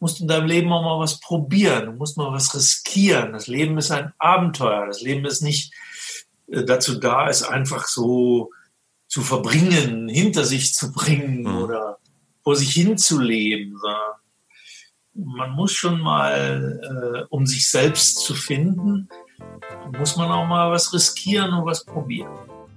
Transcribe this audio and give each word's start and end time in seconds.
musst 0.00 0.20
in 0.20 0.28
deinem 0.28 0.46
Leben 0.46 0.72
auch 0.72 0.82
mal 0.82 0.98
was 0.98 1.20
probieren, 1.20 1.86
du 1.86 1.92
musst 1.92 2.16
mal 2.16 2.32
was 2.32 2.54
riskieren. 2.54 3.32
Das 3.32 3.46
Leben 3.46 3.78
ist 3.78 3.90
ein 3.90 4.12
Abenteuer. 4.18 4.86
Das 4.86 5.00
Leben 5.00 5.24
ist 5.24 5.42
nicht 5.42 5.72
äh, 6.48 6.64
dazu 6.64 6.98
da, 6.98 7.28
es 7.28 7.42
einfach 7.42 7.86
so 7.86 8.50
zu 9.06 9.22
verbringen, 9.22 10.08
hinter 10.08 10.44
sich 10.44 10.74
zu 10.74 10.92
bringen 10.92 11.42
mhm. 11.42 11.58
oder 11.58 11.98
vor 12.42 12.56
sich 12.56 12.72
hin 12.72 12.96
zu 12.96 13.18
leben. 13.20 13.76
Man 15.14 15.50
muss 15.50 15.72
schon 15.72 16.00
mal, 16.00 16.80
äh, 16.82 17.26
um 17.28 17.46
sich 17.46 17.68
selbst 17.68 18.20
zu 18.20 18.34
finden, 18.34 19.08
muss 19.98 20.16
man 20.16 20.30
auch 20.30 20.46
mal 20.46 20.70
was 20.70 20.92
riskieren 20.92 21.52
und 21.52 21.66
was 21.66 21.84
probieren. 21.84 22.49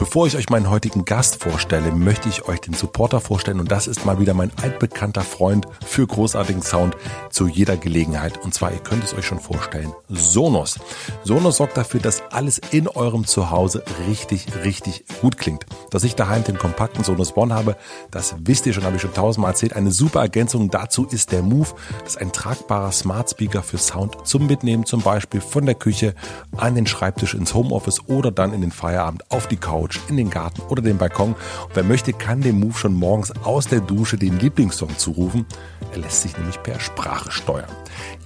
Bevor 0.00 0.26
ich 0.26 0.34
euch 0.34 0.48
meinen 0.48 0.70
heutigen 0.70 1.04
Gast 1.04 1.42
vorstelle, 1.42 1.92
möchte 1.92 2.30
ich 2.30 2.48
euch 2.48 2.62
den 2.62 2.72
Supporter 2.72 3.20
vorstellen 3.20 3.60
und 3.60 3.70
das 3.70 3.86
ist 3.86 4.06
mal 4.06 4.18
wieder 4.18 4.32
mein 4.32 4.50
altbekannter 4.62 5.20
Freund 5.20 5.66
für 5.84 6.06
großartigen 6.06 6.62
Sound 6.62 6.96
zu 7.28 7.46
jeder 7.46 7.76
Gelegenheit 7.76 8.42
und 8.42 8.54
zwar, 8.54 8.72
ihr 8.72 8.78
könnt 8.78 9.04
es 9.04 9.12
euch 9.12 9.26
schon 9.26 9.40
vorstellen, 9.40 9.92
Sonos. 10.08 10.80
Sonos 11.22 11.58
sorgt 11.58 11.76
dafür, 11.76 12.00
dass 12.00 12.22
alles 12.30 12.62
in 12.70 12.88
eurem 12.88 13.26
Zuhause 13.26 13.84
richtig, 14.08 14.46
richtig 14.64 15.04
gut 15.20 15.36
klingt. 15.36 15.66
Dass 15.90 16.02
ich 16.02 16.14
daheim 16.14 16.44
den 16.44 16.56
kompakten 16.56 17.04
Sonos 17.04 17.36
One 17.36 17.54
habe, 17.54 17.76
das 18.10 18.36
wisst 18.38 18.64
ihr 18.64 18.72
schon, 18.72 18.84
habe 18.84 18.96
ich 18.96 19.02
schon 19.02 19.12
tausendmal 19.12 19.50
erzählt. 19.50 19.74
Eine 19.76 19.90
super 19.90 20.22
Ergänzung 20.22 20.70
dazu 20.70 21.04
ist 21.10 21.30
der 21.30 21.42
Move. 21.42 21.68
Das 22.04 22.14
ist 22.14 22.20
ein 22.22 22.32
tragbarer 22.32 22.92
Smart 22.92 23.28
Speaker 23.28 23.62
für 23.62 23.76
Sound 23.76 24.26
zum 24.26 24.46
Mitnehmen, 24.46 24.86
zum 24.86 25.02
Beispiel 25.02 25.42
von 25.42 25.66
der 25.66 25.74
Küche 25.74 26.14
an 26.56 26.74
den 26.74 26.86
Schreibtisch 26.86 27.34
ins 27.34 27.52
Homeoffice 27.52 28.08
oder 28.08 28.30
dann 28.30 28.54
in 28.54 28.62
den 28.62 28.72
Feierabend 28.72 29.30
auf 29.30 29.46
die 29.46 29.58
Couch 29.58 29.89
Couch, 29.90 30.00
in 30.08 30.16
den 30.16 30.30
Garten 30.30 30.62
oder 30.62 30.82
den 30.82 30.98
Balkon. 30.98 31.32
Und 31.32 31.74
wer 31.74 31.82
möchte, 31.82 32.12
kann 32.12 32.40
dem 32.40 32.60
Move 32.60 32.74
schon 32.74 32.94
morgens 32.94 33.32
aus 33.44 33.66
der 33.66 33.80
Dusche 33.80 34.16
den 34.16 34.38
Lieblingssong 34.38 34.96
zurufen. 34.96 35.46
Er 35.92 35.98
lässt 35.98 36.22
sich 36.22 36.36
nämlich 36.36 36.62
per 36.62 36.80
Sprache 36.80 37.30
steuern. 37.30 37.70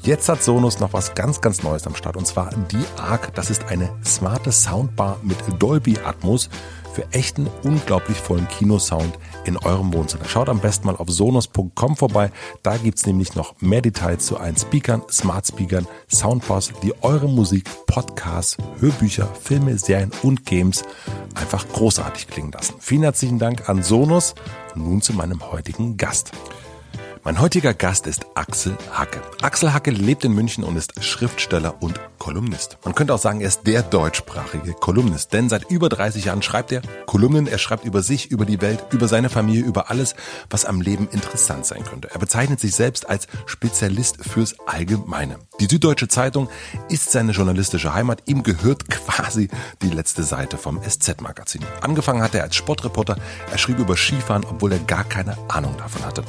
Jetzt 0.02 0.28
hat 0.28 0.42
Sonos 0.42 0.80
noch 0.80 0.92
was 0.92 1.14
ganz, 1.14 1.40
ganz 1.40 1.62
Neues 1.62 1.86
am 1.86 1.94
Start 1.94 2.16
und 2.16 2.26
zwar 2.26 2.50
die 2.70 2.84
ARC. 3.00 3.34
Das 3.34 3.50
ist 3.50 3.64
eine 3.68 3.90
smarte 4.04 4.52
Soundbar 4.52 5.18
mit 5.22 5.38
Dolby 5.58 5.98
Atmos 6.04 6.50
für 6.94 7.10
echten, 7.12 7.48
unglaublich 7.62 8.16
vollen 8.16 8.48
Kinosound 8.48 9.18
in 9.44 9.56
eurem 9.56 9.92
Wohnzimmer. 9.92 10.24
Schaut 10.26 10.48
am 10.48 10.60
besten 10.60 10.86
mal 10.86 10.96
auf 10.96 11.08
sonos.com 11.10 11.96
vorbei. 11.96 12.30
Da 12.62 12.76
gibt 12.76 12.98
es 12.98 13.06
nämlich 13.06 13.34
noch 13.34 13.54
mehr 13.60 13.82
Details 13.82 14.26
zu 14.26 14.38
allen 14.38 14.56
Speakern, 14.56 15.02
Smart 15.10 15.46
Speakern, 15.46 15.86
Soundbars, 16.08 16.72
die 16.82 16.94
eure 17.02 17.28
Musik, 17.28 17.68
Podcasts, 17.86 18.56
Hörbücher, 18.78 19.28
Filme, 19.42 19.76
Serien 19.78 20.12
und 20.22 20.46
Games 20.46 20.84
einfach 21.34 21.66
großartig 21.68 22.28
klingen 22.28 22.52
lassen. 22.52 22.76
Vielen 22.78 23.02
herzlichen 23.02 23.38
Dank 23.38 23.68
an 23.68 23.82
Sonos. 23.82 24.34
Und 24.74 24.84
nun 24.84 25.02
zu 25.02 25.12
meinem 25.12 25.52
heutigen 25.52 25.96
Gast. 25.96 26.32
Mein 27.26 27.40
heutiger 27.40 27.72
Gast 27.72 28.06
ist 28.06 28.26
Axel 28.34 28.76
Hacke. 28.92 29.18
Axel 29.40 29.72
Hacke 29.72 29.90
lebt 29.90 30.26
in 30.26 30.34
München 30.34 30.62
und 30.62 30.76
ist 30.76 31.02
Schriftsteller 31.02 31.82
und 31.82 31.98
Kolumnist. 32.18 32.76
Man 32.84 32.94
könnte 32.94 33.14
auch 33.14 33.18
sagen, 33.18 33.40
er 33.40 33.48
ist 33.48 33.66
der 33.66 33.82
deutschsprachige 33.82 34.74
Kolumnist, 34.74 35.32
denn 35.32 35.48
seit 35.48 35.70
über 35.70 35.88
30 35.88 36.26
Jahren 36.26 36.42
schreibt 36.42 36.70
er 36.70 36.82
Kolumnen. 37.06 37.46
Er 37.46 37.56
schreibt 37.56 37.86
über 37.86 38.02
sich, 38.02 38.30
über 38.30 38.44
die 38.44 38.60
Welt, 38.60 38.84
über 38.92 39.08
seine 39.08 39.30
Familie, 39.30 39.64
über 39.64 39.88
alles, 39.88 40.14
was 40.50 40.66
am 40.66 40.82
Leben 40.82 41.08
interessant 41.12 41.64
sein 41.64 41.82
könnte. 41.84 42.10
Er 42.12 42.18
bezeichnet 42.18 42.60
sich 42.60 42.74
selbst 42.74 43.08
als 43.08 43.26
Spezialist 43.46 44.18
fürs 44.22 44.56
Allgemeine. 44.66 45.38
Die 45.60 45.66
Süddeutsche 45.66 46.08
Zeitung 46.08 46.50
ist 46.90 47.10
seine 47.10 47.32
journalistische 47.32 47.94
Heimat. 47.94 48.24
Ihm 48.26 48.42
gehört 48.42 48.90
quasi 48.90 49.48
die 49.80 49.88
letzte 49.88 50.24
Seite 50.24 50.58
vom 50.58 50.78
SZ-Magazin. 50.82 51.62
Angefangen 51.80 52.20
hat 52.20 52.34
er 52.34 52.42
als 52.42 52.54
Sportreporter. 52.54 53.16
Er 53.50 53.56
schrieb 53.56 53.78
über 53.78 53.96
Skifahren, 53.96 54.44
obwohl 54.44 54.72
er 54.72 54.78
gar 54.80 55.04
keine 55.04 55.38
Ahnung 55.48 55.74
davon 55.78 56.04
hatte. 56.04 56.22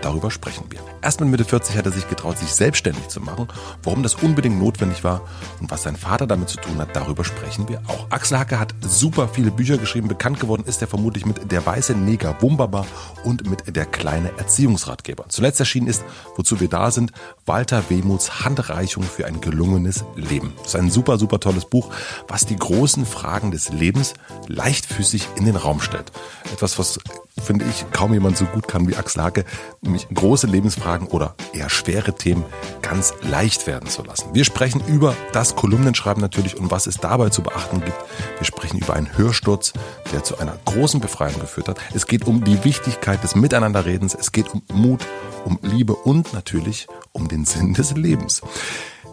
Darüber 0.00 0.30
sprechen 0.30 0.64
wir. 0.70 0.80
Erst 1.02 1.20
mit 1.20 1.28
Mitte 1.28 1.44
40 1.44 1.76
hat 1.76 1.86
er 1.86 1.92
sich 1.92 2.08
getraut, 2.08 2.38
sich 2.38 2.52
selbstständig 2.52 3.08
zu 3.08 3.20
machen. 3.20 3.48
Warum 3.82 4.02
das 4.02 4.14
unbedingt 4.14 4.58
notwendig 4.58 5.04
war 5.04 5.22
und 5.60 5.70
was 5.70 5.82
sein 5.82 5.96
Vater 5.96 6.26
damit 6.26 6.48
zu 6.48 6.56
tun 6.58 6.78
hat, 6.78 6.94
darüber 6.94 7.24
sprechen 7.24 7.68
wir 7.68 7.82
auch. 7.88 8.06
Axel 8.10 8.38
Hacke 8.38 8.58
hat 8.58 8.74
super 8.80 9.28
viele 9.28 9.50
Bücher 9.50 9.78
geschrieben. 9.78 10.08
Bekannt 10.08 10.40
geworden 10.40 10.64
ist 10.66 10.80
er 10.80 10.88
vermutlich 10.88 11.26
mit 11.26 11.50
Der 11.50 11.64
weiße 11.64 11.94
Neger 11.94 12.36
Wumbaba 12.40 12.86
und 13.24 13.48
mit 13.48 13.76
Der 13.76 13.86
kleine 13.86 14.30
Erziehungsratgeber. 14.38 15.26
Zuletzt 15.28 15.60
erschienen 15.60 15.86
ist, 15.86 16.04
wozu 16.36 16.60
wir 16.60 16.68
da 16.68 16.90
sind, 16.90 17.12
Walter 17.46 17.90
Wehmuts 17.90 18.44
Handreichung 18.44 19.02
für 19.02 19.26
ein 19.26 19.40
gelungenes 19.40 20.04
Leben. 20.14 20.52
Das 20.58 20.68
ist 20.68 20.76
ein 20.76 20.90
super, 20.90 21.18
super 21.18 21.40
tolles 21.40 21.64
Buch, 21.64 21.90
was 22.28 22.46
die 22.46 22.56
großen 22.56 23.04
Fragen 23.04 23.50
des 23.50 23.70
Lebens 23.70 24.14
leichtfüßig 24.46 25.26
in 25.36 25.44
den 25.44 25.56
Raum 25.56 25.80
stellt. 25.80 26.12
Etwas, 26.52 26.78
was 26.78 27.00
finde 27.40 27.64
ich, 27.64 27.84
kaum 27.92 28.12
jemand 28.12 28.36
so 28.36 28.44
gut 28.44 28.68
kann 28.68 28.86
wie 28.88 28.96
Axel 28.96 29.22
Hacke, 29.22 29.44
nämlich 29.80 30.06
große 30.12 30.46
Lebensfragen 30.46 31.08
oder 31.08 31.34
eher 31.52 31.70
schwere 31.70 32.14
Themen 32.14 32.44
ganz 32.82 33.14
leicht 33.22 33.66
werden 33.66 33.88
zu 33.88 34.02
lassen. 34.04 34.34
Wir 34.34 34.44
sprechen 34.44 34.82
über 34.86 35.16
das 35.32 35.56
Kolumnenschreiben 35.56 36.20
natürlich 36.20 36.58
und 36.58 36.70
was 36.70 36.86
es 36.86 36.98
dabei 36.98 37.30
zu 37.30 37.42
beachten 37.42 37.80
gibt. 37.80 37.96
Wir 38.38 38.44
sprechen 38.44 38.78
über 38.78 38.94
einen 38.94 39.16
Hörsturz, 39.16 39.72
der 40.12 40.22
zu 40.22 40.38
einer 40.38 40.58
großen 40.66 41.00
Befreiung 41.00 41.40
geführt 41.40 41.68
hat. 41.68 41.78
Es 41.94 42.06
geht 42.06 42.26
um 42.26 42.44
die 42.44 42.62
Wichtigkeit 42.64 43.22
des 43.24 43.34
Miteinanderredens. 43.34 44.14
Es 44.14 44.30
geht 44.30 44.52
um 44.52 44.62
Mut, 44.72 45.00
um 45.44 45.58
Liebe 45.62 45.94
und 45.94 46.32
natürlich 46.32 46.86
um 47.12 47.28
den 47.32 47.44
Sinn 47.44 47.74
des 47.74 47.96
Lebens. 47.96 48.42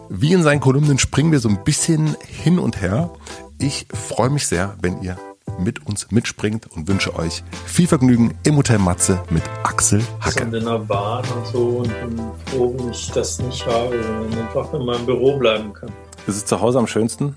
Wie 0.08 0.32
in 0.32 0.42
seinen 0.42 0.60
Kolumnen 0.60 0.98
springen 0.98 1.32
wir 1.32 1.40
so 1.40 1.48
ein 1.48 1.64
bisschen 1.64 2.16
hin 2.26 2.58
und 2.58 2.80
her. 2.80 3.10
Ich 3.58 3.86
freue 3.92 4.30
mich 4.30 4.46
sehr, 4.46 4.76
wenn 4.82 5.02
ihr 5.02 5.16
mit 5.58 5.86
uns 5.86 6.10
mitspringt 6.10 6.66
und 6.70 6.86
wünsche 6.86 7.14
euch 7.16 7.42
viel 7.66 7.86
Vergnügen 7.86 8.34
im 8.44 8.56
Hotel 8.56 8.78
Matze 8.78 9.22
mit 9.30 9.42
Axel 9.62 10.02
Hacke. 10.20 10.44
Und 10.44 10.54
in 10.54 10.64
der 10.64 10.78
Bahn 10.78 11.24
und 11.36 11.46
so 11.46 11.68
und 11.78 11.88
bin 12.00 12.18
froh, 12.46 12.74
wenn 12.76 12.90
ich 12.90 13.10
das 13.10 13.40
nicht 13.40 13.66
habe, 13.66 14.02
sondern 14.02 14.46
einfach 14.46 14.72
in 14.74 14.84
meinem 14.84 15.06
Büro 15.06 15.38
bleiben 15.38 15.72
kann. 15.72 15.90
Ist 16.26 16.36
es 16.36 16.44
zu 16.44 16.60
Hause 16.60 16.78
am 16.78 16.86
schönsten? 16.86 17.34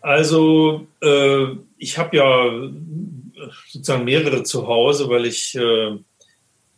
Also 0.00 0.86
äh, 1.00 1.46
ich 1.78 1.96
habe 1.98 2.16
ja 2.16 2.50
sozusagen 3.68 4.04
mehrere 4.04 4.42
zu 4.42 4.66
Hause, 4.66 5.08
weil 5.08 5.26
ich 5.26 5.54
äh, 5.54 5.98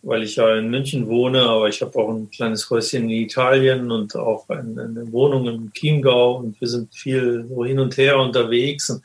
weil 0.05 0.23
ich 0.23 0.37
ja 0.37 0.57
in 0.57 0.71
München 0.71 1.09
wohne, 1.09 1.43
aber 1.43 1.69
ich 1.69 1.81
habe 1.81 1.99
auch 1.99 2.11
ein 2.11 2.31
kleines 2.31 2.69
Häuschen 2.69 3.05
in 3.05 3.11
Italien 3.11 3.91
und 3.91 4.15
auch 4.17 4.49
eine, 4.49 5.11
Wohnung 5.11 5.49
im 5.49 5.73
Chiemgau 5.73 6.37
und 6.37 6.61
wir 6.61 6.69
sind 6.69 6.95
viel 6.95 7.47
so 7.49 7.65
hin 7.65 7.79
und 7.79 7.97
her 7.97 8.19
unterwegs. 8.19 8.91
Und 8.91 9.03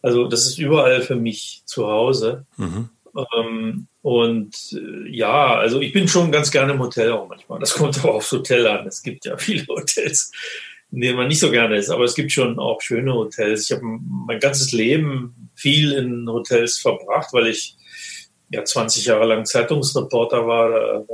also 0.00 0.26
das 0.26 0.46
ist 0.46 0.58
überall 0.58 1.02
für 1.02 1.16
mich 1.16 1.62
zu 1.66 1.86
Hause. 1.86 2.46
Mhm. 2.56 2.88
Ähm, 3.36 3.86
und 4.00 4.54
äh, 4.72 5.10
ja, 5.10 5.56
also 5.56 5.80
ich 5.80 5.92
bin 5.92 6.08
schon 6.08 6.32
ganz 6.32 6.50
gerne 6.50 6.72
im 6.72 6.80
Hotel 6.80 7.12
auch 7.12 7.28
manchmal. 7.28 7.58
Das 7.58 7.74
kommt 7.74 7.98
aber 7.98 8.14
aufs 8.14 8.32
Hotel 8.32 8.66
an. 8.66 8.86
Es 8.86 9.02
gibt 9.02 9.26
ja 9.26 9.36
viele 9.36 9.66
Hotels, 9.66 10.32
in 10.90 11.02
denen 11.02 11.16
man 11.16 11.28
nicht 11.28 11.40
so 11.40 11.50
gerne 11.50 11.76
ist, 11.76 11.90
aber 11.90 12.04
es 12.04 12.14
gibt 12.14 12.32
schon 12.32 12.58
auch 12.58 12.80
schöne 12.80 13.12
Hotels. 13.12 13.64
Ich 13.64 13.76
habe 13.76 13.82
mein 13.84 14.40
ganzes 14.40 14.72
Leben 14.72 15.50
viel 15.54 15.92
in 15.92 16.26
Hotels 16.28 16.78
verbracht, 16.78 17.32
weil 17.32 17.48
ich 17.48 17.77
ja 18.50 18.64
20 18.64 19.06
Jahre 19.06 19.26
lang 19.26 19.44
Zeitungsreporter 19.44 20.46
war. 20.46 20.70
Da 20.70 21.04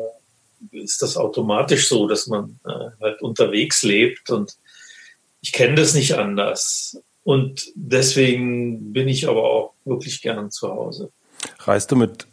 ist 0.73 1.03
das 1.03 1.17
automatisch 1.17 1.89
so, 1.89 2.09
dass 2.09 2.27
man 2.27 2.59
äh, 2.65 2.91
halt 3.01 3.23
unterwegs 3.23 3.83
lebt 3.83 4.31
und 4.31 4.57
ich 5.41 5.53
kenne 5.53 5.75
das 5.75 5.95
nicht 5.95 6.17
anders. 6.17 6.99
Und 7.23 7.73
deswegen 7.75 8.93
bin 8.93 9.09
ich 9.09 9.29
aber 9.29 9.45
auch 9.45 9.75
wirklich 9.85 10.23
gern 10.23 10.51
zu 10.51 10.69
Hause. 10.69 11.11
Reist 11.61 11.91
du 11.91 11.97
mit 11.97 12.27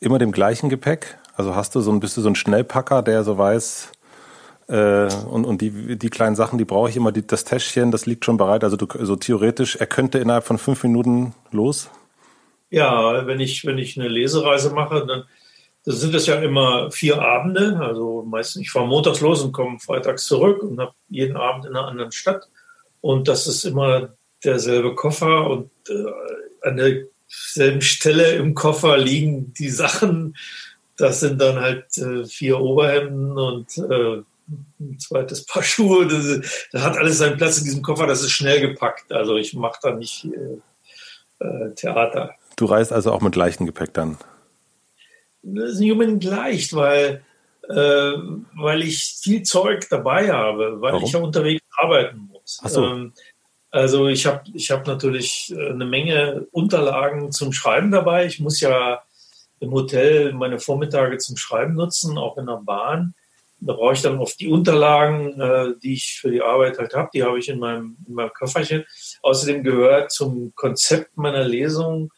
immer 0.00 0.18
dem 0.18 0.32
gleichen 0.32 0.68
Gepäck? 0.68 1.18
Also 1.34 1.54
hast 1.54 1.74
du 1.74 1.80
so 1.80 1.90
ein, 1.90 2.00
bist 2.00 2.16
du 2.16 2.20
so 2.20 2.28
ein 2.28 2.34
Schnellpacker, 2.34 3.02
der 3.02 3.24
so 3.24 3.38
weiß, 3.38 3.92
äh, 4.68 5.08
und, 5.30 5.44
und 5.44 5.60
die, 5.60 5.98
die 5.98 6.10
kleinen 6.10 6.36
Sachen, 6.36 6.58
die 6.58 6.64
brauche 6.64 6.88
ich 6.88 6.96
immer, 6.96 7.12
die, 7.12 7.26
das 7.26 7.44
Täschchen, 7.44 7.90
das 7.90 8.06
liegt 8.06 8.24
schon 8.24 8.36
bereit. 8.36 8.64
Also 8.64 8.76
du, 8.76 8.86
so 9.04 9.16
theoretisch, 9.16 9.76
er 9.76 9.86
könnte 9.86 10.18
innerhalb 10.18 10.44
von 10.44 10.58
fünf 10.58 10.82
Minuten 10.82 11.34
los? 11.50 11.90
Ja, 12.72 13.26
wenn 13.26 13.38
ich, 13.38 13.66
wenn 13.66 13.76
ich 13.76 13.98
eine 13.98 14.08
Lesereise 14.08 14.70
mache, 14.70 15.04
dann, 15.06 15.24
dann 15.84 15.94
sind 15.94 16.14
es 16.14 16.24
ja 16.26 16.36
immer 16.36 16.90
vier 16.90 17.20
Abende. 17.20 17.78
Also 17.78 18.22
meistens, 18.26 18.62
ich 18.62 18.70
fahre 18.70 18.86
montags 18.86 19.20
los 19.20 19.42
und 19.42 19.52
komme 19.52 19.78
freitags 19.78 20.24
zurück 20.24 20.62
und 20.62 20.80
habe 20.80 20.94
jeden 21.10 21.36
Abend 21.36 21.66
in 21.66 21.76
einer 21.76 21.86
anderen 21.86 22.12
Stadt. 22.12 22.48
Und 23.02 23.28
das 23.28 23.46
ist 23.46 23.64
immer 23.64 24.14
derselbe 24.42 24.94
Koffer 24.94 25.50
und 25.50 25.70
äh, 25.90 26.66
an 26.66 26.78
derselben 26.78 27.82
Stelle 27.82 28.36
im 28.36 28.54
Koffer 28.54 28.96
liegen 28.96 29.52
die 29.52 29.68
Sachen. 29.68 30.34
Das 30.96 31.20
sind 31.20 31.42
dann 31.42 31.60
halt 31.60 31.98
äh, 31.98 32.24
vier 32.24 32.58
Oberhemden 32.58 33.36
und 33.36 33.76
äh, 33.76 34.22
ein 34.80 34.98
zweites 34.98 35.44
Paar 35.44 35.62
Schuhe. 35.62 36.06
Das, 36.06 36.68
das, 36.72 36.82
hat 36.82 36.96
alles 36.96 37.18
seinen 37.18 37.36
Platz 37.36 37.58
in 37.58 37.64
diesem 37.64 37.82
Koffer. 37.82 38.06
Das 38.06 38.22
ist 38.22 38.30
schnell 38.30 38.62
gepackt. 38.62 39.12
Also 39.12 39.36
ich 39.36 39.52
mache 39.52 39.78
da 39.82 39.94
nicht 39.94 40.24
äh, 40.24 41.44
äh, 41.44 41.74
Theater. 41.74 42.34
Du 42.56 42.66
reist 42.66 42.92
also 42.92 43.12
auch 43.12 43.20
mit 43.20 43.36
leichtem 43.36 43.66
Gepäck 43.66 43.94
dann? 43.94 44.18
Das 45.42 45.72
ist 45.72 45.80
nicht 45.80 45.92
unbedingt 45.92 46.24
leicht, 46.24 46.74
weil, 46.74 47.24
äh, 47.68 47.74
weil 47.74 48.82
ich 48.82 49.18
viel 49.20 49.42
Zeug 49.42 49.88
dabei 49.90 50.30
habe, 50.32 50.80
weil 50.80 50.92
Warum? 50.92 51.04
ich 51.04 51.12
ja 51.12 51.20
unterwegs 51.20 51.62
arbeiten 51.76 52.28
muss. 52.32 52.60
Ach 52.62 52.68
so. 52.68 52.84
Ähm, 52.84 53.12
also 53.70 54.08
ich 54.08 54.26
habe 54.26 54.42
ich 54.52 54.70
hab 54.70 54.86
natürlich 54.86 55.52
äh, 55.56 55.70
eine 55.70 55.86
Menge 55.86 56.46
Unterlagen 56.52 57.32
zum 57.32 57.52
Schreiben 57.52 57.90
dabei. 57.90 58.26
Ich 58.26 58.38
muss 58.38 58.60
ja 58.60 59.02
im 59.60 59.72
Hotel 59.72 60.32
meine 60.32 60.58
Vormittage 60.58 61.18
zum 61.18 61.36
Schreiben 61.36 61.74
nutzen, 61.74 62.18
auch 62.18 62.36
in 62.36 62.46
der 62.46 62.60
Bahn. 62.62 63.14
Da 63.60 63.74
brauche 63.74 63.92
ich 63.92 64.02
dann 64.02 64.18
oft 64.18 64.40
die 64.40 64.48
Unterlagen, 64.48 65.40
äh, 65.40 65.74
die 65.82 65.94
ich 65.94 66.18
für 66.20 66.30
die 66.30 66.42
Arbeit 66.42 66.78
halt 66.78 66.94
habe. 66.94 67.10
Die 67.14 67.22
habe 67.22 67.38
ich 67.38 67.48
in 67.48 67.60
meinem, 67.60 67.96
in 68.06 68.14
meinem 68.14 68.32
Köfferchen. 68.32 68.84
Außerdem 69.22 69.62
gehört 69.62 70.10
zum 70.10 70.52
Konzept 70.54 71.16
meiner 71.16 71.44
Lesung, 71.44 72.12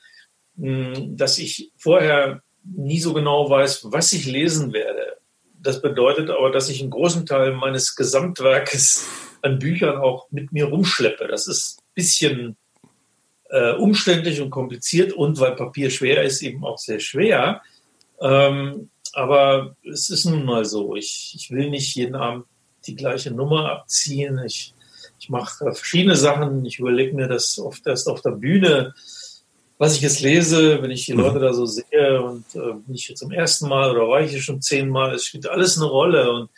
dass 0.57 1.39
ich 1.39 1.73
vorher 1.77 2.43
nie 2.65 3.01
so 3.01 3.13
genau 3.13 3.49
weiß, 3.51 3.93
was 3.93 4.13
ich 4.13 4.27
lesen 4.27 4.73
werde. 4.73 5.19
Das 5.61 5.83
bedeutet 5.83 6.31
aber, 6.31 6.51
dass 6.51 6.69
ich 6.69 6.81
einen 6.81 6.91
großen 6.91 7.27
Teil 7.27 7.53
meines 7.53 7.97
Gesamtwerkes 7.97 9.07
an 9.43 9.59
Büchern 9.59 9.97
auch 9.97 10.27
mit 10.31 10.53
mir 10.53 10.67
rumschleppe. 10.67 11.27
Das 11.27 11.47
ist 11.47 11.79
ein 11.79 11.95
bisschen 11.95 12.57
äh, 13.51 13.73
umständlich 13.73 14.41
und 14.41 14.51
kompliziert 14.51 15.13
und 15.13 15.39
weil 15.41 15.57
Papier 15.57 15.91
schwer 15.91 16.23
ist, 16.23 16.43
eben 16.43 16.65
auch 16.65 16.79
sehr 16.79 17.01
schwer. 17.01 17.63
Ähm, 18.21 18.91
aber 19.13 19.77
es 19.91 20.11
ist 20.11 20.25
nun 20.25 20.45
mal 20.45 20.65
so. 20.65 20.97
Ich, 20.97 21.35
ich 21.37 21.51
will 21.51 21.71
nicht 21.71 21.95
jeden 21.95 22.15
Abend 22.15 22.47
die 22.87 22.97
gleiche 22.97 23.31
Nummer 23.31 23.71
abziehen. 23.71 24.41
Ich, 24.45 24.75
ich 25.19 25.29
mache 25.29 25.73
verschiedene 25.73 26.17
Sachen. 26.17 26.65
Ich 26.65 26.79
überlege 26.79 27.15
mir 27.15 27.29
das 27.29 27.59
oft 27.59 27.87
erst 27.87 28.09
auf 28.09 28.23
der 28.23 28.33
Bühne, 28.33 28.95
was 29.79 29.97
ich 29.97 30.03
jetzt 30.03 30.21
lese, 30.21 30.81
wenn 30.83 30.91
ich 30.91 31.07
die 31.07 31.13
Leute 31.13 31.41
da 31.41 31.53
so 31.53 31.67
sehe 31.67 32.23
und 32.23 32.45
äh, 32.55 32.75
bin 32.75 32.95
ich 32.95 33.09
jetzt 33.09 33.19
zum 33.19 33.33
ersten 33.33 33.69
Mal 33.69 33.91
oder 33.91 34.09
war 34.09 34.21
ich 34.21 34.31
hier 34.31 34.43
schon 34.43 34.63
zehnmal, 34.63 35.15
es 35.15 35.27
spielt 35.27 35.49
alles 35.49 35.77
eine 35.77 35.87
Rolle 35.87 36.33
und 36.33 36.51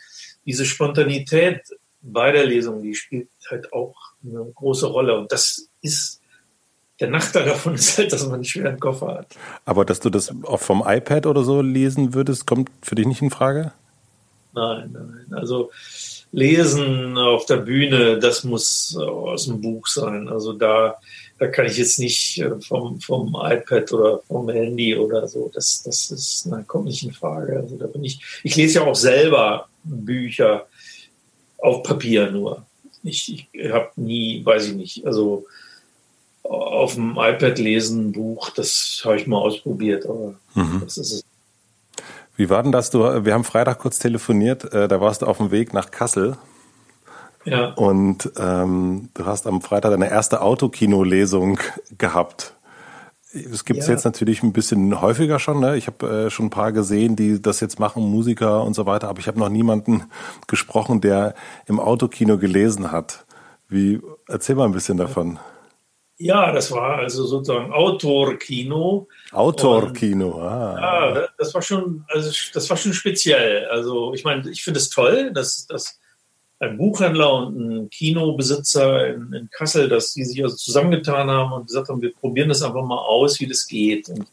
diese 0.45 0.65
Spontanität 0.65 1.61
bei 2.01 2.31
der 2.31 2.45
Lesung, 2.45 2.81
die 2.81 2.95
spielt 2.95 3.29
halt 3.49 3.73
auch 3.73 3.95
eine 4.23 4.45
große 4.53 4.87
Rolle 4.87 5.17
und 5.17 5.31
das 5.31 5.67
ist 5.81 6.21
der 6.99 7.09
Nachteil 7.09 7.45
davon 7.45 7.75
ist 7.75 7.97
halt, 7.97 8.13
dass 8.13 8.23
man 8.25 8.35
einen 8.35 8.43
schweren 8.43 8.79
Koffer 8.79 9.15
hat. 9.15 9.35
Aber 9.65 9.85
dass 9.85 9.99
du 9.99 10.09
das 10.09 10.33
auch 10.43 10.59
vom 10.59 10.83
iPad 10.85 11.25
oder 11.25 11.43
so 11.43 11.61
lesen 11.61 12.13
würdest, 12.13 12.47
kommt 12.47 12.69
für 12.81 12.95
dich 12.95 13.07
nicht 13.07 13.21
in 13.21 13.29
Frage? 13.29 13.73
Nein, 14.53 14.89
nein. 14.91 15.27
Also 15.31 15.71
lesen 16.31 17.17
auf 17.17 17.45
der 17.45 17.57
Bühne, 17.57 18.19
das 18.19 18.43
muss 18.43 18.97
aus 18.97 19.45
dem 19.45 19.61
Buch 19.61 19.87
sein. 19.87 20.27
Also 20.29 20.53
da, 20.53 20.95
da 21.39 21.47
kann 21.47 21.65
ich 21.65 21.77
jetzt 21.77 21.99
nicht 21.99 22.39
äh, 22.39 22.59
vom, 22.61 22.99
vom 22.99 23.35
iPad 23.39 23.91
oder 23.93 24.21
vom 24.27 24.49
Handy 24.49 24.95
oder 24.95 25.27
so. 25.27 25.51
Das, 25.53 25.83
das 25.83 26.11
ist, 26.11 26.45
nein, 26.47 26.65
kommt 26.67 26.85
nicht 26.85 27.03
in 27.03 27.13
Frage. 27.13 27.57
Also 27.57 27.77
da 27.77 27.87
bin 27.87 28.03
ich, 28.03 28.19
ich 28.43 28.55
lese 28.55 28.79
ja 28.79 28.85
auch 28.85 28.95
selber 28.95 29.67
Bücher 29.83 30.67
auf 31.59 31.83
Papier 31.83 32.31
nur. 32.31 32.65
Ich, 33.03 33.47
ich 33.51 33.71
habe 33.71 33.89
nie, 33.95 34.45
weiß 34.45 34.67
ich 34.67 34.73
nicht, 34.73 35.05
also 35.05 35.45
auf 36.43 36.95
dem 36.95 37.11
iPad 37.11 37.59
lesen, 37.59 38.07
ein 38.07 38.11
Buch, 38.13 38.49
das 38.51 39.01
habe 39.03 39.17
ich 39.17 39.27
mal 39.27 39.37
ausprobiert, 39.37 40.05
aber 40.05 40.35
mhm. 40.55 40.81
das 40.83 40.97
ist 40.97 41.11
es. 41.11 41.23
Wie 42.35 42.49
war 42.49 42.63
denn 42.63 42.71
das? 42.71 42.89
Du, 42.91 42.99
wir 43.25 43.33
haben 43.33 43.43
Freitag 43.43 43.79
kurz 43.79 43.99
telefoniert, 43.99 44.71
äh, 44.73 44.87
da 44.87 45.01
warst 45.01 45.21
du 45.21 45.25
auf 45.25 45.37
dem 45.37 45.51
Weg 45.51 45.73
nach 45.73 45.91
Kassel. 45.91 46.37
Ja. 47.47 47.69
Und 47.75 48.29
ähm, 48.37 49.09
du 49.13 49.25
hast 49.25 49.47
am 49.47 49.61
Freitag 49.61 49.91
deine 49.91 50.09
erste 50.09 50.41
Autokino-Lesung 50.41 51.59
gehabt. 51.97 52.53
Es 53.31 53.63
gibt 53.63 53.79
es 53.79 53.87
ja. 53.87 53.93
jetzt 53.93 54.03
natürlich 54.03 54.43
ein 54.43 54.51
bisschen 54.51 54.99
häufiger 54.99 55.39
schon. 55.39 55.61
Ne? 55.61 55.77
Ich 55.77 55.87
habe 55.87 56.25
äh, 56.25 56.29
schon 56.29 56.47
ein 56.47 56.49
paar 56.49 56.73
gesehen, 56.73 57.15
die 57.15 57.41
das 57.41 57.61
jetzt 57.61 57.79
machen, 57.79 58.03
Musiker 58.03 58.63
und 58.63 58.73
so 58.73 58.85
weiter. 58.85 59.07
Aber 59.07 59.19
ich 59.19 59.27
habe 59.27 59.39
noch 59.39 59.49
niemanden 59.49 60.03
gesprochen, 60.47 60.99
der 60.99 61.35
im 61.67 61.79
Autokino 61.79 62.37
gelesen 62.37 62.91
hat. 62.91 63.25
Wie 63.69 64.01
erzähl 64.27 64.55
mal 64.55 64.65
ein 64.65 64.73
bisschen 64.73 64.97
davon. 64.97 65.39
Ja, 66.17 66.51
das 66.51 66.71
war 66.71 66.97
also 66.97 67.25
sozusagen 67.25 67.71
Autorkino. 67.71 69.07
Autorkino, 69.31 70.41
ah. 70.41 70.77
Ja, 71.15 71.27
das 71.37 71.53
war 71.53 71.61
schon, 71.61 72.03
also 72.07 72.31
das 72.53 72.69
war 72.69 72.75
schon 72.75 72.93
speziell. 72.93 73.67
Also 73.67 74.13
ich 74.13 74.23
meine, 74.23 74.49
ich 74.49 74.63
finde 74.63 74.79
es 74.79 74.89
toll, 74.89 75.31
dass, 75.31 75.67
dass 75.67 75.99
ein 76.59 76.77
Buchhändler 76.77 77.33
und 77.33 77.59
ein 77.59 77.89
Kinobesitzer 77.89 79.07
in, 79.07 79.31
in, 79.33 79.49
Kassel, 79.51 79.89
dass 79.89 80.13
die 80.13 80.25
sich 80.25 80.43
also 80.43 80.55
zusammengetan 80.55 81.29
haben 81.29 81.53
und 81.53 81.67
gesagt 81.67 81.89
haben, 81.89 82.01
wir 82.01 82.13
probieren 82.13 82.49
das 82.49 82.63
einfach 82.63 82.83
mal 82.83 82.97
aus, 82.97 83.39
wie 83.39 83.47
das 83.47 83.67
geht. 83.67 84.09
Und 84.09 84.25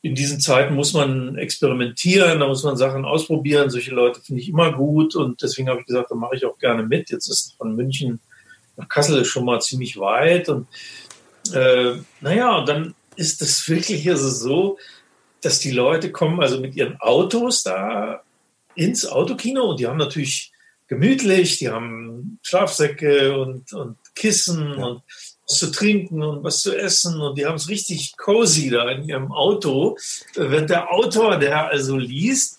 in 0.00 0.14
diesen 0.14 0.40
Zeiten 0.40 0.74
muss 0.74 0.94
man 0.94 1.36
experimentieren, 1.36 2.40
da 2.40 2.48
muss 2.48 2.62
man 2.62 2.76
Sachen 2.76 3.04
ausprobieren. 3.04 3.70
Solche 3.70 3.94
Leute 3.94 4.20
finde 4.20 4.40
ich 4.40 4.48
immer 4.48 4.72
gut 4.72 5.14
und 5.14 5.42
deswegen 5.42 5.68
habe 5.68 5.80
ich 5.80 5.86
gesagt, 5.86 6.10
da 6.10 6.14
mache 6.14 6.36
ich 6.36 6.46
auch 6.46 6.58
gerne 6.58 6.82
mit. 6.84 7.10
Jetzt 7.10 7.28
ist 7.28 7.54
von 7.58 7.76
München 7.76 8.20
nach 8.76 8.88
Kassel 8.88 9.24
schon 9.24 9.44
mal 9.44 9.60
ziemlich 9.60 9.98
weit. 9.98 10.48
Und 10.48 10.68
äh, 11.52 11.96
naja, 12.20 12.56
und 12.56 12.68
dann 12.68 12.94
ist 13.16 13.42
es 13.42 13.68
wirklich 13.68 14.08
also 14.08 14.28
so, 14.28 14.78
dass 15.42 15.58
die 15.58 15.70
Leute 15.70 16.12
kommen 16.12 16.40
also 16.40 16.60
mit 16.60 16.76
ihren 16.76 16.98
Autos 17.00 17.62
da 17.62 18.22
ins 18.74 19.06
Autokino 19.06 19.70
und 19.70 19.80
die 19.80 19.86
haben 19.86 19.98
natürlich 19.98 20.52
gemütlich, 20.88 21.58
die 21.58 21.68
haben 21.68 22.38
Schlafsäcke 22.42 23.38
und, 23.38 23.72
und 23.72 23.96
Kissen 24.14 24.74
ja. 24.78 24.84
und 24.84 25.02
was 25.48 25.58
zu 25.58 25.70
trinken 25.70 26.22
und 26.22 26.42
was 26.42 26.60
zu 26.60 26.76
essen 26.76 27.20
und 27.20 27.38
die 27.38 27.46
haben 27.46 27.54
es 27.54 27.68
richtig 27.68 28.16
cozy 28.16 28.70
da 28.70 28.90
in 28.90 29.08
ihrem 29.08 29.32
Auto. 29.32 29.96
Wenn 30.34 30.66
der 30.66 30.92
Autor, 30.92 31.38
der 31.38 31.68
also 31.68 31.96
liest, 31.96 32.58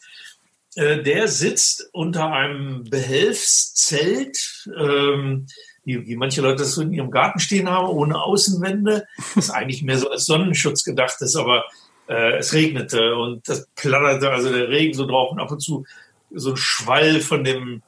äh, 0.75 1.01
der 1.01 1.27
sitzt 1.27 1.89
unter 1.91 2.31
einem 2.31 2.83
Behelfszelt, 2.85 4.67
ähm, 4.77 5.47
wie, 5.83 6.05
wie 6.05 6.15
manche 6.15 6.41
Leute 6.41 6.63
das 6.63 6.73
so 6.73 6.81
in 6.81 6.93
ihrem 6.93 7.11
Garten 7.11 7.39
stehen 7.39 7.69
haben, 7.69 7.87
ohne 7.87 8.21
Außenwände, 8.21 9.05
das 9.35 9.49
eigentlich 9.49 9.83
mehr 9.83 9.97
so 9.97 10.09
als 10.09 10.25
Sonnenschutz 10.25 10.83
gedacht 10.83 11.21
ist, 11.21 11.35
aber 11.35 11.65
äh, 12.07 12.37
es 12.37 12.53
regnete 12.53 13.15
und 13.15 13.47
das 13.49 13.67
platterte, 13.75 14.29
also 14.29 14.51
der 14.51 14.69
Regen 14.69 14.93
so 14.93 15.05
drauf 15.05 15.31
und 15.31 15.39
ab 15.39 15.51
und 15.51 15.61
zu 15.61 15.85
so 16.31 16.51
ein 16.51 16.57
Schwall 16.57 17.21
von 17.21 17.43
dem 17.43 17.81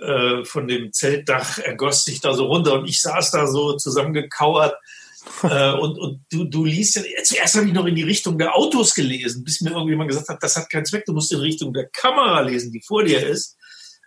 äh, 0.00 0.44
von 0.44 0.66
dem 0.68 0.92
Zeltdach 0.92 1.58
ergoss 1.58 2.04
sich 2.04 2.20
da 2.20 2.34
so 2.34 2.46
runter 2.46 2.74
und 2.74 2.88
ich 2.88 3.00
saß 3.00 3.30
da 3.30 3.46
so 3.46 3.76
zusammengekauert 3.76 4.74
äh, 5.42 5.72
und, 5.72 5.98
und 5.98 6.24
du, 6.32 6.44
du 6.44 6.64
liest 6.64 6.96
ja, 6.96 7.02
zuerst 7.22 7.56
habe 7.56 7.66
ich 7.66 7.72
noch 7.72 7.86
in 7.86 7.94
die 7.94 8.02
Richtung 8.02 8.38
der 8.38 8.56
Autos 8.56 8.94
gelesen, 8.94 9.44
bis 9.44 9.60
mir 9.60 9.70
irgendjemand 9.70 10.08
gesagt 10.08 10.28
hat, 10.28 10.42
das 10.42 10.56
hat 10.56 10.70
keinen 10.70 10.86
Zweck, 10.86 11.04
du 11.04 11.12
musst 11.12 11.32
in 11.32 11.40
Richtung 11.40 11.72
der 11.72 11.88
Kamera 11.88 12.40
lesen, 12.40 12.72
die 12.72 12.82
vor 12.86 13.04
dir 13.04 13.26
ist 13.26 13.56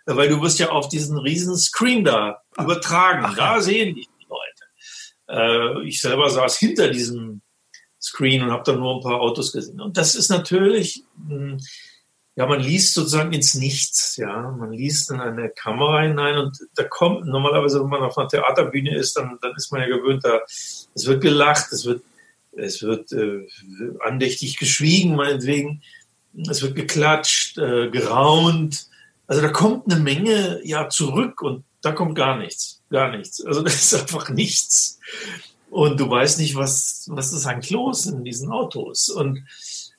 weil 0.06 0.28
du 0.28 0.40
wirst 0.42 0.58
ja 0.58 0.70
auf 0.70 0.88
diesen 0.88 1.18
riesen 1.18 1.56
Screen 1.56 2.04
da 2.04 2.42
übertragen. 2.58 3.24
Ach, 3.24 3.36
da 3.36 3.54
ja. 3.54 3.60
sehen 3.60 3.94
die 3.94 4.08
Leute. 4.28 5.82
Äh, 5.82 5.88
ich 5.88 6.00
selber 6.00 6.28
saß 6.28 6.58
hinter 6.58 6.90
diesem 6.90 7.40
Screen 8.00 8.42
und 8.42 8.50
habe 8.50 8.64
dann 8.64 8.80
nur 8.80 8.96
ein 8.96 9.02
paar 9.02 9.20
Autos 9.20 9.52
gesehen. 9.52 9.80
Und 9.80 9.96
das 9.96 10.14
ist 10.14 10.28
natürlich, 10.28 11.04
hm, 11.26 11.58
ja, 12.36 12.46
man 12.46 12.60
liest 12.60 12.94
sozusagen 12.94 13.32
ins 13.32 13.54
Nichts, 13.54 14.16
ja, 14.16 14.50
man 14.50 14.72
liest 14.72 15.10
in 15.10 15.20
eine 15.20 15.50
Kamera 15.50 16.02
hinein 16.02 16.38
und 16.38 16.58
da 16.74 16.84
kommt 16.84 17.26
normalerweise, 17.26 17.80
wenn 17.80 17.90
man 17.90 18.02
auf 18.02 18.18
einer 18.18 18.28
Theaterbühne 18.28 18.96
ist, 18.96 19.16
dann, 19.16 19.38
dann 19.40 19.52
ist 19.56 19.70
man 19.70 19.80
ja 19.80 19.86
gewöhnt, 19.86 20.24
da 20.24 20.40
es 20.46 21.06
wird 21.06 21.22
gelacht, 21.22 21.72
es 21.72 21.84
wird 21.84 22.02
es 22.56 22.82
wird 22.82 23.10
äh, 23.12 23.46
andächtig 24.04 24.58
geschwiegen, 24.58 25.16
meinetwegen, 25.16 25.82
es 26.48 26.62
wird 26.62 26.76
geklatscht, 26.76 27.58
äh, 27.58 27.90
geraunt, 27.90 28.86
also 29.26 29.40
da 29.40 29.48
kommt 29.48 29.90
eine 29.90 30.00
Menge 30.00 30.60
ja 30.64 30.88
zurück 30.88 31.42
und 31.42 31.64
da 31.80 31.92
kommt 31.92 32.14
gar 32.14 32.38
nichts, 32.38 32.82
gar 32.90 33.16
nichts. 33.16 33.44
Also 33.44 33.62
das 33.64 33.74
ist 33.74 33.94
einfach 33.94 34.28
nichts. 34.30 34.98
Und 35.70 35.98
du 35.98 36.08
weißt 36.08 36.38
nicht, 36.38 36.54
was, 36.54 37.06
was 37.10 37.32
ist 37.32 37.46
eigentlich 37.46 37.70
los 37.70 38.06
in 38.06 38.22
diesen 38.22 38.52
Autos. 38.52 39.08
Und 39.08 39.44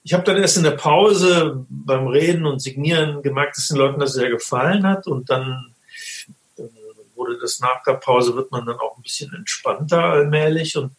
ich 0.06 0.14
habe 0.14 0.24
dann 0.24 0.38
erst 0.38 0.56
in 0.58 0.64
der 0.64 0.72
Pause 0.72 1.66
beim 1.68 2.06
Reden 2.06 2.46
und 2.46 2.62
Signieren 2.62 3.24
gemerkt, 3.24 3.58
dass 3.58 3.70
den 3.70 3.78
Leuten 3.78 4.00
das 4.00 4.14
sehr 4.14 4.30
gefallen 4.30 4.86
hat. 4.86 5.08
Und 5.08 5.32
dann, 5.32 5.74
dann 6.58 6.70
wurde 7.16 7.40
das 7.42 7.60
nach 7.60 7.82
der 7.84 7.94
Pause, 7.94 8.36
wird 8.36 8.52
man 8.52 8.68
dann 8.68 8.78
auch 8.78 8.96
ein 8.96 9.02
bisschen 9.02 9.34
entspannter 9.34 10.04
allmählich. 10.04 10.78
Und, 10.78 10.92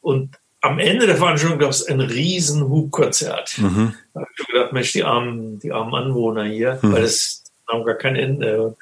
und 0.00 0.38
am 0.60 0.78
Ende 0.78 1.08
der 1.08 1.16
Veranstaltung 1.16 1.58
gab 1.58 1.70
es 1.70 1.84
ein 1.84 2.00
riesen 2.00 2.68
Hubkonzert. 2.68 3.58
Mhm. 3.58 3.96
Da 4.14 4.20
habe 4.20 4.30
ich 4.38 4.46
gedacht, 4.46 4.72
Mensch, 4.72 4.92
die 4.92 5.02
armen, 5.02 5.58
die 5.58 5.72
armen 5.72 5.94
Anwohner 5.94 6.44
hier, 6.44 6.78
mhm. 6.80 6.92
weil 6.92 7.02
das 7.02 7.42
haben 7.66 7.84
gar 7.84 7.96
kein 7.96 8.14
Ende. 8.14 8.76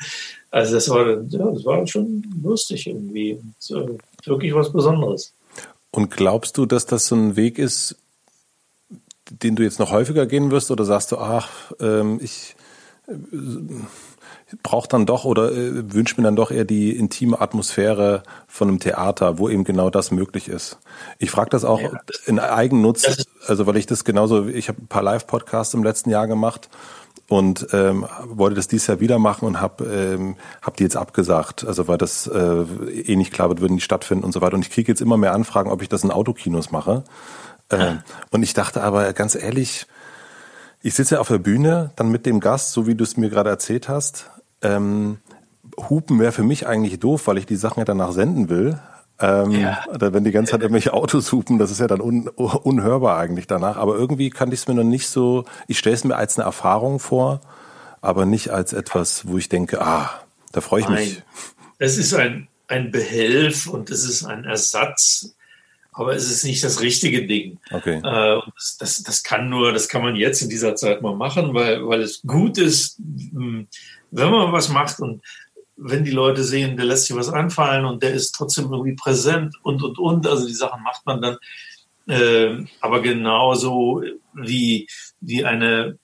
Also 0.51 0.75
das 0.75 0.91
war, 0.91 1.07
ja, 1.09 1.51
das 1.51 1.65
war 1.65 1.87
schon 1.87 2.23
lustig 2.43 2.89
irgendwie. 2.89 3.41
Und, 3.71 3.71
äh, 3.71 4.29
wirklich 4.29 4.55
was 4.55 4.71
Besonderes. 4.71 5.33
Und 5.93 6.11
glaubst 6.11 6.59
du, 6.59 6.67
dass 6.67 6.85
das 6.85 7.07
so 7.07 7.15
ein 7.15 7.37
Weg 7.37 7.59
ist, 7.59 7.97
den 9.43 9.57
du 9.57 9.63
jetzt 9.63 9.79
noch 9.79 9.91
häufiger 9.91 10.27
gehen 10.27 10.51
wirst, 10.51 10.71
oder 10.71 10.85
sagst 10.85 11.13
du, 11.13 11.19
ach, 11.19 11.73
ähm, 11.81 12.19
ich, 12.23 12.57
braucht 14.63 14.93
dann 14.93 15.07
doch 15.07 15.25
oder 15.25 15.53
äh, 15.53 15.93
wünscht 15.95 16.19
mir 16.19 16.25
dann 16.25 16.37
doch 16.37 16.51
eher 16.51 16.65
die 16.65 16.95
intime 16.97 17.41
Atmosphäre 17.41 18.23
von 18.47 18.69
einem 18.69 18.81
Theater, 18.81 19.39
wo 19.39 19.49
eben 19.49 19.65
genau 19.65 19.89
das 19.91 20.11
möglich 20.11 20.49
ist. 20.49 20.79
Ich 21.19 21.31
frage 21.31 21.51
das 21.51 21.65
auch 21.65 21.81
ja. 21.81 22.01
in 22.27 22.39
Eigennutz, 22.39 23.25
also 23.47 23.67
weil 23.67 23.77
ich 23.77 23.87
das 23.87 24.05
genauso, 24.05 24.47
ich 24.47 24.69
habe 24.69 24.83
ein 24.83 24.89
paar 24.89 25.03
Live-Podcasts 25.03 25.75
im 25.75 25.83
letzten 25.83 26.11
Jahr 26.11 26.27
gemacht 26.27 26.69
und 27.29 27.69
ähm, 27.73 28.07
wollte 28.27 28.57
das 28.57 28.69
dieses 28.69 28.89
Jahr 28.89 29.01
wieder 29.01 29.19
machen 29.19 29.47
und 29.47 29.61
habe 29.61 29.85
ähm, 29.85 30.37
hab 30.61 30.77
die 30.77 30.83
jetzt 30.83 30.97
abgesagt, 30.97 31.65
also 31.67 31.89
weil 31.89 31.97
das 31.97 32.27
äh, 32.27 32.65
eh 33.07 33.17
nicht 33.17 33.33
klar 33.33 33.49
wird, 33.49 33.61
würden 33.61 33.77
die 33.77 33.83
stattfinden 33.83 34.25
und 34.25 34.33
so 34.33 34.43
weiter. 34.43 34.55
Und 34.55 34.67
ich 34.67 34.71
kriege 34.71 34.93
jetzt 34.93 35.01
immer 35.01 35.17
mehr 35.17 35.33
Anfragen, 35.33 35.71
ob 35.71 35.81
ich 35.81 35.89
das 35.89 36.05
in 36.05 36.11
Autokinos 36.11 36.71
mache. 36.71 37.05
Äh, 37.73 37.97
und 38.31 38.43
ich 38.43 38.55
dachte 38.55 38.83
aber 38.83 39.13
ganz 39.13 39.35
ehrlich, 39.35 39.87
ich 40.83 40.95
sitze 40.95 41.21
auf 41.21 41.29
der 41.29 41.39
Bühne, 41.39 41.91
dann 41.97 42.11
mit 42.11 42.27
dem 42.27 42.41
Gast, 42.41 42.73
so 42.73 42.87
wie 42.87 42.95
du 42.95 43.05
es 43.05 43.17
mir 43.17 43.31
gerade 43.31 43.51
erzählt 43.51 43.89
hast. 43.89 44.31
Ähm, 44.63 45.19
Hupen 45.89 46.19
wäre 46.19 46.33
für 46.33 46.43
mich 46.43 46.67
eigentlich 46.67 46.99
doof, 47.01 47.27
weil 47.27 47.39
ich 47.39 47.47
die 47.47 47.57
Sachen 47.57 47.81
ja 47.81 47.85
danach 47.85 48.13
senden 48.13 48.49
will. 48.49 48.79
Ähm, 49.21 49.53
ja. 49.53 49.85
Wenn 49.91 50.25
die 50.25 50.33
ganze 50.33 50.53
Zeit 50.53 50.63
irgendwelche 50.63 50.93
Autos 50.93 51.31
hupen, 51.31 51.59
das 51.59 51.71
ist 51.71 51.79
ja 51.79 51.87
dann 51.87 52.01
un, 52.01 52.29
unhörbar 52.29 53.19
eigentlich 53.19 53.47
danach. 53.47 53.77
Aber 53.77 53.95
irgendwie 53.95 54.31
kann 54.31 54.51
ich 54.51 54.61
es 54.61 54.69
mir 54.69 54.75
noch 54.75 54.83
nicht 54.83 55.09
so, 55.09 55.45
ich 55.69 55.79
stelle 55.79 55.95
es 55.95 56.05
mir 56.05 56.17
als 56.17 56.37
eine 56.37 56.45
Erfahrung 56.45 56.99
vor, 56.99 57.41
aber 58.01 58.27
nicht 58.27 58.51
als 58.51 58.73
etwas, 58.73 59.29
wo 59.29 59.39
ich 59.39 59.49
denke, 59.49 59.81
ah, 59.81 60.11
da 60.51 60.61
freue 60.61 60.81
ich 60.81 60.89
Nein. 60.89 60.99
mich. 60.99 61.23
Es 61.79 61.99
ist 61.99 62.15
ein, 62.15 62.49
ein 62.67 62.91
Behelf 62.91 63.69
und 63.69 63.91
es 63.91 64.05
ist 64.05 64.25
ein 64.25 64.45
Ersatz, 64.45 65.37
aber 65.93 66.15
es 66.15 66.31
ist 66.31 66.45
nicht 66.45 66.65
das 66.65 66.81
richtige 66.81 67.27
Ding. 67.27 67.59
Okay. 67.71 67.99
Äh, 67.99 68.41
das, 68.55 68.77
das, 68.79 69.03
das, 69.03 69.23
kann 69.23 69.49
nur, 69.49 69.73
das 69.73 69.89
kann 69.89 70.03
man 70.03 70.17
jetzt 70.17 70.41
in 70.41 70.49
dieser 70.49 70.75
Zeit 70.75 71.03
mal 71.03 71.15
machen, 71.15 71.55
weil, 71.55 71.87
weil 71.87 72.01
es 72.01 72.23
gut 72.23 72.59
ist, 72.59 72.99
hm, 72.99 73.69
wenn 74.11 74.31
man 74.31 74.53
was 74.53 74.71
macht 74.71 75.01
und 75.01 75.23
wenn 75.77 76.05
die 76.05 76.11
Leute 76.11 76.45
sehen, 76.45 76.77
der 76.77 76.87
lässt 76.87 77.07
sich 77.07 77.17
was 77.17 77.29
anfallen 77.29 77.85
und 77.85 78.03
der 78.03 78.13
ist 78.13 78.33
trotzdem 78.33 78.73
irgendwie 78.73 78.95
präsent 78.95 79.55
und, 79.63 79.83
und, 79.83 79.99
und, 79.99 80.27
also 80.27 80.47
die 80.47 80.55
Sachen 80.55 80.83
macht 80.83 81.05
man 81.07 81.21
dann. 81.21 81.37
Äh, 82.09 82.65
aber 82.81 83.01
genauso 83.01 84.03
wie, 84.35 84.89
wie 85.21 85.45
eine 85.45 85.99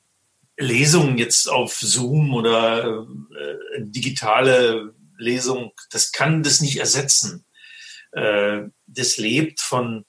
Lesung 0.58 1.18
jetzt 1.18 1.48
auf 1.50 1.74
Zoom 1.74 2.34
oder 2.34 3.06
äh, 3.38 3.82
digitale 3.82 4.94
Lesung, 5.16 5.72
das 5.90 6.12
kann 6.12 6.42
das 6.42 6.60
nicht 6.60 6.78
ersetzen. 6.78 7.44
Äh, 8.18 8.68
das 8.86 9.16
lebt 9.18 9.60
von 9.60 10.04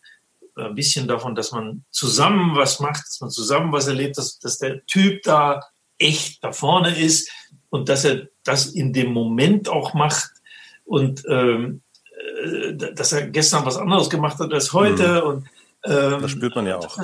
ein 0.55 0.75
bisschen 0.75 1.07
davon, 1.07 1.35
dass 1.35 1.51
man 1.51 1.85
zusammen 1.89 2.55
was 2.55 2.79
macht, 2.79 3.03
dass 3.07 3.21
man 3.21 3.29
zusammen 3.29 3.71
was 3.71 3.87
erlebt, 3.87 4.17
dass, 4.17 4.39
dass 4.39 4.57
der 4.57 4.85
Typ 4.85 5.23
da 5.23 5.61
echt 5.97 6.43
da 6.43 6.51
vorne 6.51 6.97
ist 6.97 7.31
und 7.69 7.89
dass 7.89 8.05
er 8.05 8.27
das 8.43 8.67
in 8.67 8.93
dem 8.93 9.13
Moment 9.13 9.69
auch 9.69 9.93
macht 9.93 10.31
und 10.85 11.23
ähm, 11.29 11.81
äh, 12.43 12.73
dass 12.73 13.11
er 13.11 13.27
gestern 13.27 13.65
was 13.65 13.77
anderes 13.77 14.09
gemacht 14.09 14.39
hat 14.39 14.51
als 14.53 14.73
heute. 14.73 15.21
Mhm. 15.21 15.27
Und, 15.27 15.47
ähm, 15.85 16.21
das 16.21 16.31
spürt 16.31 16.55
man 16.55 16.67
ja 16.67 16.77
auch. 16.77 16.97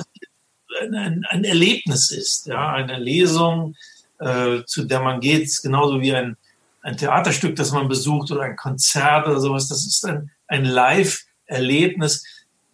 Ein, 0.80 1.24
ein, 1.30 1.44
Erlebnis 1.44 2.10
ist, 2.10 2.46
ja, 2.46 2.72
eine 2.72 2.98
Lesung, 2.98 3.74
äh, 4.18 4.62
zu 4.66 4.84
der 4.84 5.00
man 5.00 5.20
geht, 5.20 5.50
genauso 5.62 6.00
wie 6.00 6.14
ein, 6.14 6.36
ein 6.82 6.96
Theaterstück, 6.96 7.56
das 7.56 7.72
man 7.72 7.88
besucht 7.88 8.30
oder 8.30 8.42
ein 8.42 8.56
Konzert 8.56 9.26
oder 9.26 9.40
sowas. 9.40 9.68
Das 9.68 9.86
ist 9.86 10.04
ein, 10.04 10.30
ein 10.46 10.64
Live-Erlebnis, 10.64 12.24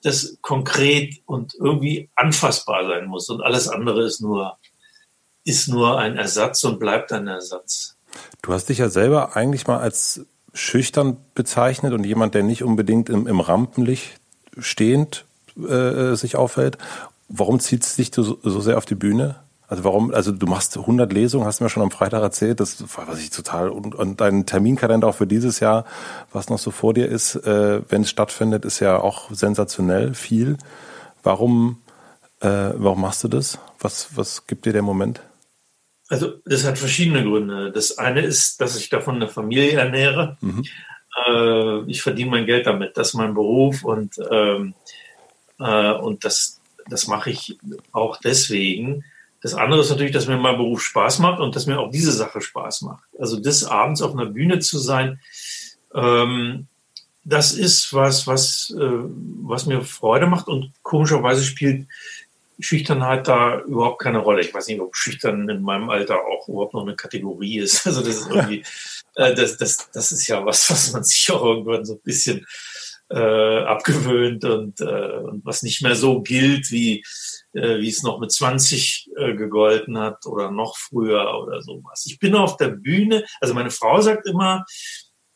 das 0.02 0.38
konkret 0.40 1.22
und 1.26 1.54
irgendwie 1.54 2.10
anfassbar 2.16 2.86
sein 2.86 3.06
muss. 3.06 3.28
Und 3.28 3.42
alles 3.42 3.68
andere 3.68 4.04
ist 4.04 4.20
nur, 4.20 4.58
ist 5.44 5.68
nur 5.68 5.98
ein 5.98 6.16
Ersatz 6.16 6.64
und 6.64 6.78
bleibt 6.78 7.12
ein 7.12 7.28
Ersatz. 7.28 7.96
Du 8.42 8.52
hast 8.52 8.68
dich 8.68 8.78
ja 8.78 8.88
selber 8.88 9.36
eigentlich 9.36 9.66
mal 9.66 9.78
als 9.78 10.26
schüchtern 10.54 11.16
bezeichnet 11.34 11.92
und 11.92 12.04
jemand, 12.04 12.34
der 12.34 12.42
nicht 12.42 12.62
unbedingt 12.62 13.08
im, 13.08 13.26
im 13.26 13.40
Rampenlicht 13.40 14.20
stehend 14.58 15.24
äh, 15.56 16.14
sich 16.14 16.36
aufhält. 16.36 16.78
Warum 17.28 17.60
zieht 17.60 17.82
es 17.84 17.96
dich 17.96 18.10
so, 18.14 18.38
so 18.42 18.60
sehr 18.60 18.76
auf 18.76 18.84
die 18.84 18.94
Bühne? 18.94 19.36
Also 19.72 19.84
warum, 19.84 20.12
also 20.12 20.32
du 20.32 20.44
machst 20.44 20.76
100 20.76 21.10
Lesungen, 21.14 21.46
hast 21.46 21.60
du 21.60 21.64
mir 21.64 21.70
schon 21.70 21.82
am 21.82 21.90
Freitag 21.90 22.20
erzählt, 22.20 22.60
das 22.60 22.84
war 22.94 23.08
was 23.08 23.22
ich 23.22 23.30
total, 23.30 23.70
und, 23.70 23.94
und 23.94 24.20
dein 24.20 24.44
Terminkalender 24.44 25.08
auch 25.08 25.14
für 25.14 25.26
dieses 25.26 25.60
Jahr, 25.60 25.86
was 26.30 26.50
noch 26.50 26.58
so 26.58 26.70
vor 26.70 26.92
dir 26.92 27.06
ist, 27.06 27.36
äh, 27.36 27.80
wenn 27.88 28.02
es 28.02 28.10
stattfindet, 28.10 28.66
ist 28.66 28.80
ja 28.80 28.98
auch 28.98 29.30
sensationell 29.30 30.12
viel. 30.12 30.58
Warum, 31.22 31.80
äh, 32.40 32.48
warum 32.74 33.00
machst 33.00 33.24
du 33.24 33.28
das? 33.28 33.58
Was, 33.80 34.14
was 34.14 34.46
gibt 34.46 34.66
dir 34.66 34.74
der 34.74 34.82
Moment? 34.82 35.22
Also 36.10 36.34
das 36.44 36.66
hat 36.66 36.76
verschiedene 36.76 37.24
Gründe. 37.24 37.72
Das 37.72 37.96
eine 37.96 38.20
ist, 38.20 38.60
dass 38.60 38.76
ich 38.76 38.90
davon 38.90 39.16
eine 39.16 39.28
Familie 39.28 39.72
ernähre. 39.78 40.36
Mhm. 40.42 40.64
Äh, 41.28 41.90
ich 41.90 42.02
verdiene 42.02 42.30
mein 42.30 42.44
Geld 42.44 42.66
damit. 42.66 42.98
Das 42.98 43.08
ist 43.08 43.14
mein 43.14 43.32
Beruf 43.32 43.84
und, 43.84 44.16
ähm, 44.30 44.74
äh, 45.58 45.92
und 45.92 46.26
das, 46.26 46.60
das 46.90 47.06
mache 47.06 47.30
ich 47.30 47.56
auch 47.92 48.18
deswegen. 48.18 49.02
Das 49.42 49.54
andere 49.54 49.80
ist 49.80 49.90
natürlich, 49.90 50.12
dass 50.12 50.28
mir 50.28 50.36
mein 50.36 50.56
Beruf 50.56 50.82
Spaß 50.82 51.18
macht 51.18 51.40
und 51.40 51.56
dass 51.56 51.66
mir 51.66 51.80
auch 51.80 51.90
diese 51.90 52.12
Sache 52.12 52.40
Spaß 52.40 52.82
macht. 52.82 53.04
Also 53.18 53.40
des 53.40 53.64
Abends 53.64 54.00
auf 54.00 54.12
einer 54.12 54.26
Bühne 54.26 54.60
zu 54.60 54.78
sein, 54.78 55.20
ähm, 55.94 56.68
das 57.24 57.52
ist 57.52 57.92
was, 57.92 58.26
was, 58.26 58.74
äh, 58.76 58.98
was 59.42 59.66
mir 59.66 59.82
Freude 59.82 60.26
macht 60.26 60.48
und 60.48 60.72
komischerweise 60.82 61.44
spielt 61.44 61.86
Schüchternheit 62.60 63.26
da 63.26 63.60
überhaupt 63.60 64.00
keine 64.00 64.18
Rolle. 64.18 64.42
Ich 64.42 64.54
weiß 64.54 64.68
nicht, 64.68 64.80
ob 64.80 64.96
schüchtern 64.96 65.48
in 65.48 65.62
meinem 65.62 65.90
Alter 65.90 66.20
auch 66.20 66.48
überhaupt 66.48 66.74
noch 66.74 66.82
eine 66.82 66.94
Kategorie 66.94 67.58
ist. 67.58 67.86
Also 67.86 68.00
das 68.00 68.20
ist 68.20 68.30
irgendwie, 68.30 68.62
äh, 69.16 69.34
das, 69.34 69.56
das, 69.56 69.90
das 69.92 70.12
ist 70.12 70.26
ja 70.28 70.44
was, 70.44 70.70
was 70.70 70.92
man 70.92 71.04
sich 71.04 71.30
auch 71.32 71.44
irgendwann 71.44 71.84
so 71.84 71.94
ein 71.94 72.00
bisschen 72.04 72.46
äh, 73.10 73.64
abgewöhnt 73.64 74.44
und, 74.44 74.80
äh, 74.80 75.18
und 75.18 75.44
was 75.44 75.62
nicht 75.62 75.82
mehr 75.82 75.96
so 75.96 76.22
gilt, 76.22 76.70
wie, 76.70 77.04
äh, 77.52 77.78
wie 77.80 77.88
es 77.88 78.02
noch 78.02 78.20
mit 78.20 78.32
20 78.32 79.10
äh, 79.16 79.34
gegolten 79.34 79.98
hat 79.98 80.26
oder 80.26 80.50
noch 80.50 80.76
früher 80.76 81.38
oder 81.42 81.62
sowas. 81.62 82.04
Ich 82.06 82.18
bin 82.18 82.34
auf 82.34 82.56
der 82.56 82.68
Bühne, 82.68 83.24
also 83.40 83.54
meine 83.54 83.70
Frau 83.70 84.00
sagt 84.00 84.26
immer, 84.26 84.64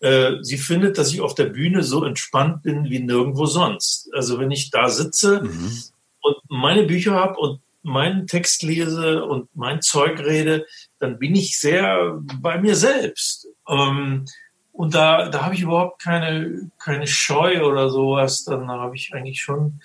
äh, 0.00 0.32
sie 0.42 0.58
findet, 0.58 0.98
dass 0.98 1.12
ich 1.12 1.20
auf 1.20 1.34
der 1.34 1.46
Bühne 1.46 1.82
so 1.82 2.04
entspannt 2.04 2.62
bin 2.62 2.90
wie 2.90 3.00
nirgendwo 3.00 3.46
sonst. 3.46 4.10
Also 4.12 4.38
wenn 4.38 4.50
ich 4.50 4.70
da 4.70 4.88
sitze 4.88 5.42
mhm 5.42 5.82
und 6.26 6.36
meine 6.48 6.82
Bücher 6.82 7.12
habe 7.12 7.38
und 7.38 7.60
meinen 7.82 8.26
Text 8.26 8.62
lese 8.64 9.24
und 9.24 9.48
mein 9.54 9.80
Zeug 9.80 10.18
rede, 10.18 10.66
dann 10.98 11.18
bin 11.18 11.36
ich 11.36 11.58
sehr 11.58 12.20
bei 12.40 12.58
mir 12.58 12.74
selbst. 12.74 13.46
Ähm, 13.68 14.24
und 14.72 14.94
da, 14.94 15.28
da 15.28 15.44
habe 15.44 15.54
ich 15.54 15.62
überhaupt 15.62 16.02
keine, 16.02 16.70
keine 16.78 17.06
Scheu 17.06 17.64
oder 17.64 17.88
sowas. 17.90 18.44
Dann 18.44 18.68
habe 18.68 18.96
ich 18.96 19.14
eigentlich 19.14 19.40
schon 19.40 19.80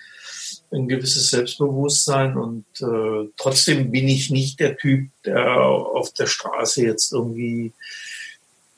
ein 0.72 0.88
gewisses 0.88 1.30
Selbstbewusstsein 1.30 2.36
und 2.36 2.64
äh, 2.80 3.28
trotzdem 3.36 3.90
bin 3.90 4.08
ich 4.08 4.30
nicht 4.30 4.58
der 4.60 4.76
Typ, 4.76 5.10
der 5.24 5.60
auf 5.60 6.12
der 6.14 6.26
Straße 6.26 6.82
jetzt 6.82 7.12
irgendwie 7.12 7.72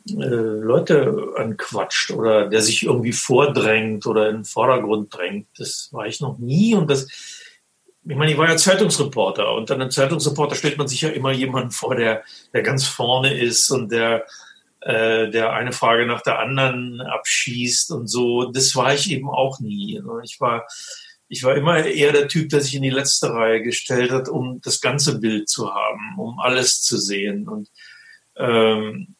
äh, 0.09 0.13
Leute 0.13 1.35
anquatscht 1.37 2.11
oder 2.11 2.49
der 2.49 2.63
sich 2.63 2.83
irgendwie 2.83 3.13
vordrängt 3.13 4.07
oder 4.07 4.29
in 4.29 4.37
den 4.37 4.45
Vordergrund 4.45 5.15
drängt. 5.15 5.47
Das 5.57 5.89
war 5.93 6.07
ich 6.07 6.21
noch 6.21 6.39
nie 6.39 6.75
und 6.75 6.91
das 6.91 7.07
ich 8.07 8.17
meine, 8.17 8.33
ich 8.33 8.39
war 8.39 8.49
ja 8.49 8.57
Zeitungsreporter 8.57 9.55
und 9.55 9.71
dann 9.71 9.81
einem 9.81 9.91
Zeitungsreporter 9.91 10.57
stellt 10.57 10.77
man 10.77 10.89
sich 10.89 11.01
ja 11.01 11.09
immer 11.09 11.33
jemanden 11.33 11.71
vor, 11.71 11.95
der, 11.95 12.23
der 12.53 12.63
ganz 12.63 12.87
vorne 12.87 13.33
ist 13.39 13.71
und 13.71 13.91
der, 13.91 14.27
äh, 14.83 15.31
der 15.31 15.55
eine 15.55 15.73
Frage 15.73 16.05
nach 16.07 16.21
der 16.21 16.39
anderen 16.39 17.01
abschießt 17.01 17.93
und 17.93 18.07
so. 18.07 18.51
Das 18.53 18.77
war 18.77 18.93
ich 18.93 19.11
eben 19.11 19.31
auch 19.31 19.59
nie. 19.59 20.03
Ich 20.23 20.39
war, 20.39 20.67
ich 21.35 21.43
war 21.45 21.57
immer 21.57 21.85
eher 21.85 22.13
der 22.13 22.29
Typ, 22.29 22.49
der 22.49 22.61
sich 22.61 22.75
in 22.75 22.83
die 22.83 22.91
letzte 22.91 23.31
Reihe 23.31 23.63
gestellt 23.63 24.11
hat, 24.11 24.29
um 24.29 24.61
das 24.63 24.81
ganze 24.81 25.19
Bild 25.19 25.49
zu 25.49 25.75
haben, 25.75 26.19
um 26.19 26.39
alles 26.39 26.81
zu 26.81 26.97
sehen. 26.97 27.49
Und 27.49 27.69
ähm, 28.37 29.15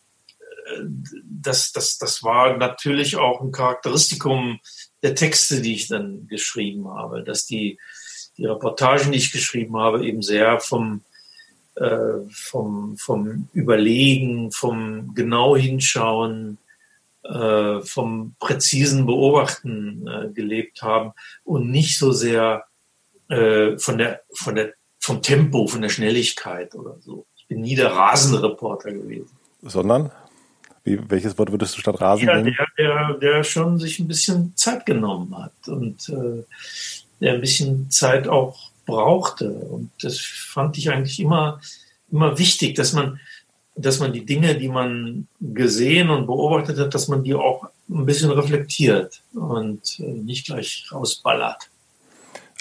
das, 1.25 1.73
das, 1.73 1.99
das 1.99 2.23
war 2.23 2.57
natürlich 2.57 3.17
auch 3.17 3.41
ein 3.41 3.53
Charakteristikum 3.53 4.61
der 5.03 5.15
Texte, 5.15 5.61
die 5.61 5.75
ich 5.75 5.89
dann 5.89 6.27
geschrieben 6.29 6.89
habe, 6.89 7.23
dass 7.23 7.47
die 7.47 7.79
die 8.37 8.47
Reportagen, 8.47 9.13
die 9.13 9.19
ich 9.19 9.33
geschrieben 9.33 9.77
habe, 9.77 10.05
eben 10.05 10.23
sehr 10.23 10.59
vom, 10.61 11.03
äh, 11.77 12.21
vom, 12.31 12.97
vom 12.97 13.49
Überlegen, 13.53 14.51
vom 14.51 15.15
genau 15.15 15.57
hinschauen, 15.57 16.59
äh, 17.25 17.81
vom 17.81 18.35
präzisen 18.39 19.07
Beobachten 19.07 20.07
äh, 20.07 20.33
gelebt 20.33 20.83
haben 20.83 21.13
und 21.43 21.71
nicht 21.71 21.99
so 21.99 22.13
sehr 22.13 22.65
äh, 23.29 23.79
von 23.79 23.99
der, 23.99 24.21
von 24.35 24.55
der, 24.55 24.75
vom 25.01 25.23
Tempo, 25.23 25.67
von 25.67 25.83
der 25.83 25.89
Schnelligkeit 25.89 26.75
oder 26.75 26.97
so. 27.01 27.27
Ich 27.37 27.47
bin 27.47 27.61
nie 27.61 27.75
der 27.75 27.93
rasende 27.93 28.43
Reporter 28.43 28.93
gewesen. 28.93 29.31
Sondern? 29.63 30.11
Wie, 30.85 30.99
welches 31.09 31.39
Wort 31.39 31.51
würdest 31.51 31.77
du 31.77 31.81
statt 31.81 32.01
Rasen 32.01 32.29
ja, 32.29 32.37
nehmen? 32.37 32.55
Der, 32.57 32.67
der, 32.79 33.15
der 33.15 33.45
schon 33.45 33.79
sich 33.79 33.99
ein 33.99 34.09
bisschen 34.09 34.55
Zeit 34.55 34.85
genommen 34.85 35.37
hat 35.37 35.69
und 35.69 36.09
äh, 36.11 36.45
der 37.21 37.35
ein 37.35 37.41
bisschen 37.41 37.91
Zeit 37.91 38.29
auch 38.29 38.71
brauchte. 38.85 39.49
Und 39.49 39.91
das 40.03 40.21
fand 40.21 40.77
ich 40.77 40.91
eigentlich 40.91 41.19
immer, 41.21 41.61
immer 42.11 42.39
wichtig, 42.39 42.75
dass 42.75 42.93
man, 42.93 43.19
dass 43.77 43.99
man 43.99 44.13
die 44.13 44.25
Dinge, 44.25 44.57
die 44.57 44.69
man 44.69 45.27
gesehen 45.41 46.11
und 46.11 46.27
beobachtet 46.27 46.79
hat, 46.79 46.95
dass 46.95 47.09
man 47.09 47.23
die 47.23 47.35
auch 47.35 47.69
ein 47.89 48.07
bisschen 48.07 48.31
reflektiert 48.31 49.23
und 49.35 49.99
äh, 50.01 50.03
nicht 50.03 50.47
gleich 50.47 50.87
rausballert. 50.93 51.71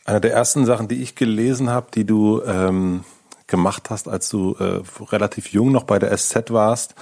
Eine 0.06 0.20
der 0.20 0.34
ersten 0.34 0.66
Sachen, 0.66 0.88
die 0.88 1.02
ich 1.02 1.16
gelesen 1.16 1.70
habe, 1.70 1.88
die 1.94 2.06
du 2.06 2.42
ähm, 2.44 3.06
gemacht 3.48 3.90
hast, 3.90 4.10
als 4.10 4.30
du 4.30 4.56
äh, 4.60 4.82
relativ 5.04 5.54
jung 5.54 5.72
noch 5.72 5.84
bei 5.84 6.00
der 6.00 6.16
SZ 6.18 6.52
warst, 6.52 6.96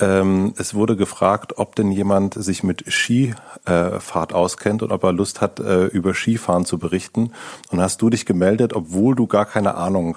ähm, 0.00 0.54
es 0.58 0.74
wurde 0.74 0.96
gefragt, 0.96 1.58
ob 1.58 1.76
denn 1.76 1.92
jemand 1.92 2.34
sich 2.34 2.64
mit 2.64 2.84
Skifahrt 2.88 4.32
auskennt 4.32 4.82
und 4.82 4.90
ob 4.90 5.04
er 5.04 5.12
Lust 5.12 5.40
hat, 5.40 5.60
äh, 5.60 5.84
über 5.86 6.14
Skifahren 6.14 6.64
zu 6.64 6.78
berichten. 6.78 7.32
Und 7.70 7.80
hast 7.80 8.02
du 8.02 8.10
dich 8.10 8.26
gemeldet, 8.26 8.72
obwohl 8.72 9.14
du 9.14 9.26
gar 9.26 9.46
keine 9.46 9.76
Ahnung 9.76 10.16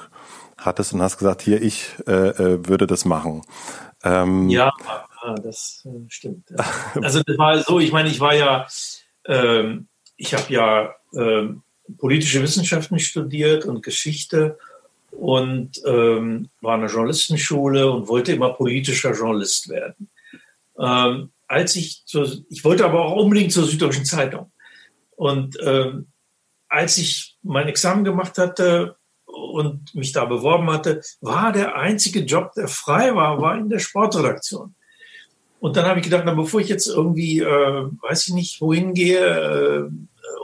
hattest 0.57 0.93
und 0.93 1.01
hast 1.01 1.17
gesagt, 1.17 1.41
hier, 1.41 1.61
ich 1.61 1.89
äh, 2.07 2.11
äh 2.11 2.67
würde 2.67 2.87
das 2.87 3.05
machen. 3.05 3.43
Ähm, 4.03 4.49
ja, 4.49 4.71
das 5.43 5.85
äh, 5.85 6.09
stimmt. 6.09 6.49
Also 7.01 7.21
das 7.23 7.37
war 7.37 7.57
so, 7.59 7.79
ich 7.79 7.91
meine, 7.91 8.09
ich 8.09 8.19
war 8.19 8.35
ja, 8.35 8.67
ähm, 9.25 9.87
ich 10.15 10.33
habe 10.33 10.51
ja 10.53 10.95
ähm, 11.13 11.63
politische 11.97 12.41
Wissenschaften 12.41 12.99
studiert 12.99 13.65
und 13.65 13.83
Geschichte 13.83 14.57
und 15.11 15.81
ähm, 15.85 16.49
war 16.61 16.75
in 16.75 16.81
der 16.81 16.89
Journalistenschule 16.89 17.89
und 17.89 18.07
wollte 18.07 18.33
immer 18.33 18.53
politischer 18.53 19.13
Journalist 19.13 19.69
werden. 19.69 20.09
Ähm, 20.79 21.31
als 21.47 21.75
ich 21.75 22.03
zur, 22.05 22.29
ich 22.49 22.63
wollte 22.63 22.85
aber 22.85 23.05
auch 23.05 23.23
unbedingt 23.23 23.51
zur 23.51 23.65
Süddeutschen 23.65 24.05
Zeitung. 24.05 24.51
Und 25.15 25.57
ähm, 25.61 26.07
als 26.67 26.97
ich 26.97 27.37
mein 27.41 27.67
Examen 27.67 28.03
gemacht 28.03 28.37
hatte 28.37 28.97
und 29.37 29.93
mich 29.95 30.11
da 30.11 30.25
beworben 30.25 30.69
hatte, 30.71 31.01
war 31.21 31.51
der 31.51 31.75
einzige 31.75 32.21
Job, 32.21 32.53
der 32.53 32.67
frei 32.67 33.15
war, 33.15 33.41
war 33.41 33.57
in 33.57 33.69
der 33.69 33.79
Sportredaktion. 33.79 34.75
Und 35.59 35.75
dann 35.75 35.85
habe 35.85 35.99
ich 35.99 36.05
gedacht, 36.05 36.23
na, 36.25 36.33
bevor 36.33 36.59
ich 36.59 36.69
jetzt 36.69 36.87
irgendwie, 36.87 37.39
äh, 37.39 37.45
weiß 38.01 38.27
ich 38.27 38.33
nicht, 38.33 38.61
wohin 38.61 38.93
gehe 38.93 39.19
äh, 39.19 39.89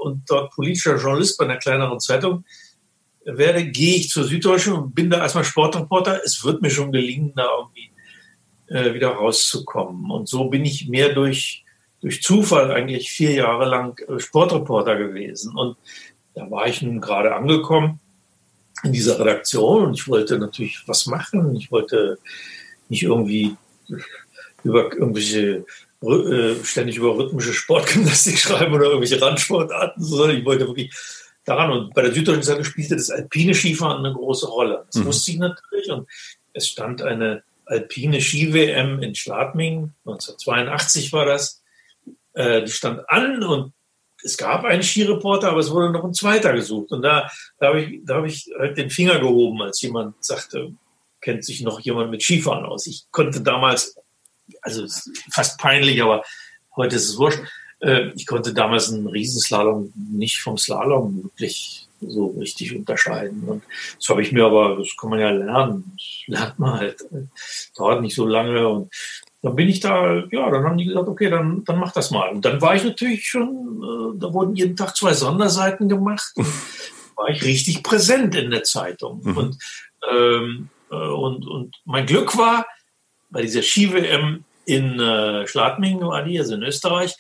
und 0.02 0.24
dort 0.28 0.52
politischer 0.54 0.98
Journalist 0.98 1.38
bei 1.38 1.46
einer 1.46 1.58
kleineren 1.58 2.00
Zeitung 2.00 2.46
werde, 3.24 3.66
gehe 3.66 3.96
ich 3.96 4.10
zur 4.10 4.24
Süddeutschen 4.24 4.74
und 4.74 4.96
bin 4.96 5.10
da 5.10 5.20
erstmal 5.20 5.44
Sportreporter. 5.44 6.22
Es 6.24 6.44
wird 6.44 6.62
mir 6.62 6.72
schon 6.72 6.92
gelingen, 6.92 7.34
da 7.36 7.48
irgendwie 7.60 7.92
äh, 8.68 8.94
wieder 8.94 9.10
rauszukommen. 9.10 10.10
Und 10.10 10.28
so 10.28 10.46
bin 10.46 10.66
ich 10.66 10.90
mehr 10.90 11.14
durch, 11.14 11.64
durch 12.02 12.22
Zufall 12.22 12.72
eigentlich 12.72 13.12
vier 13.12 13.34
Jahre 13.34 13.66
lang 13.66 14.00
äh, 14.08 14.20
Sportreporter 14.20 14.98
gewesen. 14.98 15.56
Und 15.56 15.78
da 16.34 16.50
war 16.50 16.68
ich 16.68 16.82
nun 16.82 17.00
gerade 17.00 17.36
angekommen 17.36 18.00
in 18.84 18.92
dieser 18.92 19.20
Redaktion 19.20 19.86
und 19.86 19.94
ich 19.94 20.08
wollte 20.08 20.38
natürlich 20.38 20.84
was 20.88 21.06
machen. 21.06 21.56
Ich 21.56 21.72
wollte 21.72 22.18
nicht 22.90 23.04
irgendwie 23.04 23.56
über 24.63 24.92
irgendwelche 24.92 25.66
äh, 26.02 26.56
ständig 26.63 26.98
über 26.98 27.18
rhythmische 27.18 27.54
Sportgymnastik 27.54 28.38
schreiben 28.40 28.74
oder 28.74 28.88
irgendwelche 28.88 29.22
Randsportarten, 29.22 30.04
sondern 30.04 30.38
ich 30.38 30.46
wollte 30.46 30.68
wirklich 30.68 30.94
daran. 31.46 31.72
Und 31.72 31.94
bei 31.94 32.02
der 32.02 32.13
Süddeutschen 32.13 32.44
Zeitung 32.44 32.66
spielte 32.66 32.96
das 32.96 33.10
alpine 33.10 33.54
Skifahren 33.54 34.06
eine 34.06 34.13
große 34.13 34.48
Rolle. 34.48 34.86
Das 34.88 35.02
mhm. 35.02 35.06
wusste 35.06 35.32
ich 35.32 35.38
natürlich. 35.38 35.90
Und 35.90 36.10
es 36.54 36.68
stand 36.68 37.02
eine 37.02 37.44
alpine 37.66 38.22
Ski-WM 38.22 39.02
in 39.02 39.16
Schladming, 39.16 39.94
1982 40.06 41.13
war 41.13 41.25
das. 41.25 41.62
Äh, 42.34 42.63
die 42.63 42.72
stand 42.72 43.10
an 43.10 43.44
und 43.44 43.74
es 44.24 44.38
gab 44.38 44.63
einen 44.63 44.84
Skireporter, 44.84 45.50
aber 45.50 45.60
es 45.60 45.72
wurde 45.72 45.92
noch 45.92 46.03
ein 46.03 46.13
zweiter 46.13 46.53
gesucht. 46.53 46.92
Und 46.92 47.01
da, 47.01 47.30
da 47.60 47.68
habe 47.68 47.82
ich, 47.82 48.01
da 48.03 48.15
hab 48.15 48.25
ich 48.25 48.50
halt 48.58 48.77
den 48.77 48.89
Finger 48.89 49.20
gehoben, 49.20 49.62
als 49.62 49.82
jemand 49.82 50.15
sagte, 50.24 50.74
kennt 51.22 51.46
sich 51.46 51.62
noch 51.62 51.80
jemand 51.80 52.12
mit 52.12 52.22
Skifahren 52.22 52.65
aus. 52.65 52.88
Ich 52.88 53.06
konnte 53.12 53.42
damals, 53.42 53.96
also 54.62 54.86
fast 55.32 55.60
peinlich, 55.60 56.01
aber 56.01 56.24
heute 56.75 56.96
ist 56.96 57.10
es 57.10 57.18
wurscht, 57.18 57.39
äh, 57.80 58.12
ich 58.15 58.25
konnte 58.25 58.53
damals 58.53 58.92
einen 58.92 59.08
Riesenslalom 59.08 59.92
nicht 59.96 60.42
vom 60.42 60.58
Slalom 60.58 61.24
wirklich 61.24 61.88
so 62.01 62.27
richtig 62.39 62.75
unterscheiden. 62.75 63.43
Und 63.43 63.63
das 63.98 64.10
habe 64.10 64.21
ich 64.21 64.32
mir 64.32 64.45
aber, 64.45 64.78
das 64.78 64.95
kann 65.00 65.10
man 65.10 65.19
ja 65.19 65.30
lernen. 65.30 65.93
Das 65.95 66.28
lernt 66.28 66.60
man 66.60 66.80
halt. 66.80 67.06
Dauert 67.78 68.02
nicht 68.02 68.15
so 68.15 68.26
lange. 68.26 68.67
Und 68.67 68.93
dann 69.43 69.58
bin 69.58 69.67
ich 69.67 69.82
da, 69.82 70.23
ja, 70.32 70.49
dann 70.49 70.63
haben 70.63 70.77
die 70.77 70.86
gesagt, 70.86 71.10
okay, 71.10 71.29
dann, 71.29 71.65
dann 71.65 71.77
mach 71.77 71.91
das 71.91 72.12
mal. 72.12 72.29
Und 72.29 72.45
dann 72.45 72.62
war 72.62 72.75
ich 72.75 72.86
natürlich 72.86 73.27
schon, 73.27 73.43
äh, 73.84 74.19
da 74.19 74.34
wurden 74.34 74.56
jeden 74.56 74.77
Tag 74.77 74.95
zwei 74.95 75.13
Sonderseiten 75.13 75.89
gemacht. 75.89 76.34
war 77.15 77.29
ich 77.29 77.43
richtig 77.43 77.84
präsent 77.84 78.36
in 78.36 78.51
der 78.51 78.63
Zeitung. 78.63 79.21
Mhm. 79.21 79.38
Und, 79.38 79.58
ähm, 80.10 80.69
äh, 80.89 80.95
und, 80.95 81.45
und 81.45 81.75
mein 81.84 82.06
Glück 82.06 82.38
war, 82.38 82.65
bei 83.29 83.41
dieser 83.41 83.62
Ski-WM 83.62 84.45
in 84.65 84.99
äh, 85.01 85.45
Schladming 85.45 85.99
war 85.99 86.23
die, 86.23 86.39
also 86.39 86.56
in 86.56 86.63
Österreich, 86.63 87.15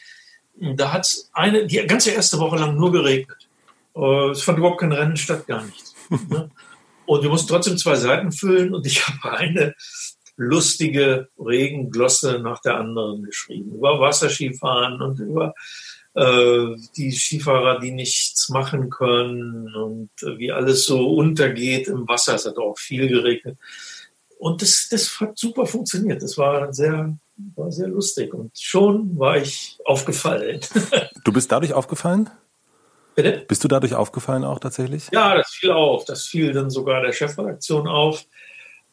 da 0.55 0.93
hat 0.93 1.01
es 1.01 1.29
eine, 1.33 1.67
die 1.67 1.85
ganze 1.87 2.11
erste 2.11 2.39
Woche 2.39 2.55
lang 2.55 2.77
nur 2.77 2.93
geregnet. 2.93 3.49
Äh, 3.97 4.29
es 4.29 4.43
fand 4.43 4.59
überhaupt 4.59 4.79
kein 4.79 4.93
Rennen 4.93 5.17
statt, 5.17 5.45
gar 5.45 5.63
nichts. 5.63 5.93
Ne? 6.29 6.49
Und 7.05 7.21
wir 7.21 7.29
mussten 7.29 7.49
trotzdem 7.49 7.77
zwei 7.77 7.95
Seiten 7.95 8.31
füllen 8.31 8.73
und 8.73 8.85
ich 8.85 9.05
habe 9.07 9.37
eine 9.37 9.75
lustige 10.35 11.29
Regenglosse 11.37 12.39
nach 12.39 12.61
der 12.61 12.77
anderen 12.77 13.23
geschrieben. 13.23 13.75
Über 13.75 13.99
Wasserskifahren 13.99 15.01
und 15.01 15.19
über 15.19 15.53
äh, 16.15 16.75
die 16.95 17.11
Skifahrer, 17.11 17.79
die 17.79 17.91
nichts 17.91 18.49
machen 18.49 18.89
können 18.89 19.73
und 19.75 20.09
äh, 20.21 20.37
wie 20.37 20.51
alles 20.51 20.85
so 20.85 21.15
untergeht 21.15 21.87
im 21.87 22.07
Wasser. 22.07 22.35
Es 22.35 22.45
hat 22.45 22.57
auch 22.57 22.77
viel 22.77 23.07
geregnet. 23.07 23.57
Und 24.37 24.61
das, 24.61 24.87
das 24.89 25.19
hat 25.19 25.37
super 25.37 25.65
funktioniert. 25.65 26.21
Das 26.21 26.37
war 26.37 26.73
sehr, 26.73 27.17
war 27.55 27.71
sehr 27.71 27.87
lustig. 27.87 28.33
Und 28.33 28.51
schon 28.59 29.17
war 29.17 29.37
ich 29.37 29.77
aufgefallen. 29.85 30.59
Du 31.23 31.31
bist 31.31 31.49
dadurch 31.53 31.71
aufgefallen? 31.71 32.29
Bitte? 33.15 33.45
Bist 33.47 33.63
du 33.63 33.69
dadurch 33.69 33.95
aufgefallen 33.95 34.43
auch 34.43 34.59
tatsächlich? 34.59 35.07
Ja, 35.13 35.35
das 35.35 35.51
fiel 35.51 35.71
auf. 35.71 36.03
Das 36.03 36.25
fiel 36.25 36.51
dann 36.51 36.69
sogar 36.69 37.01
der 37.01 37.13
Chefredaktion 37.13 37.87
auf. 37.87 38.25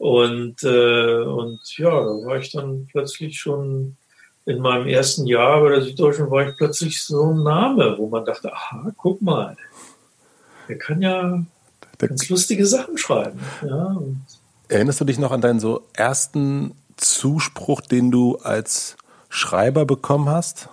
Und, 0.00 0.62
äh, 0.62 1.24
und 1.24 1.60
ja, 1.76 1.90
da 1.90 2.24
war 2.24 2.38
ich 2.38 2.50
dann 2.52 2.86
plötzlich 2.90 3.38
schon 3.38 3.98
in 4.46 4.58
meinem 4.60 4.86
ersten 4.86 5.26
Jahr 5.26 5.60
bei 5.60 5.68
der 5.68 5.82
Süddeutschen 5.82 6.30
war 6.30 6.48
ich 6.48 6.56
plötzlich 6.56 7.04
so 7.04 7.34
ein 7.34 7.42
Name, 7.42 7.98
wo 7.98 8.08
man 8.08 8.24
dachte, 8.24 8.50
aha, 8.50 8.92
guck 8.96 9.20
mal, 9.20 9.58
der 10.70 10.78
kann 10.78 11.02
ja 11.02 11.44
ganz 11.98 12.30
lustige 12.30 12.64
Sachen 12.64 12.96
schreiben. 12.96 13.40
Ja, 13.60 13.98
Erinnerst 14.68 15.02
du 15.02 15.04
dich 15.04 15.18
noch 15.18 15.32
an 15.32 15.42
deinen 15.42 15.60
so 15.60 15.86
ersten 15.92 16.72
Zuspruch, 16.96 17.82
den 17.82 18.10
du 18.10 18.38
als 18.38 18.96
Schreiber 19.28 19.84
bekommen 19.84 20.30
hast? 20.30 20.70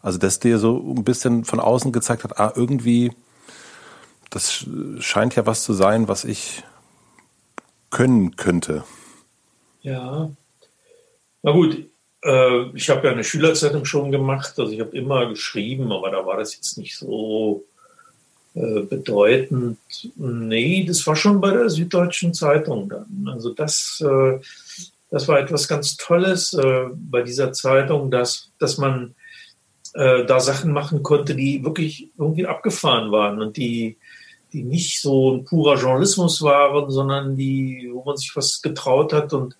Also, 0.00 0.16
dass 0.16 0.40
dir 0.40 0.58
so 0.58 0.94
ein 0.96 1.04
bisschen 1.04 1.44
von 1.44 1.60
außen 1.60 1.92
gezeigt 1.92 2.24
hat, 2.24 2.40
ah, 2.40 2.54
irgendwie, 2.56 3.12
das 4.30 4.64
scheint 5.00 5.36
ja 5.36 5.44
was 5.44 5.62
zu 5.62 5.74
sein, 5.74 6.08
was 6.08 6.24
ich 6.24 6.64
können 7.90 8.36
könnte. 8.36 8.84
Ja. 9.82 10.30
Na 11.42 11.52
gut, 11.52 11.88
äh, 12.24 12.62
ich 12.74 12.90
habe 12.90 13.06
ja 13.06 13.12
eine 13.12 13.24
Schülerzeitung 13.24 13.84
schon 13.84 14.10
gemacht, 14.10 14.58
also 14.58 14.72
ich 14.72 14.80
habe 14.80 14.96
immer 14.96 15.28
geschrieben, 15.28 15.92
aber 15.92 16.10
da 16.10 16.26
war 16.26 16.36
das 16.36 16.54
jetzt 16.56 16.76
nicht 16.76 16.96
so 16.96 17.64
äh, 18.54 18.80
bedeutend. 18.80 19.78
Nee, 20.16 20.84
das 20.84 21.06
war 21.06 21.14
schon 21.14 21.40
bei 21.40 21.52
der 21.52 21.70
Süddeutschen 21.70 22.34
Zeitung 22.34 22.88
dann. 22.88 23.28
Also 23.30 23.52
das, 23.52 24.02
äh, 24.04 24.40
das 25.10 25.28
war 25.28 25.38
etwas 25.38 25.68
ganz 25.68 25.96
Tolles 25.96 26.52
äh, 26.54 26.86
bei 26.94 27.22
dieser 27.22 27.52
Zeitung, 27.52 28.10
dass, 28.10 28.50
dass 28.58 28.78
man 28.78 29.14
da 29.98 30.40
Sachen 30.40 30.72
machen 30.72 31.02
konnte, 31.02 31.34
die 31.34 31.64
wirklich 31.64 32.10
irgendwie 32.18 32.44
abgefahren 32.44 33.12
waren 33.12 33.40
und 33.40 33.56
die, 33.56 33.96
die 34.56 34.64
nicht 34.64 35.00
so 35.00 35.34
ein 35.34 35.44
purer 35.44 35.76
Journalismus 35.76 36.42
waren, 36.42 36.90
sondern 36.90 37.36
die, 37.36 37.90
wo 37.92 38.02
man 38.04 38.16
sich 38.16 38.34
was 38.34 38.62
getraut 38.62 39.12
hat 39.12 39.32
und 39.32 39.56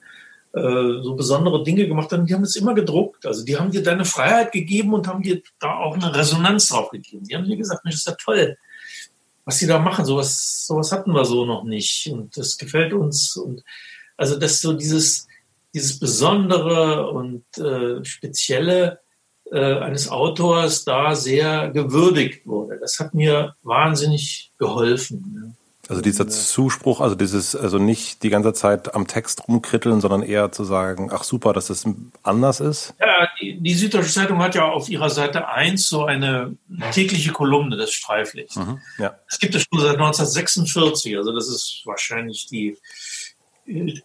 so 0.58 1.14
besondere 1.14 1.62
Dinge 1.62 1.86
gemacht 1.86 2.10
hat. 2.10 2.26
Die 2.26 2.32
haben 2.32 2.44
es 2.44 2.56
immer 2.56 2.72
gedruckt. 2.72 3.26
Also 3.26 3.44
die 3.44 3.58
haben 3.58 3.70
dir 3.70 3.82
deine 3.82 4.06
Freiheit 4.06 4.52
gegeben 4.52 4.94
und 4.94 5.06
haben 5.06 5.22
dir 5.22 5.42
da 5.58 5.80
auch 5.80 5.94
eine 5.94 6.14
Resonanz 6.14 6.70
drauf 6.70 6.88
gegeben. 6.88 7.24
Die 7.24 7.36
haben 7.36 7.44
dir 7.44 7.58
gesagt, 7.58 7.84
Mensch, 7.84 7.96
ist 7.96 8.06
ja 8.06 8.16
toll 8.18 8.56
was 9.46 9.58
die 9.58 9.66
da 9.66 9.78
machen. 9.78 10.04
Sowas, 10.04 10.66
sowas 10.66 10.92
hatten 10.92 11.12
wir 11.12 11.24
so 11.24 11.46
noch 11.46 11.64
nicht. 11.64 12.10
Und 12.12 12.36
das 12.36 12.58
gefällt 12.58 12.92
uns. 12.92 13.36
Und 13.36 13.62
also, 14.18 14.38
dass 14.38 14.60
so 14.60 14.74
dieses, 14.74 15.26
dieses 15.72 15.98
Besondere 15.98 17.10
und 17.10 17.44
äh, 17.56 18.04
Spezielle 18.04 18.92
äh, 18.92 19.05
eines 19.52 20.08
Autors 20.08 20.84
da 20.84 21.14
sehr 21.14 21.68
gewürdigt 21.70 22.46
wurde. 22.46 22.78
Das 22.80 22.98
hat 22.98 23.14
mir 23.14 23.54
wahnsinnig 23.62 24.52
geholfen. 24.58 25.56
Also 25.88 26.02
dieser 26.02 26.26
Zuspruch, 26.26 27.00
also 27.00 27.14
dieses, 27.14 27.54
also 27.54 27.78
nicht 27.78 28.24
die 28.24 28.28
ganze 28.28 28.52
Zeit 28.52 28.94
am 28.94 29.06
Text 29.06 29.46
rumkritteln, 29.46 30.00
sondern 30.00 30.22
eher 30.22 30.50
zu 30.50 30.64
sagen, 30.64 31.10
ach 31.12 31.22
super, 31.22 31.52
dass 31.52 31.68
das 31.68 31.84
anders 32.24 32.58
ist? 32.58 32.94
Ja, 32.98 33.28
die, 33.40 33.60
die 33.60 33.74
Süddeutsche 33.74 34.10
Zeitung 34.10 34.42
hat 34.42 34.56
ja 34.56 34.68
auf 34.68 34.88
ihrer 34.88 35.10
Seite 35.10 35.48
1 35.48 35.88
so 35.88 36.04
eine 36.04 36.56
tägliche 36.90 37.30
Kolumne 37.30 37.76
des 37.76 37.92
Streiflichts. 37.92 38.56
Mhm, 38.56 38.80
ja. 38.98 39.16
Das 39.30 39.38
gibt 39.38 39.54
es 39.54 39.62
schon 39.62 39.80
seit 39.80 39.94
1946, 39.94 41.16
also 41.16 41.32
das 41.32 41.46
ist 41.48 41.82
wahrscheinlich 41.84 42.48
die 42.48 42.76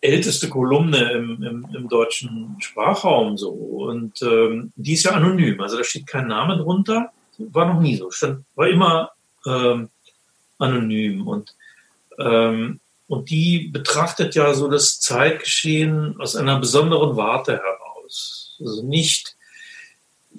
älteste 0.01 0.49
Kolumne 0.49 1.11
im, 1.11 1.43
im, 1.43 1.67
im 1.75 1.89
deutschen 1.89 2.57
Sprachraum 2.59 3.37
so. 3.37 3.49
Und 3.49 4.21
ähm, 4.21 4.71
die 4.75 4.93
ist 4.93 5.03
ja 5.03 5.11
anonym, 5.11 5.61
also 5.61 5.77
da 5.77 5.83
steht 5.83 6.07
kein 6.07 6.27
Name 6.27 6.57
drunter. 6.57 7.11
War 7.37 7.73
noch 7.73 7.81
nie 7.81 7.95
so. 7.95 8.11
Stand, 8.11 8.43
war 8.55 8.67
immer 8.67 9.11
ähm, 9.45 9.89
anonym. 10.57 11.27
Und, 11.27 11.55
ähm, 12.19 12.79
und 13.07 13.29
die 13.29 13.69
betrachtet 13.71 14.35
ja 14.35 14.53
so 14.53 14.67
das 14.67 14.99
Zeitgeschehen 14.99 16.15
aus 16.19 16.35
einer 16.35 16.59
besonderen 16.59 17.15
Warte 17.15 17.53
heraus. 17.53 18.57
Also 18.59 18.83
nicht 18.83 19.35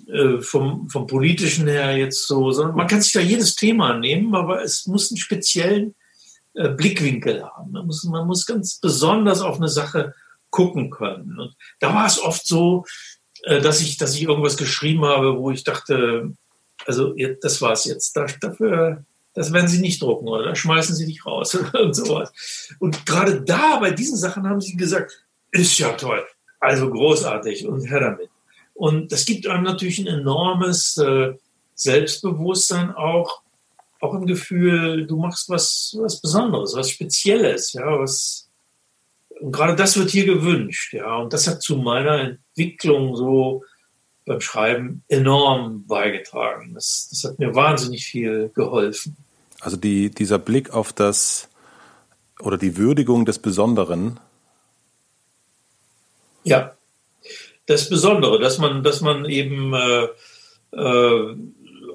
äh, 0.08 0.40
vom, 0.40 0.88
vom 0.88 1.06
politischen 1.06 1.66
her 1.66 1.96
jetzt 1.96 2.26
so, 2.26 2.50
sondern 2.50 2.76
man 2.76 2.86
kann 2.86 3.02
sich 3.02 3.12
da 3.12 3.20
jedes 3.20 3.56
Thema 3.56 3.98
nehmen, 3.98 4.34
aber 4.34 4.62
es 4.62 4.86
muss 4.86 5.10
einen 5.10 5.18
speziellen 5.18 5.94
äh, 6.54 6.68
Blickwinkel 6.68 7.44
haben. 7.44 7.72
Man 7.72 7.86
muss, 7.86 8.04
man 8.04 8.26
muss 8.26 8.46
ganz 8.46 8.78
besonders 8.78 9.40
auf 9.40 9.56
eine 9.56 9.68
Sache 9.68 10.14
gucken 10.50 10.90
können. 10.90 11.38
Und 11.38 11.54
da 11.80 11.94
war 11.94 12.06
es 12.06 12.20
oft 12.20 12.46
so, 12.46 12.84
äh, 13.44 13.60
dass 13.60 13.80
ich, 13.80 13.96
dass 13.96 14.14
ich 14.14 14.22
irgendwas 14.22 14.56
geschrieben 14.56 15.04
habe, 15.04 15.38
wo 15.38 15.50
ich 15.50 15.64
dachte, 15.64 16.32
also 16.86 17.14
das 17.40 17.60
war's 17.62 17.84
jetzt. 17.84 18.16
dafür, 18.40 19.04
das 19.34 19.52
werden 19.52 19.68
Sie 19.68 19.80
nicht 19.80 20.02
drucken 20.02 20.28
oder 20.28 20.44
da 20.44 20.54
schmeißen 20.54 20.94
Sie 20.94 21.06
dich 21.06 21.24
raus 21.24 21.54
und 21.72 21.94
sowas. 21.94 22.32
Und 22.78 23.06
gerade 23.06 23.42
da 23.42 23.78
bei 23.78 23.90
diesen 23.90 24.16
Sachen 24.16 24.46
haben 24.48 24.60
Sie 24.60 24.76
gesagt, 24.76 25.24
ist 25.50 25.78
ja 25.78 25.92
toll, 25.92 26.24
also 26.60 26.90
großartig 26.90 27.66
und 27.66 27.88
her 27.88 28.00
damit. 28.00 28.30
Und 28.74 29.12
das 29.12 29.24
gibt 29.24 29.46
einem 29.46 29.64
natürlich 29.64 29.98
ein 29.98 30.06
enormes 30.06 30.96
äh, 30.96 31.34
Selbstbewusstsein 31.74 32.94
auch, 32.94 33.41
auch 34.02 34.14
ein 34.14 34.26
Gefühl, 34.26 35.06
du 35.06 35.16
machst 35.16 35.48
was, 35.48 35.96
was 35.98 36.20
Besonderes, 36.20 36.74
was 36.74 36.90
Spezielles, 36.90 37.72
ja, 37.72 37.98
was, 37.98 38.50
und 39.40 39.52
gerade 39.52 39.76
das 39.76 39.96
wird 39.96 40.10
hier 40.10 40.26
gewünscht, 40.26 40.92
ja, 40.92 41.16
und 41.16 41.32
das 41.32 41.46
hat 41.46 41.62
zu 41.62 41.76
meiner 41.76 42.18
Entwicklung 42.18 43.14
so 43.14 43.62
beim 44.26 44.40
Schreiben 44.40 45.04
enorm 45.08 45.86
beigetragen. 45.86 46.74
Das, 46.74 47.08
das 47.10 47.24
hat 47.24 47.38
mir 47.38 47.54
wahnsinnig 47.54 48.04
viel 48.04 48.50
geholfen. 48.54 49.16
Also 49.60 49.76
die, 49.76 50.10
dieser 50.10 50.38
Blick 50.38 50.70
auf 50.70 50.92
das 50.92 51.48
oder 52.40 52.58
die 52.58 52.76
Würdigung 52.76 53.24
des 53.24 53.38
Besonderen. 53.38 54.18
Ja, 56.42 56.76
das 57.66 57.88
Besondere, 57.88 58.40
dass 58.40 58.58
man, 58.58 58.82
dass 58.82 59.00
man 59.00 59.24
eben 59.26 59.74
äh, 59.74 60.08
äh, 60.76 61.36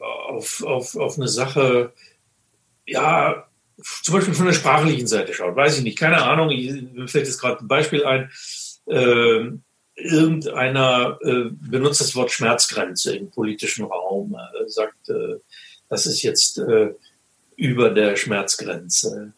auf, 0.07 0.63
auf, 0.63 0.95
auf 0.95 1.17
eine 1.17 1.27
Sache, 1.27 1.93
ja, 2.85 3.47
zum 4.03 4.15
Beispiel 4.15 4.33
von 4.33 4.47
der 4.47 4.53
sprachlichen 4.53 5.07
Seite 5.07 5.33
schaut, 5.33 5.55
weiß 5.55 5.77
ich 5.77 5.83
nicht, 5.83 5.99
keine 5.99 6.23
Ahnung, 6.23 6.47
mir 6.49 7.07
fällt 7.07 7.27
jetzt 7.27 7.39
gerade 7.39 7.63
ein 7.63 7.67
Beispiel 7.67 8.05
ein, 8.05 8.31
äh, 8.87 9.51
irgendeiner 9.95 11.17
äh, 11.21 11.49
benutzt 11.49 12.01
das 12.01 12.15
Wort 12.15 12.31
Schmerzgrenze 12.31 13.15
im 13.15 13.29
politischen 13.29 13.85
Raum, 13.85 14.35
äh, 14.35 14.69
sagt, 14.69 15.09
äh, 15.09 15.37
das 15.89 16.05
ist 16.05 16.21
jetzt 16.21 16.59
äh, 16.59 16.93
über 17.55 17.89
der 17.89 18.15
Schmerzgrenze. 18.15 19.33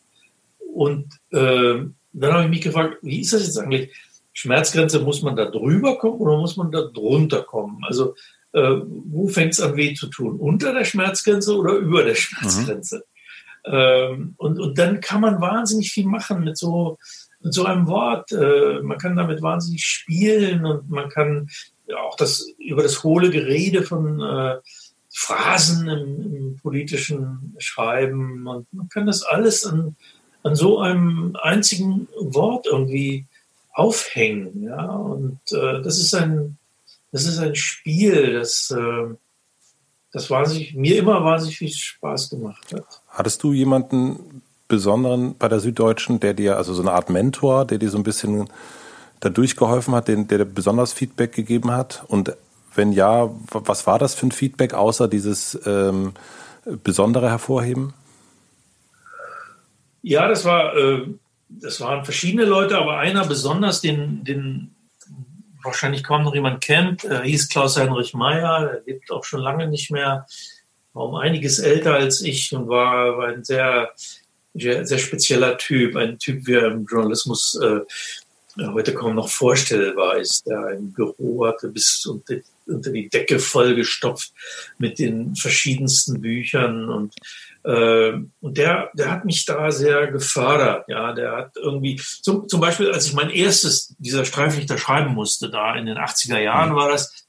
Und 0.73 1.05
äh, 1.31 1.85
dann 2.11 2.33
habe 2.33 2.43
ich 2.43 2.49
mich 2.49 2.61
gefragt, 2.61 2.97
wie 3.01 3.21
ist 3.21 3.33
das 3.33 3.45
jetzt 3.45 3.57
eigentlich? 3.57 3.95
Schmerzgrenze, 4.33 4.99
muss 4.99 5.21
man 5.21 5.35
da 5.35 5.45
drüber 5.45 5.97
kommen 5.97 6.19
oder 6.19 6.37
muss 6.37 6.55
man 6.55 6.71
da 6.71 6.83
drunter 6.83 7.43
kommen? 7.43 7.83
Also 7.83 8.15
äh, 8.53 8.81
wo 8.85 9.27
fängt 9.27 9.53
es 9.53 9.61
an 9.61 9.75
weh 9.75 9.93
zu 9.93 10.07
tun? 10.07 10.39
Unter 10.39 10.73
der 10.73 10.85
Schmerzgrenze 10.85 11.55
oder 11.55 11.73
über 11.73 12.03
der 12.03 12.15
Schmerzgrenze? 12.15 12.97
Mhm. 12.97 13.01
Ähm, 13.65 14.33
und, 14.37 14.59
und 14.59 14.77
dann 14.77 15.01
kann 15.01 15.21
man 15.21 15.41
wahnsinnig 15.41 15.91
viel 15.91 16.05
machen 16.05 16.43
mit 16.43 16.57
so, 16.57 16.97
mit 17.41 17.53
so 17.53 17.65
einem 17.65 17.87
Wort. 17.87 18.31
Äh, 18.31 18.79
man 18.81 18.97
kann 18.97 19.15
damit 19.15 19.41
wahnsinnig 19.41 19.83
spielen 19.83 20.65
und 20.65 20.89
man 20.89 21.09
kann 21.09 21.49
ja, 21.87 21.97
auch 21.97 22.15
das 22.15 22.47
über 22.57 22.83
das 22.83 23.03
hohle 23.03 23.29
Gerede 23.29 23.83
von 23.83 24.21
äh, 24.21 24.57
Phrasen 25.11 25.87
im, 25.89 26.35
im, 26.35 26.55
politischen 26.61 27.55
Schreiben 27.57 28.47
und 28.47 28.71
man 28.71 28.89
kann 28.89 29.07
das 29.07 29.23
alles 29.23 29.65
an, 29.65 29.95
an 30.43 30.55
so 30.55 30.79
einem 30.79 31.35
einzigen 31.41 32.07
Wort 32.19 32.67
irgendwie 32.67 33.25
aufhängen. 33.73 34.63
Ja? 34.63 34.85
Und 34.85 35.39
äh, 35.51 35.81
das 35.81 35.99
ist 35.99 36.13
ein 36.13 36.57
das 37.11 37.25
ist 37.25 37.39
ein 37.39 37.55
Spiel, 37.55 38.33
das, 38.33 38.71
äh, 38.71 39.15
das 40.11 40.29
wahnsinnig, 40.29 40.75
mir 40.75 40.97
immer 40.97 41.23
wahnsinnig 41.23 41.57
viel 41.57 41.69
Spaß 41.69 42.29
gemacht 42.29 42.73
hat. 42.73 43.01
Hattest 43.07 43.43
du 43.43 43.53
jemanden 43.53 44.41
besonderen 44.67 45.35
bei 45.37 45.47
der 45.47 45.59
Süddeutschen, 45.59 46.19
der 46.19 46.33
dir, 46.33 46.57
also 46.57 46.73
so 46.73 46.81
eine 46.81 46.91
Art 46.91 47.09
Mentor, 47.09 47.65
der 47.65 47.77
dir 47.79 47.89
so 47.89 47.97
ein 47.97 48.03
bisschen 48.03 48.49
da 49.19 49.29
durchgeholfen 49.29 49.93
hat, 49.95 50.07
den, 50.07 50.27
der 50.27 50.39
dir 50.39 50.45
besonders 50.45 50.93
Feedback 50.93 51.33
gegeben 51.33 51.71
hat? 51.71 52.03
Und 52.07 52.33
wenn 52.75 52.93
ja, 52.93 53.29
was 53.51 53.87
war 53.87 53.99
das 53.99 54.13
für 54.13 54.27
ein 54.27 54.31
Feedback, 54.31 54.73
außer 54.73 55.07
dieses 55.07 55.59
ähm, 55.65 56.13
besondere 56.83 57.29
Hervorheben? 57.29 57.93
Ja, 60.01 60.27
das 60.27 60.45
war, 60.45 60.75
äh, 60.77 61.07
das 61.49 61.81
waren 61.81 62.05
verschiedene 62.05 62.45
Leute, 62.45 62.77
aber 62.77 62.99
einer 62.99 63.25
besonders, 63.25 63.81
den, 63.81 64.23
den 64.23 64.75
wahrscheinlich 65.63 66.03
kaum 66.03 66.23
noch 66.23 66.35
jemand 66.35 66.61
kennt, 66.61 67.03
er 67.03 67.23
hieß 67.23 67.49
Klaus-Heinrich 67.49 68.13
Meyer, 68.13 68.71
er 68.71 68.81
lebt 68.85 69.11
auch 69.11 69.23
schon 69.23 69.41
lange 69.41 69.67
nicht 69.67 69.91
mehr, 69.91 70.25
war 70.93 71.05
um 71.05 71.15
einiges 71.15 71.59
älter 71.59 71.95
als 71.95 72.21
ich 72.21 72.53
und 72.53 72.67
war, 72.67 73.23
ein 73.27 73.43
sehr, 73.43 73.91
sehr, 74.53 74.85
sehr 74.85 74.97
spezieller 74.97 75.57
Typ, 75.57 75.95
ein 75.95 76.17
Typ, 76.17 76.47
wie 76.47 76.55
er 76.55 76.71
im 76.71 76.85
Journalismus 76.85 77.59
äh, 77.61 77.81
heute 78.67 78.93
kaum 78.93 79.15
noch 79.15 79.29
vorstellbar 79.29 80.17
ist, 80.17 80.45
der 80.47 80.65
ein 80.67 80.91
Büro 80.91 81.45
hatte 81.45 81.69
bis 81.69 82.05
unter, 82.05 82.35
unter 82.65 82.91
die 82.91 83.09
Decke 83.09 83.39
vollgestopft 83.39 84.33
mit 84.77 84.99
den 84.99 85.35
verschiedensten 85.35 86.21
Büchern 86.21 86.89
und 86.89 87.13
äh, 87.15 87.48
und 87.61 88.57
der, 88.57 88.89
der 88.93 89.11
hat 89.11 89.25
mich 89.25 89.45
da 89.45 89.71
sehr 89.71 90.07
gefördert. 90.11 90.85
Ja, 90.87 91.13
der 91.13 91.31
hat 91.33 91.51
irgendwie, 91.57 91.97
zum, 91.97 92.47
zum 92.47 92.61
Beispiel, 92.61 92.91
als 92.91 93.07
ich 93.07 93.13
mein 93.13 93.29
erstes 93.29 93.95
dieser 93.99 94.23
Streiflichter 94.23 94.77
schreiben 94.77 95.13
musste, 95.13 95.49
da 95.49 95.75
in 95.75 95.85
den 95.85 95.97
80er 95.97 96.39
Jahren 96.39 96.71
mhm. 96.71 96.75
war 96.75 96.89
das, 96.89 97.27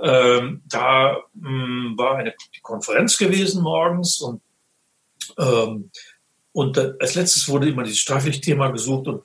ähm, 0.00 0.62
da 0.66 1.16
mh, 1.34 1.48
hm, 1.48 1.94
war 1.96 2.16
eine 2.16 2.34
Konferenz 2.62 3.18
gewesen 3.18 3.62
morgens 3.62 4.20
und, 4.20 4.42
ähm, 5.38 5.90
und 6.52 6.76
da, 6.76 6.92
als 6.98 7.14
letztes 7.14 7.48
wurde 7.48 7.68
immer 7.68 7.84
dieses 7.84 8.00
Streiflichtthema 8.00 8.70
gesucht 8.70 9.06
und 9.06 9.22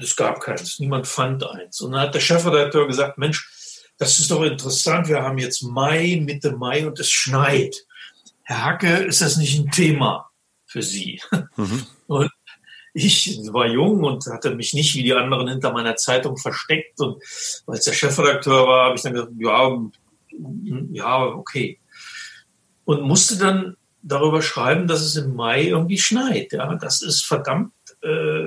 es 0.00 0.16
gab 0.16 0.40
keins. 0.40 0.78
Niemand 0.80 1.06
fand 1.06 1.44
eins. 1.46 1.80
Und 1.80 1.92
dann 1.92 2.02
hat 2.02 2.14
der 2.14 2.20
Chefredakteur 2.20 2.86
gesagt, 2.86 3.18
Mensch, 3.18 3.48
das 3.98 4.18
ist 4.18 4.30
doch 4.30 4.42
interessant. 4.42 5.08
Wir 5.08 5.22
haben 5.22 5.38
jetzt 5.38 5.62
Mai, 5.62 6.20
Mitte 6.24 6.52
Mai 6.52 6.86
und 6.86 6.98
es 6.98 7.10
schneit. 7.10 7.76
Herr 8.44 8.64
Hacke, 8.64 8.88
ist 8.88 9.22
das 9.22 9.36
nicht 9.36 9.58
ein 9.58 9.70
Thema 9.70 10.30
für 10.66 10.82
Sie? 10.82 11.20
Mhm. 11.56 11.86
Und 12.06 12.30
ich 12.94 13.40
war 13.50 13.66
jung 13.66 14.04
und 14.04 14.24
hatte 14.26 14.54
mich 14.54 14.72
nicht 14.72 14.94
wie 14.94 15.02
die 15.02 15.14
anderen 15.14 15.48
hinter 15.48 15.72
meiner 15.72 15.96
Zeitung 15.96 16.36
versteckt. 16.36 17.00
Und 17.00 17.20
weil 17.66 17.78
es 17.78 17.84
der 17.84 17.92
Chefredakteur 17.92 18.68
war, 18.68 18.86
habe 18.86 18.94
ich 18.94 19.02
dann 19.02 19.14
gesagt, 19.14 19.32
ja, 19.36 19.76
ja, 20.92 21.24
okay. 21.24 21.80
Und 22.84 23.02
musste 23.02 23.36
dann 23.36 23.76
darüber 24.02 24.42
schreiben, 24.42 24.86
dass 24.86 25.00
es 25.00 25.16
im 25.16 25.34
Mai 25.34 25.64
irgendwie 25.64 25.98
schneit. 25.98 26.52
Ja, 26.52 26.72
das 26.76 27.02
ist 27.02 27.24
verdammt 27.24 27.72
äh, 28.02 28.46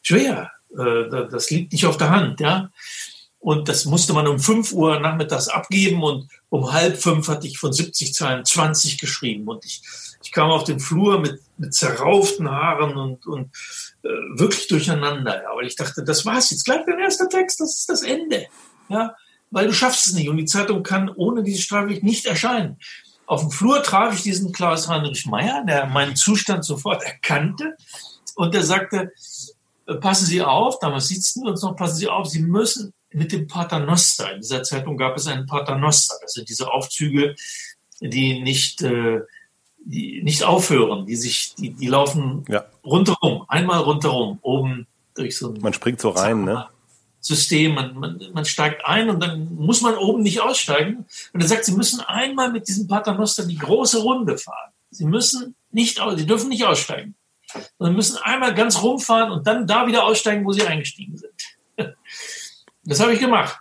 schwer. 0.00 0.50
Äh, 0.70 1.28
das 1.30 1.50
liegt 1.50 1.72
nicht 1.72 1.84
auf 1.84 1.98
der 1.98 2.10
Hand. 2.10 2.40
Ja, 2.40 2.70
und 3.40 3.68
das 3.68 3.84
musste 3.84 4.12
man 4.12 4.26
um 4.26 4.38
5 4.38 4.72
Uhr 4.72 4.98
nachmittags 4.98 5.48
abgeben 5.48 6.02
und 6.02 6.28
um 6.48 6.72
halb 6.72 7.00
fünf 7.00 7.28
hatte 7.28 7.46
ich 7.46 7.58
von 7.58 7.72
70 7.72 8.12
Zeilen 8.12 8.44
20 8.44 8.98
geschrieben. 8.98 9.46
Und 9.46 9.64
ich, 9.64 9.82
ich 10.22 10.32
kam 10.32 10.50
auf 10.50 10.64
den 10.64 10.80
Flur 10.80 11.20
mit, 11.20 11.40
mit 11.56 11.74
zerrauften 11.74 12.50
Haaren 12.50 12.96
und, 12.96 13.26
und 13.26 13.54
äh, 14.02 14.08
wirklich 14.34 14.66
durcheinander. 14.66 15.42
Ja. 15.42 15.50
Aber 15.52 15.62
ich 15.62 15.76
dachte, 15.76 16.02
das 16.02 16.26
war's 16.26 16.50
jetzt. 16.50 16.64
Gleich 16.64 16.80
dein 16.86 16.98
erster 16.98 17.28
Text, 17.28 17.60
das 17.60 17.78
ist 17.78 17.88
das 17.88 18.02
Ende. 18.02 18.46
Ja, 18.88 19.14
weil 19.50 19.66
du 19.66 19.72
schaffst 19.72 20.06
es 20.06 20.14
nicht. 20.14 20.28
Und 20.28 20.36
die 20.36 20.44
Zeitung 20.44 20.82
kann 20.82 21.08
ohne 21.08 21.42
diese 21.42 21.62
Strafrecht 21.62 22.02
nicht 22.02 22.26
erscheinen. 22.26 22.78
Auf 23.26 23.42
dem 23.42 23.50
Flur 23.50 23.82
traf 23.82 24.14
ich 24.14 24.22
diesen 24.22 24.52
Klaus 24.52 24.88
Heinrich 24.88 25.26
Meyer, 25.26 25.62
der 25.64 25.86
meinen 25.86 26.16
Zustand 26.16 26.64
sofort 26.64 27.04
erkannte. 27.04 27.76
Und 28.34 28.54
der 28.54 28.64
sagte, 28.64 29.12
äh, 29.86 29.94
passen 29.94 30.26
Sie 30.26 30.42
auf, 30.42 30.80
damals 30.80 31.08
sitzen 31.08 31.44
wir 31.44 31.50
uns 31.50 31.62
noch, 31.62 31.76
passen 31.76 31.96
Sie 31.96 32.08
auf, 32.08 32.26
Sie 32.26 32.42
müssen 32.42 32.94
mit 33.10 33.32
dem 33.32 33.46
Paternoster. 33.46 34.32
In 34.34 34.40
dieser 34.40 34.62
Zeitung 34.62 34.96
gab 34.96 35.16
es 35.16 35.26
einen 35.26 35.46
Paternoster. 35.46 36.16
Das 36.22 36.32
sind 36.32 36.48
diese 36.48 36.70
Aufzüge, 36.70 37.34
die 38.00 38.40
nicht, 38.40 38.82
äh, 38.82 39.20
die 39.78 40.22
nicht 40.22 40.44
aufhören, 40.44 41.06
die 41.06 41.16
sich, 41.16 41.54
die, 41.54 41.70
die 41.70 41.86
laufen 41.86 42.44
ja. 42.48 42.64
rundherum, 42.84 43.44
einmal 43.48 43.80
rundherum, 43.80 44.38
oben 44.42 44.86
durch 45.14 45.36
so 45.36 45.52
ein 45.52 45.60
Man 45.60 45.72
springt 45.72 46.00
so 46.00 46.10
rein, 46.10 46.44
ne? 46.44 46.66
System, 47.20 47.74
man, 47.74 47.98
man, 47.98 48.20
man 48.32 48.44
steigt 48.44 48.86
ein 48.86 49.10
und 49.10 49.20
dann 49.20 49.52
muss 49.56 49.80
man 49.80 49.96
oben 49.96 50.22
nicht 50.22 50.40
aussteigen. 50.40 51.04
Und 51.32 51.42
er 51.42 51.48
sagt, 51.48 51.64
Sie 51.64 51.72
müssen 51.72 52.00
einmal 52.00 52.52
mit 52.52 52.68
diesem 52.68 52.86
Paternoster 52.86 53.44
die 53.44 53.58
große 53.58 53.98
Runde 53.98 54.38
fahren. 54.38 54.72
Sie 54.90 55.04
müssen 55.04 55.56
nicht, 55.72 56.00
Sie 56.16 56.26
dürfen 56.26 56.48
nicht 56.48 56.64
aussteigen. 56.64 57.16
sondern 57.78 57.96
müssen 57.96 58.18
einmal 58.18 58.54
ganz 58.54 58.82
rumfahren 58.82 59.32
und 59.32 59.46
dann 59.46 59.66
da 59.66 59.86
wieder 59.86 60.04
aussteigen, 60.04 60.44
wo 60.44 60.52
sie 60.52 60.62
eingestiegen 60.62 61.16
sind. 61.16 61.32
Das 62.88 62.98
habe 63.00 63.12
ich 63.12 63.20
gemacht. 63.20 63.58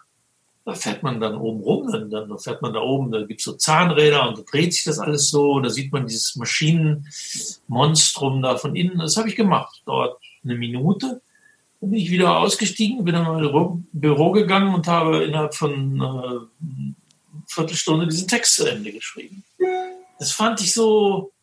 Da 0.63 0.73
fährt 0.73 1.03
man 1.03 1.19
dann 1.19 1.35
oben 1.35 1.61
rum, 1.61 1.91
dann, 1.91 2.09
dann 2.09 2.39
fährt 2.39 2.61
man 2.61 2.71
da 2.73 2.79
oben, 2.79 3.11
da 3.11 3.23
gibt 3.23 3.41
es 3.41 3.45
so 3.45 3.51
Zahnräder 3.53 4.27
und 4.27 4.37
da 4.37 4.41
dreht 4.41 4.73
sich 4.73 4.85
das 4.85 4.99
alles 4.99 5.29
so, 5.29 5.59
da 5.59 5.69
sieht 5.69 5.91
man 5.91 6.07
dieses 6.07 6.37
Maschinenmonstrum 6.37 8.41
da 8.41 8.57
von 8.57 8.73
innen. 8.75 8.99
Das 8.99 9.17
habe 9.17 9.27
ich 9.29 9.35
gemacht. 9.35 9.81
Dauert 9.85 10.17
eine 10.43 10.55
Minute. 10.55 11.21
Dann 11.79 11.91
bin 11.91 11.99
ich 11.99 12.09
wieder 12.09 12.37
ausgestiegen, 12.37 13.03
bin 13.03 13.15
in 13.15 13.23
mein 13.23 13.85
Büro 13.91 14.31
gegangen 14.31 14.73
und 14.73 14.87
habe 14.87 15.25
innerhalb 15.25 15.53
von 15.55 16.01
äh, 16.01 16.39
Viertelstunde 17.47 18.07
diesen 18.07 18.29
Text 18.29 18.55
zu 18.55 18.65
Ende 18.65 18.93
geschrieben. 18.93 19.43
Das 20.19 20.31
fand 20.31 20.61
ich 20.61 20.73
so, 20.73 21.33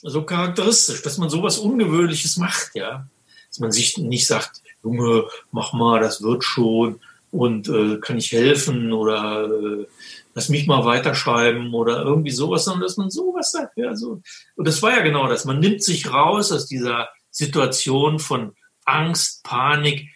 so 0.00 0.24
charakteristisch, 0.24 1.02
dass 1.02 1.18
man 1.18 1.28
sowas 1.28 1.58
Ungewöhnliches 1.58 2.38
macht, 2.38 2.74
ja. 2.74 3.06
Dass 3.48 3.60
man 3.60 3.70
sich 3.70 3.98
nicht 3.98 4.26
sagt, 4.26 4.62
Junge, 4.82 5.24
mach 5.50 5.72
mal, 5.72 6.00
das 6.00 6.22
wird 6.22 6.44
schon 6.44 7.00
und 7.30 7.68
äh, 7.68 7.98
kann 7.98 8.18
ich 8.18 8.30
helfen 8.30 8.92
oder 8.92 9.44
äh, 9.44 9.86
lass 10.34 10.50
mich 10.50 10.66
mal 10.66 10.84
weiterschreiben 10.84 11.72
oder 11.72 12.02
irgendwie 12.02 12.30
sowas, 12.30 12.64
sondern 12.64 12.82
dass 12.82 12.98
man 12.98 13.10
sowas 13.10 13.52
sagt, 13.52 13.76
ja, 13.76 13.96
so. 13.96 14.20
Und 14.56 14.68
das 14.68 14.82
war 14.82 14.90
ja 14.90 15.02
genau 15.02 15.26
das. 15.28 15.44
Man 15.44 15.58
nimmt 15.58 15.82
sich 15.82 16.12
raus 16.12 16.52
aus 16.52 16.66
dieser 16.66 17.08
Situation 17.30 18.18
von 18.18 18.54
Angst, 18.84 19.42
Panik, 19.44 20.08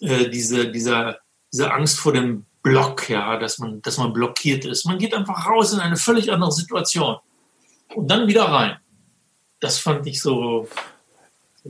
äh, 0.00 0.28
diese, 0.28 0.70
dieser, 0.70 1.18
diese 1.52 1.72
Angst 1.72 1.98
vor 1.98 2.12
dem 2.12 2.46
Block, 2.62 3.08
ja, 3.08 3.36
dass 3.36 3.58
man, 3.58 3.82
dass 3.82 3.98
man 3.98 4.12
blockiert 4.12 4.64
ist. 4.64 4.86
Man 4.86 4.98
geht 4.98 5.14
einfach 5.14 5.46
raus 5.46 5.72
in 5.72 5.80
eine 5.80 5.96
völlig 5.96 6.30
andere 6.32 6.52
Situation 6.52 7.16
und 7.94 8.10
dann 8.10 8.28
wieder 8.28 8.44
rein. 8.44 8.76
Das 9.60 9.78
fand 9.78 10.06
ich 10.06 10.20
so, 10.20 10.68
so 10.68 10.68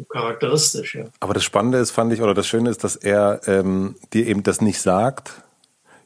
charakteristisch, 0.08 0.94
ja. 0.94 1.04
Aber 1.20 1.34
das 1.34 1.44
Spannende 1.44 1.78
ist, 1.78 1.90
fand 1.90 2.12
ich, 2.12 2.22
oder 2.22 2.34
das 2.34 2.46
Schöne 2.46 2.70
ist, 2.70 2.84
dass 2.84 2.96
er 2.96 3.40
ähm, 3.46 3.96
dir 4.12 4.26
eben 4.26 4.42
das 4.42 4.60
nicht 4.60 4.80
sagt, 4.80 5.42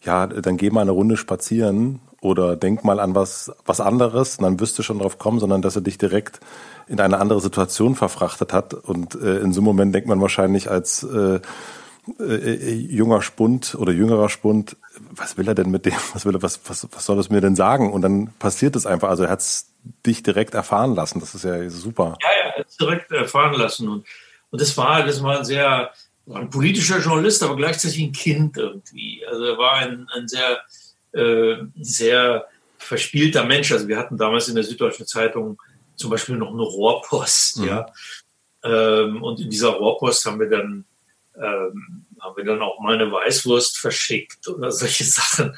ja, 0.03 0.27
dann 0.27 0.57
geh 0.57 0.71
mal 0.71 0.83
eine 0.83 0.91
Runde 0.91 1.17
spazieren 1.17 2.01
oder 2.21 2.57
denk 2.57 2.85
mal 2.85 3.01
an 3.01 3.15
was, 3.15 3.53
was 3.67 3.81
anderes, 3.81 4.39
dann 4.39 4.61
wirst 4.61 4.79
du 4.79 4.83
schon 4.83 4.99
drauf 4.99 5.19
kommen, 5.19 5.41
sondern 5.41 5.63
dass 5.63 5.77
er 5.77 5.83
dich 5.83 5.99
direkt 5.99 6.41
in 6.87 7.01
eine 7.01 7.19
andere 7.19 7.41
Situation 7.41 7.95
verfrachtet 7.95 8.53
hat. 8.53 8.75
Und 8.75 9.15
äh, 9.15 9.39
in 9.39 9.53
so 9.53 9.61
einem 9.61 9.67
Moment 9.67 9.95
denkt 9.95 10.09
man 10.09 10.21
wahrscheinlich 10.21 10.71
als 10.71 11.03
äh, 11.03 11.41
äh, 12.19 12.75
junger 12.75 13.23
Spund 13.23 13.75
oder 13.75 13.93
jüngerer 13.93 14.29
Spund, 14.29 14.77
was 15.11 15.37
will 15.39 15.49
er 15.49 15.55
denn 15.55 15.71
mit 15.71 15.87
dem, 15.87 15.95
was 16.13 16.27
will 16.27 16.35
er, 16.35 16.43
was, 16.43 16.61
was, 16.67 16.87
was 16.93 17.05
soll 17.07 17.19
es 17.19 17.31
mir 17.31 17.41
denn 17.41 17.57
sagen? 17.57 17.93
Und 17.93 18.03
dann 18.03 18.33
passiert 18.39 18.77
es 18.77 18.87
einfach. 18.87 19.09
Also 19.09 19.25
er 19.25 19.31
hat 19.31 19.41
es 19.41 19.67
dich 20.07 20.23
direkt 20.23 20.55
erfahren 20.55 20.95
lassen. 20.95 21.21
Das 21.21 21.35
ist 21.35 21.45
ja 21.45 21.69
super. 21.71 22.17
Ja, 22.23 22.59
ja, 22.59 22.65
direkt 22.81 23.11
erfahren 23.13 23.55
lassen. 23.55 23.89
Und, 23.89 24.07
und 24.51 24.61
das 24.61 24.77
war, 24.77 25.05
das 25.05 25.23
war 25.23 25.39
ein 25.39 25.45
sehr, 25.45 25.91
war 26.27 26.41
ein 26.41 26.51
politischer 26.51 27.01
Journalist, 27.01 27.43
aber 27.43 27.57
gleichzeitig 27.57 28.03
ein 28.03 28.13
Kind 28.13 28.57
irgendwie. 28.57 29.25
Also 29.27 29.45
er 29.45 29.59
war 29.59 29.75
ein, 29.75 30.09
ein 30.15 30.29
sehr, 30.29 30.61
äh, 31.13 31.57
sehr 31.81 32.47
verspielter 32.79 33.45
Mensch. 33.45 33.73
Also 33.73 33.89
wir 33.89 33.99
hatten 33.99 34.17
damals 34.17 34.49
in 34.49 34.55
der 34.55 34.65
Süddeutschen 34.65 35.07
Zeitung 35.07 35.61
zum 35.97 36.11
Beispiel 36.11 36.37
noch 36.37 36.53
eine 36.53 36.63
Rohrpost, 36.63 37.59
mhm. 37.59 37.69
ja. 37.69 37.87
Ähm, 38.65 39.23
und 39.23 39.41
in 39.41 39.51
dieser 39.51 39.71
Rohrpost 39.71 40.25
haben 40.27 40.41
wir 40.41 40.49
dann 40.49 40.85
ähm, 41.37 42.07
haben 42.21 42.37
wir 42.37 42.45
dann 42.45 42.63
auch 42.63 42.81
mal 42.81 42.95
eine 42.95 43.11
Weißwurst 43.11 43.79
verschickt 43.79 44.49
oder 44.49 44.71
solche 44.71 45.05
Sachen. 45.05 45.57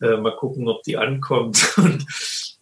Äh, 0.00 0.16
mal 0.16 0.36
gucken, 0.36 0.68
ob 0.68 0.82
die 0.82 0.96
ankommt 0.96 1.74
und, 1.76 2.04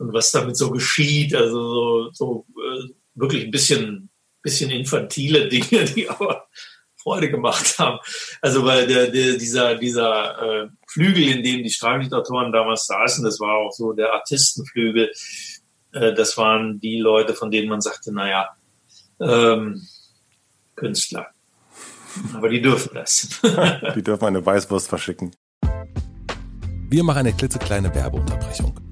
und 0.03 0.13
was 0.13 0.33
damit 0.33 0.57
so 0.57 0.71
geschieht. 0.71 1.35
Also 1.35 1.57
so, 1.57 2.11
so 2.13 2.47
äh, 2.59 2.89
wirklich 3.15 3.45
ein 3.45 3.51
bisschen, 3.51 4.11
bisschen 4.43 4.71
infantile 4.71 5.49
Dinge, 5.49 5.85
die 5.85 6.09
aber 6.09 6.47
Freude 6.97 7.31
gemacht 7.31 7.79
haben. 7.79 7.99
Also 8.41 8.65
weil 8.65 8.87
der, 8.87 9.09
der, 9.11 9.37
dieser, 9.37 9.77
dieser 9.77 10.65
äh, 10.65 10.69
Flügel, 10.89 11.29
in 11.29 11.43
dem 11.43 11.63
die 11.63 11.71
Strafliteratoren 11.71 12.53
damals 12.53 12.87
saßen, 12.87 13.25
das 13.25 13.41
war 13.41 13.57
auch 13.57 13.73
so 13.73 13.93
der 13.93 14.13
Artistenflügel. 14.13 15.13
Äh, 15.93 16.15
das 16.15 16.37
waren 16.37 16.81
die 16.81 16.99
Leute, 16.99 17.35
von 17.35 17.51
denen 17.51 17.69
man 17.69 17.81
sagte, 17.81 18.13
naja, 18.13 18.51
ähm, 19.21 19.87
Künstler. 20.75 21.29
Aber 22.35 22.49
die 22.49 22.61
dürfen 22.61 22.95
das. 22.95 23.41
die 23.95 24.03
dürfen 24.03 24.25
eine 24.27 24.45
Weißwurst 24.45 24.89
verschicken. 24.89 25.35
Wir 26.91 27.05
machen 27.05 27.21
eine 27.21 27.33
klitzekleine 27.33 27.95
Werbeunterbrechung. 27.95 28.92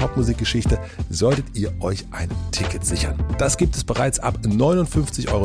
Popmusikgeschichte, 0.00 0.78
solltet 1.10 1.44
ihr 1.54 1.72
euch 1.80 2.06
ein 2.10 2.30
Ticket 2.50 2.84
sichern. 2.84 3.22
Das 3.38 3.58
gibt 3.58 3.76
es 3.76 3.84
bereits 3.84 4.18
ab 4.18 4.38
59,90 4.42 5.30
Euro 5.30 5.44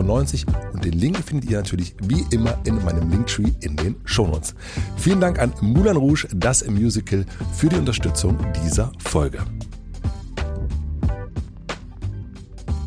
und 0.74 0.86
den 0.86 0.94
Link 0.94 1.18
findet 1.18 1.50
ihr 1.50 1.58
natürlich 1.58 1.96
wie 2.02 2.26
immer 2.32 2.58
in 2.64 2.84
meinem 2.84 3.10
Linktree 3.10 3.52
in 3.60 3.76
den 3.76 3.98
Shownotes. 4.06 4.56
Vielen 4.98 5.20
Dank 5.20 5.40
an 5.40 5.54
Moulin 5.62 5.98
Rouge, 5.98 6.28
das 6.34 6.66
Musical, 6.68 7.26
für 7.54 7.68
die 7.68 7.76
Unterstützung 7.76 8.38
dieser 8.64 8.92
Folge. 9.00 9.40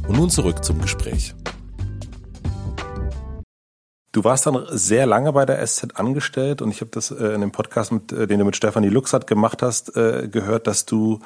Und 0.09 0.17
nun 0.17 0.31
zurück 0.31 0.65
zum 0.65 0.81
Gespräch. 0.81 1.35
Du 4.13 4.25
warst 4.25 4.47
dann 4.47 4.65
sehr 4.71 5.05
lange 5.05 5.35
bei 5.35 5.45
der 5.45 5.65
SZ 5.65 5.89
angestellt 5.97 6.63
und 6.63 6.71
ich 6.71 6.81
habe 6.81 6.91
das 6.91 7.11
äh, 7.11 7.35
in 7.35 7.43
dem 7.43 7.53
Podcast, 7.53 7.93
mit, 7.93 8.11
äh, 8.11 8.27
den 8.27 8.39
du 8.39 8.47
mit 8.47 8.57
Stefanie 8.57 8.89
Luxert 8.89 9.27
gemacht 9.27 9.63
hast, 9.63 9.97
äh, 9.97 10.29
gehört, 10.29 10.67
dass 10.67 10.87
du 10.87 11.21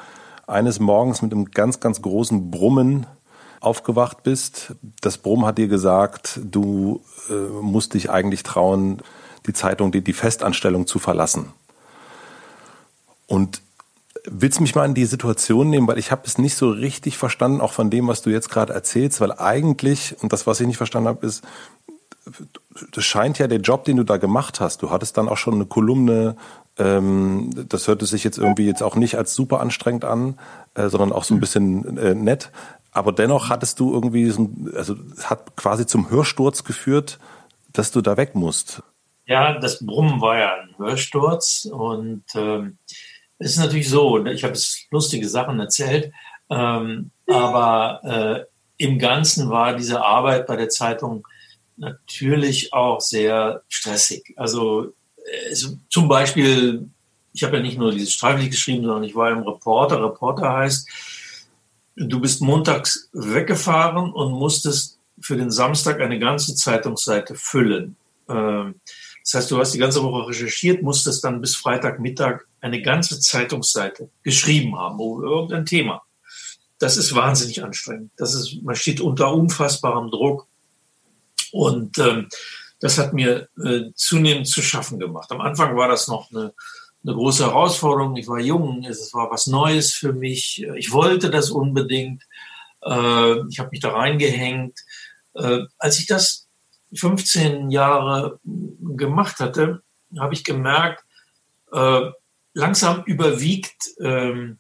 eines 0.53 0.81
Morgens 0.81 1.23
mit 1.23 1.33
einem 1.33 1.47
ganz, 1.47 1.81
ganz 1.81 2.03
großen 2.03 2.51
Brummen 2.51 3.07
aufgewacht 3.61 4.23
bist. 4.23 4.75
Das 5.01 5.19
Brummen 5.19 5.47
hat 5.47 5.59
dir 5.59 5.69
gesagt, 5.69 6.41
du 6.45 7.01
äh, 7.31 7.33
musst 7.63 7.95
dich 7.95 8.11
eigentlich 8.11 8.43
trauen, 8.43 9.03
die 9.47 9.53
Zeitung, 9.53 9.93
die, 9.93 10.03
die 10.03 10.13
Festanstellung 10.13 10.87
zu 10.87 10.99
verlassen. 10.99 11.53
Und 13.27 13.63
willst 14.25 14.61
mich 14.61 14.75
mal 14.75 14.85
in 14.85 14.95
die 14.95 15.07
Situation 15.07 15.71
nehmen, 15.71 15.89
weil 15.89 15.99
ich 15.99 16.11
habe 16.11 16.23
es 16.27 16.39
nicht 16.39 16.57
so 16.57 16.71
richtig 16.71 17.19
verstanden, 17.19 17.61
auch 17.61 17.73
von 17.73 17.91
dem, 17.91 18.07
was 18.09 18.23
du 18.23 18.31
jetzt 18.31 18.51
gerade 18.51 18.73
erzählst, 18.73 19.21
weil 19.21 19.33
eigentlich, 19.33 20.17
und 20.23 20.33
das, 20.33 20.47
was 20.47 20.61
ich 20.61 20.67
nicht 20.67 20.77
verstanden 20.77 21.09
habe, 21.09 21.27
ist, 21.27 21.43
das 22.93 23.05
scheint 23.05 23.39
ja 23.39 23.49
der 23.49 23.61
Job, 23.61 23.85
den 23.85 23.97
du 23.97 24.05
da 24.05 24.17
gemacht 24.17 24.61
hast. 24.61 24.83
Du 24.83 24.91
hattest 24.91 25.17
dann 25.17 25.29
auch 25.29 25.37
schon 25.37 25.55
eine 25.55 25.67
Kolumne 25.67 26.37
das 26.77 27.87
hörte 27.87 28.07
sich 28.07 28.25
jetzt 28.25 28.39
irgendwie 28.39 28.67
jetzt 28.67 28.83
auch 28.83 28.97
nicht 28.97 29.17
als 29.17 29.35
super 29.35 29.61
anstrengend 29.61 30.05
an, 30.05 30.39
äh, 30.75 30.89
sondern 30.89 31.13
auch 31.13 31.25
so 31.25 31.35
ein 31.35 31.41
bisschen 31.41 31.99
äh, 31.99 32.15
nett. 32.15 32.51
Aber 32.93 33.13
dennoch 33.13 33.49
hattest 33.49 33.81
du 33.81 33.93
irgendwie, 33.93 34.31
so 34.31 34.43
ein, 34.43 34.73
also 34.77 34.97
es 35.17 35.29
hat 35.29 35.57
quasi 35.57 35.87
zum 35.87 36.11
Hörsturz 36.11 36.65
geführt, 36.65 37.19
dass 37.73 37.91
du 37.91 38.01
da 38.01 38.17
weg 38.17 38.35
musst. 38.35 38.83
Ja, 39.27 39.59
das 39.59 39.85
Brummen 39.85 40.21
war 40.21 40.39
ja 40.39 40.55
ein 40.57 40.77
Hörsturz 40.79 41.67
und 41.71 42.25
ähm, 42.35 42.79
es 43.39 43.53
ist 43.53 43.59
natürlich 43.59 43.89
so, 43.89 44.25
ich 44.27 44.45
habe 44.45 44.55
es 44.55 44.87
lustige 44.91 45.29
Sachen 45.29 45.59
erzählt, 45.59 46.13
ähm, 46.51 47.11
aber 47.27 48.01
äh, 48.79 48.85
im 48.85 48.99
Ganzen 48.99 49.49
war 49.49 49.75
diese 49.75 50.05
Arbeit 50.05 50.47
bei 50.47 50.57
der 50.57 50.69
Zeitung 50.69 51.27
natürlich 51.77 52.73
auch 52.73 53.01
sehr 53.01 53.63
stressig. 53.69 54.35
Also 54.37 54.93
also 55.49 55.77
zum 55.89 56.09
Beispiel, 56.09 56.89
ich 57.33 57.43
habe 57.45 57.57
ja 57.57 57.63
nicht 57.63 57.79
nur 57.79 57.93
dieses 57.93 58.13
Streiflich 58.13 58.51
geschrieben, 58.51 58.85
sondern 58.85 59.05
ich 59.05 59.15
war 59.15 59.31
im 59.31 59.43
Reporter. 59.43 60.03
Reporter 60.03 60.53
heißt, 60.53 60.89
du 61.97 62.21
bist 62.21 62.41
montags 62.41 63.09
weggefahren 63.13 64.13
und 64.13 64.33
musstest 64.33 64.99
für 65.21 65.37
den 65.37 65.51
Samstag 65.51 66.01
eine 66.01 66.19
ganze 66.19 66.55
Zeitungsseite 66.55 67.35
füllen. 67.35 67.97
Ähm, 68.29 68.81
das 69.23 69.35
heißt, 69.35 69.51
du 69.51 69.59
hast 69.59 69.73
die 69.73 69.79
ganze 69.79 70.03
Woche 70.03 70.29
recherchiert, 70.29 70.83
musstest 70.83 71.23
dann 71.23 71.41
bis 71.41 71.55
Freitagmittag 71.55 72.41
eine 72.61 72.83
ganze 72.83 73.21
Zeitungsseite 73.21 74.09
geschrieben 74.23 74.77
haben, 74.77 74.97
über 74.97 75.23
irgendein 75.23 75.67
Thema. 75.67 76.03
das 76.79 76.97
ist 76.97 77.15
wahnsinnig 77.15 77.63
anstrengend. 77.63 78.11
Das 78.17 78.35
ist, 78.35 78.61
man 78.63 78.75
steht 78.75 79.01
unter 79.01 79.33
unfassbarem 79.33 80.11
Druck. 80.11 80.49
Und 81.53 81.97
ähm, 81.99 82.29
das 82.83 82.99
hat 82.99 83.13
mir 83.13 83.49
äh, 83.65 83.93
zunehmend 83.95 84.49
zu 84.49 84.61
schaffen 84.61 84.99
gemacht. 84.99 85.31
Am 85.31 85.41
Anfang 85.41 85.77
war 85.77 85.87
das 85.87 86.09
noch 86.09 86.31
eine, 86.33 86.53
eine 87.05 87.15
große 87.15 87.47
Herausforderung. 87.47 88.17
Ich 88.17 88.27
war 88.27 88.41
jung, 88.41 88.85
es 88.85 89.15
war 89.15 89.31
was 89.31 89.47
Neues 89.47 89.95
für 89.95 90.13
mich. 90.13 90.67
Ich 90.77 90.93
wollte 90.93 91.31
das 91.31 91.51
unbedingt. 91.51 92.25
Äh, 92.85 93.47
ich 93.49 93.61
habe 93.61 93.71
mich 93.71 93.79
da 93.79 93.93
reingehängt. 93.93 94.81
Äh, 95.35 95.61
als 95.79 96.01
ich 96.01 96.07
das 96.07 96.49
15 96.93 97.71
Jahre 97.71 98.41
gemacht 98.45 99.39
hatte, 99.39 99.83
habe 100.19 100.35
ich 100.35 100.43
gemerkt, 100.43 101.05
äh, 101.73 102.11
langsam 102.53 103.05
überwiegt 103.05 103.91
ähm, 104.01 104.59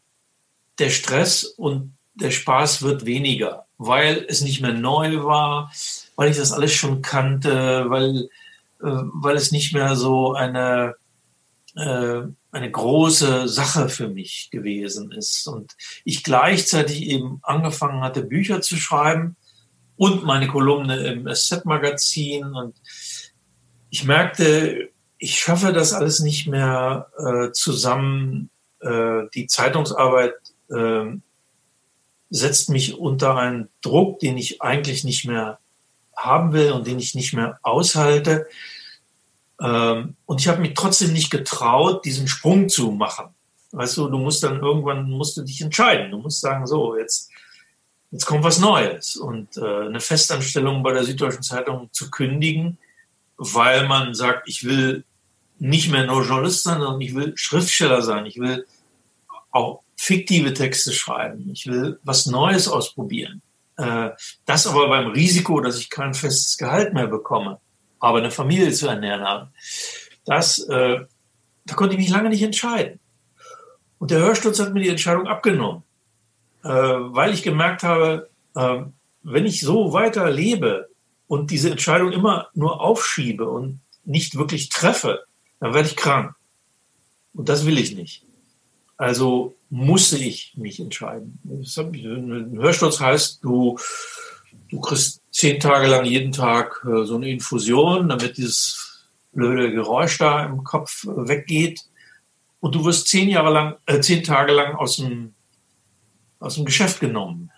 der 0.78 0.90
Stress 0.90 1.42
und 1.42 1.96
der 2.14 2.30
Spaß 2.30 2.82
wird 2.82 3.04
weniger, 3.04 3.66
weil 3.78 4.24
es 4.28 4.42
nicht 4.42 4.60
mehr 4.60 4.74
neu 4.74 5.24
war, 5.24 5.72
weil 6.22 6.30
ich 6.30 6.36
das 6.36 6.52
alles 6.52 6.72
schon 6.72 7.02
kannte, 7.02 7.86
weil, 7.88 8.28
äh, 8.80 9.02
weil 9.12 9.34
es 9.34 9.50
nicht 9.50 9.74
mehr 9.74 9.96
so 9.96 10.34
eine, 10.34 10.94
äh, 11.74 12.20
eine 12.52 12.70
große 12.70 13.48
Sache 13.48 13.88
für 13.88 14.08
mich 14.08 14.48
gewesen 14.52 15.10
ist. 15.10 15.48
Und 15.48 15.72
ich 16.04 16.22
gleichzeitig 16.22 17.08
eben 17.08 17.40
angefangen 17.42 18.02
hatte, 18.02 18.22
Bücher 18.22 18.60
zu 18.60 18.76
schreiben 18.76 19.34
und 19.96 20.22
meine 20.22 20.46
Kolumne 20.46 20.98
im 21.08 21.26
SZ-Magazin. 21.26 22.44
Und 22.44 22.76
ich 23.90 24.04
merkte, 24.04 24.90
ich 25.18 25.40
schaffe 25.40 25.72
das 25.72 25.92
alles 25.92 26.20
nicht 26.20 26.46
mehr 26.46 27.08
äh, 27.18 27.50
zusammen. 27.50 28.48
Äh, 28.78 29.22
die 29.34 29.48
Zeitungsarbeit 29.48 30.34
äh, 30.70 31.16
setzt 32.30 32.70
mich 32.70 32.96
unter 32.96 33.36
einen 33.36 33.70
Druck, 33.80 34.20
den 34.20 34.38
ich 34.38 34.62
eigentlich 34.62 35.02
nicht 35.02 35.26
mehr 35.26 35.58
haben 36.16 36.52
will 36.52 36.72
und 36.72 36.86
den 36.86 36.98
ich 36.98 37.14
nicht 37.14 37.32
mehr 37.32 37.58
aushalte. 37.62 38.46
Ähm, 39.60 40.16
und 40.26 40.40
ich 40.40 40.48
habe 40.48 40.60
mich 40.60 40.74
trotzdem 40.74 41.12
nicht 41.12 41.30
getraut, 41.30 42.04
diesen 42.04 42.28
Sprung 42.28 42.68
zu 42.68 42.90
machen. 42.90 43.26
Weißt 43.72 43.96
du, 43.96 44.08
du 44.08 44.18
musst 44.18 44.42
dann 44.42 44.60
irgendwann 44.60 45.10
musst 45.10 45.36
du 45.36 45.42
dich 45.42 45.60
entscheiden. 45.60 46.10
Du 46.10 46.18
musst 46.18 46.40
sagen, 46.40 46.66
so, 46.66 46.96
jetzt, 46.96 47.30
jetzt 48.10 48.26
kommt 48.26 48.44
was 48.44 48.58
Neues. 48.58 49.16
Und 49.16 49.56
äh, 49.56 49.86
eine 49.86 50.00
Festanstellung 50.00 50.82
bei 50.82 50.92
der 50.92 51.04
Süddeutschen 51.04 51.42
Zeitung 51.42 51.88
zu 51.92 52.10
kündigen, 52.10 52.78
weil 53.36 53.86
man 53.86 54.14
sagt, 54.14 54.48
ich 54.48 54.64
will 54.64 55.04
nicht 55.58 55.90
mehr 55.90 56.04
nur 56.04 56.24
Journalist 56.24 56.64
sein, 56.64 56.80
sondern 56.80 57.00
ich 57.00 57.14
will 57.14 57.32
Schriftsteller 57.36 58.02
sein. 58.02 58.26
Ich 58.26 58.38
will 58.38 58.66
auch 59.52 59.82
fiktive 59.96 60.52
Texte 60.52 60.92
schreiben. 60.92 61.48
Ich 61.52 61.66
will 61.66 62.00
was 62.02 62.26
Neues 62.26 62.68
ausprobieren. 62.68 63.42
Äh, 63.82 64.10
das 64.46 64.66
aber 64.66 64.88
beim 64.88 65.08
Risiko, 65.08 65.60
dass 65.60 65.78
ich 65.78 65.90
kein 65.90 66.14
festes 66.14 66.56
Gehalt 66.56 66.94
mehr 66.94 67.08
bekomme, 67.08 67.58
aber 67.98 68.18
eine 68.18 68.30
Familie 68.30 68.70
zu 68.70 68.86
ernähren 68.86 69.22
habe. 69.22 69.50
Das, 70.24 70.60
äh, 70.60 71.00
da 71.64 71.74
konnte 71.74 71.94
ich 71.94 72.00
mich 72.00 72.10
lange 72.10 72.28
nicht 72.28 72.42
entscheiden. 72.42 73.00
Und 73.98 74.12
der 74.12 74.20
Hörsturz 74.20 74.60
hat 74.60 74.72
mir 74.72 74.82
die 74.82 74.88
Entscheidung 74.88 75.26
abgenommen, 75.26 75.82
äh, 76.62 76.68
weil 76.68 77.32
ich 77.32 77.42
gemerkt 77.42 77.82
habe, 77.82 78.28
wenn 78.54 79.46
ich 79.46 79.62
so 79.62 79.94
weiter 79.94 80.30
lebe 80.30 80.90
und 81.26 81.50
diese 81.50 81.70
Entscheidung 81.70 82.12
immer 82.12 82.48
nur 82.52 82.82
aufschiebe 82.82 83.48
und 83.48 83.80
nicht 84.04 84.36
wirklich 84.36 84.68
treffe, 84.68 85.24
dann 85.58 85.72
werde 85.72 85.88
ich 85.88 85.96
krank. 85.96 86.34
Und 87.32 87.48
das 87.48 87.64
will 87.64 87.78
ich 87.78 87.94
nicht. 87.94 88.26
Also 88.98 89.54
musste 89.72 90.18
ich 90.18 90.52
mich 90.54 90.78
entscheiden. 90.80 91.38
Ein 91.46 92.58
Hörsturz 92.60 93.00
heißt, 93.00 93.42
du, 93.42 93.78
du 94.68 94.80
kriegst 94.80 95.22
zehn 95.30 95.58
Tage 95.58 95.86
lang 95.86 96.04
jeden 96.04 96.30
Tag 96.30 96.84
äh, 96.86 97.06
so 97.06 97.16
eine 97.16 97.30
Infusion, 97.30 98.10
damit 98.10 98.36
dieses 98.36 99.06
blöde 99.32 99.72
Geräusch 99.72 100.18
da 100.18 100.44
im 100.44 100.62
Kopf 100.62 101.04
äh, 101.04 101.26
weggeht. 101.26 101.80
Und 102.60 102.74
du 102.74 102.84
wirst 102.84 103.08
zehn 103.08 103.30
Jahre 103.30 103.50
lang, 103.50 103.76
äh, 103.86 104.00
zehn 104.00 104.22
Tage 104.22 104.52
lang 104.52 104.74
aus 104.74 104.96
dem, 104.96 105.32
aus 106.38 106.56
dem 106.56 106.66
Geschäft 106.66 107.00
genommen. 107.00 107.50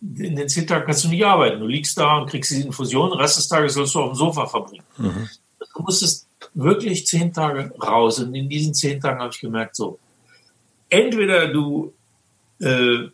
In 0.00 0.36
den 0.36 0.48
zehn 0.48 0.64
Tagen 0.64 0.86
kannst 0.86 1.02
du 1.02 1.08
nicht 1.08 1.26
arbeiten. 1.26 1.58
Du 1.58 1.66
liegst 1.66 1.98
da 1.98 2.18
und 2.18 2.30
kriegst 2.30 2.52
die 2.52 2.60
Infusion, 2.60 3.10
den 3.10 3.18
Rest 3.18 3.36
des 3.36 3.48
Tages 3.48 3.74
sollst 3.74 3.96
du 3.96 4.00
auf 4.00 4.12
dem 4.12 4.14
Sofa 4.16 4.46
verbringen. 4.46 4.84
Mhm. 4.96 5.28
Du 5.74 5.82
musstest 5.82 6.28
wirklich 6.54 7.04
zehn 7.04 7.32
Tage 7.32 7.74
raus. 7.82 8.20
Und 8.20 8.32
in 8.36 8.48
diesen 8.48 8.74
zehn 8.74 9.00
Tagen 9.00 9.18
habe 9.18 9.32
ich 9.34 9.40
gemerkt, 9.40 9.74
so, 9.74 9.98
entweder 10.90 11.48
du, 11.48 11.92
äh, 12.60 13.08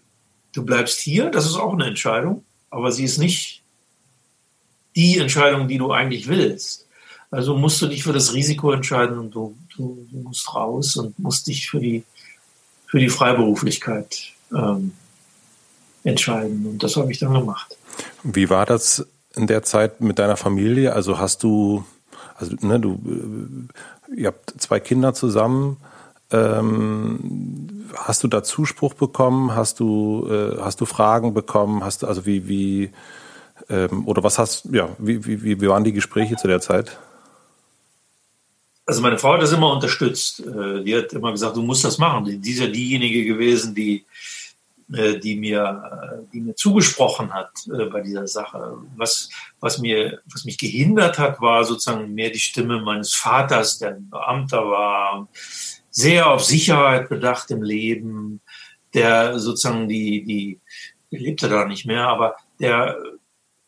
du 0.53 0.65
bleibst 0.65 1.01
hier, 1.01 1.31
das 1.31 1.47
ist 1.47 1.57
auch 1.57 1.73
eine 1.73 1.87
Entscheidung, 1.87 2.45
aber 2.71 2.93
sie 2.93 3.05
ist 3.05 3.19
nicht 3.19 3.63
die 4.97 5.19
Entscheidung, 5.19 5.69
die 5.69 5.79
du 5.79 5.93
eigentlich 5.93 6.29
willst. 6.29 6.87
Also 7.31 7.57
musst 7.57 7.83
du 7.83 7.89
dich 7.89 8.05
für 8.05 8.13
das 8.13 8.33
Risiko 8.33 8.71
entscheiden 8.71 9.19
und 9.19 9.31
du, 9.35 9.57
du, 9.77 10.07
du 10.11 10.19
musst 10.19 10.55
raus 10.55 10.97
und 10.97 11.19
musst 11.19 11.49
dich 11.49 11.69
für 11.69 11.81
die, 11.81 12.05
für 12.87 13.01
die 13.01 13.09
Freiberuflichkeit 13.09 14.33
ähm, 14.53 14.93
entscheiden. 16.05 16.65
Und 16.67 16.83
das 16.83 16.97
habe 16.97 17.11
ich 17.11 17.19
dann 17.19 17.35
gemacht. 17.35 17.77
Wie 18.23 18.51
war 18.51 18.67
das 18.67 19.07
in 19.35 19.49
der 19.49 19.65
Zeit 19.65 20.01
mit 20.01 20.21
deiner 20.21 20.37
Familie? 20.37 20.93
Also 20.93 21.19
hast 21.19 21.43
du, 21.43 21.85
also 22.37 22.55
ne, 22.61 22.79
du, 22.79 23.69
äh, 24.13 24.21
ihr 24.21 24.29
habt 24.29 24.55
zwei 24.59 24.79
Kinder 24.79 25.13
zusammen. 25.13 25.79
Ähm, 26.35 27.85
hast 27.97 28.25
du 28.25 28.29
da 28.29 28.43
Zuspruch 28.43 28.95
bekommen? 28.95 29.55
Hast 29.55 29.81
du, 29.81 30.29
äh, 30.31 30.61
hast 30.61 30.81
du 30.81 30.87
Fragen 30.87 31.35
bekommen? 31.35 31.85
Hast 31.85 32.03
du, 32.03 32.07
also 32.07 32.27
wie, 32.27 32.49
wie, 32.49 32.91
ähm, 33.69 34.07
oder 34.07 34.23
was 34.23 34.39
hast, 34.39 34.67
ja, 34.73 34.89
wie, 34.99 35.25
wie, 35.25 35.61
wie 35.61 35.69
waren 35.69 35.85
die 35.85 35.93
Gespräche 35.93 36.37
zu 36.37 36.49
der 36.49 36.61
Zeit? 36.61 36.99
Also 38.87 39.01
meine 39.01 39.19
Frau 39.19 39.35
hat 39.35 39.43
das 39.43 39.53
immer 39.53 39.73
unterstützt. 39.73 40.41
Äh, 40.41 40.83
die 40.83 40.97
hat 40.97 41.13
immer 41.13 41.33
gesagt, 41.33 41.57
du 41.57 41.63
musst 41.63 41.85
das 41.85 41.99
machen. 41.99 42.25
Die 42.43 42.51
ist 42.51 42.61
ja 42.61 42.67
diejenige 42.67 43.25
gewesen, 43.25 43.75
die, 43.75 44.05
äh, 44.93 45.19
die 45.19 45.37
mir, 45.37 45.63
äh, 45.63 46.33
die 46.33 46.41
mir 46.41 46.55
zugesprochen 46.55 47.33
hat 47.33 47.51
bei 47.93 48.01
dieser 48.01 48.27
Sache. 48.27 48.77
Was, 48.97 49.31
was 49.61 49.79
mir, 49.79 50.21
was 50.31 50.45
mich 50.45 50.59
gehindert 50.59 51.19
hat, 51.19 51.41
war 51.41 51.65
sozusagen 51.65 52.13
mehr 52.13 52.31
die 52.31 52.41
Stimme 52.41 52.83
meines 52.83 53.15
Vaters, 53.15 53.79
der 53.79 53.91
ein 53.91 54.11
Beamter 54.11 54.67
war 54.67 55.29
sehr 55.95 56.29
auf 56.29 56.45
Sicherheit 56.45 57.09
bedacht 57.09 57.51
im 57.53 57.63
Leben, 57.63 58.41
der 58.95 59.39
sozusagen 59.39 59.89
die, 59.89 60.25
die, 60.25 60.61
die 61.11 61.17
lebte 61.17 61.49
da 61.49 61.65
nicht 61.67 61.87
mehr, 61.87 62.09
aber 62.09 62.37
der 62.59 62.99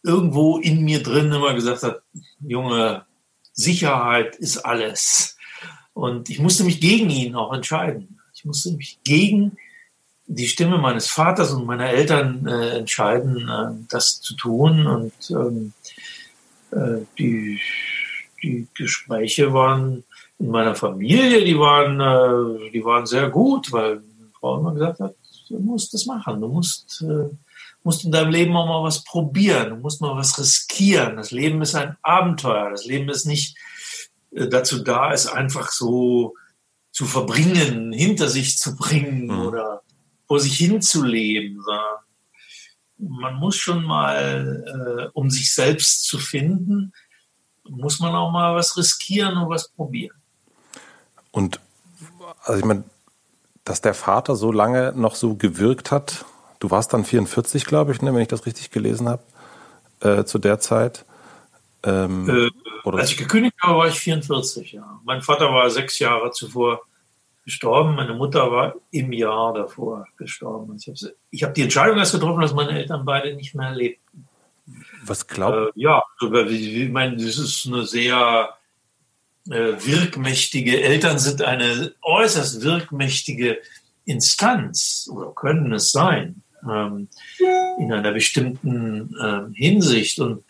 irgendwo 0.03 0.59
in 0.59 0.85
mir 0.85 1.03
drin 1.03 1.33
immer 1.33 1.55
gesagt 1.55 1.85
hat, 1.85 2.03
Junge, 2.41 3.07
Sicherheit 3.53 4.37
ist 4.37 4.59
alles. 4.59 5.37
Und 5.95 6.29
ich 6.29 6.41
musste 6.41 6.65
mich 6.65 6.81
gegen 6.81 7.11
ihn 7.11 7.37
auch 7.37 7.53
entscheiden. 7.53 8.21
Ich 8.35 8.45
musste 8.45 8.73
mich 8.73 8.99
gegen 9.05 9.57
die 10.27 10.49
Stimme 10.49 10.79
meines 10.79 11.09
Vaters 11.09 11.53
und 11.53 11.65
meiner 11.65 11.91
Eltern 11.91 12.47
äh, 12.47 12.79
entscheiden, 12.79 13.49
äh, 13.49 13.87
das 13.89 14.21
zu 14.21 14.35
tun. 14.35 14.87
Und 14.87 15.31
ähm, 15.31 15.73
äh, 16.73 17.05
die, 17.19 17.61
die 18.43 18.67
Gespräche 18.75 19.53
waren 19.53 20.05
in 20.39 20.49
meiner 20.49 20.75
Familie, 20.75 21.45
die 21.45 21.59
waren, 21.59 22.01
äh, 22.01 22.71
die 22.71 22.85
waren 22.85 23.07
sehr 23.07 23.31
gut, 23.31 23.73
weil 23.73 23.97
meine 24.19 24.31
Frau 24.39 24.59
immer 24.59 24.75
gesagt 24.75 25.01
hat, 25.01 25.15
du 25.49 25.59
musst 25.59 25.95
das 25.95 26.07
machen, 26.07 26.41
du 26.41 26.49
musst, 26.49 27.03
äh, 27.03 27.31
musst 27.83 28.05
in 28.05 28.13
deinem 28.13 28.31
Leben 28.31 28.57
auch 28.57 28.67
mal 28.67 28.83
was 28.83 29.03
probieren, 29.05 29.71
du 29.71 29.77
musst 29.77 30.01
mal 30.01 30.17
was 30.17 30.39
riskieren. 30.39 31.17
Das 31.17 31.31
Leben 31.31 31.63
ist 31.63 31.75
ein 31.75 31.97
Abenteuer, 32.03 32.71
das 32.71 32.85
Leben 32.85 33.09
ist 33.09 33.25
nicht 33.25 33.57
äh, 34.33 34.49
dazu 34.49 34.83
da, 34.83 35.13
es 35.13 35.27
einfach 35.27 35.71
so 35.71 36.35
zu 36.91 37.05
verbringen, 37.05 37.93
hinter 37.93 38.29
sich 38.29 38.59
zu 38.59 38.77
bringen 38.77 39.27
mhm. 39.27 39.47
oder 39.47 39.83
vor 40.27 40.41
sich 40.41 40.57
hinzuleben, 40.57 41.63
sondern 41.63 41.97
man 42.99 43.35
muss 43.37 43.57
schon 43.57 43.85
mal, 43.85 44.65
äh, 44.67 45.11
um 45.13 45.31
sich 45.31 45.53
selbst 45.53 46.05
zu 46.05 46.19
finden, 46.19 46.93
muss 47.69 48.01
man 48.01 48.15
auch 48.15 48.31
mal 48.31 48.55
was 48.55 48.77
riskieren 48.77 49.37
und 49.37 49.51
was 49.51 49.69
probieren. 49.69 50.17
Und 51.37 51.61
also 52.45 52.59
ich 52.59 52.65
meine, 52.65 52.85
dass 53.65 53.83
der 53.83 53.93
Vater 53.93 54.37
so 54.37 54.51
lange 54.51 54.95
noch 54.97 55.15
so 55.17 55.35
gewirkt 55.35 55.91
hat, 55.91 56.25
du 56.61 56.71
warst 56.71 56.95
dann 56.95 57.05
44, 57.05 57.67
glaube 57.67 57.93
ich, 57.93 58.01
ne, 58.01 58.15
wenn 58.15 58.23
ich 58.23 58.29
das 58.29 58.47
richtig 58.47 58.71
gelesen 58.71 59.07
habe, 59.07 59.23
äh, 60.01 60.25
zu 60.25 60.39
der 60.39 60.61
Zeit. 60.61 61.05
Ähm, 61.83 62.51
äh, 62.85 62.91
als 62.91 63.11
ich 63.11 63.19
gekündigt 63.19 63.55
habe, 63.61 63.81
war 63.81 63.87
ich 63.87 64.01
44, 64.01 64.73
ja. 64.73 64.99
Mein 65.05 65.21
Vater 65.21 65.53
war 65.53 65.69
sechs 65.69 65.99
Jahre 65.99 66.31
zuvor 66.31 66.81
gestorben, 67.45 67.97
meine 67.97 68.15
Mutter 68.15 68.51
war 68.51 68.75
im 68.91 69.13
Jahr 69.13 69.53
davor 69.53 70.07
gestorben. 70.17 70.79
Ich 70.79 70.89
habe 70.89 71.51
hab 71.51 71.55
die 71.55 71.63
Entscheidung 71.63 71.99
erst 71.99 72.13
getroffen, 72.13 72.41
dass 72.41 72.55
meine 72.55 72.79
Eltern 72.79 73.05
beide 73.05 73.35
nicht 73.35 73.55
mehr 73.55 73.73
lebten. 73.73 74.27
Was 75.05 75.27
glaubt? 75.27 75.77
Äh, 75.77 75.81
ja, 75.83 76.03
ich 76.49 76.91
meine, 76.91 77.17
das 77.17 77.37
ist 77.37 77.67
eine 77.67 77.85
sehr 77.85 78.57
wirkmächtige 79.47 80.83
Eltern 80.83 81.19
sind 81.19 81.43
eine 81.43 81.93
äußerst 82.03 82.63
wirkmächtige 82.63 83.59
Instanz 84.05 85.09
oder 85.13 85.33
können 85.35 85.73
es 85.73 85.93
sein. 85.93 86.43
ähm, 86.69 87.09
in 87.79 87.93
einer 87.93 88.13
bestimmten 88.13 89.15
äh, 89.21 89.55
Hinsicht. 89.55 90.19
Und 90.19 90.45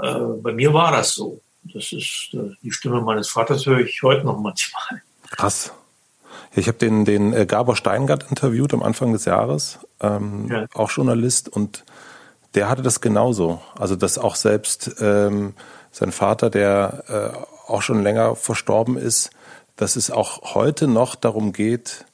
äh, 0.00 0.18
bei 0.42 0.52
mir 0.52 0.72
war 0.72 0.92
das 0.92 1.12
so. 1.12 1.40
Das 1.62 1.92
ist 1.92 2.30
äh, 2.32 2.54
die 2.62 2.72
Stimme 2.72 3.00
meines 3.00 3.28
Vaters 3.28 3.66
höre 3.66 3.80
ich 3.80 4.02
heute 4.02 4.24
noch 4.24 4.38
manchmal. 4.38 5.02
Krass. 5.30 5.72
Ich 6.54 6.66
habe 6.66 6.78
den, 6.78 7.04
den 7.04 7.32
äh, 7.32 7.46
Gabor 7.46 7.76
Steingart 7.76 8.30
interviewt 8.30 8.72
am 8.72 8.82
Anfang 8.82 9.12
des 9.12 9.26
Jahres, 9.26 9.78
ähm, 10.00 10.48
ja. 10.50 10.66
auch 10.74 10.90
Journalist, 10.90 11.48
und 11.48 11.84
der 12.54 12.68
hatte 12.68 12.82
das 12.82 13.00
genauso. 13.00 13.60
Also 13.78 13.96
dass 13.96 14.18
auch 14.18 14.34
selbst 14.34 14.96
ähm, 15.00 15.54
sein 15.90 16.12
Vater, 16.12 16.50
der 16.50 17.04
äh, 17.08 17.70
auch 17.70 17.82
schon 17.82 18.02
länger 18.02 18.36
verstorben 18.36 18.96
ist, 18.96 19.30
dass 19.76 19.96
es 19.96 20.10
auch 20.10 20.54
heute 20.54 20.88
noch 20.88 21.14
darum 21.14 21.52
geht, 21.52 22.04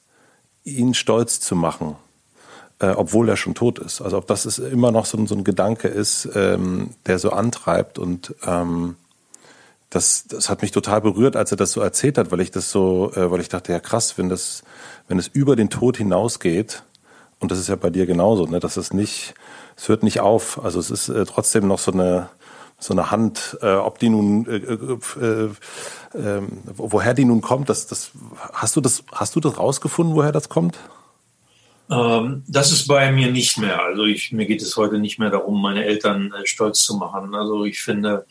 ihn 0.63 0.93
stolz 0.93 1.39
zu 1.39 1.55
machen, 1.55 1.95
äh, 2.79 2.89
obwohl 2.89 3.29
er 3.29 3.37
schon 3.37 3.55
tot 3.55 3.79
ist. 3.79 4.01
Also 4.01 4.17
ob 4.17 4.27
das 4.27 4.45
ist 4.45 4.59
immer 4.59 4.91
noch 4.91 5.05
so, 5.05 5.23
so 5.25 5.35
ein 5.35 5.43
Gedanke 5.43 5.87
ist, 5.87 6.29
ähm, 6.35 6.91
der 7.05 7.19
so 7.19 7.31
antreibt 7.31 7.99
und 7.99 8.35
ähm, 8.45 8.95
das, 9.89 10.25
das 10.27 10.49
hat 10.49 10.61
mich 10.61 10.71
total 10.71 11.01
berührt, 11.01 11.35
als 11.35 11.51
er 11.51 11.57
das 11.57 11.71
so 11.71 11.79
erzählt 11.79 12.17
hat, 12.17 12.31
weil 12.31 12.41
ich 12.41 12.51
das 12.51 12.69
so, 12.71 13.11
äh, 13.15 13.31
weil 13.31 13.39
ich 13.39 13.49
dachte, 13.49 13.71
ja 13.71 13.79
krass, 13.79 14.17
wenn 14.17 14.29
das, 14.29 14.63
wenn 15.07 15.19
es 15.19 15.27
über 15.27 15.55
den 15.55 15.69
Tod 15.69 15.97
hinausgeht, 15.97 16.83
und 17.39 17.51
das 17.51 17.59
ist 17.59 17.69
ja 17.69 17.75
bei 17.75 17.89
dir 17.89 18.05
genauso, 18.05 18.45
ne, 18.45 18.59
dass 18.59 18.77
es 18.77 18.93
nicht, 18.93 19.35
es 19.77 19.87
hört 19.87 20.03
nicht 20.03 20.19
auf. 20.19 20.63
Also 20.63 20.79
es 20.79 20.89
ist 20.89 21.09
äh, 21.09 21.25
trotzdem 21.25 21.67
noch 21.67 21.79
so 21.79 21.91
eine, 21.91 22.29
so 22.77 22.93
eine 22.93 23.11
Hand, 23.11 23.57
äh, 23.61 23.73
ob 23.73 23.99
die 23.99 24.09
nun, 24.09 24.45
äh, 24.47 24.55
äh, 24.57 25.49
äh, 26.17 26.41
woher 26.75 27.13
die 27.13 27.25
nun 27.25 27.41
kommt, 27.41 27.69
das, 27.69 27.87
das, 27.87 28.11
hast 28.53 28.75
du 28.75 28.81
das, 28.81 29.03
hast 29.11 29.35
du 29.35 29.39
das 29.39 29.57
rausgefunden, 29.57 30.15
woher 30.15 30.31
das 30.31 30.49
kommt? 30.49 30.77
Ähm, 31.89 32.43
das 32.47 32.71
ist 32.71 32.87
bei 32.87 33.11
mir 33.11 33.31
nicht 33.31 33.57
mehr. 33.57 33.81
Also 33.81 34.05
ich, 34.05 34.31
mir 34.31 34.45
geht 34.45 34.61
es 34.61 34.75
heute 34.75 34.97
nicht 34.97 35.19
mehr 35.19 35.29
darum, 35.29 35.61
meine 35.61 35.85
Eltern 35.85 36.33
äh, 36.33 36.45
stolz 36.45 36.79
zu 36.79 36.97
machen. 36.97 37.35
Also 37.35 37.63
ich 37.63 37.81
finde, 37.81 38.25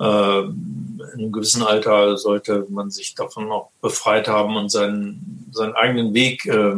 äh, 0.00 0.40
in 0.40 1.00
einem 1.14 1.32
gewissen 1.32 1.62
Alter 1.62 2.16
sollte 2.16 2.66
man 2.70 2.90
sich 2.90 3.14
davon 3.14 3.48
noch 3.48 3.70
befreit 3.80 4.26
haben 4.26 4.56
und 4.56 4.70
seinen, 4.70 5.48
seinen 5.52 5.74
eigenen 5.74 6.14
Weg 6.14 6.46
äh, 6.46 6.76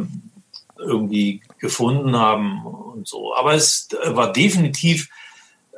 irgendwie 0.79 1.43
gefunden 1.59 2.17
haben 2.17 2.65
und 2.65 3.07
so. 3.07 3.35
Aber 3.35 3.55
es 3.55 3.89
war 4.07 4.33
definitiv 4.33 5.09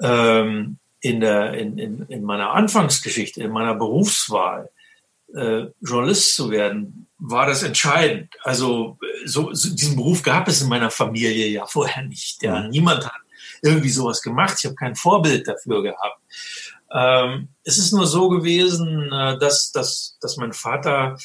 ähm, 0.01 0.79
in, 1.03 1.21
der, 1.21 1.55
in, 1.55 1.79
in, 1.79 2.03
in 2.07 2.23
meiner 2.23 2.53
Anfangsgeschichte, 2.53 3.43
in 3.43 3.51
meiner 3.51 3.75
Berufswahl, 3.75 4.71
äh, 5.35 5.67
Journalist 5.81 6.37
zu 6.37 6.51
werden, 6.51 7.09
war 7.19 7.47
das 7.47 7.63
entscheidend. 7.63 8.33
Also 8.43 8.99
so, 9.25 9.53
so, 9.53 9.75
diesen 9.75 9.97
Beruf 9.97 10.23
gab 10.23 10.49
es 10.49 10.63
in 10.63 10.69
meiner 10.69 10.91
Familie 10.91 11.49
ja 11.49 11.67
vorher 11.67 12.05
nicht. 12.05 12.43
Ja. 12.43 12.61
Mhm. 12.61 12.71
Niemand 12.71 13.05
hat 13.05 13.13
irgendwie 13.63 13.91
sowas 13.91 14.23
gemacht. 14.23 14.57
Ich 14.59 14.65
habe 14.65 14.77
kein 14.77 14.95
Vorbild 14.95 15.47
dafür 15.49 15.83
gehabt. 15.83 16.21
Ähm, 16.93 17.49
es 17.65 17.79
ist 17.79 17.93
nur 17.93 18.07
so 18.07 18.29
gewesen, 18.29 19.11
äh, 19.13 19.39
dass, 19.39 19.73
dass, 19.73 20.19
dass 20.21 20.37
mein 20.37 20.53
Vater 20.53 21.17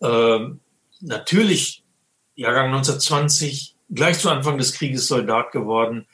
äh, 0.00 0.38
natürlich 1.00 1.84
Jahrgang 2.34 2.66
1920 2.66 3.76
gleich 3.90 4.18
zu 4.18 4.30
Anfang 4.30 4.58
des 4.58 4.72
Krieges 4.72 5.06
Soldat 5.06 5.52
geworden, 5.52 6.06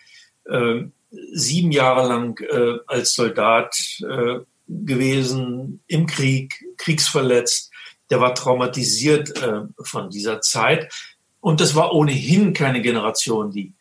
äh, 0.47 0.85
sieben 1.11 1.73
Jahre 1.73 2.09
lang 2.09 2.41
äh, 2.41 2.79
als 2.87 3.15
Soldat 3.15 3.77
äh, 4.01 4.41
gewesen 4.69 5.81
im 5.87 6.07
Krieg, 6.07 6.65
kriegsverletzt. 6.77 7.71
Der 8.11 8.21
war 8.21 8.35
traumatisiert 8.35 9.41
äh, 9.43 9.63
von 9.83 10.11
dieser 10.11 10.41
Zeit. 10.41 10.93
Und 11.41 11.61
das 11.61 11.75
war 11.75 11.95
ohnehin 11.95 12.53
keine 12.53 12.83
Generation, 12.83 13.51
die 13.51 13.73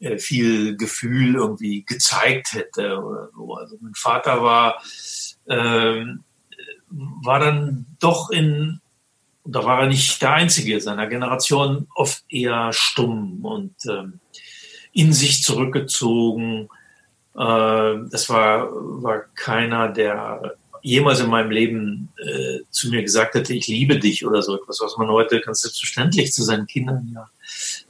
äh, 0.00 0.18
viel 0.18 0.76
Gefühl 0.76 1.36
irgendwie 1.36 1.84
gezeigt 1.84 2.52
hätte 2.52 2.98
oder 2.98 3.30
so. 3.34 3.54
Also 3.54 3.76
mein 3.80 3.94
Vater 3.94 4.42
war, 4.42 4.82
ähm, 5.48 6.24
war 6.88 7.40
dann 7.40 7.86
doch 8.00 8.30
in, 8.30 8.80
da 9.44 9.64
war 9.64 9.80
er 9.80 9.86
nicht 9.86 10.20
der 10.22 10.34
Einzige 10.34 10.80
seiner 10.80 11.06
Generation, 11.06 11.88
oft 11.94 12.24
eher 12.28 12.70
stumm 12.72 13.44
und 13.44 13.74
ähm, 13.88 14.20
in 14.94 15.12
sich 15.12 15.42
zurückgezogen. 15.42 16.68
Äh, 17.34 17.94
das 18.10 18.30
war, 18.30 18.70
war 18.72 19.24
keiner, 19.34 19.88
der 19.88 20.56
jemals 20.80 21.20
in 21.20 21.30
meinem 21.30 21.50
Leben 21.50 22.12
äh, 22.18 22.60
zu 22.70 22.90
mir 22.90 23.02
gesagt 23.02 23.34
hätte, 23.34 23.54
ich 23.54 23.66
liebe 23.66 23.98
dich 23.98 24.26
oder 24.26 24.42
so 24.42 24.54
etwas, 24.56 24.80
was 24.82 24.96
man 24.98 25.08
heute 25.08 25.40
ganz 25.40 25.62
selbstverständlich 25.62 26.32
zu 26.32 26.42
seinen 26.42 26.66
Kindern 26.66 27.10
ja 27.12 27.28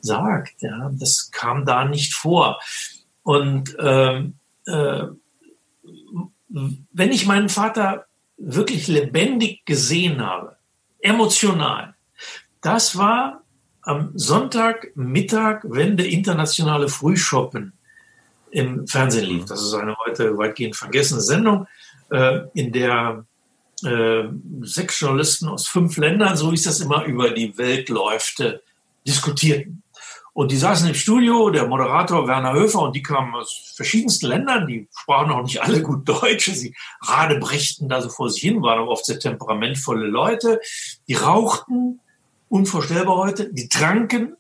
sagt. 0.01 0.63
Ja, 0.63 0.91
das 0.93 1.31
kam 1.31 1.65
da 1.67 1.85
nicht 1.85 2.15
vor. 2.15 2.61
Und 3.23 3.77
ähm, 3.81 4.35
äh, 4.67 5.05
wenn 6.49 7.13
ich 7.13 7.27
meinen 7.27 7.49
Vater 7.49 8.07
wirklich 8.37 8.87
lebendig 8.87 9.65
gesehen 9.67 10.25
habe, 10.25 10.57
emotional, 11.01 11.95
das 12.61 12.97
war 12.97 13.44
am 13.85 14.13
Sonntagmittag, 14.15 15.61
wenn 15.65 15.97
der 15.97 16.09
internationale 16.09 16.89
Frühschoppen 16.89 17.73
im 18.51 18.87
Fernsehen 18.87 19.27
lief. 19.27 19.45
Das 19.47 19.63
ist 19.63 19.75
eine 19.75 19.97
heute 19.99 20.37
weitgehend 20.39 20.77
vergessene 20.77 21.21
Sendung, 21.21 21.67
äh, 22.11 22.41
in 22.55 22.73
der 22.73 23.25
äh, 23.83 24.25
sechs 24.63 25.01
Journalisten 25.01 25.49
aus 25.49 25.67
fünf 25.67 25.97
Ländern, 25.97 26.37
so 26.37 26.53
ist 26.53 26.67
das 26.67 26.81
immer, 26.81 27.05
über 27.05 27.31
die 27.31 27.59
Welt 27.59 27.89
läufte, 27.89 28.63
diskutierten. 29.07 29.83
Und 30.33 30.51
die 30.51 30.57
saßen 30.57 30.89
im 30.89 30.95
Studio, 30.95 31.51
der 31.51 31.69
Moderator 31.69 32.27
Werner 32.27 32.55
Höfer, 32.55 32.81
und 32.81 32.97
die 32.97 33.03
kamen 33.03 33.35
aus 33.35 33.73
verschiedensten 33.77 34.27
Ländern, 34.27 34.67
die 34.67 34.89
sprachen 34.93 35.31
auch 35.31 35.43
nicht 35.43 35.63
alle 35.63 35.81
gut 35.81 36.09
Deutsch, 36.09 36.51
sie 36.51 36.75
radebrechten 37.03 37.89
da 37.89 38.03
so 38.03 38.09
vor 38.09 38.31
sich 38.31 38.43
hin, 38.43 38.61
waren 38.61 38.81
aber 38.81 38.91
oft 38.91 39.07
sehr 39.07 39.21
temperamentvolle 39.21 40.07
Leute, 40.07 40.61
die 41.07 41.15
rauchten, 41.15 42.01
unvorstellbar 42.55 43.17
heute. 43.17 43.53
Die 43.53 43.69
tranken 43.69 44.37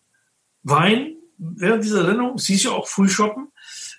Wein 0.63 1.17
während 1.37 1.83
dieser 1.83 2.07
Sendung. 2.07 2.37
Es 2.37 2.47
hieß 2.47 2.65
ja 2.65 2.71
auch 2.71 2.87
Frühshoppen. 2.87 3.49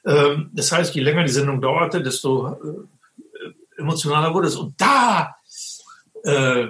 Ähm, 0.05 0.51
das 0.53 0.71
heißt, 0.71 0.95
je 0.95 1.01
länger 1.01 1.25
die 1.25 1.33
Sendung 1.33 1.61
dauerte, 1.61 2.01
desto 2.01 2.53
äh, 2.53 3.81
emotionaler 3.81 4.33
wurde 4.33 4.47
es. 4.47 4.55
Und 4.55 4.79
da 4.79 5.35
äh, 6.23 6.67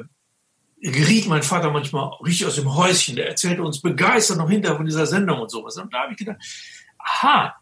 geriet 0.81 1.27
mein 1.27 1.43
Vater 1.43 1.69
manchmal 1.69 2.09
richtig 2.25 2.47
aus 2.47 2.55
dem 2.55 2.75
Häuschen. 2.75 3.15
Der 3.15 3.29
erzählte 3.29 3.61
uns 3.61 3.79
begeistert 3.79 4.39
noch 4.39 4.49
hinterher 4.49 4.77
von 4.77 4.87
dieser 4.87 5.05
Sendung 5.05 5.39
und 5.39 5.51
sowas. 5.51 5.77
Und 5.77 5.93
da 5.93 6.01
habe 6.01 6.13
ich 6.13 6.17
gedacht, 6.17 6.39
aha, 6.97 7.55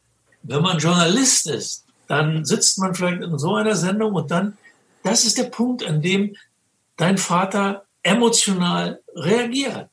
wenn 0.44 0.62
man 0.62 0.78
Journalist 0.78 1.50
ist, 1.50 1.86
dann 2.08 2.46
sitzt 2.46 2.80
man 2.80 2.96
vielleicht 2.96 3.22
in 3.22 3.38
so 3.38 3.56
einer 3.56 3.76
Sendung 3.76 4.14
und 4.14 4.32
dann, 4.32 4.58
das 5.04 5.26
ist 5.26 5.38
der 5.38 5.46
Punkt, 5.46 5.86
an 5.86 6.02
dem 6.02 6.38
dein 6.96 7.18
Vater 7.18 7.83
emotional 8.04 9.01
reagiert. 9.16 9.89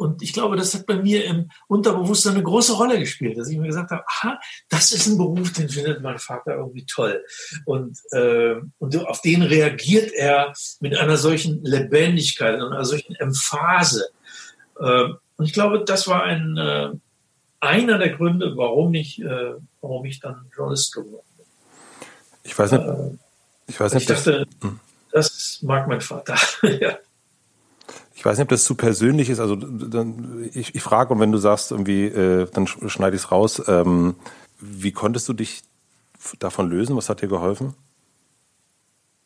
Und 0.00 0.22
ich 0.22 0.32
glaube, 0.32 0.56
das 0.56 0.72
hat 0.72 0.86
bei 0.86 0.96
mir 0.96 1.26
im 1.26 1.50
Unterbewusstsein 1.68 2.32
eine 2.32 2.42
große 2.42 2.72
Rolle 2.72 2.98
gespielt, 2.98 3.36
dass 3.36 3.50
ich 3.50 3.58
mir 3.58 3.66
gesagt 3.66 3.90
habe, 3.90 4.02
aha, 4.06 4.40
das 4.70 4.92
ist 4.92 5.06
ein 5.06 5.18
Beruf, 5.18 5.52
den 5.52 5.68
findet 5.68 6.00
mein 6.00 6.18
Vater 6.18 6.56
irgendwie 6.56 6.86
toll. 6.86 7.22
Und, 7.66 7.98
äh, 8.12 8.54
und 8.78 8.96
auf 9.06 9.20
den 9.20 9.42
reagiert 9.42 10.10
er 10.14 10.54
mit 10.80 10.96
einer 10.96 11.18
solchen 11.18 11.62
Lebendigkeit 11.66 12.62
und 12.62 12.72
einer 12.72 12.86
solchen 12.86 13.14
Emphase. 13.16 14.08
Äh, 14.80 15.08
und 15.36 15.44
ich 15.44 15.52
glaube, 15.52 15.84
das 15.84 16.08
war 16.08 16.22
ein, 16.22 16.56
äh, 16.56 16.92
einer 17.60 17.98
der 17.98 18.16
Gründe, 18.16 18.56
warum 18.56 18.94
ich, 18.94 19.20
äh, 19.20 19.52
warum 19.82 20.06
ich 20.06 20.20
dann 20.20 20.46
Journalist 20.56 20.94
geworden 20.94 21.26
bin. 21.36 21.46
Ich 22.44 22.58
weiß 22.58 22.72
nicht. 22.72 22.86
Äh, 22.86 23.10
ich 23.66 23.78
weiß 23.78 23.92
nicht. 23.92 24.08
Ich 24.08 24.16
dachte, 24.16 24.46
das, 24.46 24.70
hm. 24.70 24.80
das 25.12 25.58
mag 25.60 25.86
mein 25.88 26.00
Vater. 26.00 26.36
ja. 26.80 26.96
Ich 28.20 28.26
weiß 28.26 28.36
nicht, 28.36 28.42
ob 28.42 28.50
das 28.50 28.64
zu 28.64 28.74
persönlich 28.74 29.30
ist. 29.30 29.40
Also 29.40 29.56
dann, 29.56 30.50
ich, 30.52 30.74
ich 30.74 30.82
frage 30.82 31.14
und 31.14 31.20
wenn 31.20 31.32
du 31.32 31.38
sagst 31.38 31.72
irgendwie, 31.72 32.04
äh, 32.04 32.46
dann 32.52 32.66
schneide 32.66 33.16
ich 33.16 33.22
es 33.22 33.32
raus. 33.32 33.62
Ähm, 33.66 34.14
wie 34.60 34.92
konntest 34.92 35.26
du 35.30 35.32
dich 35.32 35.62
davon 36.38 36.68
lösen? 36.68 36.94
Was 36.98 37.08
hat 37.08 37.22
dir 37.22 37.28
geholfen? 37.28 37.72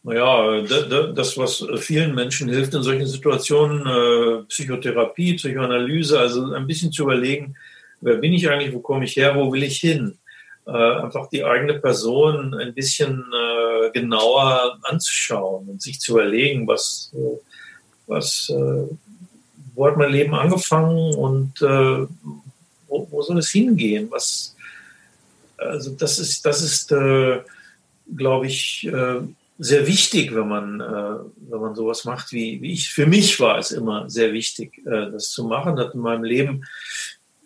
Naja, 0.05 0.62
das, 0.62 1.36
was 1.36 1.66
vielen 1.78 2.14
Menschen 2.14 2.49
hilft 2.49 2.72
in 2.74 2.84
solchen 2.84 3.09
Situationen, 3.09 3.84
äh, 3.84 4.45
Psychotherapie, 4.45 5.34
Psychoanalyse, 5.34 6.16
also 6.16 6.53
ein 6.53 6.68
bisschen 6.68 6.92
zu 6.92 7.03
überlegen, 7.03 7.57
wer 8.01 8.18
bin 8.18 8.32
ich 8.32 8.49
eigentlich, 8.49 8.72
wo 8.72 8.78
komme 8.78 9.07
ich 9.07 9.16
her, 9.16 9.34
wo 9.34 9.53
will 9.53 9.64
ich 9.64 9.78
hin? 9.78 10.18
Äh, 10.68 10.70
einfach 10.70 11.28
die 11.30 11.45
eigene 11.45 11.80
Person 11.80 12.55
ein 12.55 12.72
bisschen 12.72 13.24
äh, 13.32 13.90
genauer 13.90 14.78
anzuschauen 14.84 15.68
und 15.68 15.82
sich 15.82 15.99
zu 15.99 16.12
überlegen, 16.12 16.68
was 16.68 17.12
was, 18.07 18.50
äh, 18.50 18.86
wo 19.74 19.86
hat 19.86 19.96
mein 19.96 20.12
Leben 20.12 20.34
angefangen 20.34 21.14
und 21.14 21.61
äh, 21.62 22.07
wo, 22.88 23.09
wo, 23.11 23.22
soll 23.22 23.38
es 23.38 23.50
hingehen? 23.50 24.09
Was, 24.11 24.57
also 25.57 25.90
das 25.92 26.18
ist, 26.18 26.44
das 26.46 26.62
ist, 26.62 26.92
äh, 26.92 27.40
glaube 28.16 28.46
ich, 28.46 28.86
äh, 28.86 29.20
sehr 29.59 29.86
wichtig, 29.86 30.34
wenn 30.34 30.48
man, 30.48 30.80
äh, 30.80 31.50
wenn 31.50 31.61
man 31.61 31.74
sowas 31.74 32.05
macht, 32.05 32.32
wie, 32.32 32.61
wie 32.61 32.72
ich. 32.72 32.92
Für 32.92 33.07
mich 33.07 33.38
war 33.40 33.59
es 33.59 33.70
immer 33.70 34.11
sehr 34.11 34.32
wichtig, 34.32 34.78
äh, 34.86 35.11
das 35.11 35.30
zu 35.30 35.44
machen. 35.44 35.78
Hat 35.78 35.94
in 35.94 36.00
meinem 36.00 36.24
Leben 36.24 36.64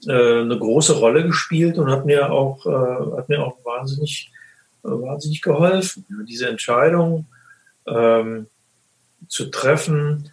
äh, 0.06 0.40
eine 0.40 0.59
große 0.59 0.94
Rolle 0.94 1.26
gespielt 1.26 1.78
und 1.78 1.90
hat 1.90 2.06
mir 2.06 2.30
auch, 2.30 2.64
äh, 2.66 3.16
hat 3.16 3.28
mir 3.28 3.44
auch 3.44 3.56
wahnsinnig, 3.64 4.30
äh, 4.84 4.88
wahnsinnig 4.88 5.42
geholfen. 5.42 6.06
Diese 6.26 6.48
Entscheidung 6.48 7.26
ähm, 7.86 8.46
zu 9.28 9.46
treffen, 9.46 10.30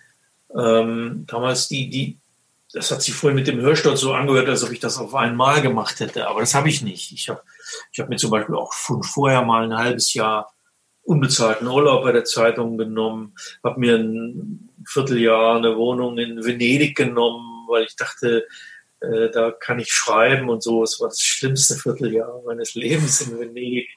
ähm, 0.58 1.26
damals 1.28 1.68
die, 1.68 1.89
die, 1.89 2.18
das 2.74 2.91
hat 2.91 3.01
sich 3.01 3.14
vorhin 3.14 3.36
mit 3.36 3.47
dem 3.47 3.62
Hörsturz 3.62 4.01
so 4.01 4.14
angehört, 4.14 4.49
als 4.49 4.64
ob 4.64 4.72
ich 4.72 4.80
das 4.80 4.97
auf 4.97 5.16
einmal 5.16 5.62
gemacht 5.62 5.99
hätte, 5.99 6.28
aber 6.28 6.41
das 6.41 6.56
habe 6.56 6.70
ich 6.70 6.82
nicht. 6.82 7.12
Ich 7.12 7.30
habe 7.30 7.41
ich 7.91 7.99
hab 7.99 8.10
mir 8.10 8.18
zum 8.18 8.32
Beispiel 8.32 8.56
auch 8.56 8.74
schon 8.74 9.03
vorher 9.03 9.43
mal 9.43 9.64
ein 9.64 9.78
halbes 9.78 10.14
Jahr 10.14 10.53
unbezahlten 11.03 11.68
Urlaub 11.68 12.03
bei 12.03 12.12
der 12.12 12.26
Zeitung 12.26 12.78
genommen, 12.78 13.36
habe 13.64 13.80
mir 13.80 13.95
ein 13.95 14.70
Vierteljahr 14.88 15.58
eine 15.58 15.78
Wohnung 15.78 16.18
in 16.18 16.43
Venedig 16.43 16.95
genommen, 16.95 17.68
weil 17.68 17.84
ich 17.84 17.95
dachte, 17.95 18.45
äh, 19.01 19.30
da 19.30 19.51
kann 19.51 19.80
ich 19.80 19.91
schreiben 19.91 20.49
und 20.49 20.64
so. 20.64 20.84
Es 20.84 20.99
war 20.99 21.10
das 21.10 21.22
schlimmste 21.22 21.76
Vierteljahr 21.76 22.41
meines 22.45 22.76
Lebens 22.76 23.22
in 23.22 23.39
Venedig, 23.39 23.89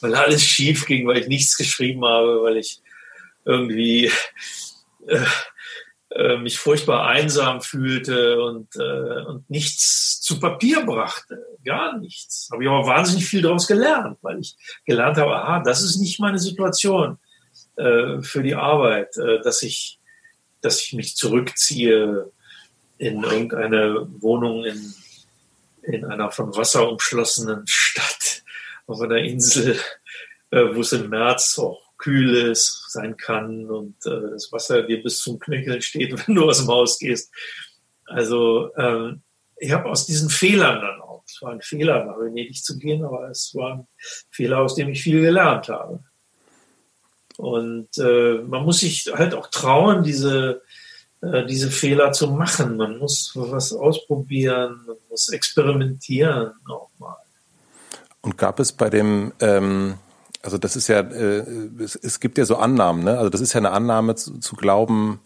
weil 0.00 0.14
alles 0.14 0.42
schief 0.42 0.86
ging, 0.86 1.06
weil 1.06 1.18
ich 1.18 1.28
nichts 1.28 1.56
geschrieben 1.56 2.04
habe, 2.04 2.42
weil 2.42 2.56
ich 2.56 2.80
irgendwie 3.44 4.10
äh, 5.06 5.24
äh, 6.16 6.38
mich 6.38 6.58
furchtbar 6.58 7.06
einsam 7.06 7.60
fühlte 7.60 8.40
und, 8.42 8.74
äh, 8.76 9.24
und 9.26 9.48
nichts 9.50 10.20
zu 10.20 10.40
Papier 10.40 10.84
brachte. 10.84 11.44
Gar 11.64 11.98
nichts. 11.98 12.48
Habe 12.50 12.64
ich 12.64 12.70
aber 12.70 12.86
wahnsinnig 12.86 13.26
viel 13.26 13.42
daraus 13.42 13.66
gelernt, 13.66 14.18
weil 14.22 14.40
ich 14.40 14.56
gelernt 14.84 15.18
habe, 15.18 15.36
aha, 15.36 15.60
das 15.60 15.82
ist 15.82 15.98
nicht 15.98 16.18
meine 16.18 16.38
Situation 16.38 17.18
äh, 17.76 18.20
für 18.22 18.42
die 18.42 18.54
Arbeit, 18.54 19.16
äh, 19.18 19.40
dass 19.42 19.62
ich, 19.62 19.98
dass 20.62 20.82
ich 20.82 20.94
mich 20.94 21.16
zurückziehe 21.16 22.32
in 22.98 23.22
irgendeine 23.22 24.06
Wohnung 24.20 24.64
in, 24.64 24.94
in 25.82 26.04
einer 26.06 26.30
von 26.30 26.56
Wasser 26.56 26.90
umschlossenen 26.90 27.64
Stadt 27.66 28.42
auf 28.86 29.00
einer 29.00 29.18
Insel, 29.18 29.78
äh, 30.50 30.64
wo 30.72 30.80
es 30.80 30.92
im 30.92 31.10
März 31.10 31.58
auch 31.58 31.85
kühl 31.98 32.34
ist, 32.36 32.90
sein 32.90 33.16
kann 33.16 33.66
und 33.66 33.94
äh, 34.06 34.30
das 34.32 34.52
Wasser 34.52 34.82
dir 34.82 35.02
bis 35.02 35.18
zum 35.18 35.38
Knöcheln 35.38 35.82
steht, 35.82 36.12
wenn 36.26 36.34
du 36.34 36.48
aus 36.48 36.58
dem 36.58 36.68
Haus 36.68 36.98
gehst. 36.98 37.32
Also 38.06 38.70
ähm, 38.76 39.22
ich 39.56 39.72
habe 39.72 39.86
aus 39.86 40.06
diesen 40.06 40.28
Fehlern 40.28 40.80
dann 40.80 41.00
auch, 41.00 41.24
es 41.26 41.40
war 41.42 41.52
ein 41.52 41.62
Fehler, 41.62 42.04
nach 42.04 42.18
Venedig 42.18 42.62
zu 42.62 42.78
gehen, 42.78 43.04
aber 43.04 43.28
es 43.30 43.54
war 43.54 43.74
ein 43.74 43.86
Fehler, 44.30 44.60
aus 44.60 44.74
dem 44.74 44.90
ich 44.90 45.02
viel 45.02 45.20
gelernt 45.20 45.68
habe. 45.68 46.00
Und 47.38 47.88
äh, 47.98 48.38
man 48.46 48.64
muss 48.64 48.80
sich 48.80 49.10
halt 49.12 49.34
auch 49.34 49.48
trauen, 49.48 50.02
diese, 50.02 50.62
äh, 51.20 51.44
diese 51.46 51.70
Fehler 51.70 52.12
zu 52.12 52.30
machen. 52.30 52.76
Man 52.76 52.98
muss 52.98 53.32
was 53.34 53.72
ausprobieren, 53.72 54.84
man 54.86 54.96
muss 55.10 55.28
experimentieren 55.30 56.52
auch 56.68 56.90
mal. 56.98 57.16
Und 58.22 58.38
gab 58.38 58.58
es 58.60 58.72
bei 58.72 58.90
dem 58.90 59.32
ähm 59.40 59.98
also 60.42 60.58
das 60.58 60.76
ist 60.76 60.88
ja, 60.88 61.00
äh, 61.00 61.44
es, 61.78 61.96
es 61.96 62.20
gibt 62.20 62.38
ja 62.38 62.44
so 62.44 62.56
Annahmen, 62.56 63.04
ne? 63.04 63.18
Also 63.18 63.30
das 63.30 63.40
ist 63.40 63.52
ja 63.52 63.58
eine 63.58 63.70
Annahme 63.70 64.14
zu, 64.14 64.38
zu 64.38 64.56
glauben, 64.56 65.20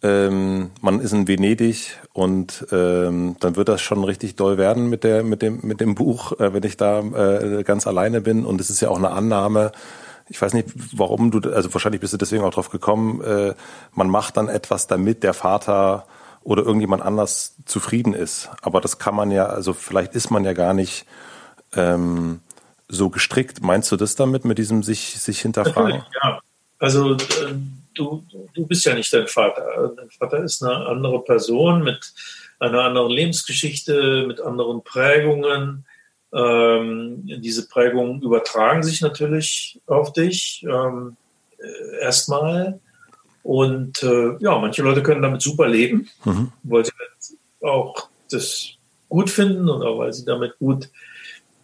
ähm, 0.00 0.70
man 0.80 1.00
ist 1.00 1.12
in 1.12 1.26
Venedig 1.26 1.98
und 2.12 2.66
ähm, 2.70 3.36
dann 3.40 3.56
wird 3.56 3.68
das 3.68 3.80
schon 3.80 4.04
richtig 4.04 4.36
doll 4.36 4.56
werden 4.56 4.88
mit 4.88 5.02
der, 5.02 5.24
mit 5.24 5.42
dem, 5.42 5.60
mit 5.62 5.80
dem 5.80 5.96
Buch, 5.96 6.38
äh, 6.38 6.52
wenn 6.52 6.62
ich 6.62 6.76
da 6.76 7.00
äh, 7.00 7.64
ganz 7.64 7.86
alleine 7.86 8.20
bin. 8.20 8.44
Und 8.44 8.60
es 8.60 8.70
ist 8.70 8.80
ja 8.80 8.90
auch 8.90 8.98
eine 8.98 9.10
Annahme, 9.10 9.72
ich 10.28 10.40
weiß 10.40 10.52
nicht, 10.54 10.68
warum 10.96 11.30
du, 11.30 11.50
also 11.50 11.72
wahrscheinlich 11.74 12.00
bist 12.00 12.12
du 12.12 12.16
deswegen 12.16 12.44
auch 12.44 12.54
drauf 12.54 12.70
gekommen, 12.70 13.22
äh, 13.22 13.54
man 13.92 14.08
macht 14.08 14.36
dann 14.36 14.48
etwas, 14.48 14.86
damit 14.86 15.22
der 15.24 15.34
Vater 15.34 16.06
oder 16.44 16.62
irgendjemand 16.62 17.02
anders 17.02 17.56
zufrieden 17.64 18.14
ist. 18.14 18.50
Aber 18.62 18.80
das 18.80 18.98
kann 18.98 19.16
man 19.16 19.32
ja, 19.32 19.46
also 19.46 19.72
vielleicht 19.72 20.14
ist 20.14 20.30
man 20.30 20.44
ja 20.44 20.52
gar 20.52 20.74
nicht 20.74 21.06
ähm, 21.74 22.40
so 22.88 23.10
gestrickt. 23.10 23.62
Meinst 23.62 23.92
du 23.92 23.96
das 23.96 24.16
damit, 24.16 24.44
mit 24.44 24.58
diesem 24.58 24.82
sich, 24.82 25.18
sich 25.20 25.40
hinterfragen? 25.40 25.98
Natürlich, 25.98 26.14
ja. 26.22 26.40
Also 26.78 27.14
äh, 27.14 27.54
du, 27.94 28.24
du 28.54 28.66
bist 28.66 28.84
ja 28.84 28.94
nicht 28.94 29.12
dein 29.12 29.26
Vater. 29.26 29.92
Dein 29.96 30.10
Vater 30.10 30.42
ist 30.42 30.62
eine 30.62 30.86
andere 30.86 31.22
Person 31.22 31.82
mit 31.82 32.12
einer 32.58 32.82
anderen 32.82 33.10
Lebensgeschichte, 33.10 34.24
mit 34.26 34.40
anderen 34.40 34.82
Prägungen. 34.82 35.84
Ähm, 36.32 37.22
diese 37.24 37.68
Prägungen 37.68 38.22
übertragen 38.22 38.82
sich 38.82 39.00
natürlich 39.00 39.80
auf 39.86 40.12
dich 40.12 40.64
ähm, 40.68 41.16
äh, 41.58 42.02
erstmal. 42.02 42.80
Und 43.42 44.02
äh, 44.02 44.36
ja, 44.40 44.58
manche 44.58 44.82
Leute 44.82 45.02
können 45.02 45.22
damit 45.22 45.42
super 45.42 45.68
leben, 45.68 46.08
mhm. 46.24 46.52
weil 46.64 46.84
sie 46.84 46.92
auch 47.62 48.08
das 48.30 48.72
gut 49.08 49.30
finden 49.30 49.68
oder 49.68 49.96
weil 49.96 50.12
sie 50.12 50.24
damit 50.24 50.58
gut 50.58 50.90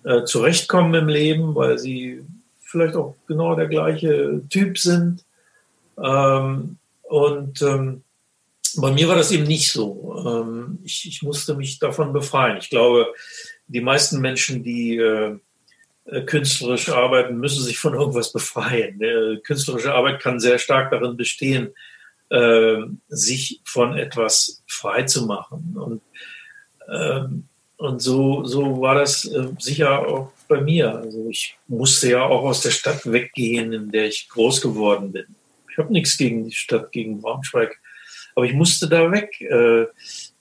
äh, 0.05 0.25
zurechtkommen 0.25 0.95
im 0.95 1.09
Leben, 1.09 1.55
weil 1.55 1.79
sie 1.79 2.25
vielleicht 2.61 2.97
auch 2.97 3.17
genau 3.27 3.55
der 3.55 3.69
gleiche 3.69 4.43
Typ 4.51 4.79
sind. 4.79 5.25
Ähm, 6.03 6.79
und 7.03 7.63
ähm, 7.63 8.03
bei 8.77 8.93
mir 8.93 9.09
war 9.09 9.17
das 9.17 9.31
eben 9.31 9.45
nicht 9.45 9.73
so. 9.73 10.15
Ähm, 10.27 10.79
ich, 10.85 11.07
ich, 11.07 11.23
musste 11.23 11.55
mich 11.55 11.79
davon 11.79 12.13
befreien. 12.13 12.57
Ich 12.59 12.71
glaube, 12.71 13.07
die 13.69 13.81
meisten 13.81 14.21
Menschen, 14.21 14.63
die 14.63 14.97
äh, 14.97 15.39
künstlerisch 16.27 16.89
arbeiten, 16.91 17.39
müssen 17.39 17.63
sich 17.63 17.79
von 17.79 17.95
irgendwas 17.95 18.33
befreien. 18.33 19.01
Äh, 19.01 19.39
künstlerische 19.43 19.95
Arbeit 19.95 20.21
kann 20.21 20.41
sehr 20.41 20.59
stark 20.59 20.91
darin 20.91 21.17
bestehen, 21.17 21.73
äh, 22.31 22.77
sich 23.09 23.61
von 23.65 23.97
etwas 23.97 24.63
frei 24.67 25.05
zu 25.05 25.27
machen. 25.27 25.77
Und 25.77 26.03
ähm, 26.93 27.49
und 27.85 28.01
so, 28.01 28.45
so 28.45 28.81
war 28.81 28.95
das 28.95 29.25
äh, 29.27 29.49
sicher 29.59 30.07
auch 30.07 30.33
bei 30.49 30.61
mir. 30.61 30.97
Also 30.97 31.29
ich 31.29 31.57
musste 31.69 32.11
ja 32.11 32.23
auch 32.23 32.43
aus 32.43 32.63
der 32.63 32.71
Stadt 32.71 33.11
weggehen, 33.11 33.73
in 33.73 33.91
der 33.91 34.07
ich 34.07 34.29
groß 34.29 34.61
geworden 34.61 35.13
bin. 35.13 35.27
Ich 35.71 35.79
habe 35.79 35.93
nichts 35.93 36.17
gegen 36.17 36.45
die 36.45 36.53
Stadt, 36.53 36.93
gegen 36.93 37.21
Braunschweig, 37.21 37.79
aber 38.35 38.47
ich 38.47 38.55
musste 38.55 38.89
da 38.89 39.11
weg. 39.11 39.41
Äh, 39.41 39.87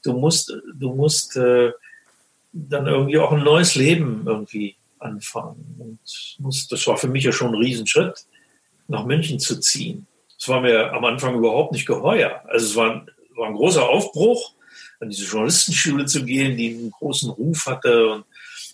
du 0.04 0.14
musst, 0.14 0.54
du 0.74 0.94
musst 0.94 1.36
äh, 1.36 1.72
dann 2.54 2.88
irgendwie 2.88 3.18
auch 3.18 3.32
ein 3.32 3.44
neues 3.44 3.76
Leben 3.76 4.24
irgendwie 4.26 4.76
anfangen. 5.00 5.76
Und 5.80 6.00
musst, 6.40 6.72
das 6.72 6.88
war 6.88 6.98
für 6.98 7.08
mich 7.08 7.24
ja 7.24 7.32
schon 7.32 7.50
ein 7.50 7.62
Riesenschritt, 7.62 8.26
nach 8.88 9.06
München 9.06 9.40
zu 9.40 9.60
ziehen. 9.60 10.08
Das 10.38 10.48
war 10.50 10.62
mir 10.62 10.94
am 10.94 11.04
Anfang 11.06 11.36
überhaupt 11.36 11.72
nicht 11.72 11.86
geheuer. 11.86 12.42
Also 12.48 12.66
es 12.66 12.76
war 12.76 13.06
war 13.36 13.48
ein 13.48 13.56
großer 13.56 13.88
Aufbruch 13.88 14.54
an 15.04 15.10
diese 15.10 15.26
Journalistenschule 15.26 16.06
zu 16.06 16.26
gehen, 16.26 16.58
die 16.58 16.76
einen 16.76 16.92
großen 16.92 17.30
Ruf 17.30 17.66
hatte 17.66 18.10
und 18.10 18.26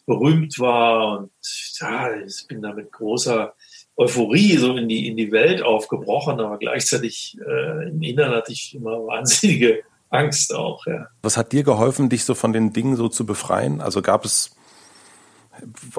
berühmt 0.05 0.57
war. 0.59 1.19
Und 1.19 1.31
ja, 1.79 2.15
ich 2.15 2.45
bin 2.47 2.61
da 2.61 2.73
mit 2.73 2.91
großer 2.91 3.53
Euphorie 3.95 4.57
so 4.57 4.77
in 4.77 4.87
die, 4.87 5.07
in 5.07 5.17
die 5.17 5.31
Welt 5.31 5.61
aufgebrochen, 5.61 6.39
aber 6.39 6.57
gleichzeitig 6.57 7.37
äh, 7.45 7.89
im 7.89 8.01
Inneren 8.01 8.33
hatte 8.33 8.53
ich 8.53 8.73
immer 8.73 9.05
wahnsinnige 9.05 9.83
Angst 10.09 10.55
auch. 10.55 10.85
Ja. 10.87 11.07
Was 11.21 11.37
hat 11.37 11.51
dir 11.51 11.63
geholfen, 11.63 12.09
dich 12.09 12.23
so 12.23 12.33
von 12.33 12.53
den 12.53 12.73
Dingen 12.73 12.95
so 12.95 13.09
zu 13.09 13.25
befreien? 13.25 13.81
Also 13.81 14.01
gab 14.01 14.25
es 14.25 14.55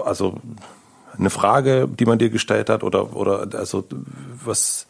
also 0.02 0.40
eine 1.18 1.30
Frage, 1.30 1.88
die 1.88 2.06
man 2.06 2.18
dir 2.18 2.30
gestellt 2.30 2.70
hat 2.70 2.82
oder 2.82 3.14
oder 3.14 3.46
also 3.54 3.84
was 4.42 4.86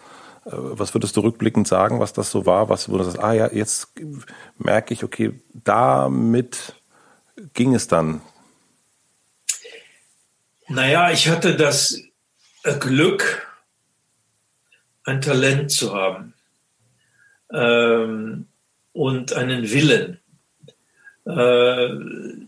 was 0.53 0.95
würdest 0.95 1.17
du 1.17 1.21
rückblickend 1.21 1.69
sagen, 1.69 2.01
was 2.01 2.13
das 2.13 2.31
so 2.31 2.47
war? 2.47 2.69
Was, 2.69 2.89
wo 2.89 2.99
du 2.99 3.05
ah 3.21 3.33
ja, 3.33 3.53
jetzt 3.53 3.89
merke 4.59 4.95
ich, 4.95 5.05
okay, 5.05 5.33
damit 5.53 6.75
ging 7.55 7.75
es 7.75 7.89
dann. 7.89 8.21
Naja, 10.69 11.11
ich 11.11 11.29
hatte 11.29 11.57
das 11.57 12.01
Glück, 12.79 13.47
ein 15.05 15.21
Talent 15.21 15.71
zu 15.71 15.95
haben 15.95 16.35
ähm, 17.53 18.47
und 18.93 19.33
einen 19.33 19.71
Willen. 19.71 20.21
Äh, 21.27 21.89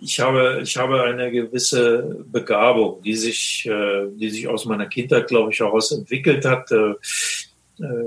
ich, 0.01 0.21
habe, 0.21 0.61
ich 0.63 0.77
habe 0.77 1.03
eine 1.03 1.31
gewisse 1.31 2.25
Begabung, 2.27 3.03
die 3.03 3.17
sich, 3.17 3.67
äh, 3.67 4.07
die 4.15 4.31
sich 4.31 4.49
aus 4.49 4.65
meiner 4.65 4.87
Kindheit, 4.87 5.29
glaube 5.29 5.53
ich, 5.53 5.61
heraus 5.61 5.93
entwickelt 5.93 6.45
hat. 6.45 6.71
Äh, 6.73 6.95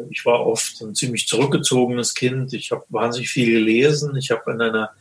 ich 0.09 0.25
war 0.25 0.45
oft 0.45 0.81
ein 0.81 0.95
ziemlich 0.95 1.27
zurückgezogenes 1.27 2.13
Kind. 2.13 2.53
Ich 2.53 2.71
habe 2.71 2.85
wahnsinnig 2.89 3.29
viel 3.29 3.51
gelesen. 3.51 4.15
Ich 4.15 4.31
habe 4.31 4.51
in 4.51 4.61
einer 4.61 4.91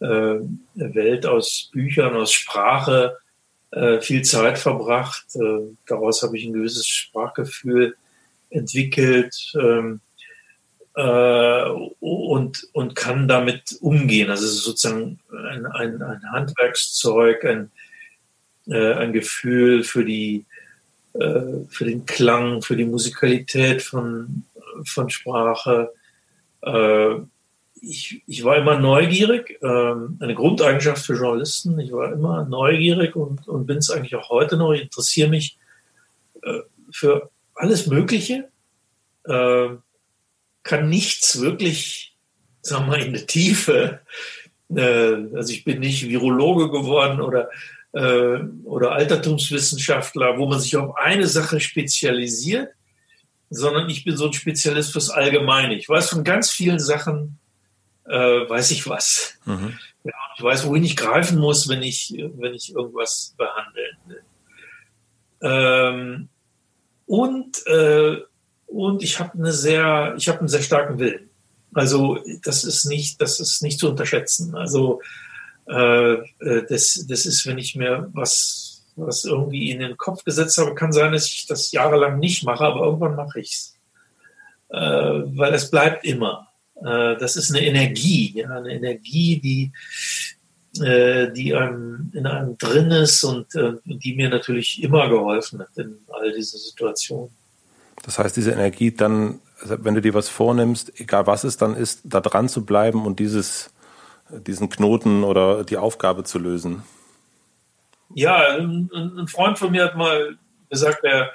äh, 0.00 0.38
Welt 0.74 1.26
aus 1.26 1.70
Büchern, 1.72 2.16
aus 2.16 2.32
Sprache 2.32 3.16
äh, 3.70 4.00
viel 4.00 4.22
Zeit 4.22 4.58
verbracht. 4.58 5.26
daraus 5.86 6.22
habe 6.22 6.36
ich 6.36 6.44
ein 6.44 6.52
gewisses 6.52 6.86
Sprachgefühl 6.86 7.96
entwickelt 8.50 9.52
ähm, 9.60 10.00
und, 10.94 12.68
und 12.72 12.94
kann 12.94 13.28
damit 13.28 13.76
umgehen. 13.80 14.30
Also 14.30 14.46
es 14.46 14.52
ist 14.52 14.64
sozusagen 14.64 15.18
ein, 15.30 15.66
ein, 15.66 16.02
ein 16.02 16.32
Handwerkszeug, 16.32 17.44
ein, 17.44 17.70
ein 18.70 19.12
Gefühl 19.12 19.84
für 19.84 20.06
die 20.06 20.46
äh, 21.20 21.66
für 21.68 21.84
den 21.84 22.06
Klang, 22.06 22.62
für 22.62 22.76
die 22.76 22.84
Musikalität 22.84 23.82
von, 23.82 24.44
von 24.84 25.10
Sprache. 25.10 25.92
Äh, 26.62 27.16
ich, 27.80 28.22
ich 28.26 28.44
war 28.44 28.56
immer 28.56 28.78
neugierig, 28.78 29.58
ähm, 29.62 30.18
eine 30.20 30.34
Grundeigenschaft 30.34 31.04
für 31.04 31.14
Journalisten. 31.14 31.78
Ich 31.78 31.92
war 31.92 32.12
immer 32.12 32.44
neugierig 32.44 33.16
und, 33.16 33.46
und 33.48 33.66
bin 33.66 33.78
es 33.78 33.90
eigentlich 33.90 34.16
auch 34.16 34.30
heute 34.30 34.56
noch. 34.56 34.72
Ich 34.72 34.82
interessiere 34.82 35.28
mich 35.28 35.58
äh, 36.42 36.60
für 36.90 37.30
alles 37.54 37.86
Mögliche. 37.86 38.48
Äh, 39.24 39.68
kann 40.62 40.88
nichts 40.88 41.40
wirklich, 41.40 42.16
sagen 42.62 42.86
wir 42.86 42.98
mal, 42.98 43.02
in 43.02 43.12
der 43.12 43.26
Tiefe. 43.26 44.00
Äh, 44.74 45.14
also 45.34 45.52
ich 45.52 45.64
bin 45.64 45.80
nicht 45.80 46.08
Virologe 46.08 46.70
geworden 46.70 47.20
oder, 47.20 47.50
äh, 47.96 48.40
oder 48.64 48.92
Altertumswissenschaftler, 48.92 50.36
wo 50.36 50.46
man 50.46 50.60
sich 50.60 50.76
auf 50.76 50.96
eine 50.96 51.26
Sache 51.26 51.60
spezialisiert, 51.60 52.68
sondern 53.48 53.88
ich 53.88 54.04
bin 54.04 54.16
so 54.16 54.26
ein 54.26 54.34
Spezialist 54.34 54.92
fürs 54.92 55.08
Allgemeine. 55.08 55.74
Ich 55.76 55.88
weiß 55.88 56.10
von 56.10 56.22
ganz 56.22 56.50
vielen 56.50 56.78
Sachen, 56.78 57.38
äh, 58.04 58.18
weiß 58.18 58.70
ich 58.72 58.86
was. 58.86 59.38
Mhm. 59.46 59.78
Ja, 60.04 60.12
ich 60.36 60.42
weiß, 60.42 60.66
wohin 60.66 60.84
ich 60.84 60.96
greifen 60.96 61.38
muss, 61.38 61.68
wenn 61.68 61.82
ich, 61.82 62.14
wenn 62.36 62.52
ich 62.52 62.74
irgendwas 62.74 63.34
behandeln 63.38 63.96
will. 64.06 64.22
Ähm, 65.40 66.28
und, 67.06 67.66
äh, 67.66 68.18
und 68.66 69.02
ich 69.02 69.18
habe 69.20 69.38
eine 69.38 69.52
sehr, 69.52 70.14
ich 70.18 70.28
habe 70.28 70.40
einen 70.40 70.48
sehr 70.48 70.62
starken 70.62 70.98
Willen. 70.98 71.30
Also 71.72 72.18
das 72.42 72.64
ist 72.64 72.84
nicht, 72.84 73.20
das 73.22 73.40
ist 73.40 73.62
nicht 73.62 73.78
zu 73.78 73.88
unterschätzen. 73.88 74.54
Also 74.54 75.00
äh, 75.68 76.14
äh, 76.14 76.66
das, 76.68 77.04
das 77.08 77.26
ist, 77.26 77.46
wenn 77.46 77.58
ich 77.58 77.74
mir 77.74 78.08
was, 78.12 78.84
was 78.96 79.24
irgendwie 79.24 79.70
in 79.70 79.80
den 79.80 79.96
Kopf 79.96 80.24
gesetzt 80.24 80.56
habe, 80.58 80.74
kann 80.74 80.92
sein, 80.92 81.12
dass 81.12 81.26
ich 81.26 81.46
das 81.46 81.72
jahrelang 81.72 82.18
nicht 82.18 82.44
mache, 82.44 82.64
aber 82.64 82.84
irgendwann 82.84 83.16
mache 83.16 83.40
ich's, 83.40 83.74
äh, 84.68 84.78
weil 84.78 85.54
es 85.54 85.70
bleibt 85.70 86.04
immer. 86.04 86.48
Äh, 86.76 87.16
das 87.16 87.36
ist 87.36 87.50
eine 87.50 87.64
Energie, 87.64 88.32
ja, 88.34 88.48
eine 88.50 88.74
Energie, 88.74 89.40
die, 89.40 90.82
äh, 90.82 91.32
die 91.32 91.54
einem, 91.54 92.10
in 92.14 92.26
einem 92.26 92.56
drin 92.58 92.90
ist 92.90 93.24
und 93.24 93.54
äh, 93.54 93.72
die 93.84 94.14
mir 94.14 94.28
natürlich 94.28 94.82
immer 94.82 95.08
geholfen 95.08 95.60
hat 95.60 95.76
in 95.76 95.98
all 96.08 96.32
diesen 96.32 96.60
Situationen. 96.60 97.30
Das 98.04 98.18
heißt, 98.18 98.36
diese 98.36 98.52
Energie 98.52 98.92
dann, 98.92 99.40
also 99.60 99.82
wenn 99.84 99.94
du 99.94 100.02
dir 100.02 100.14
was 100.14 100.28
vornimmst, 100.28 101.00
egal 101.00 101.26
was 101.26 101.44
es 101.44 101.56
dann 101.56 101.74
ist, 101.74 102.00
da 102.04 102.20
dran 102.20 102.48
zu 102.48 102.64
bleiben 102.64 103.04
und 103.04 103.18
dieses, 103.18 103.70
diesen 104.30 104.68
Knoten 104.68 105.24
oder 105.24 105.64
die 105.64 105.76
Aufgabe 105.76 106.24
zu 106.24 106.38
lösen. 106.38 106.82
Ja, 108.14 108.56
ein, 108.56 108.90
ein 108.92 109.28
Freund 109.28 109.58
von 109.58 109.70
mir 109.70 109.84
hat 109.84 109.96
mal 109.96 110.38
gesagt, 110.68 111.04
er 111.04 111.32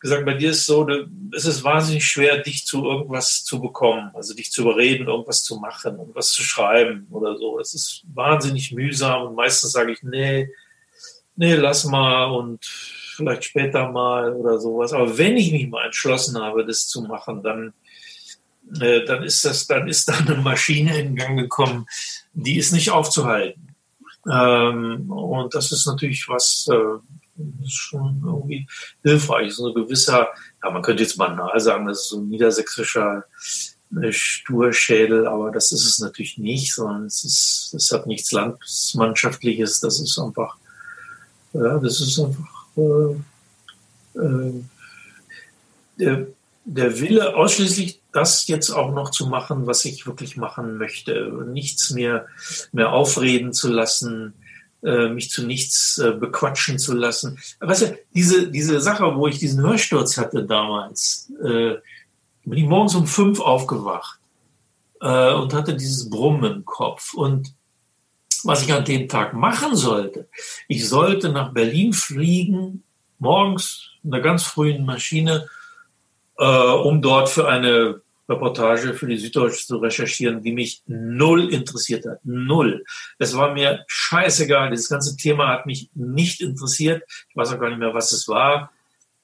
gesagt, 0.00 0.24
bei 0.24 0.34
dir 0.34 0.50
ist 0.50 0.64
so, 0.64 0.88
es 1.34 1.44
ist 1.44 1.62
wahnsinnig 1.62 2.06
schwer, 2.06 2.38
dich 2.38 2.64
zu 2.64 2.84
irgendwas 2.84 3.44
zu 3.44 3.60
bekommen, 3.60 4.10
also 4.14 4.34
dich 4.34 4.50
zu 4.50 4.62
überreden, 4.62 5.08
irgendwas 5.08 5.44
zu 5.44 5.56
machen, 5.56 5.98
irgendwas 5.98 6.30
zu 6.30 6.42
schreiben 6.42 7.06
oder 7.10 7.36
so. 7.36 7.60
Es 7.60 7.74
ist 7.74 8.02
wahnsinnig 8.14 8.72
mühsam 8.72 9.26
und 9.26 9.34
meistens 9.34 9.72
sage 9.72 9.92
ich, 9.92 10.02
nee, 10.02 10.48
nee, 11.36 11.54
lass 11.54 11.84
mal 11.84 12.24
und 12.24 12.64
vielleicht 12.64 13.44
später 13.44 13.90
mal 13.90 14.32
oder 14.32 14.58
sowas. 14.58 14.94
Aber 14.94 15.18
wenn 15.18 15.36
ich 15.36 15.52
mich 15.52 15.68
mal 15.68 15.84
entschlossen 15.84 16.40
habe, 16.40 16.64
das 16.64 16.88
zu 16.88 17.02
machen, 17.02 17.42
dann, 17.42 17.74
äh, 18.80 19.04
dann 19.04 19.22
ist 19.22 19.44
das, 19.44 19.66
dann 19.66 19.86
ist 19.86 20.08
da 20.08 20.14
eine 20.14 20.36
Maschine 20.36 20.98
in 20.98 21.14
Gang 21.14 21.38
gekommen, 21.38 21.84
die 22.32 22.58
ist 22.58 22.72
nicht 22.72 22.90
aufzuhalten. 22.90 23.74
Ähm, 24.30 25.10
und 25.10 25.54
das 25.54 25.72
ist 25.72 25.86
natürlich 25.86 26.28
was, 26.28 26.68
äh, 26.70 26.98
schon 27.66 28.22
irgendwie 28.24 28.66
hilfreich. 29.02 29.54
So 29.54 29.68
ein 29.68 29.74
gewisser, 29.74 30.28
ja, 30.62 30.70
man 30.70 30.82
könnte 30.82 31.02
jetzt 31.02 31.16
banal 31.16 31.58
sagen, 31.60 31.86
das 31.86 32.00
ist 32.00 32.08
so 32.10 32.20
ein 32.20 32.28
niedersächsischer 32.28 33.24
äh, 34.02 34.12
Sturschädel, 34.12 35.26
aber 35.26 35.50
das 35.50 35.72
ist 35.72 35.84
es 35.84 35.98
natürlich 35.98 36.38
nicht, 36.38 36.74
sondern 36.74 37.06
es 37.06 37.24
ist, 37.24 37.74
es 37.74 37.90
hat 37.90 38.06
nichts 38.06 38.32
Landsmannschaftliches, 38.32 39.80
das 39.80 40.00
ist 40.00 40.18
einfach, 40.18 40.56
ja, 41.52 41.78
das 41.78 42.00
ist 42.00 42.18
einfach 42.18 42.66
äh, 42.76 44.18
äh, 44.18 44.64
der, 45.98 46.26
der 46.64 47.00
Wille, 47.00 47.34
ausschließlich 47.34 47.99
das 48.12 48.46
jetzt 48.48 48.70
auch 48.70 48.92
noch 48.92 49.10
zu 49.10 49.26
machen, 49.26 49.66
was 49.66 49.84
ich 49.84 50.06
wirklich 50.06 50.36
machen 50.36 50.76
möchte. 50.76 51.32
Nichts 51.48 51.90
mehr, 51.90 52.26
mehr 52.72 52.92
aufreden 52.92 53.52
zu 53.52 53.68
lassen, 53.68 54.34
äh, 54.82 55.08
mich 55.08 55.30
zu 55.30 55.46
nichts 55.46 55.98
äh, 55.98 56.12
bequatschen 56.12 56.78
zu 56.78 56.94
lassen. 56.94 57.38
weißt 57.60 57.82
du, 57.82 57.98
diese, 58.14 58.50
diese 58.50 58.80
Sache, 58.80 59.16
wo 59.16 59.26
ich 59.26 59.38
diesen 59.38 59.62
Hörsturz 59.62 60.16
hatte 60.16 60.44
damals, 60.44 61.30
äh, 61.42 61.74
bin 62.44 62.58
ich 62.58 62.64
morgens 62.64 62.94
um 62.94 63.06
fünf 63.06 63.40
aufgewacht 63.40 64.18
äh, 65.00 65.32
und 65.34 65.52
hatte 65.54 65.76
dieses 65.76 66.08
Brummen 66.08 66.52
im 66.52 66.64
Kopf. 66.64 67.14
Und 67.14 67.54
was 68.42 68.62
ich 68.62 68.72
an 68.72 68.84
dem 68.84 69.08
Tag 69.08 69.34
machen 69.34 69.76
sollte, 69.76 70.28
ich 70.66 70.88
sollte 70.88 71.28
nach 71.28 71.52
Berlin 71.52 71.92
fliegen, 71.92 72.82
morgens 73.18 73.90
in 74.02 74.14
einer 74.14 74.22
ganz 74.22 74.44
frühen 74.44 74.84
Maschine, 74.86 75.46
äh, 76.40 76.44
um 76.44 77.02
dort 77.02 77.28
für 77.28 77.46
eine 77.46 78.00
Reportage 78.28 78.94
für 78.94 79.06
die 79.06 79.18
Süddeutsche 79.18 79.66
zu 79.66 79.76
recherchieren, 79.76 80.42
die 80.42 80.52
mich 80.52 80.82
null 80.86 81.52
interessiert 81.52 82.06
hat. 82.06 82.20
Null. 82.24 82.84
Es 83.18 83.36
war 83.36 83.52
mir 83.52 83.84
scheißegal. 83.88 84.70
Dieses 84.70 84.88
ganze 84.88 85.16
Thema 85.16 85.48
hat 85.48 85.66
mich 85.66 85.90
nicht 85.94 86.40
interessiert. 86.40 87.02
Ich 87.28 87.36
weiß 87.36 87.52
auch 87.52 87.60
gar 87.60 87.68
nicht 87.68 87.78
mehr, 87.78 87.92
was 87.92 88.12
es 88.12 88.26
war. 88.26 88.72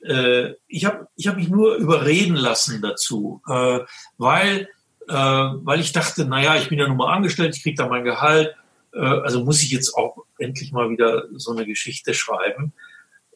Äh, 0.03 0.55
ich 0.67 0.85
habe 0.85 1.09
ich 1.17 1.27
hab 1.27 1.37
mich 1.37 1.49
nur 1.49 1.77
überreden 1.77 2.37
lassen 2.37 2.83
dazu, 2.83 3.41
äh, 3.49 3.81
weil, 4.19 4.69
äh, 5.09 5.15
weil 5.15 5.81
ich 5.81 5.93
dachte, 5.93 6.27
naja, 6.27 6.57
ich 6.57 6.69
bin 6.69 6.79
ja 6.79 6.87
nun 6.87 6.99
mal 6.99 7.15
angestellt, 7.15 7.57
ich 7.57 7.63
kriege 7.63 7.77
da 7.77 7.89
mein 7.89 8.05
Gehalt. 8.05 8.55
also 8.93 9.45
muss 9.45 9.63
ich 9.63 9.71
jetzt 9.73 9.95
auch 9.95 10.25
endlich 10.39 10.73
mal 10.73 10.89
wieder 10.91 11.25
so 11.35 11.53
eine 11.53 11.67
Geschichte 11.67 12.15
schreiben. 12.15 12.73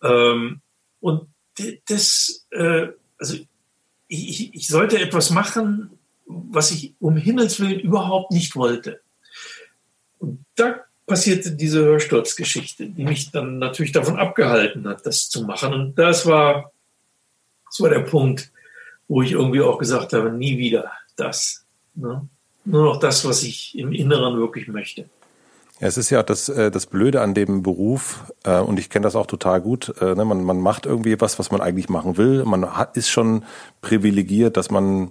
Ähm, 0.02 0.62
und 1.00 1.28
das, 1.86 2.46
also 3.18 3.36
ich, 4.10 4.54
ich 4.54 4.66
sollte 4.66 4.98
etwas 4.98 5.30
machen, 5.30 5.90
was 6.26 6.72
ich 6.72 6.94
um 6.98 7.16
Himmels 7.16 7.60
Willen 7.60 7.80
überhaupt 7.80 8.32
nicht 8.32 8.56
wollte. 8.56 9.00
Und 10.18 10.44
da 10.56 10.80
passierte 11.06 11.52
diese 11.52 11.84
Hörsturzgeschichte, 11.84 12.86
die 12.86 13.04
mich 13.04 13.30
dann 13.30 13.58
natürlich 13.58 13.92
davon 13.92 14.16
abgehalten 14.16 14.86
hat, 14.86 15.06
das 15.06 15.28
zu 15.28 15.44
machen. 15.44 15.72
Und 15.72 15.98
das 15.98 16.26
war, 16.26 16.72
das 17.66 17.80
war 17.80 17.90
der 17.90 18.00
Punkt, 18.00 18.52
wo 19.08 19.22
ich 19.22 19.32
irgendwie 19.32 19.60
auch 19.60 19.78
gesagt 19.78 20.12
habe, 20.12 20.30
nie 20.30 20.58
wieder 20.58 20.90
das. 21.16 21.64
Ne? 21.94 22.28
Nur 22.64 22.84
noch 22.84 23.00
das, 23.00 23.24
was 23.24 23.42
ich 23.42 23.78
im 23.78 23.92
Inneren 23.92 24.38
wirklich 24.38 24.68
möchte. 24.68 25.08
Ja, 25.80 25.86
es 25.86 25.96
ist 25.96 26.10
ja 26.10 26.22
das, 26.22 26.48
äh, 26.50 26.70
das 26.70 26.86
Blöde 26.86 27.22
an 27.22 27.32
dem 27.32 27.62
Beruf, 27.62 28.32
äh, 28.44 28.60
und 28.60 28.78
ich 28.78 28.90
kenne 28.90 29.04
das 29.04 29.16
auch 29.16 29.26
total 29.26 29.62
gut, 29.62 29.94
äh, 30.00 30.14
ne, 30.14 30.24
man, 30.26 30.44
man 30.44 30.60
macht 30.60 30.84
irgendwie 30.84 31.18
was, 31.20 31.38
was 31.38 31.50
man 31.50 31.62
eigentlich 31.62 31.88
machen 31.88 32.18
will. 32.18 32.44
Man 32.44 32.76
hat, 32.76 32.96
ist 32.96 33.08
schon 33.08 33.44
privilegiert, 33.80 34.56
dass 34.56 34.70
man 34.70 35.10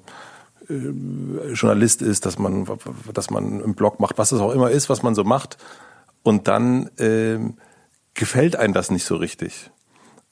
Journalist 0.71 2.03
ist, 2.03 2.27
dass 2.27 2.37
man, 2.37 2.67
dass 3.11 3.31
man 3.31 3.63
einen 3.63 3.73
Blog 3.73 3.99
macht, 3.99 4.19
was 4.19 4.31
es 4.31 4.39
auch 4.39 4.51
immer 4.53 4.69
ist, 4.69 4.87
was 4.87 5.01
man 5.01 5.15
so 5.15 5.23
macht. 5.23 5.57
Und 6.21 6.47
dann 6.47 6.91
äh, 6.97 7.39
gefällt 8.13 8.55
einem 8.55 8.75
das 8.75 8.91
nicht 8.91 9.03
so 9.03 9.15
richtig 9.15 9.71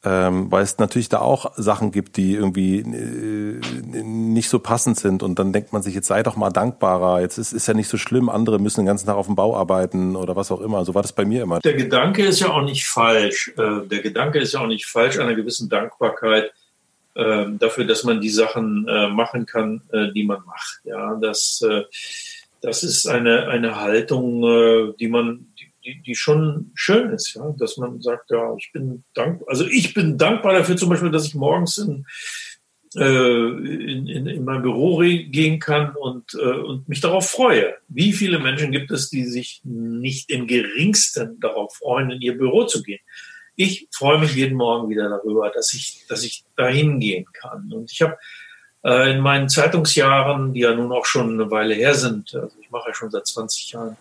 ähm, 0.04 0.52
weil 0.52 0.64
es 0.64 0.78
natürlich 0.78 1.10
da 1.10 1.20
auch 1.20 1.54
Sachen 1.56 1.92
gibt, 1.92 2.18
die 2.18 2.36
irgendwie 2.36 2.80
äh, 2.80 4.04
nicht 4.04 4.50
so 4.50 4.60
passend 4.60 5.00
sind 5.00 5.24
und 5.24 5.40
dann 5.40 5.52
denkt 5.52 5.74
man 5.74 5.82
sich, 5.82 5.96
jetzt 5.96 6.08
sei 6.08 6.22
doch 6.22 6.36
mal 6.36 6.52
dankbarer, 6.52 7.22
jetzt 7.22 7.38
ist, 7.38 7.52
ist 7.52 7.68
ja 7.68 7.74
nicht 7.74 7.90
so 7.90 7.98
schlimm, 7.98 8.30
andere 8.30 8.60
müssen 8.60 8.82
den 8.82 8.86
ganzen 8.86 9.08
Tag 9.08 9.16
auf 9.16 9.26
dem 9.26 9.36
Bau 9.36 9.58
arbeiten 9.58 10.16
oder 10.16 10.36
was 10.36 10.52
auch 10.52 10.62
immer. 10.62 10.86
So 10.86 10.94
war 10.94 11.02
das 11.02 11.14
bei 11.14 11.26
mir 11.26 11.42
immer. 11.42 11.60
Der 11.62 11.74
Gedanke 11.74 12.26
ist 12.26 12.40
ja 12.40 12.50
auch 12.50 12.62
nicht 12.62 12.86
falsch. 12.86 13.54
Äh, 13.58 13.88
der 13.88 14.02
Gedanke 14.02 14.40
ist 14.40 14.54
ja 14.54 14.60
auch 14.60 14.68
nicht 14.68 14.86
falsch, 14.86 15.18
einer 15.18 15.36
gewissen 15.36 15.68
Dankbarkeit 15.68 16.52
äh, 17.16 17.46
dafür, 17.58 17.86
dass 17.86 18.04
man 18.04 18.22
die 18.22 18.30
Sachen 18.30 18.88
äh, 18.88 19.08
machen 19.08 19.48
kann, 19.48 19.82
äh, 19.92 20.12
die 20.14 20.24
man 20.24 20.46
macht. 20.46 20.82
Ja, 20.84 21.16
das, 21.16 21.64
äh, 21.68 21.84
das 22.62 22.84
ist 22.84 23.08
eine, 23.08 23.48
eine 23.48 23.82
Haltung, 23.82 24.94
die 25.00 25.08
man, 25.08 25.47
die, 25.88 26.02
die 26.02 26.16
schon 26.16 26.72
schön 26.76 27.12
ist, 27.12 27.34
ja, 27.36 27.56
dass 27.58 27.78
man 27.78 28.02
sagt, 28.02 28.30
ja, 28.30 28.54
ich 28.58 28.72
bin 28.74 29.04
dankbar, 29.14 29.48
also 29.50 29.66
ich 29.66 29.94
bin 29.94 30.18
dankbar 30.18 30.54
dafür 30.54 30.76
zum 30.76 30.90
Beispiel, 30.90 31.12
dass 31.12 31.26
ich 31.26 31.36
morgens 31.36 31.78
in, 31.78 32.06
äh, 32.96 33.02
in, 33.02 34.08
in, 34.08 34.28
in 34.28 34.44
mein 34.44 34.62
Büro 34.62 34.98
gehen 35.00 35.60
kann 35.60 35.96
und, 35.96 36.34
äh, 36.34 36.60
und 36.60 36.90
mich 36.90 37.00
darauf 37.00 37.30
freue. 37.30 37.76
Wie 37.88 38.12
viele 38.12 38.40
Menschen 38.40 38.72
gibt 38.72 38.92
es, 38.92 39.10
die 39.10 39.26
sich 39.26 39.62
nicht 39.64 40.30
im 40.30 40.46
geringsten 40.46 41.40
darauf 41.40 41.76
freuen, 41.76 42.12
in 42.12 42.22
ihr 42.22 42.38
Büro 42.38 42.66
zu 42.66 42.84
gehen? 42.84 43.00
Ich 43.56 43.88
freue 43.92 44.20
mich 44.20 44.36
jeden 44.36 44.58
Morgen 44.58 44.90
wieder 44.90 45.10
darüber, 45.10 45.50
dass 45.50 45.74
ich, 45.74 46.06
dass 46.10 46.24
ich 46.24 46.44
dahin 46.56 47.00
gehen 47.00 47.26
kann. 47.34 47.72
Und 47.74 47.92
ich 47.92 48.02
habe 48.02 48.18
äh, 48.84 49.12
in 49.12 49.22
meinen 49.22 49.50
Zeitungsjahren, 49.50 50.54
die 50.54 50.60
ja 50.60 50.76
nun 50.76 50.92
auch 50.92 51.06
schon 51.06 51.34
eine 51.34 51.50
Weile 51.50 51.74
her 51.74 51.96
sind, 51.96 52.36
also 52.36 52.56
ich 52.62 52.70
mache 52.70 52.90
ja 52.90 52.94
schon 52.94 53.10
seit 53.10 53.26
20 53.26 53.72
Jahren, 53.72 53.98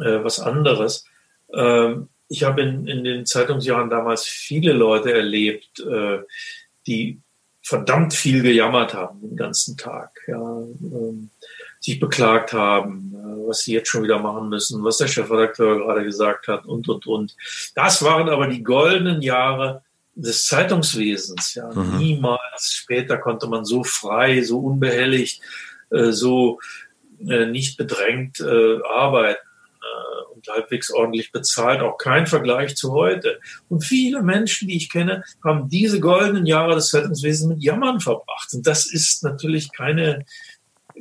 äh, 0.00 0.24
was 0.24 0.40
anderes. 0.40 1.04
Ähm, 1.52 2.08
ich 2.28 2.44
habe 2.44 2.62
in, 2.62 2.86
in 2.86 3.04
den 3.04 3.26
Zeitungsjahren 3.26 3.90
damals 3.90 4.24
viele 4.24 4.72
Leute 4.72 5.12
erlebt, 5.12 5.80
äh, 5.80 6.20
die 6.86 7.20
verdammt 7.62 8.14
viel 8.14 8.42
gejammert 8.42 8.94
haben 8.94 9.20
den 9.20 9.36
ganzen 9.36 9.76
Tag. 9.76 10.18
Ja. 10.26 10.40
Ähm, 10.40 11.30
sich 11.80 11.98
beklagt 11.98 12.52
haben, 12.52 13.14
äh, 13.14 13.48
was 13.48 13.60
sie 13.60 13.72
jetzt 13.72 13.88
schon 13.88 14.04
wieder 14.04 14.20
machen 14.20 14.48
müssen, 14.48 14.84
was 14.84 14.98
der 14.98 15.08
Chefredakteur 15.08 15.78
gerade 15.78 16.04
gesagt 16.04 16.46
hat 16.46 16.66
und, 16.66 16.88
und, 16.88 17.06
und. 17.06 17.36
Das 17.74 18.02
waren 18.02 18.28
aber 18.28 18.46
die 18.46 18.62
goldenen 18.62 19.22
Jahre 19.22 19.82
des 20.14 20.46
Zeitungswesens. 20.46 21.54
Ja. 21.54 21.72
Mhm. 21.72 21.98
Niemals 21.98 22.72
später 22.74 23.18
konnte 23.18 23.48
man 23.48 23.64
so 23.64 23.82
frei, 23.82 24.42
so 24.42 24.60
unbehelligt, 24.60 25.42
äh, 25.90 26.12
so 26.12 26.60
äh, 27.26 27.46
nicht 27.46 27.76
bedrängt 27.76 28.40
arbeiten 28.40 29.49
und 30.48 30.54
halbwegs 30.54 30.90
ordentlich 30.90 31.32
bezahlt, 31.32 31.80
auch 31.80 31.98
kein 31.98 32.26
Vergleich 32.26 32.76
zu 32.76 32.92
heute. 32.92 33.40
Und 33.68 33.84
viele 33.84 34.22
Menschen, 34.22 34.68
die 34.68 34.76
ich 34.76 34.90
kenne, 34.90 35.22
haben 35.44 35.68
diese 35.68 36.00
goldenen 36.00 36.46
Jahre 36.46 36.74
des 36.74 36.88
Zeitungswesens 36.88 37.48
mit 37.48 37.62
Jammern 37.62 38.00
verbracht. 38.00 38.52
Und 38.52 38.66
das 38.66 38.90
ist 38.90 39.22
natürlich 39.22 39.72
keine, 39.72 40.24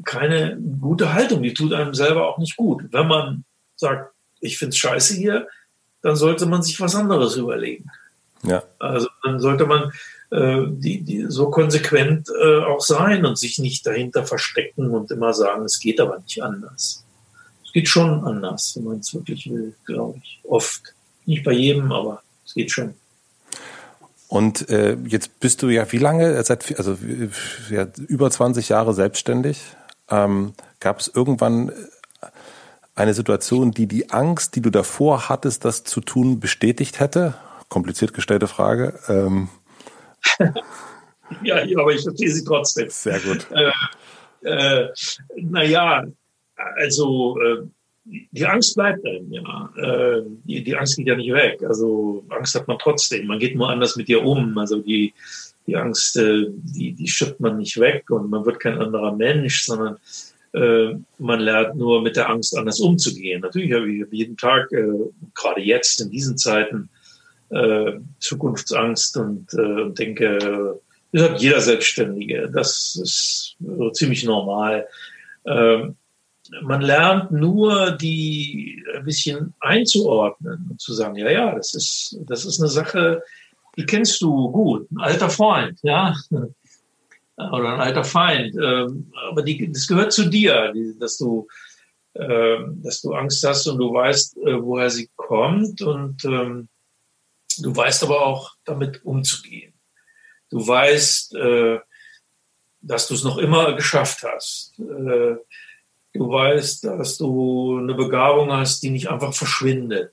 keine 0.04 0.58
gute 0.80 1.14
Haltung. 1.14 1.42
Die 1.44 1.54
tut 1.54 1.74
einem 1.74 1.94
selber 1.94 2.28
auch 2.28 2.38
nicht 2.38 2.58
gut. 2.58 2.84
Wenn 2.92 3.08
man 3.08 3.46
sagt, 3.76 4.14
ich 4.42 4.58
finde 4.58 4.72
es 4.72 4.78
scheiße 4.78 5.16
hier, 5.16 5.48
dann 6.02 6.16
sollte 6.16 6.46
man 6.46 6.62
sich 6.62 6.80
was 6.80 6.96
anderes 6.96 7.36
überlegen. 7.36 7.90
Ja. 8.44 8.64
Also 8.80 9.10
dann 9.24 9.40
sollte 9.40 9.66
man 9.66 9.92
äh, 10.32 10.64
die, 10.68 11.02
die 11.02 11.26
so 11.28 11.50
konsequent 11.50 12.30
äh, 12.42 12.60
auch 12.60 12.80
sein 12.82 13.26
und 13.26 13.38
sich 13.38 13.60
nicht 13.60 13.86
dahinter 13.86 14.26
verstecken 14.26 14.92
und 14.92 15.12
immer 15.12 15.34
sagen, 15.34 15.66
es 15.66 15.80
geht 15.80 16.00
aber 16.00 16.20
nicht 16.20 16.42
anders. 16.42 17.06
Es 17.70 17.74
geht 17.74 17.88
schon 17.88 18.24
anders, 18.26 18.76
wenn 18.76 18.84
man 18.86 18.98
es 18.98 19.14
wirklich 19.14 19.48
will, 19.48 19.76
glaube 19.86 20.18
ich. 20.24 20.40
Oft. 20.44 20.96
Nicht 21.28 21.44
bei 21.44 21.52
jedem, 21.52 21.92
aber 21.92 22.24
es 22.44 22.56
geht 22.56 22.72
schon. 22.72 22.96
Und 24.28 24.68
äh, 24.70 24.98
jetzt 25.06 25.40
bist 25.40 25.62
du 25.62 25.70
ja 25.70 25.92
wie 25.92 26.00
lange? 26.00 26.44
Seit 26.44 26.80
also 26.80 26.98
ja, 27.70 27.88
über 28.08 28.32
20 28.32 28.70
Jahre 28.70 28.96
selbstständig. 28.96 29.62
Ähm, 30.10 30.54
Gab 30.80 31.00
es 31.00 31.12
irgendwann 31.14 31.72
eine 32.96 33.14
Situation, 33.14 33.70
die 33.70 33.86
die 33.86 34.10
Angst, 34.10 34.56
die 34.56 34.62
du 34.62 34.72
davor 34.72 35.30
hattest, 35.30 35.64
das 35.64 35.84
zu 35.84 36.02
tun, 36.02 36.40
bestätigt 36.40 37.00
hätte? 37.00 37.36
Kompliziert 37.68 38.16
gestellte 38.16 38.48
Frage. 38.48 39.00
Ähm. 39.08 39.50
ja, 41.44 41.58
aber 41.78 41.94
ich 41.94 42.02
verstehe 42.02 42.32
sie 42.32 42.44
trotzdem. 42.44 42.90
Sehr 42.90 43.20
gut. 43.20 43.46
Äh, 43.52 43.72
äh, 44.42 44.90
naja, 45.36 46.06
also 46.78 47.40
äh, 47.40 47.68
die 48.06 48.46
Angst 48.46 48.76
bleibt 48.76 49.06
einem, 49.06 49.32
ja. 49.32 49.70
Äh, 49.78 50.24
die, 50.44 50.64
die 50.64 50.76
Angst 50.76 50.98
geht 50.98 51.08
ja 51.08 51.16
nicht 51.16 51.34
weg. 51.34 51.62
Also 51.68 52.26
Angst 52.30 52.56
hat 52.56 52.68
man 52.68 52.80
trotzdem. 52.80 53.28
Man 53.28 53.40
geht 53.40 53.56
nur 53.56 53.70
anders 53.70 53.96
mit 53.96 54.10
ihr 54.10 54.24
um. 54.24 54.58
Also 54.58 54.80
die, 54.80 55.14
die 55.68 55.76
Angst, 55.76 56.18
äh, 56.18 56.46
die, 56.50 56.94
die 56.94 57.08
schüttet 57.08 57.40
man 57.40 57.58
nicht 57.58 57.80
weg 57.80 58.10
und 58.10 58.30
man 58.30 58.46
wird 58.46 58.60
kein 58.60 58.80
anderer 58.80 59.16
Mensch, 59.16 59.64
sondern 59.66 59.98
äh, 60.54 60.96
man 61.20 61.40
lernt 61.40 61.76
nur 61.76 62.02
mit 62.02 62.16
der 62.16 62.30
Angst 62.30 62.58
anders 62.58 62.80
umzugehen. 62.80 63.42
Natürlich 63.42 63.74
habe 63.74 63.92
ich 63.92 64.06
jeden 64.12 64.38
Tag, 64.38 64.72
äh, 64.72 64.88
gerade 65.36 65.62
jetzt 65.62 66.02
in 66.02 66.10
diesen 66.10 66.38
Zeiten, 66.38 66.90
äh, 67.50 67.94
Zukunftsangst 68.20 69.18
und, 69.18 69.54
äh, 69.54 69.82
und 69.84 70.00
denke, 70.00 70.80
das 71.12 71.24
hat 71.24 71.42
jeder 71.42 71.60
Selbstständige. 71.62 72.50
Das 72.54 73.00
ist 73.02 73.56
so 73.60 73.90
ziemlich 73.92 74.24
normal. 74.24 74.88
Ähm, 75.46 75.96
man 76.62 76.82
lernt 76.82 77.32
nur, 77.32 77.92
die 77.92 78.84
ein 78.96 79.06
bisschen 79.06 79.54
einzuordnen 79.60 80.68
und 80.70 80.82
zu 80.82 80.94
sagen, 80.94 81.16
ja, 81.16 81.30
ja, 81.30 81.56
das 81.56 81.74
ist, 81.74 82.18
das 82.22 82.46
ist 82.46 82.60
eine 82.60 82.70
Sache, 82.70 83.24
die 83.78 83.86
kennst 83.86 84.22
du 84.22 84.52
gut, 84.52 84.92
ein 84.92 85.00
alter 85.00 85.30
Freund, 85.30 85.80
ja, 85.84 86.16
oder 87.38 87.74
ein 87.74 87.82
alter 87.82 88.04
Feind, 88.04 88.56
ähm, 88.56 89.12
aber 89.30 89.44
die, 89.44 89.72
das 89.72 89.88
gehört 89.88 90.12
zu 90.12 90.30
dir, 90.30 90.74
dass 91.00 91.18
du, 91.18 91.48
ähm, 92.16 92.82
dass 92.84 93.02
du 93.02 93.14
Angst 93.14 93.46
hast 93.48 93.68
und 93.68 93.78
du 93.78 93.94
weißt, 93.94 94.38
äh, 94.38 94.62
woher 94.62 94.90
sie 94.90 95.10
kommt 95.16 95.82
und 95.82 96.26
ähm, 96.26 96.68
du 97.60 97.76
weißt 97.76 98.04
aber 98.04 98.26
auch, 98.26 98.56
damit 98.66 99.06
umzugehen. 99.06 99.74
Du 100.50 100.68
weißt, 100.68 101.36
äh, 101.36 101.80
dass 102.82 103.08
du 103.08 103.14
es 103.14 103.24
noch 103.24 103.38
immer 103.38 103.74
geschafft 103.74 104.24
hast. 104.24 104.80
Äh, 104.80 105.36
Du 106.20 106.30
weißt, 106.30 106.84
dass 106.84 107.18
du 107.18 107.78
eine 107.78 107.94
Begabung 107.94 108.52
hast, 108.52 108.84
die 108.84 108.90
nicht 108.90 109.10
einfach 109.10 109.34
verschwindet. 109.34 110.12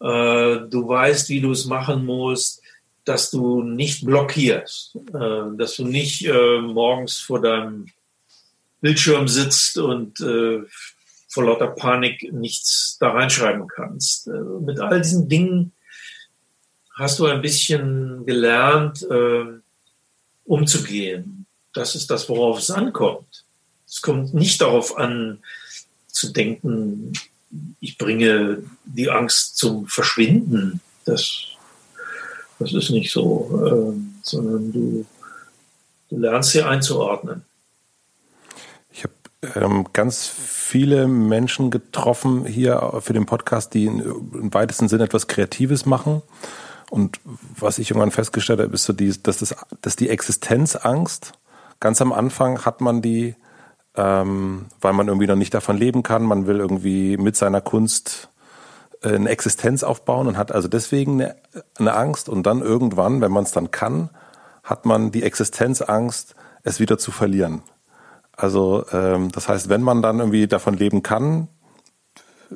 Äh, 0.00 0.60
du 0.70 0.86
weißt, 0.86 1.28
wie 1.30 1.40
du 1.40 1.50
es 1.50 1.64
machen 1.64 2.06
musst, 2.06 2.62
dass 3.04 3.32
du 3.32 3.64
nicht 3.64 4.06
blockierst, 4.06 4.94
äh, 4.94 5.56
dass 5.56 5.74
du 5.74 5.86
nicht 5.86 6.24
äh, 6.24 6.60
morgens 6.60 7.18
vor 7.18 7.40
deinem 7.40 7.86
Bildschirm 8.80 9.26
sitzt 9.26 9.76
und 9.78 10.18
vor 10.18 11.44
lauter 11.44 11.66
Panik 11.66 12.32
nichts 12.32 12.96
da 13.00 13.10
reinschreiben 13.10 13.66
kannst. 13.66 14.28
Mit 14.28 14.78
all 14.78 15.00
diesen 15.00 15.28
Dingen 15.28 15.72
hast 16.94 17.18
du 17.18 17.26
ein 17.26 17.42
bisschen 17.42 18.24
gelernt, 18.24 19.04
umzugehen. 20.44 21.46
Das 21.72 21.96
ist 21.96 22.08
das, 22.08 22.28
worauf 22.28 22.60
es 22.60 22.70
ankommt. 22.70 23.47
Es 23.88 24.02
kommt 24.02 24.34
nicht 24.34 24.60
darauf 24.60 24.96
an, 24.98 25.38
zu 26.08 26.32
denken, 26.32 27.12
ich 27.80 27.96
bringe 27.96 28.62
die 28.84 29.10
Angst 29.10 29.56
zum 29.56 29.86
Verschwinden. 29.86 30.80
Das, 31.04 31.44
das 32.58 32.74
ist 32.74 32.90
nicht 32.90 33.10
so, 33.10 33.94
äh, 33.96 34.00
sondern 34.22 34.72
du, 34.72 35.06
du 36.10 36.18
lernst 36.18 36.50
sie 36.50 36.62
einzuordnen. 36.62 37.44
Ich 38.90 39.04
habe 39.04 39.14
ähm, 39.54 39.86
ganz 39.92 40.26
viele 40.26 41.06
Menschen 41.06 41.70
getroffen 41.70 42.44
hier 42.44 42.98
für 43.00 43.12
den 43.12 43.26
Podcast, 43.26 43.72
die 43.74 43.86
in, 43.86 44.00
im 44.00 44.52
weitesten 44.52 44.88
Sinne 44.88 45.04
etwas 45.04 45.28
Kreatives 45.28 45.86
machen. 45.86 46.22
Und 46.90 47.20
was 47.56 47.78
ich 47.78 47.90
irgendwann 47.90 48.10
festgestellt 48.10 48.60
habe, 48.60 48.74
ist 48.74 48.84
so 48.84 48.92
die, 48.92 49.14
dass, 49.22 49.38
das, 49.38 49.54
dass 49.82 49.96
die 49.96 50.08
Existenzangst, 50.08 51.32
ganz 51.80 52.00
am 52.00 52.12
Anfang 52.12 52.64
hat 52.64 52.80
man 52.80 53.02
die 53.02 53.34
ähm, 53.98 54.66
weil 54.80 54.92
man 54.92 55.08
irgendwie 55.08 55.26
noch 55.26 55.36
nicht 55.36 55.52
davon 55.52 55.76
leben 55.76 56.04
kann. 56.04 56.22
Man 56.22 56.46
will 56.46 56.60
irgendwie 56.60 57.16
mit 57.16 57.36
seiner 57.36 57.60
Kunst 57.60 58.28
äh, 59.02 59.14
eine 59.14 59.28
Existenz 59.28 59.82
aufbauen 59.82 60.28
und 60.28 60.38
hat 60.38 60.52
also 60.52 60.68
deswegen 60.68 61.20
eine, 61.20 61.36
eine 61.78 61.94
Angst. 61.94 62.28
Und 62.28 62.44
dann 62.44 62.62
irgendwann, 62.62 63.20
wenn 63.20 63.32
man 63.32 63.42
es 63.42 63.50
dann 63.50 63.72
kann, 63.72 64.10
hat 64.62 64.86
man 64.86 65.10
die 65.10 65.24
Existenzangst, 65.24 66.36
es 66.62 66.78
wieder 66.78 66.96
zu 66.96 67.10
verlieren. 67.10 67.62
Also 68.36 68.84
ähm, 68.92 69.32
das 69.32 69.48
heißt, 69.48 69.68
wenn 69.68 69.82
man 69.82 70.00
dann 70.00 70.20
irgendwie 70.20 70.46
davon 70.46 70.74
leben 70.74 71.02
kann, 71.02 71.48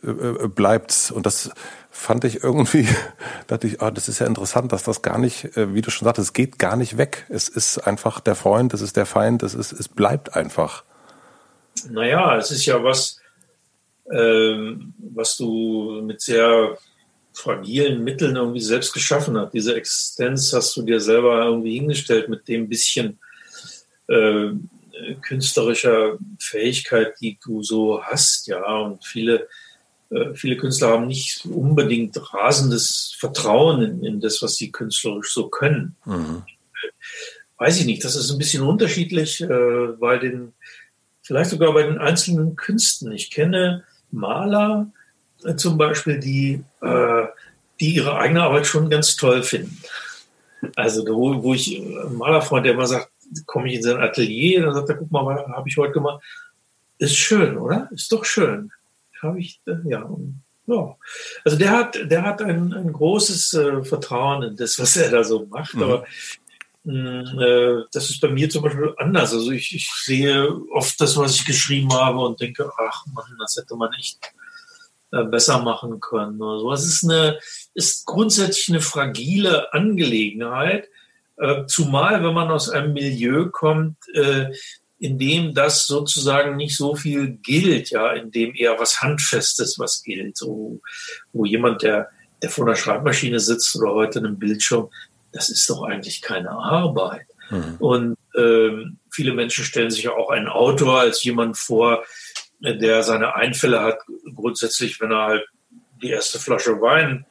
äh, 0.01 0.11
äh 0.11 0.49
bleibt 0.49 1.13
und 1.13 1.27
das 1.27 1.51
fand 1.91 2.23
ich 2.23 2.45
irgendwie, 2.45 2.87
dachte 3.49 3.67
ich, 3.67 3.83
oh, 3.83 3.91
das 3.91 4.09
ist 4.09 4.21
ja 4.21 4.29
interessant, 4.29 4.71
dass 4.71 4.85
das 4.85 5.03
gar 5.03 5.19
nicht, 5.19 5.57
wie 5.57 5.83
du 5.83 5.91
schon 5.91 6.07
sagtest, 6.07 6.29
es 6.29 6.33
geht 6.33 6.61
gar 6.61 6.77
nicht 6.77 6.99
weg. 6.99 7.27
Es 7.31 7.49
ist 7.49 7.79
einfach 7.79 8.21
der 8.21 8.37
Freund, 8.37 8.73
es 8.75 8.81
ist 8.81 8.97
der 8.97 9.07
Feind, 9.07 9.43
es 9.43 9.55
ist, 9.55 9.73
es 9.73 9.89
bleibt 9.89 10.37
einfach 10.37 10.85
naja, 11.91 12.37
es 12.39 12.51
ist 12.51 12.67
ja 12.67 12.83
was, 12.83 13.21
ähm, 14.11 14.95
was 14.99 15.37
du 15.37 16.03
mit 16.03 16.21
sehr 16.21 16.77
fragilen 17.33 18.05
Mitteln 18.05 18.37
irgendwie 18.37 18.61
selbst 18.61 18.93
geschaffen 18.93 19.39
hast. 19.39 19.55
Diese 19.55 19.75
Existenz 19.75 20.53
hast 20.53 20.77
du 20.77 20.83
dir 20.83 21.01
selber 21.01 21.45
irgendwie 21.45 21.75
hingestellt 21.75 22.29
mit 22.29 22.47
dem 22.49 22.69
bisschen 22.69 23.19
äh, 24.09 24.51
künstlerischer 25.23 26.19
Fähigkeit, 26.39 27.15
die 27.21 27.39
du 27.43 27.63
so 27.63 28.03
hast, 28.03 28.47
ja. 28.47 28.63
Und 28.63 29.05
viele, 29.05 29.49
äh, 30.11 30.35
viele 30.35 30.57
Künstler 30.57 30.89
haben 30.89 31.07
nicht 31.07 31.47
unbedingt 31.47 32.17
rasendes 32.35 33.17
Vertrauen 33.19 33.83
in, 33.83 34.05
in 34.05 34.21
das, 34.21 34.43
was 34.43 34.57
sie 34.57 34.71
künstlerisch 34.71 35.33
so 35.33 35.49
können. 35.49 35.97
Mhm. 36.05 36.43
Weiß 37.59 37.81
ich 37.81 37.87
nicht, 37.87 38.05
das 38.05 38.17
ist 38.17 38.31
ein 38.31 38.39
bisschen 38.39 38.63
unterschiedlich 38.63 39.41
äh, 39.41 39.87
bei 39.99 40.19
den 40.19 40.53
vielleicht 41.23 41.51
sogar 41.51 41.73
bei 41.73 41.85
den 41.85 41.99
einzelnen 41.99 42.57
Künsten. 42.57 43.13
Ich 43.13 43.31
kenne 43.31 43.85
Maler 44.11 44.91
äh, 45.45 45.57
zum 45.57 45.79
Beispiel, 45.79 46.19
die, 46.19 46.65
äh, 46.81 47.27
die 47.81 47.95
ihre 47.95 48.17
eigene 48.19 48.43
Arbeit 48.43 48.67
schon 48.67 48.91
ganz 48.91 49.17
toll 49.17 49.43
finden. 49.43 49.79
Also 50.77 51.07
wo, 51.07 51.43
wo 51.43 51.55
ich, 51.55 51.79
äh, 51.79 52.03
ein 52.03 52.17
Malerfreund, 52.17 52.67
der 52.67 52.75
immer 52.75 52.87
sagt, 52.87 53.11
komme 53.47 53.69
ich 53.69 53.77
in 53.77 53.83
sein 53.83 54.01
Atelier, 54.01 54.63
dann 54.63 54.75
sagt 54.75 54.91
er, 54.91 54.97
guck 54.97 55.11
mal, 55.11 55.25
was 55.25 55.47
habe 55.47 55.69
ich 55.69 55.77
heute 55.77 55.93
gemacht? 55.93 56.23
Ist 56.99 57.17
schön, 57.17 57.57
oder? 57.57 57.89
Ist 57.93 58.13
doch 58.13 58.25
schön. 58.25 58.71
Habe 59.23 59.41
ich, 59.41 59.61
äh, 59.67 59.77
ja, 59.85 60.09
ja. 60.67 60.97
Also 61.45 61.57
der 61.57 61.71
hat, 61.71 61.99
der 62.11 62.23
hat 62.23 62.43
ein, 62.43 62.73
ein 62.73 62.93
großes 62.93 63.55
äh, 63.55 63.85
Vertrauen 63.85 64.43
in 64.43 64.57
das, 64.57 64.79
was 64.79 64.97
er 64.97 65.11
da 65.11 65.25
so 65.25 65.47
macht. 65.47 65.75
Mhm. 65.75 65.83
Aber 65.83 66.05
das 66.85 68.11
ist 68.11 68.21
bei 68.21 68.29
mir 68.29 68.51
zum 68.51 68.63
Beispiel 68.63 68.93
anders. 68.99 69.33
Also 69.33 69.53
ich, 69.53 69.75
ich, 69.75 69.89
sehe 70.05 70.49
oft 70.73 71.01
das, 71.01 71.17
was 71.17 71.37
ich 71.37 71.45
geschrieben 71.45 71.93
habe 71.93 72.19
und 72.19 72.41
denke, 72.41 72.69
ach 72.77 73.07
man, 73.15 73.25
das 73.39 73.57
hätte 73.57 73.77
man 73.77 73.93
echt 73.93 74.19
äh, 75.13 75.23
besser 75.25 75.63
machen 75.63 76.01
können. 76.01 76.43
Also 76.43 76.73
es 76.73 76.85
ist 76.85 77.05
eine, 77.05 77.39
ist 77.75 78.05
grundsätzlich 78.05 78.71
eine 78.71 78.81
fragile 78.81 79.73
Angelegenheit, 79.73 80.89
äh, 81.37 81.67
zumal 81.67 82.23
wenn 82.25 82.35
man 82.35 82.51
aus 82.51 82.69
einem 82.69 82.93
Milieu 82.95 83.49
kommt, 83.51 83.97
in 85.03 85.19
dem 85.19 85.53
das 85.53 85.89
sozusagen 85.89 86.57
nicht 86.57 86.77
so 86.77 86.95
viel 86.95 87.33
gilt, 87.43 87.91
ja, 87.91 88.13
in 88.13 88.31
dem 88.31 88.55
eher 88.55 88.79
was 88.79 89.03
Handfestes 89.03 89.77
was 89.81 90.01
gilt, 90.05 90.37
so, 90.37 90.81
wo 91.33 91.45
jemand, 91.45 91.83
der, 91.83 92.09
der 92.41 92.51
vor 92.51 92.67
einer 92.67 92.77
Schreibmaschine 92.77 93.41
sitzt 93.41 93.75
oder 93.75 93.93
heute 93.93 94.21
einem 94.21 94.39
Bildschirm, 94.39 94.91
das 95.33 95.49
ist 95.49 95.69
doch 95.69 95.83
eigentlich 95.83 96.23
keine 96.23 96.51
Arbeit. 96.51 97.27
Mhm. 97.51 97.77
Und 97.79 98.17
ähm, 98.37 98.99
viele 99.11 99.33
Menschen 99.35 99.65
stellen 99.65 99.91
sich 99.91 100.05
ja 100.05 100.13
auch 100.13 100.31
einen 100.31 100.49
Autor 100.49 101.01
als 101.01 101.23
jemand 101.25 101.59
vor, 101.59 102.05
der 102.61 103.03
seine 103.03 103.35
Einfälle 103.35 103.83
hat, 103.83 103.99
grundsätzlich, 104.35 105.01
wenn 105.01 105.11
er 105.11 105.25
halt 105.25 105.45
die 106.03 106.11
erste 106.11 106.39
Flasche 106.39 106.81
Wein 106.81 107.27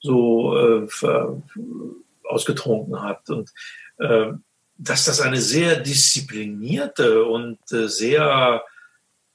so 0.00 0.56
äh, 0.56 0.88
ausgetrunken 2.24 3.02
hat. 3.02 3.28
Und 3.30 3.50
äh, 3.98 4.32
dass 4.78 5.04
das 5.06 5.20
eine 5.20 5.40
sehr 5.40 5.80
disziplinierte 5.80 7.24
und 7.24 7.58
äh, 7.72 7.88
sehr 7.88 8.62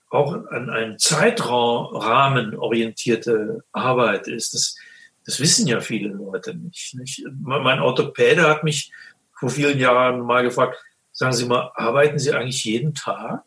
auch 0.09 0.34
an 0.34 0.69
einem 0.69 0.97
Zeitrahmen 0.99 2.55
orientierte 2.57 3.63
Arbeit 3.72 4.28
ist, 4.28 4.53
das, 4.53 4.76
das 5.26 5.39
wissen 5.39 5.67
ja 5.67 5.82
viele 5.82 6.09
Leute 6.09 6.55
nicht, 6.55 6.95
nicht. 6.95 7.24
Mein 7.41 7.80
Orthopäde 7.80 8.47
hat 8.47 8.63
mich 8.63 8.91
vor 9.38 9.49
vielen 9.49 9.80
Jahren 9.80 10.22
mal 10.22 10.43
gefragt, 10.43 10.78
sagen 11.11 11.34
Sie 11.34 11.45
mal, 11.45 11.72
arbeiten 11.76 12.19
Sie 12.19 12.32
eigentlich 12.32 12.63
jeden 12.63 12.93
Tag? 12.93 13.43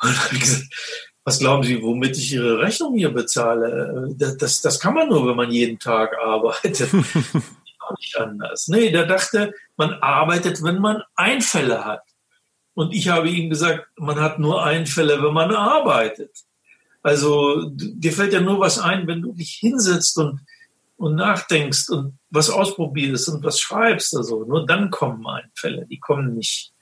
Und 0.00 0.10
dann 0.10 0.24
habe 0.24 0.34
ich 0.34 0.40
gesagt, 0.40 0.74
was 1.24 1.38
glauben 1.38 1.62
Sie, 1.62 1.82
womit 1.82 2.16
ich 2.16 2.32
Ihre 2.32 2.58
Rechnung 2.58 2.96
hier 2.96 3.10
bezahle? 3.10 4.14
Das, 4.16 4.36
das, 4.36 4.60
das 4.60 4.80
kann 4.80 4.94
man 4.94 5.08
nur, 5.08 5.26
wenn 5.28 5.36
man 5.36 5.50
jeden 5.50 5.78
Tag 5.78 6.16
arbeitet. 6.18 6.92
Auch 7.78 7.96
nicht 7.98 8.16
anders. 8.16 8.68
Nee, 8.68 8.90
der 8.90 9.06
dachte, 9.06 9.54
man 9.76 9.94
arbeitet, 9.94 10.62
wenn 10.62 10.78
man 10.78 11.02
Einfälle 11.14 11.84
hat. 11.84 12.02
Und 12.74 12.94
ich 12.94 13.08
habe 13.08 13.28
ihm 13.28 13.50
gesagt, 13.50 13.86
man 13.96 14.20
hat 14.20 14.38
nur 14.38 14.64
Einfälle, 14.64 15.22
wenn 15.22 15.34
man 15.34 15.54
arbeitet. 15.54 16.30
Also 17.02 17.70
dir 17.70 18.12
fällt 18.12 18.32
ja 18.32 18.40
nur 18.40 18.60
was 18.60 18.78
ein, 18.78 19.06
wenn 19.06 19.22
du 19.22 19.32
dich 19.32 19.56
hinsetzt 19.60 20.16
und, 20.18 20.40
und 21.02 21.16
nachdenkst 21.16 21.90
und 21.90 22.18
was 22.30 22.48
ausprobierst 22.48 23.28
und 23.28 23.44
was 23.44 23.58
schreibst. 23.58 24.16
Also 24.16 24.44
nur 24.44 24.66
dann 24.66 24.90
kommen 24.90 25.26
Einfälle. 25.26 25.86
Die 25.86 25.98
kommen 25.98 26.34
nicht 26.34 26.72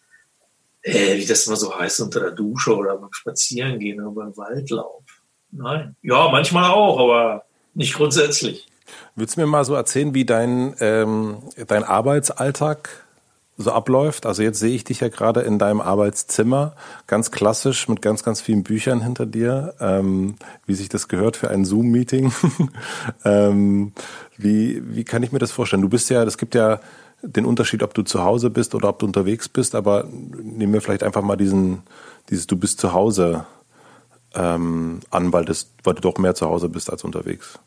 äh, 0.82 1.16
wie 1.16 1.26
das 1.26 1.46
immer 1.46 1.56
so 1.56 1.78
heißt, 1.78 2.00
unter 2.00 2.20
der 2.20 2.30
Dusche 2.30 2.74
oder 2.76 2.96
beim 2.96 3.12
Spazierengehen 3.12 4.00
oder 4.00 4.12
beim 4.12 4.36
Waldlauf. 4.36 5.04
Nein. 5.50 5.96
Ja, 6.02 6.28
manchmal 6.30 6.70
auch, 6.70 6.98
aber 6.98 7.44
nicht 7.74 7.94
grundsätzlich. 7.94 8.66
Willst 9.14 9.36
du 9.36 9.40
mir 9.40 9.46
mal 9.46 9.64
so 9.64 9.74
erzählen, 9.74 10.14
wie 10.14 10.24
dein, 10.24 10.74
ähm, 10.80 11.38
dein 11.66 11.84
Arbeitsalltag 11.84 13.06
so 13.60 13.72
abläuft? 13.72 14.26
Also 14.26 14.42
jetzt 14.42 14.58
sehe 14.58 14.74
ich 14.74 14.84
dich 14.84 15.00
ja 15.00 15.08
gerade 15.08 15.40
in 15.40 15.58
deinem 15.58 15.80
Arbeitszimmer, 15.80 16.74
ganz 17.06 17.30
klassisch 17.30 17.88
mit 17.88 18.02
ganz, 18.02 18.22
ganz 18.22 18.40
vielen 18.40 18.62
Büchern 18.62 19.02
hinter 19.02 19.26
dir, 19.26 19.74
ähm, 19.80 20.36
wie 20.66 20.74
sich 20.74 20.88
das 20.88 21.08
gehört 21.08 21.36
für 21.36 21.50
ein 21.50 21.64
Zoom-Meeting. 21.64 22.32
ähm, 23.24 23.92
wie, 24.36 24.82
wie 24.94 25.04
kann 25.04 25.22
ich 25.22 25.32
mir 25.32 25.38
das 25.38 25.52
vorstellen? 25.52 25.82
Du 25.82 25.88
bist 25.88 26.10
ja, 26.10 26.22
es 26.22 26.38
gibt 26.38 26.54
ja 26.54 26.80
den 27.22 27.44
Unterschied, 27.44 27.82
ob 27.82 27.94
du 27.94 28.02
zu 28.02 28.24
Hause 28.24 28.50
bist 28.50 28.74
oder 28.74 28.88
ob 28.88 28.98
du 28.98 29.06
unterwegs 29.06 29.48
bist, 29.48 29.74
aber 29.74 30.04
nehmen 30.10 30.72
wir 30.72 30.80
vielleicht 30.80 31.02
einfach 31.02 31.22
mal 31.22 31.36
diesen, 31.36 31.82
dieses 32.30 32.46
Du 32.46 32.56
bist 32.56 32.80
zu 32.80 32.92
Hause 32.92 33.44
ähm, 34.34 35.00
an, 35.10 35.32
weil, 35.32 35.44
das, 35.44 35.74
weil 35.84 35.94
du 35.94 36.00
doch 36.00 36.18
mehr 36.18 36.34
zu 36.34 36.46
Hause 36.46 36.68
bist 36.68 36.90
als 36.90 37.04
unterwegs. 37.04 37.58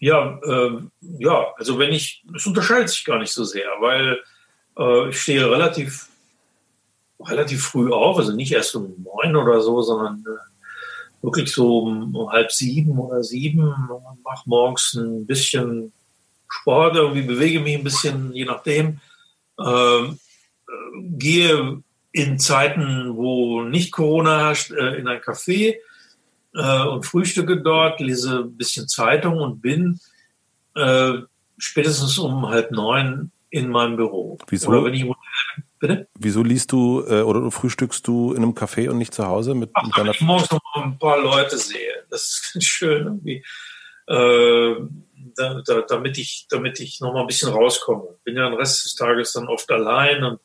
Ja, 0.00 0.38
äh, 0.44 0.78
ja, 1.00 1.46
also 1.56 1.78
wenn 1.78 1.92
ich, 1.92 2.24
es 2.34 2.46
unterscheidet 2.46 2.88
sich 2.88 3.04
gar 3.04 3.18
nicht 3.18 3.32
so 3.32 3.44
sehr, 3.44 3.68
weil 3.80 4.18
äh, 4.78 5.08
ich 5.10 5.20
stehe 5.20 5.50
relativ, 5.50 6.08
relativ 7.20 7.64
früh 7.64 7.90
auf, 7.92 8.18
also 8.18 8.32
nicht 8.32 8.52
erst 8.52 8.74
um 8.76 8.94
neun 9.02 9.36
oder 9.36 9.60
so, 9.60 9.82
sondern 9.82 10.24
äh, 10.26 11.24
wirklich 11.24 11.52
so 11.52 11.80
um, 11.80 12.14
um 12.14 12.30
halb 12.30 12.52
sieben 12.52 12.98
oder 12.98 13.22
sieben, 13.22 13.74
mache 14.24 14.48
morgens 14.48 14.94
ein 14.94 15.26
bisschen 15.26 15.92
Sport, 16.48 16.96
irgendwie 16.96 17.22
bewege 17.22 17.60
mich 17.60 17.76
ein 17.76 17.84
bisschen, 17.84 18.32
je 18.32 18.44
nachdem. 18.44 19.00
Ähm, 19.60 20.18
äh, 20.68 21.00
gehe 21.18 21.82
in 22.12 22.38
Zeiten, 22.38 23.16
wo 23.16 23.62
nicht 23.62 23.92
Corona 23.92 24.38
herrscht, 24.38 24.70
äh, 24.70 24.96
in 24.96 25.08
ein 25.08 25.20
Café 25.20 25.76
äh, 26.54 26.82
und 26.84 27.04
frühstücke 27.04 27.60
dort, 27.60 28.00
lese 28.00 28.40
ein 28.40 28.56
bisschen 28.56 28.88
Zeitung 28.88 29.38
und 29.38 29.60
bin 29.60 30.00
äh, 30.74 31.14
spätestens 31.58 32.18
um 32.18 32.48
halb 32.48 32.70
neun 32.70 33.32
in 33.50 33.68
meinem 33.68 33.96
Büro. 33.96 34.38
Wieso? 34.48 34.68
Oder 34.68 34.84
wenn 34.84 34.94
ich 34.94 35.06
Bitte? 35.80 36.08
Wieso 36.18 36.42
liest 36.42 36.72
du 36.72 37.04
äh, 37.06 37.22
oder 37.22 37.40
du 37.40 37.50
frühstückst 37.50 38.06
du 38.06 38.32
in 38.32 38.42
einem 38.42 38.52
Café 38.52 38.88
und 38.90 38.98
nicht 38.98 39.14
zu 39.14 39.26
Hause 39.26 39.54
mit, 39.54 39.70
Ach, 39.74 39.84
mit 39.84 39.96
deiner 39.96 40.10
ich 40.10 40.20
morgens 40.20 40.50
noch 40.50 40.60
mal 40.74 40.84
ein 40.84 40.98
paar 40.98 41.20
Leute 41.20 41.56
sehe. 41.56 42.04
Das 42.10 42.22
ist 42.22 42.50
ganz 42.52 42.64
schön 42.64 43.04
irgendwie. 43.04 43.44
Äh, 44.08 44.74
da, 45.36 45.62
da, 45.64 45.82
damit 45.82 46.18
ich, 46.18 46.46
damit 46.50 46.80
ich 46.80 47.00
noch 47.00 47.12
mal 47.12 47.20
ein 47.20 47.26
bisschen 47.26 47.52
rauskomme. 47.52 48.16
Bin 48.24 48.36
ja 48.36 48.48
den 48.48 48.58
Rest 48.58 48.84
des 48.84 48.94
Tages 48.96 49.32
dann 49.34 49.46
oft 49.46 49.70
allein 49.70 50.24
und, 50.24 50.40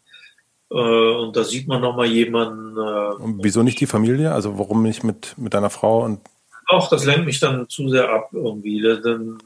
äh, 0.70 0.76
und 0.76 1.36
da 1.36 1.44
sieht 1.44 1.68
man 1.68 1.82
noch 1.82 1.96
mal 1.96 2.06
jemanden. 2.06 2.78
Äh, 2.78 3.24
und 3.24 3.44
wieso 3.44 3.64
nicht 3.64 3.80
die 3.80 3.88
Familie? 3.88 4.34
Also 4.34 4.60
warum 4.60 4.84
nicht 4.84 5.04
mit, 5.04 5.36
mit 5.38 5.56
deiner 5.56 5.72
Frau 5.72 6.04
und 6.04 6.20
auch 6.68 6.90
das 6.90 7.06
lenkt 7.06 7.26
mich 7.26 7.40
dann 7.40 7.68
zu 7.68 7.90
sehr 7.90 8.10
ab 8.10 8.30
irgendwie. 8.32 8.82
Dann 8.82 9.38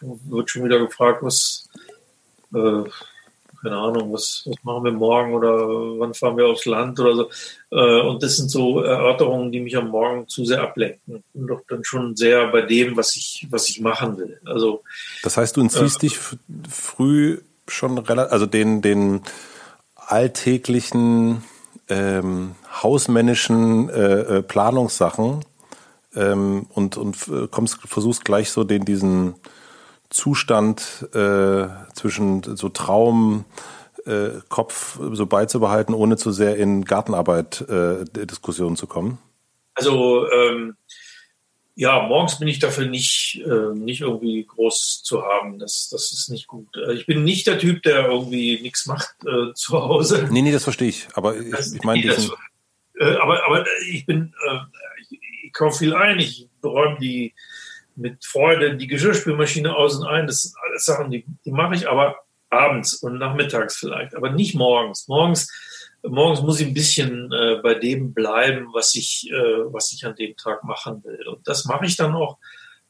wird 0.00 0.50
schon 0.50 0.64
wieder 0.64 0.78
gefragt, 0.78 1.22
was, 1.22 1.68
äh, 2.54 2.84
keine 3.62 3.76
Ahnung, 3.76 4.12
was, 4.12 4.42
was 4.46 4.56
machen 4.62 4.84
wir 4.84 4.92
morgen 4.92 5.34
oder 5.34 5.52
wann 5.98 6.14
fahren 6.14 6.36
wir 6.36 6.46
aufs 6.46 6.64
Land 6.64 6.98
oder 6.98 7.14
so. 7.14 7.30
Äh, 7.70 8.00
und 8.00 8.22
das 8.22 8.36
sind 8.36 8.50
so 8.50 8.80
Erörterungen, 8.80 9.52
die 9.52 9.60
mich 9.60 9.76
am 9.76 9.88
Morgen 9.88 10.26
zu 10.28 10.44
sehr 10.44 10.62
ablenken. 10.62 11.22
Und 11.34 11.46
doch 11.46 11.60
dann 11.68 11.84
schon 11.84 12.16
sehr 12.16 12.48
bei 12.48 12.62
dem, 12.62 12.96
was 12.96 13.16
ich, 13.16 13.46
was 13.50 13.68
ich 13.68 13.80
machen 13.80 14.16
will. 14.16 14.40
Also, 14.46 14.82
das 15.22 15.36
heißt, 15.36 15.56
du 15.56 15.60
entziehst 15.60 15.98
äh, 15.98 16.00
dich 16.00 16.18
früh 16.68 17.40
schon 17.68 17.98
relativ, 17.98 18.32
also 18.32 18.46
den, 18.46 18.82
den 18.82 19.20
alltäglichen 19.94 21.44
ähm, 21.88 22.54
hausmännischen 22.82 23.90
äh, 23.90 24.38
äh 24.38 24.42
Planungssachen 24.42 25.44
ähm, 26.14 26.66
und, 26.70 26.96
und 26.96 27.16
kommst, 27.50 27.78
versuchst 27.84 28.24
gleich 28.24 28.50
so 28.50 28.64
den, 28.64 28.84
diesen 28.84 29.34
Zustand 30.10 31.08
äh, 31.14 31.68
zwischen 31.94 32.42
so 32.42 32.68
Traum, 32.68 33.44
äh, 34.04 34.40
Kopf 34.48 34.98
so 35.12 35.26
beizubehalten, 35.26 35.94
ohne 35.94 36.16
zu 36.16 36.32
sehr 36.32 36.56
in 36.56 36.84
Gartenarbeit 36.84 37.62
äh, 37.62 38.04
Diskussionen 38.26 38.76
zu 38.76 38.86
kommen? 38.86 39.18
Also 39.74 40.30
ähm, 40.30 40.76
ja, 41.76 42.02
morgens 42.02 42.38
bin 42.38 42.48
ich 42.48 42.58
dafür 42.58 42.86
nicht, 42.86 43.40
äh, 43.46 43.74
nicht 43.74 44.02
irgendwie 44.02 44.44
groß 44.44 45.02
zu 45.02 45.22
haben. 45.22 45.58
Das, 45.58 45.88
das 45.90 46.12
ist 46.12 46.28
nicht 46.28 46.46
gut. 46.46 46.76
Äh, 46.76 46.92
ich 46.92 47.06
bin 47.06 47.24
nicht 47.24 47.46
der 47.46 47.58
Typ, 47.58 47.82
der 47.84 48.06
irgendwie 48.06 48.60
nichts 48.60 48.86
macht 48.86 49.14
äh, 49.24 49.54
zu 49.54 49.80
Hause. 49.80 50.28
Nee, 50.30 50.42
nee, 50.42 50.52
das 50.52 50.64
verstehe 50.64 50.88
ich. 50.88 51.08
Aber 51.14 51.36
ich, 51.36 51.54
ich 51.74 51.82
meine 51.82 52.02
diesen... 52.02 52.32
Äh, 52.98 53.14
aber, 53.14 53.46
aber 53.46 53.64
ich 53.90 54.04
bin, 54.04 54.34
äh, 54.46 54.58
ich, 55.00 55.20
ich 55.44 55.52
kaufe 55.54 55.78
viel 55.78 55.94
ein, 55.94 56.18
ich 56.18 56.48
räume 56.62 56.98
die 57.00 57.32
mit 57.96 58.24
Freude 58.24 58.76
die 58.76 58.86
Geschirrspülmaschine 58.86 59.74
aus 59.74 59.96
und 59.96 60.06
ein. 60.06 60.26
Das 60.26 60.42
sind 60.42 60.54
alles 60.66 60.84
Sachen, 60.84 61.10
die, 61.10 61.24
die 61.44 61.52
mache 61.52 61.74
ich 61.74 61.88
aber 61.88 62.16
abends 62.50 62.94
und 62.94 63.18
nachmittags 63.18 63.76
vielleicht, 63.76 64.14
aber 64.14 64.30
nicht 64.30 64.54
morgens. 64.54 65.08
Morgens, 65.08 65.48
morgens 66.02 66.42
muss 66.42 66.60
ich 66.60 66.66
ein 66.66 66.74
bisschen 66.74 67.32
äh, 67.32 67.60
bei 67.62 67.74
dem 67.74 68.12
bleiben, 68.12 68.68
was 68.72 68.94
ich, 68.94 69.30
äh, 69.30 69.72
was 69.72 69.92
ich 69.92 70.04
an 70.04 70.16
dem 70.16 70.36
Tag 70.36 70.64
machen 70.64 71.02
will. 71.04 71.28
Und 71.28 71.46
das 71.46 71.64
mache 71.64 71.86
ich 71.86 71.96
dann 71.96 72.14
auch 72.14 72.38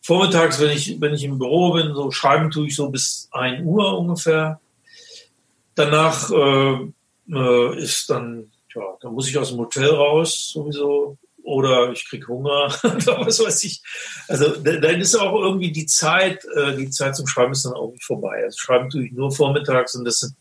vormittags, 0.01 0.61
wenn 0.61 0.71
ich, 0.71 1.01
wenn 1.01 1.15
ich 1.15 1.25
im 1.25 1.39
Büro 1.39 1.73
bin. 1.73 1.95
So 1.95 2.11
schreiben 2.11 2.51
tue 2.51 2.67
ich 2.67 2.77
so 2.77 2.89
bis 2.91 3.29
ein 3.33 3.65
Uhr 3.65 3.99
ungefähr. 3.99 4.61
Danach 5.75 6.31
äh, 6.31 6.93
äh, 7.31 7.79
ist 7.79 8.11
dann, 8.11 8.51
ja, 8.75 8.83
da 9.01 9.11
muss 9.11 9.29
ich 9.29 9.39
aus 9.39 9.51
dem 9.51 9.59
Hotel 9.59 9.89
raus 9.89 10.51
sowieso 10.53 11.19
oder 11.43 11.91
ich 11.91 12.09
krieg 12.09 12.29
Hunger 12.29 12.75
oder 12.85 13.27
was 13.27 13.41
weiß 13.41 13.65
ich. 13.65 13.83
Also 14.29 14.57
dann 14.57 15.01
ist 15.01 15.15
auch 15.17 15.41
irgendwie 15.41 15.73
die 15.73 15.87
Zeit, 15.87 16.45
äh, 16.57 16.77
die 16.77 16.91
Zeit 16.91 17.17
zum 17.17 17.27
Schreiben 17.27 17.53
ist 17.53 17.65
dann 17.65 17.75
auch 17.75 17.93
nicht 17.93 18.05
vorbei. 18.05 18.43
Also 18.45 18.59
Schreiben 18.59 18.91
tue 18.91 19.07
ich 19.07 19.13
nur 19.13 19.33
vormittags 19.33 19.95
und 19.95 20.05
das 20.05 20.21
sind 20.21 20.35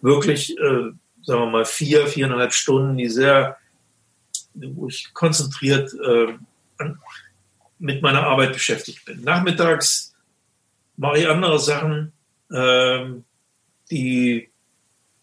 wirklich, 0.00 0.56
äh, 0.58 0.90
sagen 1.22 1.40
wir 1.40 1.46
mal, 1.46 1.64
vier, 1.64 2.06
viereinhalb 2.06 2.52
Stunden, 2.52 2.96
die 2.96 3.08
sehr, 3.08 3.56
wo 4.54 4.88
ich 4.88 5.12
konzentriert 5.14 5.92
äh, 5.94 6.34
mit 7.78 8.02
meiner 8.02 8.24
Arbeit 8.24 8.52
beschäftigt 8.52 9.04
bin. 9.04 9.22
Nachmittags 9.22 10.14
mache 10.96 11.18
ich 11.18 11.28
andere 11.28 11.58
Sachen, 11.58 12.12
äh, 12.50 13.06
die 13.90 14.51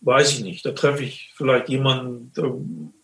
weiß 0.01 0.33
ich 0.33 0.41
nicht. 0.41 0.65
Da 0.65 0.71
treffe 0.71 1.03
ich 1.03 1.33
vielleicht 1.35 1.69
jemanden, 1.69 2.31
da 2.35 2.43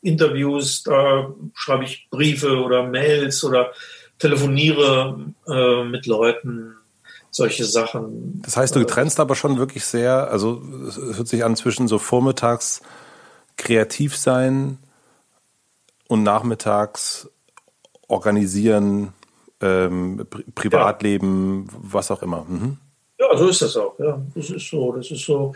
Interviews, 0.01 0.83
da 0.83 1.33
schreibe 1.53 1.83
ich 1.83 2.07
Briefe 2.09 2.57
oder 2.57 2.83
Mails 2.83 3.43
oder 3.43 3.71
telefoniere 4.19 5.33
äh, 5.47 5.83
mit 5.83 6.05
Leuten, 6.05 6.75
solche 7.31 7.65
Sachen. 7.65 8.41
Das 8.45 8.55
heißt, 8.55 8.75
du 8.75 8.85
trennst 8.85 9.19
aber 9.19 9.35
schon 9.35 9.57
wirklich 9.57 9.83
sehr, 9.85 10.31
also 10.31 10.61
es 10.87 10.97
hört 11.17 11.27
sich 11.27 11.43
an 11.43 11.57
zwischen 11.57 11.89
so 11.89 11.99
vormittags 11.99 12.81
kreativ 13.57 14.15
sein 14.15 14.77
und 16.07 16.23
nachmittags 16.23 17.29
organisieren, 18.07 19.13
ähm, 19.61 20.25
Privatleben, 20.53 21.67
ja. 21.69 21.77
was 21.81 22.11
auch 22.11 22.21
immer. 22.21 22.45
Mhm. 22.47 22.77
Ja, 23.19 23.35
so 23.37 23.47
ist 23.47 23.61
das 23.61 23.75
auch. 23.77 23.97
Ja, 23.99 24.21
das 24.35 24.49
ist 24.49 24.69
so. 24.69 24.91
Das 24.91 25.09
ist 25.09 25.25
so. 25.25 25.53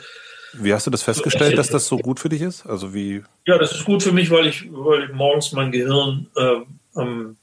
Wie 0.53 0.73
hast 0.73 0.87
du 0.87 0.91
das 0.91 1.03
festgestellt, 1.03 1.57
dass 1.57 1.69
das 1.69 1.87
so 1.87 1.97
gut 1.97 2.19
für 2.19 2.29
dich 2.29 2.41
ist? 2.41 2.65
Also 2.65 2.93
wie? 2.93 3.23
Ja, 3.45 3.57
das 3.57 3.71
ist 3.71 3.85
gut 3.85 4.03
für 4.03 4.11
mich, 4.11 4.31
weil 4.31 4.47
ich, 4.47 4.67
weil 4.71 5.09
morgens 5.09 5.51
mein 5.51 5.71
Gehirn 5.71 6.27
äh, 6.35 6.99
ähm, 6.99 7.37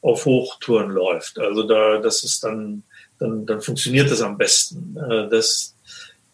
auf 0.00 0.24
Hochtouren 0.24 0.90
läuft. 0.90 1.38
Also 1.38 1.62
da, 1.62 1.98
das 1.98 2.24
ist 2.24 2.42
dann, 2.42 2.82
dann, 3.18 3.46
dann 3.46 3.60
funktioniert 3.60 4.10
das 4.10 4.20
am 4.20 4.36
besten. 4.36 4.96
Äh, 4.96 5.28
das, 5.28 5.74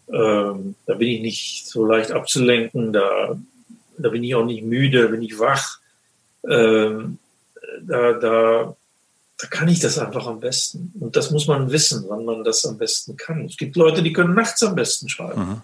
äh, 0.08 0.12
da 0.12 0.94
bin 0.96 1.08
ich 1.08 1.20
nicht 1.20 1.66
so 1.66 1.84
leicht 1.84 2.10
abzulenken. 2.10 2.92
Da, 2.92 3.38
da 3.98 4.08
bin 4.08 4.24
ich 4.24 4.34
auch 4.34 4.46
nicht 4.46 4.64
müde, 4.64 5.08
bin 5.08 5.22
ich 5.22 5.38
wach. 5.38 5.78
Äh, 6.42 6.90
da, 7.82 8.12
da, 8.12 8.76
da 9.38 9.46
kann 9.50 9.68
ich 9.68 9.80
das 9.80 9.98
einfach 9.98 10.26
am 10.26 10.40
besten. 10.40 10.92
Und 10.98 11.14
das 11.16 11.30
muss 11.30 11.46
man 11.46 11.70
wissen, 11.70 12.04
wann 12.08 12.24
man 12.24 12.44
das 12.44 12.64
am 12.64 12.78
besten 12.78 13.16
kann. 13.16 13.44
Es 13.44 13.56
gibt 13.56 13.76
Leute, 13.76 14.02
die 14.02 14.12
können 14.12 14.34
nachts 14.34 14.62
am 14.62 14.74
besten 14.74 15.08
schreiben. 15.08 15.40
Mhm. 15.40 15.62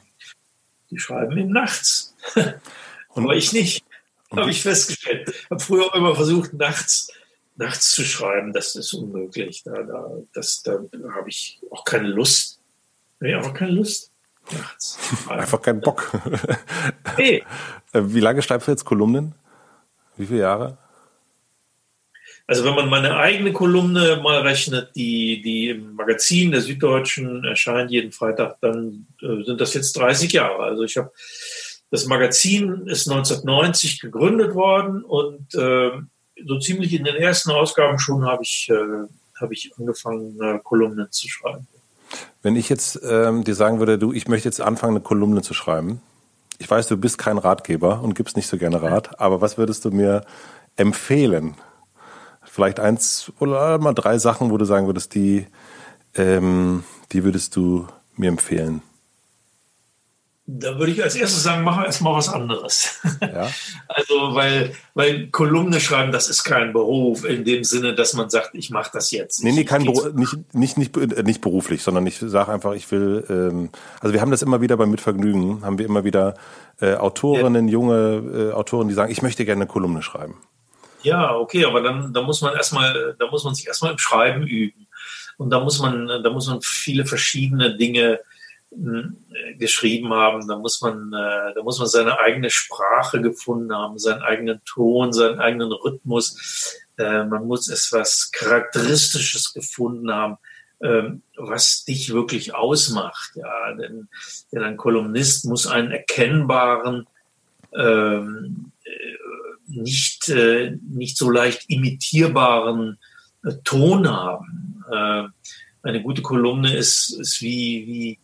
Die 0.95 1.01
schreiben 1.01 1.37
eben 1.37 1.51
nachts. 1.51 2.15
Aber 3.15 3.35
ich 3.35 3.53
nicht. 3.53 3.85
Habe 4.31 4.51
ich 4.51 4.63
festgestellt. 4.63 5.29
Ich 5.29 5.51
habe 5.51 5.61
früher 5.61 5.87
auch 5.87 5.95
immer 5.95 6.15
versucht, 6.15 6.53
nachts, 6.53 7.09
nachts 7.57 7.91
zu 7.91 8.05
schreiben. 8.05 8.53
Das 8.53 8.77
ist 8.77 8.93
unmöglich. 8.95 9.65
Da, 9.65 9.83
da, 9.83 10.11
das, 10.33 10.63
da 10.63 10.79
habe 11.15 11.29
ich 11.29 11.61
auch 11.73 11.85
keine 11.85 12.07
Lust. 12.07 12.61
Nee, 13.19 13.35
einfach 13.35 13.55
keine 13.55 13.73
Lust. 13.73 14.13
Nachts. 14.53 14.99
Einfach 15.29 15.63
keinen 15.63 15.81
Bock. 15.81 16.13
Nee. 17.17 17.43
Äh, 17.93 18.03
wie 18.07 18.19
lange 18.19 18.43
schreibst 18.43 18.67
du 18.67 18.73
jetzt 18.73 18.85
Kolumnen? 18.85 19.37
Wie 20.17 20.27
viele 20.27 20.41
Jahre? 20.41 20.79
Also 22.47 22.65
wenn 22.65 22.75
man 22.75 22.91
meine 22.91 23.17
eigene 23.17 23.53
Kolumne 23.53 24.21
mal 24.23 24.43
rechnet, 24.43 24.95
die, 24.95 25.41
die 25.41 25.71
im 25.71 25.95
Magazin 25.95 26.51
der 26.51 26.61
Süddeutschen 26.61 27.45
erscheint 27.45 27.91
jeden 27.91 28.13
Freitag, 28.13 28.61
dann 28.61 29.07
äh, 29.23 29.43
sind 29.45 29.61
das 29.61 29.73
jetzt 29.73 29.97
30 29.97 30.33
Jahre. 30.33 30.63
Also 30.63 30.83
ich 30.83 30.97
habe 30.97 31.11
das 31.91 32.07
Magazin 32.07 32.89
ist 32.89 33.09
1990 33.09 34.01
gegründet 34.01 34.55
worden 34.55 35.05
und 35.05 35.55
äh, 35.55 35.91
so 36.45 36.59
ziemlich 36.59 36.93
in 36.93 37.05
den 37.05 37.15
ersten 37.15 37.53
Ausgaben 37.53 38.01
schon 38.01 38.25
habe 38.25 38.43
ich, 38.43 38.69
äh, 38.69 39.07
hab 39.41 39.53
ich 39.53 39.71
angefangen, 39.79 40.37
äh, 40.43 40.59
Kolumnen 40.63 41.07
zu 41.13 41.29
schreiben. 41.29 41.69
Wenn 42.43 42.57
ich 42.57 42.69
jetzt 42.69 43.01
ähm, 43.05 43.45
dir 43.45 43.55
sagen 43.55 43.79
würde, 43.79 43.97
du, 43.97 44.13
ich 44.13 44.27
möchte 44.27 44.49
jetzt 44.49 44.61
anfangen, 44.61 44.97
eine 44.97 45.05
Kolumne 45.05 45.43
zu 45.43 45.55
schreiben. 45.55 46.01
Ich 46.59 46.69
weiß, 46.69 46.89
du 46.89 46.97
bist 46.97 47.17
kein 47.17 47.39
Ratgeber 47.39 48.03
und 48.03 48.15
gibst 48.15 48.37
nicht 48.37 48.49
so 48.49 48.59
gerne 48.59 48.83
Rat, 48.83 49.21
aber 49.21 49.41
was 49.41 49.57
würdest 49.57 49.85
du 49.85 49.91
mir 49.91 50.25
empfehlen? 50.77 51.55
Vielleicht 52.55 52.79
eins 52.79 53.33
oder 53.41 53.79
mal 53.79 53.95
drei 53.95 54.19
Sachen, 54.19 54.51
wo 54.51 54.57
du 54.59 54.65
sagen 54.65 54.87
würdest, 54.87 55.15
die, 55.15 55.47
ähm, 56.15 56.85
die 57.11 57.25
würdest 57.25 57.57
du 57.57 57.89
mir 58.17 58.29
empfehlen? 58.29 58.81
Da 60.47 60.79
würde 60.79 60.93
ich 60.93 61.03
als 61.03 61.17
erstes 61.17 61.43
sagen, 61.43 61.65
mach 61.65 61.83
erstmal 61.83 62.15
was 62.15 62.29
anderes. 62.29 63.01
Ja. 63.21 63.49
Also, 63.89 64.35
weil, 64.35 64.75
weil 64.95 65.29
Kolumne 65.29 65.79
schreiben, 65.79 66.11
das 66.11 66.29
ist 66.29 66.43
kein 66.43 66.73
Beruf 66.73 67.25
in 67.25 67.45
dem 67.45 67.63
Sinne, 67.63 67.95
dass 67.95 68.13
man 68.15 68.29
sagt, 68.29 68.51
ich 68.55 68.71
mache 68.71 68.91
das 68.93 69.13
jetzt. 69.13 69.45
Nee, 69.45 69.53
nee, 69.53 69.65
kein 69.65 69.85
Beruf, 69.85 70.13
nicht, 70.15 70.53
nicht, 70.53 70.77
nicht, 70.77 70.97
äh, 70.97 71.23
nicht 71.23 71.41
beruflich, 71.41 71.83
sondern 71.83 72.05
ich 72.07 72.19
sage 72.19 72.53
einfach, 72.53 72.75
ich 72.75 72.91
will, 72.91 73.25
ähm, 73.31 73.71
also 74.01 74.13
wir 74.13 74.21
haben 74.21 74.33
das 74.33 74.43
immer 74.43 74.61
wieder 74.61 74.77
beim 74.77 74.91
Mitvergnügen, 74.91 75.65
haben 75.65 75.79
wir 75.79 75.87
immer 75.87 76.03
wieder 76.03 76.35
äh, 76.81 76.95
Autorinnen, 76.95 77.69
ja. 77.69 77.73
junge 77.73 78.51
äh, 78.51 78.53
Autoren, 78.53 78.89
die 78.89 78.95
sagen, 78.95 79.13
ich 79.13 79.23
möchte 79.23 79.45
gerne 79.45 79.63
eine 79.63 79.71
Kolumne 79.71 80.03
schreiben. 80.03 80.35
Ja, 81.05 81.37
okay, 81.37 81.65
aber 81.65 81.83
dann, 81.83 82.13
da 82.13 82.23
muss 82.23 82.41
man 82.41 82.55
erstmal, 82.55 83.15
da 83.19 83.31
muss 83.31 83.45
man 83.45 83.55
sich 83.55 83.67
erstmal 83.67 83.93
im 83.93 83.99
Schreiben 83.99 84.47
üben. 84.47 84.87
Und 85.37 85.51
da 85.51 85.61
muss 85.61 85.81
man, 85.81 86.07
da 86.07 86.31
muss 86.31 86.49
man 86.49 86.61
viele 86.63 87.05
verschiedene 87.05 87.77
Dinge 87.77 88.21
hm, 88.71 89.17
geschrieben 89.59 90.13
haben. 90.15 90.47
Da 90.49 90.57
muss 90.57 90.81
man, 90.81 91.13
äh, 91.13 91.55
da 91.55 91.63
muss 91.63 91.79
man 91.79 91.89
seine 91.89 92.19
eigene 92.21 92.51
Sprache 92.51 93.21
gefunden 93.21 93.75
haben, 93.75 93.99
seinen 93.99 94.23
eigenen 94.23 94.63
Ton, 94.65 95.13
seinen 95.13 95.41
eigenen 95.41 95.73
Rhythmus. 95.73 96.81
Äh, 96.97 97.25
man 97.25 97.47
muss 97.47 97.69
etwas 97.69 98.31
Charakteristisches 98.33 99.53
gefunden 99.53 100.13
haben, 100.13 100.39
ähm, 100.83 101.23
was 101.37 101.85
dich 101.85 102.13
wirklich 102.13 102.55
ausmacht. 102.55 103.33
Ja, 103.35 103.75
denn, 103.75 104.09
denn 104.53 104.63
ein 104.63 104.77
Kolumnist 104.77 105.45
muss 105.45 105.67
einen 105.67 105.91
erkennbaren 105.91 107.07
ähm, 107.77 108.73
nicht, 109.77 110.29
äh, 110.29 110.77
nicht 110.89 111.17
so 111.17 111.31
leicht 111.31 111.69
imitierbaren 111.69 112.99
äh, 113.45 113.53
Ton 113.65 114.09
haben. 114.09 114.85
Äh, 114.91 115.25
eine 115.83 116.03
gute 116.03 116.23
Kolumne 116.23 116.75
ist, 116.75 117.11
ist 117.11 117.43
wie, 117.43 117.87
wie, 117.87 118.19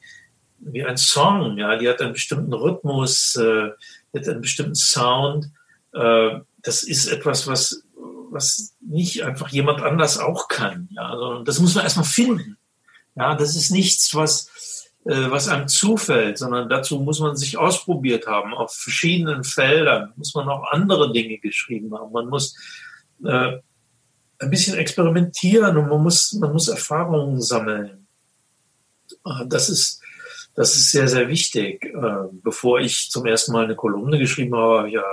wie 0.60 0.84
ein 0.84 0.96
Song, 0.96 1.58
ja, 1.58 1.76
die 1.76 1.88
hat 1.88 2.00
einen 2.00 2.14
bestimmten 2.14 2.52
Rhythmus, 2.52 3.36
äh, 3.36 3.70
hat 4.14 4.28
einen 4.28 4.40
bestimmten 4.40 4.74
Sound. 4.74 5.50
Äh, 5.92 6.40
das 6.62 6.82
ist 6.82 7.06
etwas, 7.06 7.46
was, 7.46 7.82
was 8.30 8.74
nicht 8.80 9.24
einfach 9.24 9.48
jemand 9.48 9.82
anders 9.82 10.18
auch 10.18 10.48
kann, 10.48 10.88
ja, 10.92 11.16
sondern 11.16 11.44
das 11.44 11.58
muss 11.60 11.74
man 11.74 11.84
erstmal 11.84 12.06
finden. 12.06 12.56
Ja, 13.14 13.34
das 13.34 13.56
ist 13.56 13.70
nichts, 13.70 14.14
was, 14.14 14.50
was 15.04 15.48
einem 15.48 15.66
zufällt, 15.66 16.36
sondern 16.36 16.68
dazu 16.68 17.00
muss 17.00 17.20
man 17.20 17.34
sich 17.34 17.56
ausprobiert 17.56 18.26
haben. 18.26 18.52
Auf 18.52 18.74
verschiedenen 18.74 19.44
Feldern 19.44 20.12
muss 20.16 20.34
man 20.34 20.48
auch 20.48 20.70
andere 20.72 21.12
Dinge 21.12 21.38
geschrieben 21.38 21.94
haben. 21.94 22.12
Man 22.12 22.28
muss 22.28 22.54
äh, 23.24 23.58
ein 24.40 24.50
bisschen 24.50 24.76
experimentieren 24.76 25.76
und 25.76 25.88
man 25.88 26.02
muss, 26.02 26.32
man 26.34 26.52
muss 26.52 26.68
Erfahrungen 26.68 27.40
sammeln. 27.40 28.06
Äh, 29.24 29.46
das 29.46 29.68
ist, 29.68 30.00
das 30.54 30.74
ist 30.74 30.90
sehr, 30.90 31.08
sehr 31.08 31.28
wichtig. 31.28 31.84
Äh, 31.84 32.28
bevor 32.42 32.80
ich 32.80 33.10
zum 33.10 33.26
ersten 33.26 33.52
Mal 33.52 33.64
eine 33.64 33.76
Kolumne 33.76 34.18
geschrieben 34.18 34.56
habe, 34.56 34.78
habe 34.78 34.88
ich 34.88 34.94
ja 34.94 35.04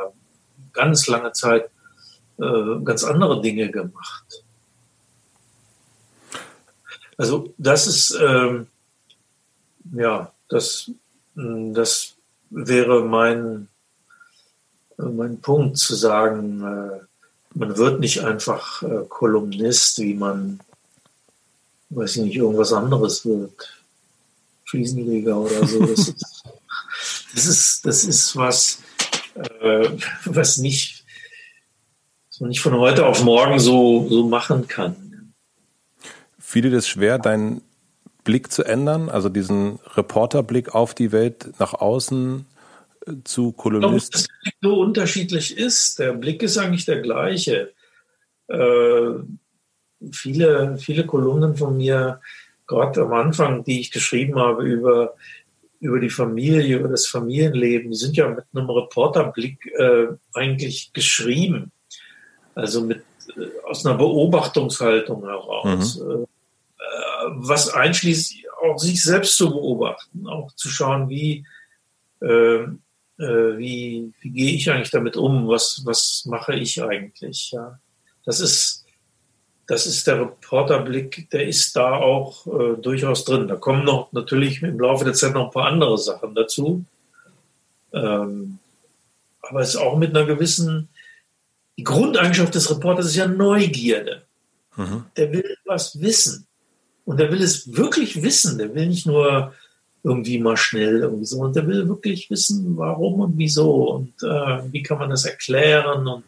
ganz 0.73 1.07
lange 1.07 1.31
Zeit 1.33 1.69
äh, 2.39 2.79
ganz 2.83 3.03
andere 3.03 3.41
Dinge 3.41 3.69
gemacht. 3.69 4.43
Also 7.17 7.53
das 7.57 7.87
ist, 7.87 8.17
ähm, 8.21 8.67
ja, 9.93 10.31
das, 10.49 10.91
hm, 11.35 11.73
das 11.73 12.15
wäre 12.49 13.03
mein, 13.03 13.67
mein 14.97 15.39
Punkt 15.41 15.77
zu 15.77 15.95
sagen, 15.95 16.63
äh, 16.63 17.05
man 17.53 17.77
wird 17.77 17.99
nicht 17.99 18.23
einfach 18.23 18.83
äh, 18.83 19.03
Kolumnist, 19.07 19.99
wie 19.99 20.13
man, 20.13 20.59
weiß 21.89 22.17
ich 22.17 22.23
nicht, 22.23 22.35
irgendwas 22.35 22.73
anderes 22.73 23.25
wird. 23.25 23.73
Fliesenleger 24.65 25.37
oder 25.37 25.65
so. 25.65 25.79
Das 25.85 25.99
ist, 26.07 26.43
das 27.33 27.45
ist, 27.45 27.85
das 27.85 28.03
ist 28.03 28.35
was, 28.35 28.79
äh, 29.35 29.89
was 30.25 30.57
nicht, 30.57 31.05
was 32.29 32.39
man 32.41 32.49
nicht 32.49 32.61
von 32.61 32.73
heute 32.73 33.05
auf 33.05 33.23
morgen 33.23 33.59
so, 33.59 34.07
so 34.09 34.27
machen 34.27 34.67
kann. 34.67 35.33
Fiel 36.39 36.63
dir 36.63 36.71
das 36.71 36.87
schwer, 36.87 37.17
dein 37.19 37.61
Blick 38.27 38.51
zu 38.51 38.63
ändern, 38.63 39.09
also 39.09 39.29
diesen 39.29 39.79
Reporterblick 39.95 40.75
auf 40.75 40.93
die 40.93 41.11
Welt 41.13 41.53
nach 41.59 41.73
außen 41.73 42.45
äh, 43.05 43.11
zu 43.23 43.53
Kolumnisten? 43.53 44.11
Dass 44.11 44.27
der 44.27 44.33
Blick 44.43 44.55
so 44.61 44.79
unterschiedlich 44.81 45.57
ist. 45.57 45.99
Der 45.99 46.13
Blick 46.13 46.43
ist 46.43 46.57
eigentlich 46.57 46.85
der 46.85 47.01
gleiche. 47.01 47.73
Äh, 48.47 49.11
viele, 50.11 50.77
viele 50.77 51.05
Kolumnen 51.05 51.55
von 51.55 51.77
mir, 51.77 52.19
gerade 52.67 53.01
am 53.01 53.13
Anfang, 53.13 53.63
die 53.63 53.79
ich 53.79 53.91
geschrieben 53.91 54.37
habe 54.37 54.63
über, 54.63 55.15
über 55.79 55.99
die 55.99 56.09
Familie, 56.09 56.77
über 56.77 56.89
das 56.89 57.07
Familienleben, 57.07 57.91
die 57.91 57.97
sind 57.97 58.17
ja 58.17 58.27
mit 58.27 58.43
einem 58.53 58.69
Reporterblick 58.69 59.65
äh, 59.77 60.07
eigentlich 60.33 60.91
geschrieben. 60.91 61.71
Also 62.55 62.81
mit, 62.81 63.03
äh, 63.37 63.47
aus 63.65 63.85
einer 63.85 63.97
Beobachtungshaltung 63.97 65.23
heraus. 65.25 65.99
Mhm. 65.99 66.25
Was 67.35 67.69
einschließt, 67.69 68.35
auch 68.61 68.77
sich 68.77 69.03
selbst 69.03 69.37
zu 69.37 69.51
beobachten, 69.51 70.27
auch 70.27 70.51
zu 70.53 70.69
schauen, 70.69 71.09
wie, 71.09 71.45
äh, 72.21 72.63
äh, 73.19 73.57
wie, 73.57 74.13
wie 74.21 74.29
gehe 74.29 74.53
ich 74.53 74.69
eigentlich 74.71 74.91
damit 74.91 75.17
um, 75.17 75.47
was, 75.47 75.81
was 75.85 76.23
mache 76.25 76.55
ich 76.55 76.81
eigentlich. 76.81 77.51
Ja? 77.51 77.79
Das 78.25 78.39
ist, 78.39 78.85
das 79.67 79.85
ist 79.85 80.07
der 80.07 80.21
Reporterblick, 80.21 81.29
der 81.29 81.47
ist 81.47 81.75
da 81.75 81.97
auch 81.97 82.47
äh, 82.47 82.81
durchaus 82.81 83.25
drin. 83.25 83.47
Da 83.47 83.55
kommen 83.55 83.83
noch 83.83 84.11
natürlich 84.13 84.61
im 84.63 84.79
Laufe 84.79 85.05
der 85.05 85.13
Zeit 85.13 85.33
noch 85.33 85.45
ein 85.45 85.51
paar 85.51 85.67
andere 85.67 85.97
Sachen 85.97 86.33
dazu. 86.33 86.85
Ähm, 87.93 88.59
aber 89.41 89.61
es 89.61 89.69
ist 89.69 89.77
auch 89.77 89.97
mit 89.97 90.15
einer 90.15 90.25
gewissen, 90.25 90.89
die 91.77 91.83
Grundeigenschaft 91.83 92.55
des 92.55 92.69
Reporters 92.69 93.07
ist 93.07 93.15
ja 93.15 93.27
Neugierde. 93.27 94.23
Mhm. 94.75 95.05
Der 95.15 95.31
will 95.31 95.57
was 95.65 95.99
wissen. 96.01 96.46
Und 97.07 97.17
der 97.19 97.31
will 97.31 97.41
es 97.41 97.75
wirklich 97.75 98.21
wissen. 98.21 98.59
Der 98.59 98.75
will 98.75 98.85
nicht 98.85 99.07
nur 99.07 99.53
irgendwie 100.03 100.37
mal 100.37 100.57
schnell 100.57 100.99
irgendwie 100.99 101.25
so, 101.25 101.39
und 101.39 101.55
der 101.55 101.65
will 101.65 101.89
wirklich 101.89 102.29
wissen, 102.29 102.77
warum 102.77 103.21
und 103.21 103.37
wieso 103.37 103.95
und 103.95 104.13
äh, 104.21 104.71
wie 104.71 104.83
kann 104.83 104.99
man 104.99 105.09
das 105.09 105.25
erklären 105.25 106.07
und 106.07 106.23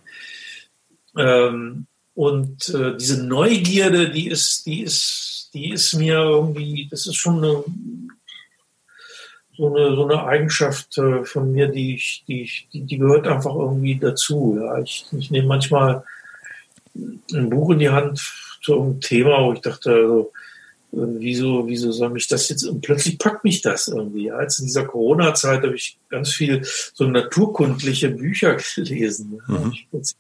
Ähm, 1.17 1.87
und 2.13 2.69
äh, 2.69 2.95
diese 2.95 3.25
Neugierde, 3.25 4.09
die 4.11 4.27
ist, 4.29 4.65
die 4.67 4.83
ist, 4.83 5.49
die 5.53 5.71
ist 5.71 5.93
mir 5.95 6.19
irgendwie, 6.19 6.87
das 6.89 7.07
ist 7.07 7.15
schon 7.15 7.37
eine, 7.43 7.63
so 9.57 9.67
eine, 9.67 9.95
so 9.95 10.03
eine 10.05 10.23
Eigenschaft 10.23 10.97
äh, 10.99 11.25
von 11.25 11.51
mir, 11.51 11.67
die 11.67 11.95
ich, 11.95 12.23
die 12.27 12.43
ich, 12.43 12.67
die, 12.71 12.81
die 12.85 12.97
gehört 12.99 13.27
einfach 13.27 13.55
irgendwie 13.55 13.97
dazu. 13.97 14.59
Ja, 14.61 14.79
ich, 14.79 15.05
ich 15.17 15.31
nehme 15.31 15.47
manchmal 15.47 16.03
ein 16.95 17.49
Buch 17.49 17.71
in 17.71 17.79
die 17.79 17.89
Hand 17.89 18.19
zu 18.61 18.73
irgendeinem 18.73 19.01
Thema, 19.01 19.43
wo 19.43 19.53
ich 19.53 19.61
dachte, 19.61 19.91
also, 19.91 20.31
wieso, 20.91 21.67
wieso 21.67 21.91
soll 21.91 22.09
mich 22.09 22.27
das 22.27 22.49
jetzt, 22.49 22.63
und 22.63 22.81
plötzlich 22.81 23.17
packt 23.17 23.43
mich 23.43 23.61
das 23.61 23.87
irgendwie. 23.87 24.25
Ja. 24.25 24.41
Jetzt 24.41 24.59
in 24.59 24.65
dieser 24.65 24.85
Corona-Zeit 24.85 25.63
habe 25.63 25.75
ich 25.75 25.97
ganz 26.09 26.33
viel 26.33 26.63
so 26.93 27.05
naturkundliche 27.05 28.09
Bücher 28.09 28.57
gelesen. 28.75 29.41
Mhm. 29.47 29.73
Ich, 29.91 30.15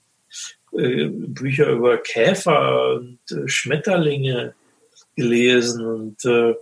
äh, 0.77 1.07
Bücher 1.07 1.69
über 1.69 1.97
Käfer 1.97 2.95
und 2.95 3.19
äh, 3.31 3.47
Schmetterlinge 3.47 4.53
gelesen 5.15 5.85
und 5.85 6.25
äh, 6.25 6.53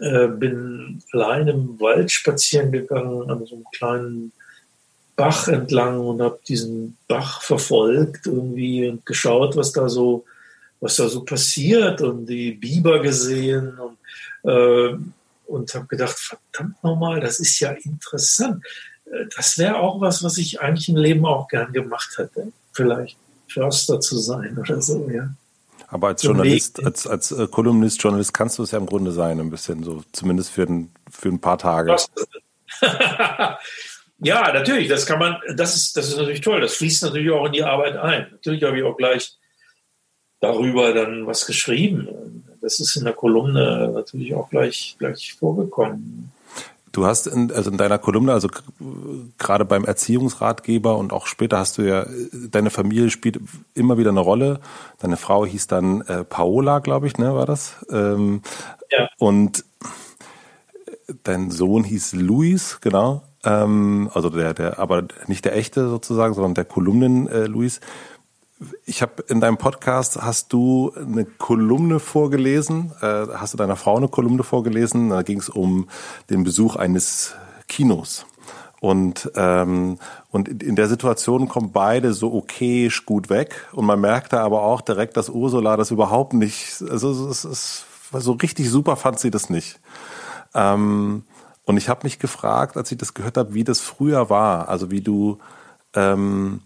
äh, 0.00 0.28
bin 0.28 1.02
allein 1.12 1.48
im 1.48 1.80
Wald 1.80 2.10
spazieren 2.10 2.72
gegangen 2.72 3.30
an 3.30 3.46
so 3.46 3.56
einem 3.56 3.64
kleinen 3.72 4.32
Bach 5.14 5.48
entlang 5.48 6.00
und 6.00 6.22
habe 6.22 6.40
diesen 6.48 6.96
Bach 7.06 7.42
verfolgt 7.42 8.26
irgendwie 8.26 8.88
und 8.88 9.04
geschaut, 9.04 9.56
was 9.56 9.72
da 9.72 9.88
so, 9.88 10.24
was 10.80 10.96
da 10.96 11.08
so 11.08 11.24
passiert 11.24 12.00
und 12.00 12.26
die 12.26 12.52
Biber 12.52 13.00
gesehen 13.00 13.78
und, 13.78 14.50
äh, 14.50 14.96
und 15.46 15.74
habe 15.74 15.86
gedacht, 15.86 16.16
verdammt 16.18 16.82
nochmal, 16.82 17.20
das 17.20 17.40
ist 17.40 17.60
ja 17.60 17.70
interessant. 17.70 18.64
Äh, 19.06 19.26
das 19.36 19.58
wäre 19.58 19.76
auch 19.76 20.00
was, 20.00 20.22
was 20.22 20.38
ich 20.38 20.60
eigentlich 20.60 20.88
im 20.88 20.96
Leben 20.96 21.26
auch 21.26 21.48
gern 21.48 21.72
gemacht 21.72 22.16
hätte. 22.16 22.52
Vielleicht 22.72 23.16
Förster 23.48 24.00
zu 24.00 24.18
sein 24.18 24.56
oder 24.58 24.80
so, 24.80 25.08
ja. 25.10 25.30
Aber 25.88 26.08
als 26.08 26.22
Journalist, 26.22 26.84
als, 26.84 27.06
als 27.06 27.32
äh, 27.32 27.48
Kolumnist, 27.48 28.00
Journalist 28.00 28.32
kannst 28.32 28.58
du 28.58 28.62
es 28.62 28.70
ja 28.70 28.78
im 28.78 28.86
Grunde 28.86 29.10
sein, 29.10 29.40
ein 29.40 29.50
bisschen 29.50 29.82
so, 29.82 30.02
zumindest 30.12 30.50
für 30.50 30.62
ein, 30.62 30.92
für 31.10 31.28
ein 31.28 31.40
paar 31.40 31.58
Tage. 31.58 31.96
ja, 34.20 34.52
natürlich, 34.52 34.88
das 34.88 35.04
kann 35.04 35.18
man, 35.18 35.36
das 35.56 35.74
ist, 35.74 35.96
das 35.96 36.08
ist 36.08 36.16
natürlich 36.16 36.42
toll. 36.42 36.60
Das 36.60 36.74
fließt 36.74 37.02
natürlich 37.02 37.30
auch 37.32 37.44
in 37.46 37.52
die 37.52 37.64
Arbeit 37.64 37.96
ein. 37.96 38.28
Natürlich 38.30 38.62
habe 38.62 38.78
ich 38.78 38.84
auch 38.84 38.96
gleich 38.96 39.36
darüber 40.40 40.92
dann 40.92 41.26
was 41.26 41.46
geschrieben. 41.46 42.08
Das 42.60 42.80
ist 42.80 42.96
in 42.96 43.04
der 43.04 43.14
Kolumne 43.14 43.90
natürlich 43.94 44.34
auch 44.34 44.50
gleich, 44.50 44.96
gleich 44.98 45.34
vorgekommen. 45.38 46.32
Du 46.92 47.06
hast 47.06 47.28
in, 47.28 47.52
also 47.52 47.70
in 47.70 47.76
deiner 47.76 47.98
Kolumne, 47.98 48.32
also 48.32 48.48
gerade 49.38 49.64
beim 49.64 49.84
Erziehungsratgeber 49.84 50.96
und 50.96 51.12
auch 51.12 51.26
später 51.26 51.58
hast 51.58 51.78
du 51.78 51.82
ja, 51.82 52.04
deine 52.32 52.70
Familie 52.70 53.10
spielt 53.10 53.40
immer 53.74 53.96
wieder 53.96 54.10
eine 54.10 54.20
Rolle. 54.20 54.58
Deine 54.98 55.16
Frau 55.16 55.46
hieß 55.46 55.68
dann 55.68 56.00
äh, 56.02 56.24
Paola, 56.24 56.80
glaube 56.80 57.06
ich, 57.06 57.16
ne, 57.16 57.34
war 57.34 57.46
das? 57.46 57.76
Ähm, 57.90 58.42
ja. 58.90 59.08
Und 59.18 59.64
dein 61.22 61.50
Sohn 61.50 61.84
hieß 61.84 62.14
Luis, 62.14 62.80
genau. 62.80 63.22
Ähm, 63.44 64.10
also 64.12 64.28
der, 64.28 64.52
der, 64.54 64.80
aber 64.80 65.04
nicht 65.28 65.44
der 65.44 65.56
echte 65.56 65.88
sozusagen, 65.88 66.34
sondern 66.34 66.54
der 66.54 66.64
Kolumnen 66.64 67.28
äh, 67.28 67.46
Luis 67.46 67.80
ich 68.84 69.02
habe 69.02 69.22
in 69.28 69.40
deinem 69.40 69.56
Podcast 69.56 70.20
hast 70.20 70.52
du 70.52 70.92
eine 70.94 71.24
Kolumne 71.24 71.98
vorgelesen, 71.98 72.92
äh, 73.00 73.26
hast 73.34 73.54
du 73.54 73.58
deiner 73.58 73.76
Frau 73.76 73.96
eine 73.96 74.08
Kolumne 74.08 74.42
vorgelesen. 74.42 75.10
Da 75.10 75.22
ging 75.22 75.38
es 75.38 75.48
um 75.48 75.88
den 76.28 76.44
Besuch 76.44 76.76
eines 76.76 77.34
Kinos. 77.68 78.26
Und, 78.80 79.30
ähm, 79.34 79.98
und 80.30 80.48
in 80.62 80.74
der 80.74 80.88
Situation 80.88 81.48
kommen 81.48 81.72
beide 81.72 82.14
so 82.14 82.32
okayisch 82.32 83.04
gut 83.04 83.28
weg. 83.28 83.68
Und 83.72 83.84
man 83.84 84.00
merkte 84.00 84.40
aber 84.40 84.62
auch 84.62 84.80
direkt, 84.80 85.16
dass 85.16 85.28
Ursula 85.28 85.76
das 85.76 85.90
überhaupt 85.90 86.32
nicht, 86.32 86.82
also 86.90 87.28
es 87.28 87.44
ist, 87.44 87.84
so 88.12 88.32
richtig 88.32 88.70
super 88.70 88.96
fand 88.96 89.20
sie 89.20 89.30
das 89.30 89.50
nicht. 89.50 89.80
Ähm, 90.54 91.24
und 91.64 91.76
ich 91.76 91.88
habe 91.88 92.00
mich 92.04 92.18
gefragt, 92.18 92.76
als 92.76 92.90
ich 92.90 92.98
das 92.98 93.14
gehört 93.14 93.36
habe, 93.36 93.54
wie 93.54 93.64
das 93.64 93.80
früher 93.80 94.30
war. 94.30 94.68
Also 94.68 94.90
wie 94.90 95.02
du 95.02 95.38
ähm, 95.94 96.62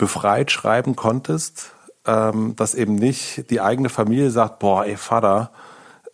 befreit 0.00 0.50
schreiben 0.50 0.96
konntest, 0.96 1.72
ähm, 2.06 2.56
dass 2.56 2.74
eben 2.74 2.94
nicht 2.94 3.50
die 3.50 3.60
eigene 3.60 3.90
Familie 3.90 4.30
sagt, 4.30 4.58
boah, 4.58 4.86
ey 4.86 4.96
Vater 4.96 5.50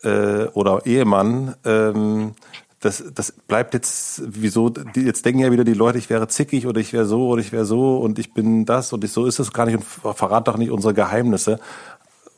äh, 0.03 0.47
oder 0.55 0.85
Ehemann, 0.87 1.55
ähm, 1.65 2.35
das, 2.81 3.05
das 3.15 3.31
bleibt 3.31 3.75
jetzt, 3.75 4.23
wieso, 4.27 4.73
jetzt 4.97 5.25
denken 5.25 5.41
ja 5.41 5.53
wieder 5.53 5.63
die 5.63 5.73
Leute, 5.73 5.99
ich 5.99 6.11
wäre 6.11 6.27
zickig 6.27 6.67
oder 6.67 6.81
ich 6.81 6.93
wäre 6.93 7.07
so 7.07 7.29
oder 7.29 7.41
ich 7.41 7.53
wäre 7.53 7.65
so 7.65 7.99
und 7.99 8.19
ich 8.19 8.35
bin 8.35 8.65
das 8.65 8.93
und 8.93 9.05
ich, 9.05 9.13
so 9.13 9.25
ist 9.25 9.39
es 9.39 9.53
gar 9.53 9.67
nicht 9.67 9.77
und 9.77 9.85
verrat 9.85 10.49
doch 10.49 10.57
nicht 10.57 10.73
unsere 10.73 10.93
Geheimnisse. 10.93 11.61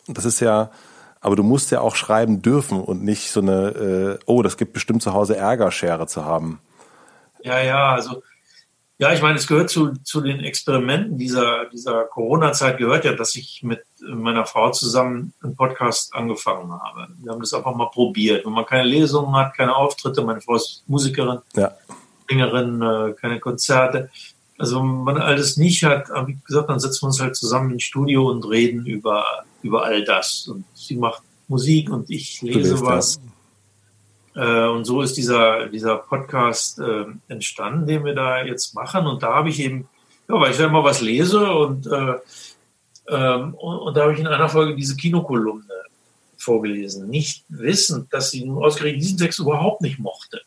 Das 0.06 0.26
ist 0.26 0.40
ja, 0.40 0.70
aber 1.22 1.34
du 1.34 1.42
musst 1.42 1.70
ja 1.70 1.80
auch 1.80 1.96
schreiben 1.96 2.42
dürfen 2.42 2.78
und 2.78 3.02
nicht 3.02 3.30
so 3.30 3.40
eine, 3.40 3.68
äh, 3.68 4.18
oh, 4.26 4.42
das 4.42 4.58
gibt 4.58 4.74
bestimmt 4.74 5.02
zu 5.02 5.14
Hause 5.14 5.34
Ärgerschere 5.34 6.06
zu 6.06 6.26
haben. 6.26 6.60
Ja, 7.42 7.58
ja, 7.60 7.94
also 7.94 8.22
ja, 9.00 9.12
ich 9.12 9.22
meine, 9.22 9.38
es 9.38 9.46
gehört 9.46 9.70
zu, 9.70 9.92
zu 10.02 10.20
den 10.20 10.40
Experimenten 10.40 11.18
dieser, 11.18 11.66
dieser 11.66 12.04
Corona-Zeit 12.04 12.78
gehört 12.78 13.04
ja, 13.04 13.12
dass 13.12 13.36
ich 13.36 13.62
mit 13.62 13.84
meiner 14.00 14.44
Frau 14.44 14.72
zusammen 14.72 15.32
einen 15.40 15.54
Podcast 15.54 16.12
angefangen 16.14 16.72
habe. 16.72 17.06
Wir 17.22 17.30
haben 17.30 17.40
das 17.40 17.54
einfach 17.54 17.76
mal 17.76 17.90
probiert. 17.90 18.44
Wenn 18.44 18.52
man 18.52 18.66
keine 18.66 18.88
Lesungen 18.88 19.36
hat, 19.36 19.56
keine 19.56 19.76
Auftritte, 19.76 20.22
meine 20.22 20.40
Frau 20.40 20.56
ist 20.56 20.82
Musikerin, 20.88 21.38
ja. 21.54 21.72
Sängerin, 22.28 22.82
äh, 22.82 23.12
keine 23.12 23.38
Konzerte. 23.38 24.10
Also 24.58 24.80
wenn 24.80 25.04
man 25.04 25.18
alles 25.18 25.56
nicht 25.56 25.84
hat, 25.84 26.08
wie 26.26 26.36
gesagt, 26.44 26.68
dann 26.68 26.80
setzen 26.80 27.02
wir 27.02 27.06
uns 27.06 27.20
halt 27.20 27.36
zusammen 27.36 27.70
ins 27.70 27.84
Studio 27.84 28.28
und 28.28 28.42
reden 28.48 28.84
über, 28.84 29.24
über 29.62 29.84
all 29.84 30.02
das. 30.04 30.48
Und 30.48 30.64
sie 30.74 30.96
macht 30.96 31.22
Musik 31.46 31.88
und 31.90 32.10
ich 32.10 32.42
lese 32.42 32.80
was. 32.80 33.16
Ja. 33.16 33.27
Äh, 34.38 34.68
und 34.68 34.84
so 34.84 35.02
ist 35.02 35.16
dieser, 35.16 35.66
dieser 35.66 35.96
Podcast 35.96 36.78
äh, 36.78 37.06
entstanden, 37.26 37.88
den 37.88 38.04
wir 38.04 38.14
da 38.14 38.44
jetzt 38.44 38.72
machen. 38.72 39.06
Und 39.08 39.24
da 39.24 39.34
habe 39.34 39.48
ich 39.48 39.58
eben, 39.58 39.88
ja, 40.28 40.40
weil 40.40 40.52
ich 40.52 40.58
ja 40.58 40.66
immer 40.66 40.84
was 40.84 41.00
lese 41.00 41.50
und, 41.50 41.88
äh, 41.88 42.14
ähm, 43.08 43.54
und, 43.54 43.78
und, 43.78 43.96
da 43.96 44.02
habe 44.02 44.12
ich 44.12 44.20
in 44.20 44.28
einer 44.28 44.48
Folge 44.48 44.76
diese 44.76 44.94
Kinokolumne 44.94 45.64
vorgelesen, 46.36 47.08
nicht 47.08 47.46
wissend, 47.48 48.14
dass 48.14 48.30
sie 48.30 48.48
ausgerechnet 48.48 49.02
diesen 49.02 49.18
Text 49.18 49.40
überhaupt 49.40 49.82
nicht 49.82 49.98
mochte. 49.98 50.40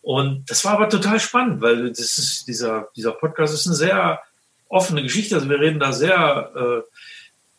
Und 0.00 0.48
das 0.48 0.64
war 0.64 0.72
aber 0.72 0.88
total 0.88 1.20
spannend, 1.20 1.60
weil 1.60 1.90
das 1.90 1.98
ist, 1.98 2.48
dieser, 2.48 2.88
dieser 2.96 3.12
Podcast 3.12 3.52
ist 3.52 3.66
eine 3.66 3.76
sehr 3.76 4.20
offene 4.68 5.02
Geschichte. 5.02 5.34
Also 5.34 5.50
wir 5.50 5.60
reden 5.60 5.80
da 5.80 5.92
sehr, 5.92 6.50
äh, 6.56 6.95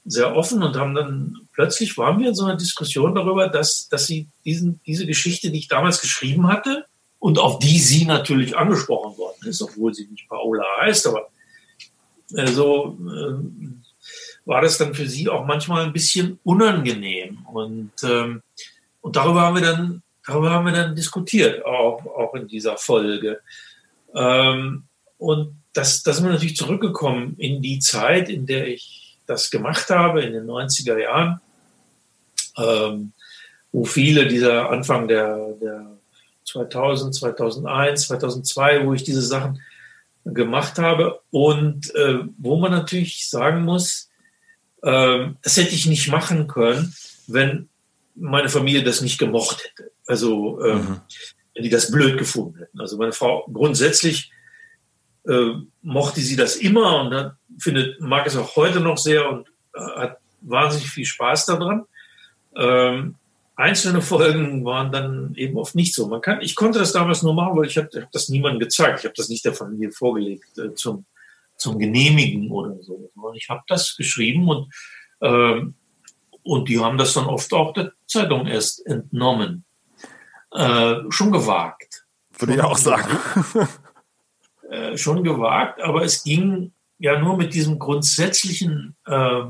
sehr 0.08 0.36
offen 0.36 0.64
und 0.64 0.76
haben 0.78 0.96
dann 0.96 1.48
plötzlich 1.54 1.98
waren 1.98 2.20
wir 2.20 2.30
in 2.30 2.36
so 2.36 2.46
einer 2.46 2.56
Diskussion 2.56 3.14
darüber, 3.14 3.50
dass, 3.50 3.90
dass 3.90 4.08
sie 4.08 4.28
diesen, 4.46 4.80
diese 4.86 5.06
Geschichte, 5.06 5.52
die 5.52 5.60
ich 5.60 5.68
damals 5.68 6.00
geschrieben 6.00 6.48
hatte 6.48 6.86
und 7.20 7.40
auf 7.40 7.60
die 7.60 7.78
sie 7.80 8.06
natürlich 8.06 8.58
angesprochen 8.58 9.18
worden 9.18 9.48
ist, 9.48 9.62
obwohl 9.62 9.94
sie 9.94 10.08
nicht 10.08 10.30
Paola 10.30 10.64
heißt, 10.82 11.08
aber 11.08 11.28
äh, 12.36 12.48
so 12.48 12.98
äh, 13.06 13.68
war 14.46 14.62
das 14.62 14.78
dann 14.78 14.94
für 14.94 15.08
sie 15.08 15.28
auch 15.28 15.46
manchmal 15.46 15.86
ein 15.86 15.94
bisschen 15.94 16.40
unangenehm. 16.44 17.40
Und, 17.52 17.92
ähm, 18.04 18.42
und 19.02 19.16
darüber 19.16 19.42
haben 19.42 19.56
wir 19.56 19.62
dann, 19.62 20.02
darüber 20.26 20.52
haben 20.52 20.66
wir 20.66 20.74
dann 20.74 20.96
diskutiert, 20.96 21.66
auch, 21.66 22.06
auch 22.06 22.34
in 22.34 22.48
dieser 22.48 22.78
Folge. 22.78 23.42
Ähm, 24.16 24.84
und 25.18 25.56
das, 25.74 26.02
das 26.04 26.18
sind 26.18 26.26
wir 26.26 26.32
natürlich 26.32 26.56
zurückgekommen 26.56 27.36
in 27.38 27.62
die 27.62 27.80
Zeit, 27.80 28.30
in 28.30 28.46
der 28.46 28.68
ich 28.68 29.07
das 29.28 29.52
gemacht 29.52 29.90
habe, 29.90 30.22
in 30.24 30.34
den 30.34 30.46
90er 30.46 30.98
Jahren 30.98 31.42
ähm, 32.58 33.14
wo 33.72 33.86
viele 33.86 34.28
dieser 34.28 34.70
Anfang 34.70 35.08
der, 35.08 35.54
der 35.62 35.98
2000, 36.46 37.14
2001, 37.14 38.08
2002, 38.08 38.86
wo 38.86 38.94
ich 38.94 39.04
diese 39.04 39.22
Sachen 39.22 39.62
gemacht 40.26 40.78
habe 40.80 41.20
und 41.32 41.94
äh, 41.96 42.20
wo 42.38 42.58
man 42.58 42.72
natürlich 42.72 43.30
sagen 43.30 43.64
muss, 43.64 44.10
äh, 44.82 45.28
das 45.42 45.58
hätte 45.58 45.76
ich 45.76 45.86
nicht 45.86 46.10
machen 46.10 46.48
können, 46.48 46.94
wenn 47.28 47.70
meine 48.16 48.50
Familie 48.50 48.84
das 48.84 49.02
nicht 49.02 49.20
gemocht 49.20 49.64
hätte. 49.64 49.92
Also 50.08 50.64
ähm, 50.64 50.78
mhm. 50.78 51.02
wenn 51.54 51.64
die 51.64 51.70
das 51.70 51.92
blöd 51.92 52.18
gefunden 52.18 52.60
hätten. 52.60 52.80
Also 52.80 52.98
meine 52.98 53.12
Frau 53.12 53.46
grundsätzlich 53.52 54.32
äh, 55.28 55.54
mochte 55.82 56.22
sie 56.22 56.36
das 56.36 56.56
immer 56.56 57.02
und 57.02 57.14
hat, 57.14 57.36
findet, 57.60 58.00
mag 58.00 58.26
es 58.26 58.38
auch 58.38 58.56
heute 58.56 58.80
noch 58.80 58.98
sehr 58.98 59.30
und 59.30 59.48
äh, 59.74 59.80
hat 59.80 60.18
wahnsinnig 60.42 60.90
viel 60.90 61.06
Spaß 61.06 61.46
daran. 61.46 61.86
Ähm, 62.56 63.16
einzelne 63.56 64.02
Folgen 64.02 64.64
waren 64.64 64.92
dann 64.92 65.36
eben 65.36 65.58
oft 65.58 65.76
nicht 65.76 65.94
so. 65.94 66.08
Man 66.08 66.22
kann, 66.22 66.42
ich 66.42 66.56
konnte 66.56 66.80
das 66.80 66.94
damals 66.94 67.24
nur 67.24 67.34
machen, 67.34 67.58
weil 67.58 67.68
ich 67.68 67.78
habe 67.78 67.90
hab 68.02 68.12
das 68.12 68.30
niemandem 68.30 68.60
gezeigt. 68.60 69.00
Ich 69.00 69.06
habe 69.06 69.16
das 69.16 69.30
nicht 69.30 69.44
der 69.46 69.54
Familie 69.54 69.92
vorgelegt 69.92 70.58
äh, 70.58 70.74
zum, 70.76 71.06
zum 71.58 71.78
Genehmigen 71.78 72.50
oder 72.52 72.82
so. 72.82 73.12
Ich 73.36 73.50
habe 73.50 73.64
das 73.68 73.96
geschrieben 73.98 74.48
und, 74.48 74.74
ähm, 75.22 75.76
und 76.44 76.70
die 76.70 76.80
haben 76.80 76.98
das 76.98 77.14
dann 77.14 77.26
oft 77.26 77.52
auch 77.54 77.74
der 77.74 77.92
Zeitung 78.06 78.48
erst 78.48 78.86
entnommen. 78.86 79.66
Äh, 80.54 80.96
schon 81.10 81.32
gewagt. 81.32 82.06
Würde 82.38 82.54
ich 82.54 82.62
auch 82.62 82.78
sagen. 82.78 83.18
äh, 84.70 84.98
schon 84.98 85.24
gewagt, 85.24 85.82
aber 85.82 86.04
es 86.04 86.24
ging 86.24 86.72
ja 87.00 87.20
nur 87.20 87.38
mit 87.38 87.54
diesem 87.54 87.80
grundsätzlichen 87.80 88.96
äh, 89.06 89.44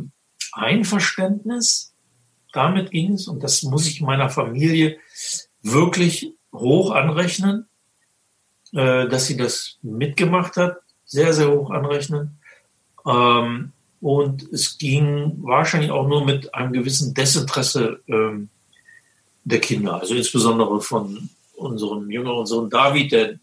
Einverständnis, 0.51 1.93
damit 2.53 2.91
ging 2.91 3.13
es, 3.13 3.27
und 3.27 3.43
das 3.43 3.63
muss 3.63 3.87
ich 3.87 4.01
meiner 4.01 4.29
Familie 4.29 4.97
wirklich 5.61 6.33
hoch 6.53 6.91
anrechnen, 6.91 7.67
äh, 8.73 9.07
dass 9.07 9.27
sie 9.27 9.37
das 9.37 9.77
mitgemacht 9.81 10.57
hat, 10.57 10.77
sehr, 11.05 11.33
sehr 11.33 11.51
hoch 11.51 11.71
anrechnen. 11.71 12.39
Ähm, 13.05 13.71
und 13.99 14.43
es 14.51 14.77
ging 14.77 15.37
wahrscheinlich 15.41 15.91
auch 15.91 16.07
nur 16.07 16.25
mit 16.25 16.53
einem 16.53 16.73
gewissen 16.73 17.13
Desinteresse 17.13 18.01
ähm, 18.07 18.49
der 19.43 19.59
Kinder, 19.59 19.99
also 19.99 20.13
insbesondere 20.13 20.81
von 20.81 21.29
unserem 21.55 22.11
jüngeren 22.11 22.45
Sohn 22.45 22.69
David, 22.69 23.11
der 23.11 23.39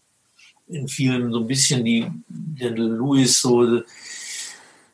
in 0.67 0.87
vielen 0.87 1.31
so 1.31 1.39
ein 1.39 1.47
bisschen 1.47 1.83
die, 1.83 2.07
den 2.27 2.75
Louis 2.75 3.39
so, 3.39 3.81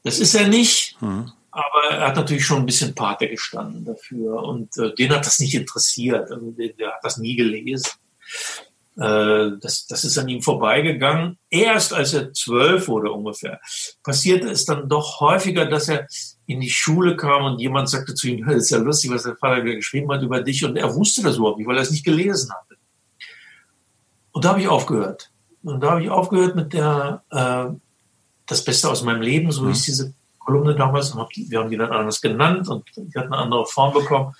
das 0.03 0.19
ist 0.19 0.35
er 0.35 0.48
nicht, 0.48 1.02
mhm. 1.02 1.31
aber 1.52 1.95
er 1.95 2.07
hat 2.07 2.15
natürlich 2.15 2.45
schon 2.45 2.60
ein 2.60 2.65
bisschen 2.65 2.95
Pate 2.95 3.27
gestanden 3.30 3.85
dafür 3.85 4.43
und 4.43 4.77
äh, 4.77 4.93
den 4.95 5.11
hat 5.11 5.26
das 5.26 5.39
nicht 5.39 5.56
interessiert, 5.56 6.31
also 6.31 6.52
der, 6.52 6.69
der 6.69 6.93
hat 6.93 7.03
das 7.03 7.18
nie 7.18 7.35
gelesen. 7.35 7.89
Äh, 8.98 9.52
das, 9.61 9.88
das 9.88 10.03
ist 10.03 10.18
an 10.18 10.27
ihm 10.27 10.41
vorbeigegangen. 10.41 11.38
Erst 11.49 11.93
als 11.93 12.14
er 12.14 12.34
zwölf 12.34 12.88
wurde 12.88 13.11
ungefähr, 13.11 13.60
passierte 14.03 14.49
es 14.49 14.65
dann 14.65 14.89
doch 14.89 15.22
häufiger, 15.22 15.65
dass 15.65 15.88
er 15.88 16.07
in 16.45 16.60
die 16.60 16.69
Schule 16.69 17.15
kam 17.15 17.45
und 17.45 17.61
jemand 17.61 17.89
sagte 17.89 18.14
zu 18.14 18.27
ihm, 18.27 18.45
das 18.45 18.64
ist 18.64 18.69
ja 18.72 18.77
lustig, 18.80 19.11
was 19.11 19.23
der 19.23 19.38
Vater 19.38 19.61
geschrieben 19.61 20.11
hat 20.11 20.22
über 20.22 20.41
dich. 20.41 20.65
Und 20.65 20.76
er 20.76 20.93
wusste 20.93 21.23
das 21.23 21.38
überhaupt 21.38 21.60
nicht, 21.60 21.68
weil 21.68 21.77
er 21.77 21.84
es 21.84 21.91
nicht 21.91 22.03
gelesen 22.03 22.52
hatte. 22.52 22.76
Und 24.34 24.45
da 24.45 24.49
habe 24.49 24.61
ich 24.61 24.68
aufgehört. 24.68 25.30
Und 25.63 25.81
da 25.81 25.91
habe 25.91 26.03
ich 26.03 26.09
aufgehört 26.09 26.55
mit 26.55 26.73
der 26.73 27.23
äh, 27.29 27.75
Das 28.47 28.63
Beste 28.63 28.89
aus 28.89 29.03
meinem 29.03 29.21
Leben, 29.21 29.51
so 29.51 29.63
mhm. 29.63 29.69
hieß 29.69 29.85
diese 29.85 30.13
Kolumne 30.39 30.75
damals. 30.75 31.13
Hab 31.15 31.29
die, 31.31 31.49
wir 31.49 31.59
haben 31.59 31.69
die 31.69 31.77
dann 31.77 31.91
anders 31.91 32.21
genannt 32.21 32.67
und 32.67 32.85
die 32.95 33.17
hat 33.17 33.27
eine 33.27 33.38
andere 33.38 33.65
Form 33.65 33.93
bekommen. 33.93 34.33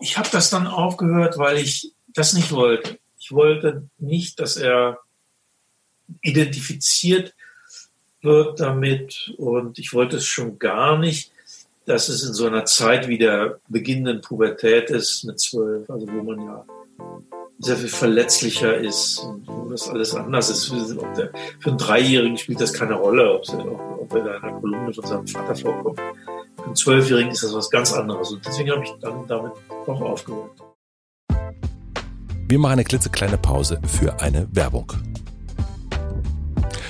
Ich 0.00 0.18
habe 0.18 0.28
das 0.30 0.50
dann 0.50 0.66
aufgehört, 0.66 1.38
weil 1.38 1.58
ich 1.58 1.92
das 2.08 2.34
nicht 2.34 2.52
wollte. 2.52 2.98
Ich 3.18 3.32
wollte 3.32 3.88
nicht, 3.98 4.40
dass 4.40 4.56
er 4.56 4.98
identifiziert 6.20 7.34
wird 8.20 8.60
damit 8.60 9.32
und 9.38 9.78
ich 9.78 9.92
wollte 9.92 10.16
es 10.16 10.26
schon 10.26 10.58
gar 10.58 10.98
nicht, 10.98 11.32
dass 11.86 12.08
es 12.08 12.22
in 12.22 12.34
so 12.34 12.46
einer 12.46 12.64
Zeit 12.64 13.08
wie 13.08 13.18
der 13.18 13.60
beginnenden 13.68 14.20
Pubertät 14.20 14.90
ist 14.90 15.24
mit 15.24 15.40
zwölf, 15.40 15.88
also 15.90 16.06
wo 16.06 16.22
man 16.22 16.40
ja 16.40 16.64
sehr 17.62 17.76
viel 17.76 17.88
verletzlicher 17.88 18.76
ist 18.76 19.18
und 19.20 19.46
wo 19.46 19.70
das 19.70 19.88
alles 19.88 20.14
anders 20.14 20.50
ist. 20.50 20.70
Der, 21.16 21.30
für 21.60 21.70
einen 21.70 21.78
Dreijährigen 21.78 22.36
spielt 22.36 22.60
das 22.60 22.72
keine 22.72 22.94
Rolle, 22.94 23.34
ob, 23.34 23.42
ob, 24.00 24.14
er 24.14 24.24
da 24.24 24.36
in 24.36 24.42
einer 24.42 24.60
Kolumne 24.60 24.92
von 24.92 25.04
seinem 25.04 25.26
Vater 25.26 25.54
vorkommt. 25.54 26.00
Für 26.56 26.64
einen 26.64 26.76
Zwölfjährigen 26.76 27.30
ist 27.30 27.44
das 27.44 27.54
was 27.54 27.70
ganz 27.70 27.92
anderes 27.92 28.32
und 28.32 28.44
deswegen 28.44 28.70
habe 28.72 28.82
ich 28.84 28.92
dann 29.00 29.26
damit 29.28 29.52
auch 29.86 30.00
aufgehört. 30.00 30.50
Wir 32.48 32.58
machen 32.58 32.72
eine 32.72 32.84
klitzekleine 32.84 33.38
Pause 33.38 33.80
für 33.86 34.20
eine 34.20 34.48
Werbung. 34.52 34.92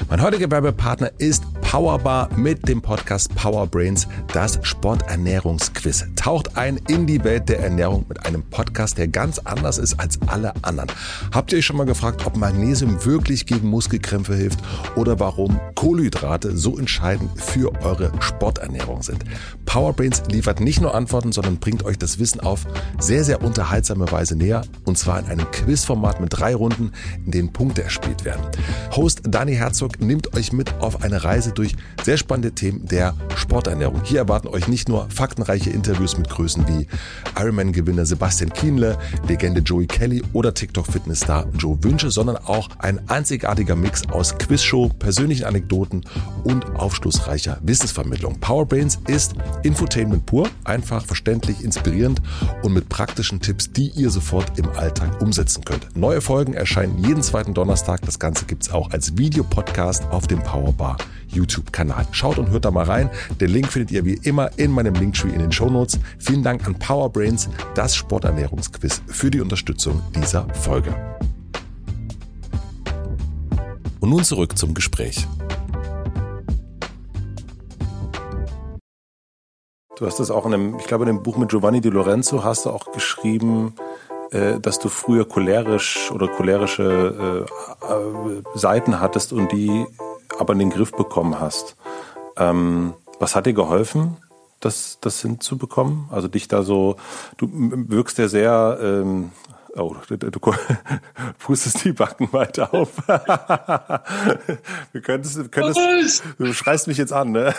Mein 0.09 0.23
heutiger 0.23 0.51
Werbepartner 0.51 1.13
ist 1.19 1.45
Powerbar 1.73 2.29
mit 2.37 2.69
dem 2.69 2.83
Podcast 2.83 3.35
Power 3.35 3.67
Brains, 3.67 4.07
das 4.35 4.59
Sporternährungsquiz. 4.61 6.05
Taucht 6.17 6.59
ein 6.59 6.79
in 6.87 7.07
die 7.07 7.25
Welt 7.25 7.49
der 7.49 7.61
Ernährung 7.61 8.05
mit 8.11 8.27
einem 8.27 8.43
Podcast, 8.43 8.99
der 8.99 9.09
ganz 9.09 9.39
anders 9.39 9.79
ist 9.79 9.99
als 9.99 10.21
alle 10.27 10.53
anderen. 10.61 10.93
Habt 11.33 11.51
ihr 11.51 11.57
euch 11.57 11.65
schon 11.65 11.79
mal 11.79 11.87
gefragt, 11.87 12.27
ob 12.27 12.37
Magnesium 12.37 13.03
wirklich 13.07 13.47
gegen 13.47 13.69
Muskelkrämpfe 13.69 14.35
hilft 14.35 14.59
oder 14.97 15.19
warum 15.19 15.59
Kohlenhydrate 15.75 16.55
so 16.59 16.77
entscheidend 16.77 17.31
für 17.41 17.73
eure 17.83 18.13
Sporternährung 18.21 19.03
sind? 19.03 19.25
Power 19.65 19.95
Brains 19.95 20.23
liefert 20.31 20.61
nicht 20.61 20.83
nur 20.83 20.95
Antworten, 20.95 21.33
sondern 21.33 21.57
bringt 21.57 21.87
euch 21.87 21.97
das 21.97 22.19
Wissen 22.19 22.41
auf 22.41 22.67
sehr, 22.99 23.25
sehr 23.25 23.43
unterhaltsame 23.43 24.13
Weise 24.13 24.37
näher 24.37 24.61
und 24.85 24.99
zwar 24.99 25.21
in 25.21 25.25
einem 25.25 25.51
Quizformat 25.51 26.21
mit 26.21 26.39
drei 26.39 26.55
Runden, 26.55 26.93
in 27.25 27.33
denen 27.33 27.53
Punkte 27.55 27.83
erspielt 27.83 28.27
werden. 28.27 28.43
Host 28.95 29.23
Dani 29.27 29.55
Herzog 29.55 30.03
nimmt 30.03 30.37
euch 30.37 30.53
mit 30.53 30.75
auf 30.81 31.03
eine 31.03 31.25
Reise 31.25 31.53
durch 31.53 31.62
sehr 32.03 32.17
spannende 32.17 32.53
Themen 32.53 32.87
der 32.87 33.15
Sporternährung. 33.37 34.03
Hier 34.05 34.19
erwarten 34.19 34.49
euch 34.49 34.69
nicht 34.69 34.89
nur 34.89 35.09
faktenreiche 35.11 35.71
Interviews 35.71 36.17
mit 36.17 36.29
Größen 36.29 36.67
wie 36.69 36.87
Ironman-Gewinner 37.39 38.07
Sebastian 38.07 38.53
Kienle, 38.53 38.99
Legende 39.29 39.61
Joey 39.61 39.87
Kelly 39.87 40.23
oder 40.33 40.55
TikTok-Fitnessstar 40.55 41.47
Joe 41.59 41.79
Wünsche, 41.83 42.11
sondern 42.11 42.37
auch 42.37 42.69
ein 42.79 43.09
einzigartiger 43.09 43.77
Mix 43.77 44.09
aus 44.09 44.37
Quizshow, 44.39 44.89
persönlichen 44.99 45.45
Anekdoten 45.45 46.05
und 46.45 46.77
aufschlussreicher 46.77 47.59
Wissensvermittlung. 47.63 48.41
Powerbrains 48.41 48.99
ist 49.07 49.35
Infotainment 49.63 50.27
pur, 50.27 50.49
einfach, 50.65 51.05
verständlich, 51.05 51.63
inspirierend 51.63 52.21
und 52.63 52.73
mit 52.73 52.89
praktischen 52.89 53.41
Tipps, 53.41 53.71
die 53.73 53.91
ihr 53.91 54.11
sofort 54.11 54.59
im 54.59 54.69
Alltag 54.71 55.21
umsetzen 55.21 55.65
könnt. 55.65 55.97
Neue 55.97 56.21
Folgen 56.21 56.55
erscheinen 56.55 56.99
jeden 56.99 57.23
zweiten 57.23 57.55
Donnerstag. 57.55 58.03
Das 58.03 58.19
Ganze 58.19 58.45
gibt 58.45 58.65
es 58.65 58.71
auch 58.71 58.91
als 58.91 59.17
Videopodcast 59.17 59.63
Podcast 59.63 60.05
auf 60.11 60.27
dem 60.27 60.43
Powerbar 60.43 60.97
YouTube-Kanal. 61.53 62.07
Schaut 62.13 62.39
und 62.39 62.51
hört 62.51 62.65
da 62.65 62.71
mal 62.71 62.85
rein. 62.85 63.11
Den 63.41 63.51
Link 63.51 63.71
findet 63.71 63.91
ihr 63.91 64.05
wie 64.05 64.15
immer 64.15 64.51
in 64.59 64.71
meinem 64.71 64.95
Linktree 64.95 65.31
in 65.31 65.39
den 65.39 65.53
Shownotes. 65.53 65.99
Vielen 66.19 66.43
Dank 66.43 66.67
an 66.67 66.79
Powerbrains, 66.79 67.49
das 67.75 67.95
Sporternährungsquiz, 67.95 69.03
für 69.07 69.31
die 69.31 69.41
Unterstützung 69.41 70.03
dieser 70.15 70.47
Folge. 70.55 70.95
Und 74.01 74.11
nun 74.11 74.25
zurück 74.25 74.59
zum 74.59 74.75
Gespräch. 74.75 75.27
Du 79.97 80.07
hast 80.07 80.19
das 80.19 80.33
auch 80.33 80.47
in 80.47 80.55
einem, 80.55 80.79
ich 80.79 80.87
glaube, 80.87 81.05
in 81.05 81.17
dem 81.17 81.23
Buch 81.23 81.37
mit 81.37 81.51
Giovanni 81.51 81.81
Di 81.81 81.91
Lorenzo 81.91 82.43
hast 82.43 82.67
du 82.67 82.71
auch 82.71 82.91
geschrieben, 82.91 83.75
äh, 84.33 84.59
dass 84.59 84.81
du 84.81 84.89
früher 84.89 85.29
cholerisch 85.29 86.11
oder 86.11 86.27
cholerische 86.27 87.47
äh, 87.87 87.93
äh, 87.93 88.43
Seiten 88.55 88.99
hattest 88.99 89.33
und 89.33 89.53
die 89.53 89.87
aber 90.43 90.53
in 90.55 90.59
den 90.59 90.71
Griff 90.71 90.91
bekommen 90.91 91.39
hast. 91.39 91.77
Ähm, 92.37 92.95
was 93.21 93.37
hat 93.37 93.47
dir 93.47 93.53
geholfen, 93.53 94.17
das, 94.59 94.99
das 95.01 95.23
hinzubekommen? 95.23 96.09
Also 96.11 96.27
dich 96.27 96.49
da 96.49 96.65
so, 96.65 96.97
du 97.37 97.49
wirkst 97.53 98.19
ja 98.19 98.27
sehr, 98.27 98.77
ähm, 98.83 99.31
oh, 99.77 99.95
du, 100.09 100.17
du 100.17 100.41
pustest 101.39 101.85
die 101.85 101.93
Backen 101.93 102.33
weiter 102.33 102.75
auf. 102.75 102.91
du 104.93 105.01
könntest, 105.01 105.53
könntest, 105.53 106.25
du 106.39 106.53
schreist 106.53 106.89
mich 106.89 106.99
jetzt 106.99 107.13
an, 107.13 107.31
ne? 107.31 107.55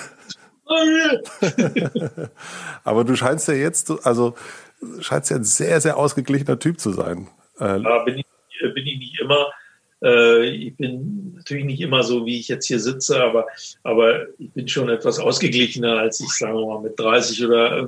aber 2.84 3.06
du 3.06 3.16
scheinst 3.16 3.48
ja 3.48 3.54
jetzt, 3.54 3.94
also 4.06 4.36
scheint 5.00 5.30
ja 5.30 5.38
ein 5.38 5.46
sehr, 5.46 5.80
sehr 5.80 5.96
ausgeglichener 5.96 6.60
Typ 6.60 6.82
zu 6.82 6.92
sein. 6.92 7.30
Äh, 7.62 7.80
ja, 7.80 8.04
bin 8.04 8.18
ich, 8.18 8.26
bin 8.60 8.86
ich 8.86 9.00
nicht 9.00 9.22
immer. 9.22 9.48
Äh, 10.04 10.50
ich 10.50 10.76
bin 10.76 11.34
natürlich 11.36 11.66
nicht 11.66 11.82
immer 11.82 12.04
so, 12.04 12.26
wie 12.26 12.40
ich 12.40 12.48
jetzt 12.48 12.68
hier 12.68 12.80
sitze, 12.80 13.24
aber, 13.24 13.48
aber 13.84 14.28
ich 14.38 14.52
bin 14.52 14.68
schon 14.68 14.90
etwas 14.90 15.20
ausgeglichener, 15.20 15.98
als 16.00 16.20
ich, 16.20 16.30
sagen 16.30 16.56
wir 16.56 16.68
mal, 16.68 16.82
mit 16.82 17.00
30 17.00 17.46
oder 17.46 17.88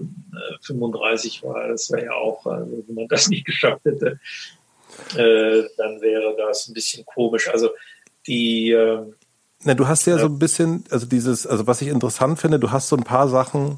35 0.62 1.40
äh, 1.44 1.48
war. 1.48 1.68
Das 1.68 1.92
wäre 1.92 2.06
ja 2.06 2.14
auch, 2.14 2.46
also, 2.46 2.84
wenn 2.88 2.96
man 2.96 3.08
das 3.08 3.28
nicht 3.30 3.46
geschafft 3.46 3.82
hätte, 3.86 4.20
dann 5.18 6.00
wäre 6.00 6.36
das 6.38 6.70
ein 6.70 6.74
bisschen 6.74 7.06
komisch. 7.06 7.50
Also 7.50 7.70
die. 8.28 8.74
Na, 9.64 9.74
du 9.74 9.88
hast 9.88 10.06
ja 10.06 10.18
so 10.18 10.28
ein 10.28 10.40
bisschen, 10.40 10.86
also 10.90 11.06
dieses, 11.06 11.46
also 11.46 11.68
was 11.68 11.82
ich 11.82 11.90
interessant 11.90 12.40
finde, 12.40 12.60
du 12.60 12.72
hast 12.72 12.88
so 12.88 12.96
ein 12.96 13.04
paar 13.04 13.28
Sachen, 13.28 13.78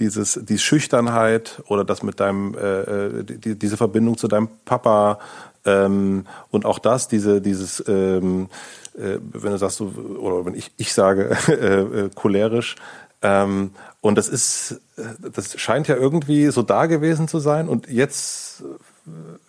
dieses, 0.00 0.40
die 0.42 0.58
Schüchternheit 0.58 1.62
oder 1.68 1.84
das 1.84 2.02
mit 2.02 2.18
deinem, 2.20 2.54
äh, 2.54 2.80
äh, 2.80 3.24
die, 3.24 3.58
diese 3.58 3.76
Verbindung 3.76 4.16
zu 4.16 4.28
deinem 4.28 4.48
Papa 4.64 5.18
ähm, 5.64 6.26
und 6.50 6.64
auch 6.64 6.78
das, 6.78 7.08
diese, 7.08 7.40
dieses, 7.40 7.82
ähm, 7.86 8.48
äh, 8.94 9.18
wenn 9.32 9.52
du 9.52 9.58
sagst, 9.58 9.80
oder 9.80 10.44
wenn 10.46 10.54
ich, 10.54 10.70
ich 10.76 10.92
sage, 10.92 11.36
äh, 11.48 12.04
äh, 12.04 12.10
cholerisch, 12.14 12.76
ähm, 13.22 13.72
und 14.00 14.16
das 14.16 14.28
ist, 14.28 14.80
das 15.20 15.60
scheint 15.60 15.88
ja 15.88 15.96
irgendwie 15.96 16.46
so 16.46 16.62
da 16.62 16.86
gewesen 16.86 17.28
zu 17.28 17.38
sein 17.38 17.68
und 17.68 17.88
jetzt 17.88 18.64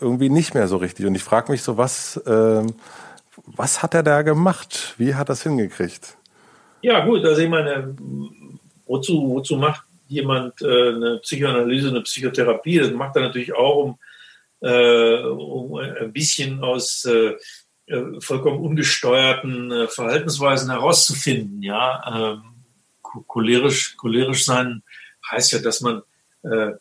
irgendwie 0.01 0.29
nicht 0.29 0.53
mehr 0.53 0.67
so 0.67 0.77
richtig. 0.77 1.05
Und 1.05 1.15
ich 1.15 1.23
frage 1.23 1.51
mich 1.51 1.63
so, 1.63 1.77
was, 1.77 2.17
äh, 2.17 2.63
was 3.45 3.81
hat 3.81 3.93
er 3.93 4.03
da 4.03 4.23
gemacht? 4.23 4.95
Wie 4.97 5.15
hat 5.15 5.29
das 5.29 5.43
hingekriegt? 5.43 6.17
Ja, 6.81 7.05
gut, 7.05 7.23
also 7.23 7.41
ich 7.41 7.49
meine, 7.49 7.95
wozu, 8.87 9.29
wozu 9.29 9.55
macht 9.55 9.83
jemand 10.07 10.61
äh, 10.61 10.89
eine 10.89 11.19
Psychoanalyse, 11.21 11.89
eine 11.89 12.01
Psychotherapie. 12.01 12.79
Das 12.79 12.91
macht 12.91 13.15
er 13.15 13.21
natürlich 13.21 13.53
auch, 13.53 13.75
um, 13.83 13.91
äh, 13.91 14.10
um 14.67 15.75
ein 15.75 16.13
bisschen 16.13 16.63
aus 16.63 17.05
äh, 17.05 17.35
äh 17.87 18.19
vollkommen 18.19 18.59
ungesteuerten 18.59 19.71
äh, 19.71 19.87
Verhaltensweisen 19.87 20.69
herauszufinden. 20.69 21.61
Ja, 21.63 22.33
ähm, 22.33 22.43
cholerisch, 23.01 23.97
cholerisch 23.97 24.45
sein 24.45 24.83
heißt 25.31 25.53
ja, 25.53 25.59
dass 25.59 25.81
man, 25.81 26.01
äh, 26.43 26.71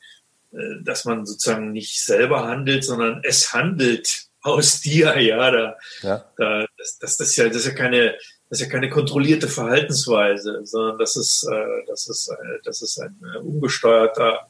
dass 0.83 1.05
man 1.05 1.27
sozusagen 1.27 1.73
nicht 1.73 2.05
selber 2.05 2.47
handelt, 2.47 2.85
sondern 2.85 3.21
es 3.25 3.53
handelt 3.53 4.27
aus 4.43 4.81
dir. 4.81 5.19
Ja, 5.21 5.51
da, 5.51 5.77
ja. 6.03 6.25
Da, 6.37 6.67
das, 6.77 6.99
das, 6.99 7.17
das, 7.17 7.29
ist 7.29 7.37
ja, 7.37 7.49
das 7.49 7.57
ist 7.57 7.67
ja 7.67 7.75
keine 7.75 8.17
das 8.51 8.59
ist 8.61 8.67
ja 8.67 8.73
keine 8.73 8.91
kontrollierte 8.91 9.47
Verhaltensweise, 9.47 10.63
sondern 10.65 10.99
das 10.99 11.15
ist, 11.15 11.49
äh, 11.49 11.85
das 11.87 12.09
ist, 12.09 12.29
äh, 12.29 12.59
das 12.65 12.83
ist 12.83 13.01
ein 13.01 13.17
äh, 13.33 13.39
ungesteuerter 13.39 14.49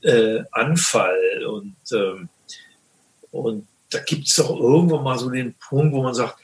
äh, 0.00 0.42
Anfall. 0.52 1.44
Und, 1.46 1.76
ähm, 1.92 2.30
und 3.32 3.66
da 3.90 3.98
gibt 3.98 4.28
es 4.28 4.36
doch 4.36 4.50
irgendwann 4.50 5.02
mal 5.02 5.18
so 5.18 5.28
den 5.28 5.54
Punkt, 5.54 5.92
wo 5.92 6.02
man 6.02 6.14
sagt, 6.14 6.36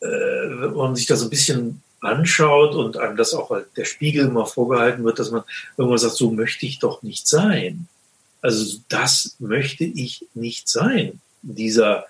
äh, 0.00 0.06
wenn 0.06 0.74
man 0.74 0.94
sich 0.94 1.06
da 1.06 1.16
so 1.16 1.26
ein 1.26 1.30
bisschen 1.30 1.82
anschaut 2.00 2.74
und 2.74 2.98
einem 2.98 3.16
das 3.16 3.32
auch 3.32 3.56
der 3.76 3.86
Spiegel 3.86 4.28
mal 4.28 4.44
vorgehalten 4.44 5.04
wird, 5.04 5.18
dass 5.18 5.30
man 5.30 5.42
irgendwann 5.78 5.98
sagt, 5.98 6.16
so 6.16 6.30
möchte 6.30 6.66
ich 6.66 6.78
doch 6.78 7.02
nicht 7.02 7.26
sein. 7.26 7.88
Also 8.42 8.78
das 8.90 9.36
möchte 9.38 9.84
ich 9.84 10.26
nicht 10.34 10.68
sein, 10.68 11.20
dieser 11.40 12.04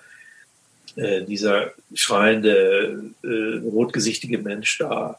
äh, 0.96 1.24
dieser 1.24 1.72
schreiende, 1.92 3.10
äh, 3.24 3.58
rotgesichtige 3.64 4.38
Mensch 4.38 4.78
da, 4.78 5.18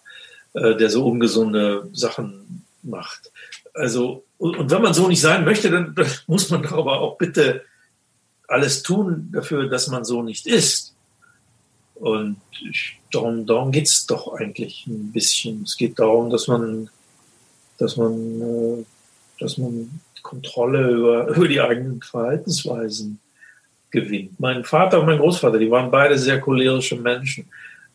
äh, 0.54 0.76
der 0.76 0.90
so 0.90 1.06
ungesunde 1.06 1.90
Sachen 1.92 2.64
macht. 2.82 3.32
Also, 3.74 4.24
und, 4.38 4.56
und 4.56 4.72
wenn 4.72 4.82
man 4.82 4.94
so 4.94 5.10
nicht 5.10 5.20
sein 5.20 5.44
möchte, 5.44 5.70
dann, 5.70 5.94
dann 5.94 6.08
muss 6.28 6.50
man 6.50 6.66
aber 6.68 7.02
auch 7.02 7.18
bitte 7.18 7.64
alles 8.48 8.84
tun 8.84 9.30
dafür, 9.32 9.68
dass 9.68 9.88
man 9.88 10.06
so 10.06 10.22
nicht 10.22 10.48
ist. 10.48 10.94
Und 11.96 12.38
darum, 13.12 13.46
darum 13.46 13.72
geht 13.72 13.88
es 13.88 14.06
doch 14.06 14.34
eigentlich 14.34 14.86
ein 14.88 15.12
bisschen. 15.12 15.64
Es 15.64 15.78
geht 15.78 15.98
darum, 15.98 16.30
dass 16.30 16.48
man, 16.48 16.90
dass 17.78 17.96
man, 17.96 18.42
äh, 18.42 18.86
dass 19.40 19.58
man 19.58 20.02
Kontrolle 20.22 20.92
über, 20.92 21.28
über 21.36 21.48
die 21.48 21.62
eigenen 21.62 22.02
Verhaltensweisen 22.02 23.20
gewinnt. 23.92 24.40
Mein 24.40 24.64
Vater 24.66 25.00
und 25.00 25.06
mein 25.06 25.20
Großvater, 25.20 25.58
die 25.58 25.72
waren 25.72 25.90
beide 25.90 26.18
sehr 26.18 26.42
cholerische 26.42 26.98
Menschen. 26.98 27.46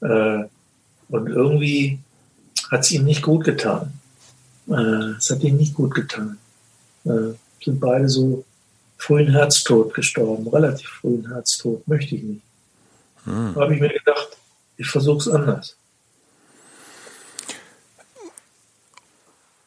Äh, 0.01 0.45
und 1.09 1.29
irgendwie 1.29 1.99
hat 2.71 2.81
es 2.81 2.93
ihnen 2.93 3.05
nicht 3.05 3.23
gut 3.23 3.45
getan. 3.45 3.93
Äh, 4.69 5.17
es 5.19 5.31
hat 5.31 5.43
ihnen 5.43 5.59
nicht 5.59 5.75
gut 5.75 5.95
getan. 5.95 6.39
Sind 7.03 7.81
beide 7.81 8.09
so 8.09 8.45
frühen 9.01 9.33
Herztod 9.33 9.95
gestorben, 9.95 10.47
relativ 10.49 10.89
frühen 10.89 11.27
Herztod, 11.33 11.89
möchte 11.89 12.17
ich 12.17 12.23
nicht. 12.23 12.43
Hm. 13.25 13.53
Da 13.55 13.63
habe 13.63 13.75
ich 13.75 13.81
mir 13.81 13.89
gedacht, 13.89 14.37
ich 14.77 14.89
versuche 14.89 15.19
es 15.19 15.29
anders. 15.29 15.77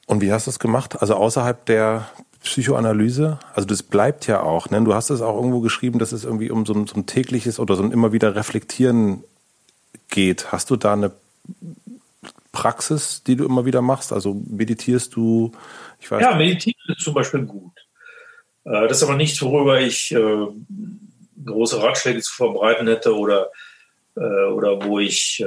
Und 0.06 0.22
wie 0.22 0.32
hast 0.32 0.46
du 0.46 0.52
es 0.52 0.60
gemacht? 0.60 1.02
Also 1.02 1.16
außerhalb 1.16 1.66
der 1.66 2.08
Psychoanalyse, 2.44 3.40
also 3.56 3.68
das 3.68 3.82
bleibt 3.82 4.28
ja 4.28 4.42
auch, 4.42 4.70
ne? 4.70 4.84
du 4.84 4.94
hast 4.94 5.10
es 5.10 5.22
auch 5.22 5.36
irgendwo 5.36 5.62
geschrieben, 5.62 5.98
dass 5.98 6.12
es 6.12 6.26
irgendwie 6.26 6.52
um 6.52 6.66
so 6.66 6.74
ein, 6.74 6.86
so 6.86 6.96
ein 6.96 7.08
tägliches 7.08 7.60
oder 7.60 7.76
so 7.76 7.84
ein 7.84 7.92
immer 7.92 8.12
wieder 8.12 8.36
Reflektieren 8.36 9.24
geht. 10.10 10.52
Hast 10.52 10.70
du 10.70 10.76
da 10.76 10.94
eine 10.94 11.12
Praxis, 12.52 13.24
die 13.24 13.36
du 13.36 13.46
immer 13.46 13.66
wieder 13.66 13.82
machst? 13.82 14.14
Also 14.14 14.40
meditierst 14.48 15.16
du? 15.16 15.54
Ich 16.00 16.12
weiß 16.12 16.22
ja, 16.22 16.36
meditieren 16.36 16.78
ist 16.88 17.02
zum 17.02 17.16
Beispiel 17.16 17.42
gut. 17.44 17.83
Äh, 18.66 18.88
das 18.88 18.98
ist 18.98 19.04
aber 19.04 19.16
nichts, 19.16 19.42
worüber 19.42 19.80
ich 19.82 20.12
äh, 20.12 20.48
große 21.46 21.82
Ratschläge 21.82 22.22
zu 22.22 22.34
verbreiten 22.34 22.88
hätte 22.88 23.16
oder, 23.16 23.52
äh, 24.16 24.46
oder 24.52 24.84
wo 24.84 25.00
ich 25.00 25.44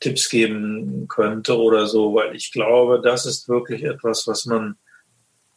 Tipps 0.00 0.28
geben 0.28 1.06
könnte 1.08 1.58
oder 1.58 1.86
so, 1.86 2.14
weil 2.14 2.34
ich 2.36 2.52
glaube, 2.52 3.00
das 3.02 3.26
ist 3.26 3.48
wirklich 3.48 3.82
etwas, 3.84 4.26
was 4.26 4.46
man 4.46 4.76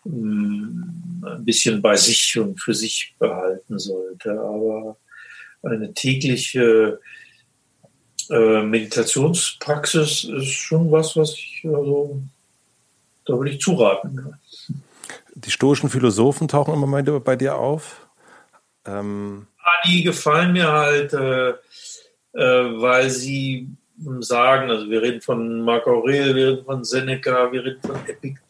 ein 0.05 1.43
bisschen 1.43 1.81
bei 1.81 1.97
sich 1.97 2.37
und 2.39 2.61
für 2.61 2.73
sich 2.73 3.15
behalten 3.19 3.77
sollte. 3.77 4.31
Aber 4.31 4.97
eine 5.63 5.93
tägliche 5.93 6.99
Meditationspraxis 8.29 10.23
ist 10.23 10.47
schon 10.47 10.89
was, 10.91 11.17
was 11.17 11.33
ich, 11.33 11.61
also, 11.65 12.21
da 13.25 13.33
würde 13.33 13.51
ich 13.51 13.59
zuraten. 13.59 14.33
Die 15.37 15.51
stoischen 15.51 15.91
Philosophen 15.91 16.47
tauchen 16.47 16.73
immer 16.73 16.87
mal 16.87 17.03
bei 17.03 17.35
dir 17.35 17.57
auf. 17.57 18.07
Ähm 18.85 19.45
die 19.85 20.01
gefallen 20.01 20.53
mir 20.53 20.71
halt, 20.71 21.13
äh, 21.13 21.49
äh, 21.49 22.81
weil 22.81 23.11
sie 23.11 23.69
sagen, 24.19 24.71
also 24.71 24.89
wir 24.89 25.03
reden 25.03 25.21
von 25.21 25.61
Marc 25.61 25.85
Aurel, 25.85 26.35
wir 26.35 26.47
reden 26.47 26.65
von 26.65 26.83
Seneca, 26.83 27.51
wir 27.51 27.63
reden 27.63 27.81
von 27.81 27.95
Epictetus, 28.07 28.41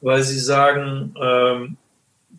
weil 0.00 0.22
sie 0.24 0.40
sagen, 0.40 1.14
ähm, 1.22 1.76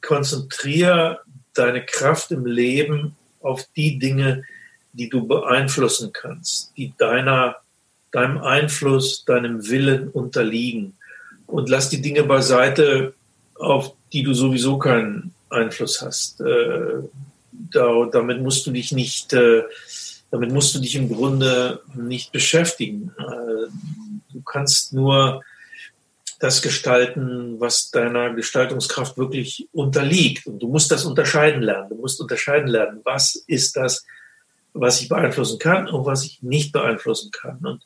konzentriere 0.02 1.22
deine 1.54 1.86
Kraft 1.86 2.32
im 2.32 2.46
Leben 2.46 3.16
auf 3.40 3.66
die 3.78 3.98
Dinge, 3.98 4.44
die 4.92 5.10
du 5.10 5.26
beeinflussen 5.26 6.12
kannst, 6.12 6.76
die 6.76 6.94
deiner, 6.98 7.56
deinem 8.12 8.40
Einfluss, 8.40 9.24
deinem 9.24 9.70
Willen 9.70 10.10
unterliegen. 10.10 10.98
Und 11.48 11.70
lass 11.70 11.90
die 11.90 12.02
Dinge 12.02 12.24
beiseite, 12.24 13.14
auf 13.64 13.94
die 14.12 14.24
du 14.24 14.34
sowieso 14.34 14.78
keinen 14.78 15.34
Einfluss 15.50 16.02
hast. 16.02 16.42
Äh, 16.42 17.04
da, 17.52 18.06
damit 18.12 18.42
musst 18.42 18.66
du 18.68 18.72
dich 18.72 18.92
nicht, 18.92 19.34
äh, 19.34 19.64
damit 20.32 20.52
musst 20.52 20.76
du 20.76 20.80
dich 20.80 20.96
im 20.96 21.10
Grunde 21.10 21.82
nicht 21.96 22.32
beschäftigen. 22.32 23.12
Äh, 23.18 23.70
du 24.34 24.42
kannst 24.46 24.94
nur 24.94 25.44
das 26.40 26.62
gestalten, 26.62 27.60
was 27.60 27.90
deiner 27.92 28.34
Gestaltungskraft 28.34 29.18
wirklich 29.18 29.70
unterliegt. 29.72 30.46
Und 30.46 30.60
du 30.60 30.68
musst 30.68 30.92
das 30.92 31.06
unterscheiden 31.06 31.62
lernen. 31.62 31.90
Du 31.90 31.96
musst 31.96 32.20
unterscheiden 32.20 32.68
lernen, 32.68 33.00
was 33.04 33.36
ist 33.48 33.78
das, 33.78 34.06
was 34.74 35.00
ich 35.02 35.08
beeinflussen 35.08 35.58
kann 35.60 35.88
und 35.88 36.06
was 36.06 36.26
ich 36.26 36.42
nicht 36.42 36.74
beeinflussen 36.74 37.32
kann. 37.32 37.60
Und 37.60 37.84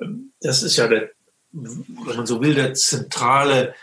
ähm, 0.00 0.32
das 0.40 0.62
ist 0.62 0.76
ja 0.76 0.86
der, 0.86 1.10
wenn 1.52 2.16
man 2.16 2.26
so 2.26 2.42
will, 2.42 2.54
der 2.54 2.74
zentrale 2.74 3.74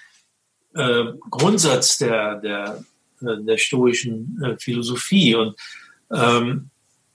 äh, 0.74 1.14
Grundsatz 1.30 1.98
der, 1.98 2.36
der, 2.36 2.84
äh, 3.22 3.44
der 3.44 3.58
stoischen 3.58 4.42
äh, 4.44 4.58
Philosophie. 4.58 5.36
Und, 5.36 5.56
ähm, 6.14 6.70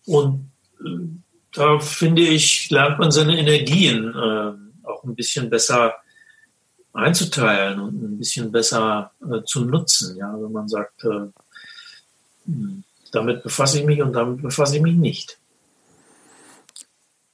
und 0.07 0.51
da 1.53 1.79
finde 1.79 2.23
ich, 2.23 2.71
lernt 2.71 2.99
man 2.99 3.11
seine 3.11 3.39
Energien 3.39 4.15
auch 4.15 5.05
ein 5.05 5.15
bisschen 5.15 5.49
besser 5.49 5.95
einzuteilen 6.93 7.81
und 7.81 8.03
ein 8.03 8.19
bisschen 8.19 8.53
besser 8.53 9.11
zu 9.47 9.65
nutzen. 9.65 10.19
Ja, 10.19 10.35
wenn 10.35 10.53
man 10.53 10.69
sagt, 10.69 11.03
hm, 11.03 12.85
damit 13.11 13.43
befasse 13.43 13.81
ich 13.81 13.87
mich 13.87 14.03
und 14.03 14.13
damit 14.13 14.43
befasse 14.43 14.77
ich 14.77 14.83
mich 14.83 14.97
nicht. 14.97 15.39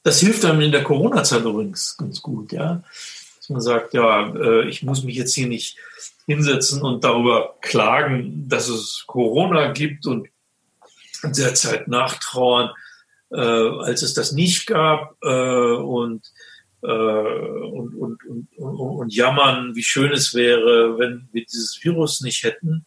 Das 0.05 0.20
hilft 0.20 0.44
einem 0.44 0.61
in 0.61 0.73
der 0.73 0.85
Corona-Zeit 0.85 1.44
übrigens 1.44 1.97
ganz 1.97 2.23
gut, 2.23 2.53
ja. 2.53 2.82
Man 3.53 3.61
sagt, 3.61 3.95
ja, 3.95 4.35
äh, 4.35 4.69
ich 4.69 4.83
muss 4.83 5.05
mich 5.05 5.16
jetzt 5.16 5.35
hier 5.35 5.49
nicht 5.49 5.77
hinsetzen 6.27 6.83
und 6.83 7.05
darüber 7.05 7.57
klagen, 7.61 8.49
dass 8.49 8.69
es 8.69 9.05
Corona 9.07 9.73
gibt 9.73 10.07
und 10.07 10.29
derzeit 11.23 11.89
nachtrauern, 11.89 12.70
äh, 13.31 13.37
als 13.37 14.03
es 14.03 14.15
das 14.15 14.33
nicht 14.33 14.66
gab 14.66 15.16
äh, 15.23 15.74
und 15.77 16.27
äh, 16.83 16.87
und, 16.87 17.95
und, 17.95 18.24
und, 18.24 18.49
und, 18.57 19.15
jammern, 19.15 19.74
wie 19.77 19.85
schön 19.85 20.12
es 20.12 20.35
wäre, 20.35 20.99
wenn 20.99 21.29
wir 21.31 21.45
dieses 21.45 21.79
Virus 21.83 22.23
nicht 22.23 22.43
hätten. 22.43 22.85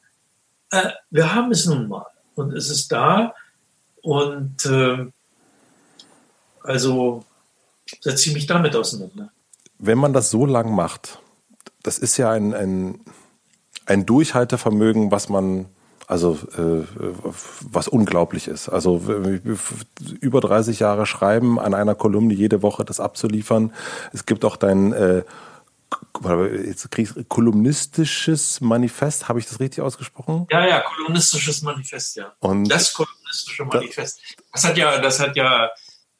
Äh, 0.71 0.89
wir 1.11 1.33
haben 1.33 1.51
es 1.51 1.65
nun 1.65 1.87
mal 1.87 2.05
und 2.35 2.51
es 2.51 2.69
ist 2.69 2.91
da 2.91 3.33
und 4.01 4.65
äh, 4.65 5.05
also 6.61 7.23
setze 8.01 8.29
ich 8.29 8.35
mich 8.35 8.47
damit 8.47 8.75
auseinander. 8.75 9.31
Wenn 9.77 9.97
man 9.97 10.13
das 10.13 10.31
so 10.31 10.45
lang 10.45 10.73
macht, 10.73 11.19
das 11.83 11.97
ist 11.97 12.17
ja 12.17 12.31
ein, 12.31 12.53
ein, 12.53 12.99
ein 13.85 14.05
Durchhaltevermögen, 14.05 15.11
was 15.11 15.29
man 15.29 15.67
also 16.07 16.37
äh, 16.55 16.85
was 17.61 17.87
unglaublich 17.87 18.47
ist. 18.47 18.69
Also 18.69 19.01
über 20.19 20.39
30 20.39 20.79
Jahre 20.79 21.05
schreiben, 21.05 21.59
an 21.59 21.73
einer 21.73 21.95
Kolumne 21.95 22.33
jede 22.33 22.61
Woche 22.61 22.85
das 22.85 22.99
abzuliefern. 22.99 23.73
Es 24.13 24.25
gibt 24.25 24.45
auch 24.45 24.55
dein 24.55 24.93
äh, 24.93 25.23
jetzt 26.65 26.89
kriegst, 26.91 27.15
kolumnistisches 27.29 28.61
Manifest, 28.61 29.29
habe 29.29 29.39
ich 29.39 29.45
das 29.45 29.59
richtig 29.59 29.83
ausgesprochen? 29.83 30.47
Ja, 30.51 30.65
ja, 30.67 30.81
kolumnistisches 30.81 31.61
Manifest, 31.61 32.15
ja. 32.15 32.33
Und 32.39 32.69
das 32.69 32.93
kolumnistische 32.93 33.65
Manifest. 33.65 34.21
Das 34.51 34.63
hat 34.63 34.77
ja, 34.77 34.99
das 34.99 35.19
hat 35.19 35.35
ja, 35.35 35.65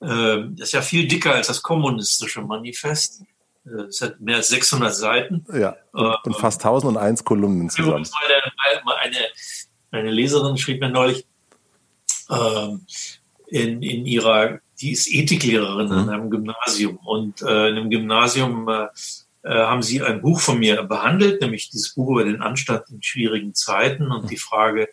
äh, 0.01 0.43
das 0.51 0.67
ist 0.67 0.73
ja 0.73 0.81
viel 0.81 1.07
dicker 1.07 1.33
als 1.33 1.47
das 1.47 1.61
kommunistische 1.61 2.41
Manifest. 2.41 3.23
Äh, 3.65 3.83
es 3.83 4.01
hat 4.01 4.19
mehr 4.19 4.37
als 4.37 4.49
600 4.49 4.95
Seiten. 4.95 5.45
Ja, 5.53 5.75
und, 5.91 6.15
und 6.25 6.37
fast 6.37 6.63
1001 6.63 7.23
Kolumnen 7.23 7.69
zusammen. 7.69 8.07
Mal 8.83 8.95
eine, 9.01 9.17
eine 9.91 10.11
Leserin 10.11 10.57
schrieb 10.57 10.81
mir 10.81 10.89
neulich 10.89 11.25
ähm, 12.29 12.85
in, 13.47 13.81
in 13.81 14.05
ihrer, 14.05 14.59
die 14.79 14.91
ist 14.91 15.07
Ethiklehrerin 15.11 15.87
mhm. 15.87 15.99
in 15.99 16.09
einem 16.09 16.29
Gymnasium 16.29 16.97
und 16.97 17.41
äh, 17.41 17.69
in 17.69 17.77
einem 17.77 17.89
Gymnasium 17.89 18.67
äh, 18.67 18.87
äh, 19.43 19.53
haben 19.53 19.83
sie 19.83 20.01
ein 20.01 20.21
Buch 20.21 20.39
von 20.39 20.59
mir 20.59 20.83
behandelt, 20.83 21.41
nämlich 21.41 21.69
dieses 21.69 21.93
Buch 21.93 22.09
über 22.11 22.23
den 22.23 22.41
Anstand 22.41 22.89
in 22.89 23.01
schwierigen 23.01 23.53
Zeiten 23.53 24.11
und 24.11 24.23
mhm. 24.23 24.27
die 24.27 24.37
Frage, 24.37 24.89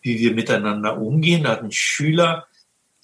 wie 0.00 0.18
wir 0.18 0.34
miteinander 0.34 0.98
umgehen. 0.98 1.44
Da 1.44 1.50
hat 1.50 1.62
ein 1.62 1.72
Schüler 1.72 2.46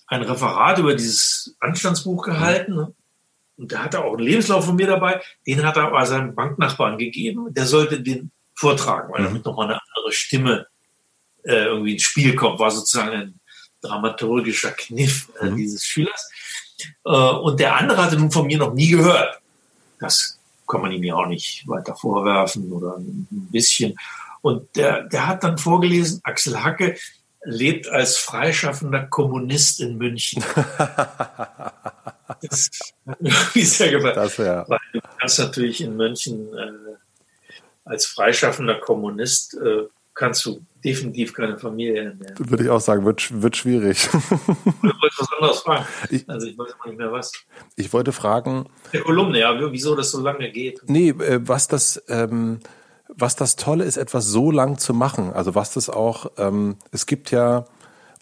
ein 0.09 0.23
Referat 0.23 0.79
über 0.79 0.95
dieses 0.95 1.55
Anstandsbuch 1.61 2.25
gehalten 2.25 2.95
und 3.59 3.73
der 3.73 3.85
hatte 3.85 4.05
auch 4.05 4.17
einen 4.17 4.27
Lebenslauf 4.27 4.65
von 4.65 4.77
mir 4.77 4.87
dabei, 4.87 5.21
den 5.47 5.67
hat 5.67 5.77
er 5.77 5.89
aber 5.89 6.07
seinem 6.07 6.35
Banknachbarn 6.35 6.97
gegeben. 6.97 7.53
Der 7.53 7.67
sollte 7.67 8.01
den 8.01 8.31
vortragen, 8.55 9.13
weil 9.13 9.23
mhm. 9.23 9.27
damit 9.27 9.45
nochmal 9.45 9.67
eine 9.67 9.81
andere 9.95 10.13
Stimme 10.13 10.67
äh, 11.45 11.65
irgendwie 11.65 11.93
ins 11.93 12.03
Spiel 12.03 12.35
kommt, 12.35 12.59
war 12.59 12.71
sozusagen 12.71 13.13
ein 13.13 13.41
dramaturgischer 13.83 14.73
Kniff 14.73 15.29
äh, 15.41 15.47
mhm. 15.47 15.57
dieses 15.57 15.85
Schülers. 15.85 16.31
Äh, 17.05 17.11
und 17.11 17.59
der 17.61 17.77
andere 17.77 18.03
hatte 18.03 18.17
nun 18.17 18.31
von 18.31 18.47
mir 18.47 18.59
noch 18.59 18.75
nie 18.75 18.89
gehört. 18.89 19.41
Das 19.99 20.39
kann 20.69 20.83
man 20.83 20.93
ihm 20.93 21.03
ja 21.03 21.15
auch 21.15 21.27
nicht 21.27 21.67
weiter 21.67 21.97
vorwerfen 21.97 22.71
oder 22.71 22.97
ein 22.99 23.27
bisschen. 23.51 23.97
Und 24.41 24.77
der, 24.77 25.03
der 25.05 25.27
hat 25.27 25.43
dann 25.43 25.59
vorgelesen, 25.59 26.21
Axel 26.23 26.63
Hacke 26.63 26.97
lebt 27.45 27.89
als 27.89 28.19
freischaffender 28.19 29.07
Kommunist 29.07 29.81
in 29.81 29.97
München. 29.97 30.45
das 32.43 32.71
hat 33.07 33.21
mir 33.21 33.33
sehr 33.65 33.91
gefallen. 33.91 34.15
Das, 34.15 34.37
ja. 34.37 34.69
Weil 34.69 34.79
du 34.93 35.01
kannst 35.19 35.39
natürlich 35.39 35.81
in 35.81 35.97
München 35.97 36.53
äh, 36.55 36.71
als 37.85 38.07
freischaffender 38.07 38.77
Kommunist 38.81 39.55
äh, 39.55 39.85
kannst 40.15 40.45
du 40.45 40.61
definitiv 40.85 41.33
keine 41.33 41.59
Familie 41.59 42.05
ernähren. 42.05 42.35
Würde 42.39 42.65
ich 42.65 42.71
auch 42.71 42.81
sagen, 42.81 43.05
wird, 43.05 43.41
wird 43.41 43.57
schwierig. 43.57 44.09
Ich 44.09 44.13
wollte 44.13 45.17
was 45.19 45.29
anderes 45.39 45.59
fragen. 45.61 45.87
Ich, 46.11 46.29
also 46.29 46.47
ich 46.47 46.59
weiß 46.59 46.75
nicht 46.87 46.99
mehr 46.99 47.13
was. 47.13 47.33
Ich 47.77 47.93
wollte 47.93 48.13
fragen. 48.13 48.67
Der 48.93 49.03
Kolumne, 49.03 49.41
ja, 49.41 49.73
wieso 49.73 49.95
das 49.95 50.11
so 50.11 50.21
lange 50.21 50.51
geht. 50.51 50.83
Nee, 50.87 51.11
äh, 51.11 51.41
was 51.43 51.69
das, 51.69 52.03
ähm, 52.09 52.61
was 53.09 53.37
das 53.37 53.57
Tolle 53.57 53.85
ist, 53.85 53.97
etwas 53.97 54.27
so 54.27 54.51
lang 54.51 54.79
zu 54.79 54.93
machen. 54.93 55.33
Also 55.33 55.55
was 55.55 55.73
das 55.73 55.89
auch, 55.89 56.33
ähm, 56.37 56.77
es 56.91 57.07
gibt 57.07 57.31
ja, 57.31 57.65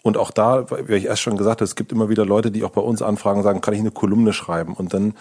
und 0.07 0.17
auch 0.17 0.31
da, 0.31 0.65
wie 0.87 0.95
ich 0.95 1.05
erst 1.05 1.21
schon 1.21 1.37
gesagt 1.37 1.59
habe, 1.59 1.65
es 1.65 1.75
gibt 1.75 1.91
immer 1.91 2.09
wieder 2.09 2.25
Leute, 2.25 2.49
die 2.49 2.63
auch 2.63 2.71
bei 2.71 2.81
uns 2.81 3.01
anfragen, 3.01 3.43
sagen, 3.43 3.61
kann 3.61 3.73
ich 3.73 3.81
eine 3.81 3.91
Kolumne 3.91 4.31
schreiben? 4.31 4.73
Und 4.73 4.93
dann 4.93 5.15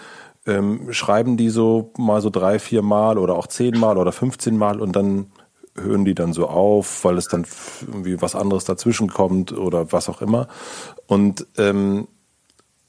ähm, 0.46 0.92
schreiben 0.92 1.36
die 1.36 1.50
so 1.50 1.92
mal 1.98 2.20
so 2.20 2.30
drei, 2.30 2.58
vier 2.58 2.82
Mal 2.82 3.18
oder 3.18 3.34
auch 3.34 3.48
zehn 3.48 3.78
Mal 3.78 3.98
oder 3.98 4.12
15 4.12 4.56
Mal 4.56 4.80
und 4.80 4.94
dann 4.94 5.26
hören 5.74 6.04
die 6.04 6.14
dann 6.14 6.32
so 6.32 6.46
auf, 6.46 7.04
weil 7.04 7.18
es 7.18 7.28
dann 7.28 7.44
irgendwie 7.86 8.22
was 8.22 8.34
anderes 8.34 8.64
dazwischen 8.64 9.08
kommt 9.08 9.52
oder 9.52 9.92
was 9.92 10.08
auch 10.08 10.22
immer. 10.22 10.48
Und 11.06 11.46
ähm, 11.58 12.08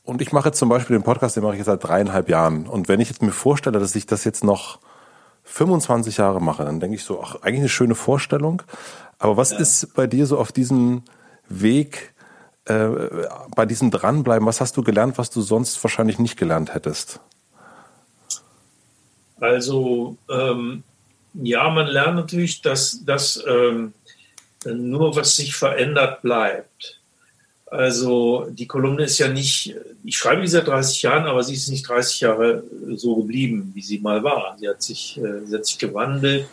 und 0.03 0.21
ich 0.21 0.31
mache 0.31 0.47
jetzt 0.47 0.59
zum 0.59 0.69
Beispiel 0.69 0.95
den 0.95 1.03
Podcast, 1.03 1.35
den 1.35 1.43
mache 1.43 1.53
ich 1.53 1.57
jetzt 1.57 1.65
seit 1.65 1.83
dreieinhalb 1.83 2.29
Jahren. 2.29 2.65
Und 2.65 2.87
wenn 2.87 3.01
ich 3.01 3.09
jetzt 3.09 3.21
mir 3.21 3.33
vorstelle, 3.33 3.77
dass 3.77 3.93
ich 3.93 4.05
das 4.05 4.23
jetzt 4.23 4.41
noch 4.41 4.79
25 5.43 6.15
Jahre 6.15 6.41
mache, 6.41 6.63
dann 6.63 6.79
denke 6.79 6.95
ich 6.95 7.03
so, 7.03 7.21
ach, 7.21 7.41
eigentlich 7.41 7.59
eine 7.59 7.69
schöne 7.69 7.95
Vorstellung. 7.95 8.61
Aber 9.19 9.35
was 9.35 9.51
ja. 9.51 9.57
ist 9.57 9.93
bei 9.95 10.07
dir 10.07 10.25
so 10.25 10.37
auf 10.37 10.53
diesem 10.53 11.01
Weg, 11.49 12.13
äh, 12.65 12.89
bei 13.55 13.65
diesem 13.65 13.91
Dranbleiben, 13.91 14.45
was 14.45 14.61
hast 14.61 14.75
du 14.77 14.83
gelernt, 14.83 15.17
was 15.17 15.29
du 15.29 15.41
sonst 15.41 15.81
wahrscheinlich 15.83 16.19
nicht 16.19 16.37
gelernt 16.37 16.73
hättest? 16.73 17.19
Also 19.39 20.17
ähm, 20.29 20.83
ja, 21.33 21.69
man 21.69 21.87
lernt 21.87 22.15
natürlich, 22.15 22.61
dass, 22.61 23.03
dass 23.05 23.43
ähm, 23.47 23.93
nur 24.65 25.15
was 25.15 25.35
sich 25.35 25.55
verändert 25.55 26.21
bleibt. 26.21 26.99
Also 27.67 28.47
die 28.49 28.65
Kolumne 28.65 29.03
ist 29.03 29.17
ja 29.19 29.27
nicht, 29.27 29.75
ich 30.03 30.17
schreibe 30.17 30.41
die 30.41 30.47
seit 30.47 30.67
30 30.67 31.01
Jahren, 31.01 31.25
aber 31.25 31.43
sie 31.43 31.53
ist 31.53 31.67
nicht 31.67 31.87
30 31.87 32.21
Jahre 32.21 32.63
so 32.95 33.17
geblieben, 33.17 33.71
wie 33.73 33.81
sie 33.81 33.99
mal 33.99 34.23
war. 34.23 34.55
Sie 34.57 34.69
hat 34.69 34.81
sich, 34.81 35.17
äh, 35.17 35.45
sie 35.45 35.55
hat 35.55 35.65
sich 35.65 35.77
gewandelt, 35.77 36.47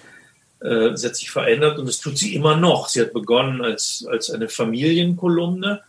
äh, 0.64 0.96
sie 0.96 1.06
hat 1.06 1.16
sich 1.16 1.30
verändert 1.30 1.78
und 1.78 1.86
das 1.86 2.00
tut 2.00 2.18
sie 2.18 2.34
immer 2.34 2.56
noch. 2.56 2.88
Sie 2.88 3.00
hat 3.00 3.12
begonnen 3.12 3.62
als, 3.62 4.04
als 4.10 4.30
eine 4.30 4.48
Familienkolumne 4.48 5.82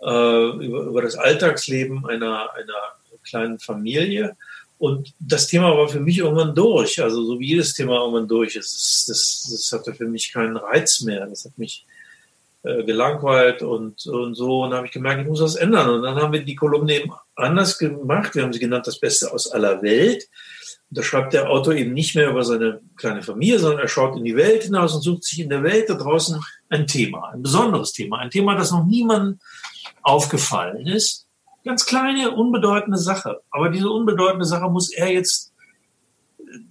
äh, 0.00 0.66
über, 0.66 0.82
über 0.84 1.02
das 1.02 1.16
Alltagsleben 1.16 2.06
einer, 2.06 2.54
einer 2.54 2.74
kleinen 3.24 3.58
Familie 3.58 4.36
und 4.78 5.14
das 5.18 5.46
Thema 5.46 5.76
war 5.76 5.88
für 5.88 6.00
mich 6.00 6.18
irgendwann 6.18 6.54
durch. 6.54 7.02
Also 7.02 7.24
so 7.24 7.38
wie 7.38 7.48
jedes 7.48 7.74
Thema 7.74 8.00
irgendwann 8.00 8.28
durch 8.28 8.56
ist. 8.56 8.74
Das, 8.74 9.04
das, 9.08 9.48
das 9.50 9.72
hatte 9.72 9.94
für 9.94 10.06
mich 10.06 10.32
keinen 10.32 10.56
Reiz 10.56 11.00
mehr. 11.00 11.26
Das 11.26 11.44
hat 11.44 11.56
mich 11.56 11.86
gelangweilt 12.84 13.62
und, 13.62 14.06
und 14.06 14.34
so. 14.34 14.62
Und 14.62 14.70
dann 14.70 14.78
habe 14.78 14.86
ich 14.86 14.92
gemerkt, 14.92 15.22
ich 15.22 15.28
muss 15.28 15.40
was 15.40 15.56
ändern. 15.56 15.88
Und 15.90 16.02
dann 16.02 16.16
haben 16.16 16.32
wir 16.32 16.44
die 16.44 16.54
Kolumne 16.54 16.94
eben 16.94 17.12
anders 17.36 17.78
gemacht. 17.78 18.34
Wir 18.34 18.42
haben 18.42 18.52
sie 18.52 18.60
genannt, 18.60 18.86
das 18.86 19.00
Beste 19.00 19.32
aus 19.32 19.50
aller 19.50 19.82
Welt. 19.82 20.28
Und 20.90 20.98
da 20.98 21.02
schreibt 21.02 21.32
der 21.32 21.50
Autor 21.50 21.74
eben 21.74 21.92
nicht 21.92 22.14
mehr 22.14 22.30
über 22.30 22.44
seine 22.44 22.80
kleine 22.96 23.22
Familie, 23.22 23.58
sondern 23.58 23.80
er 23.80 23.88
schaut 23.88 24.16
in 24.16 24.24
die 24.24 24.36
Welt 24.36 24.64
hinaus 24.64 24.94
und 24.94 25.02
sucht 25.02 25.24
sich 25.24 25.40
in 25.40 25.48
der 25.48 25.62
Welt 25.62 25.88
da 25.88 25.94
draußen 25.94 26.40
ein 26.68 26.86
Thema, 26.86 27.30
ein 27.30 27.42
besonderes 27.42 27.92
Thema, 27.92 28.18
ein 28.18 28.30
Thema, 28.30 28.54
das 28.54 28.70
noch 28.70 28.84
niemandem 28.84 29.38
aufgefallen 30.02 30.86
ist 30.86 31.24
ganz 31.64 31.86
kleine, 31.86 32.30
unbedeutende 32.30 32.98
Sache. 32.98 33.40
Aber 33.50 33.70
diese 33.70 33.90
unbedeutende 33.90 34.44
Sache 34.44 34.70
muss 34.70 34.92
er 34.92 35.10
jetzt, 35.10 35.52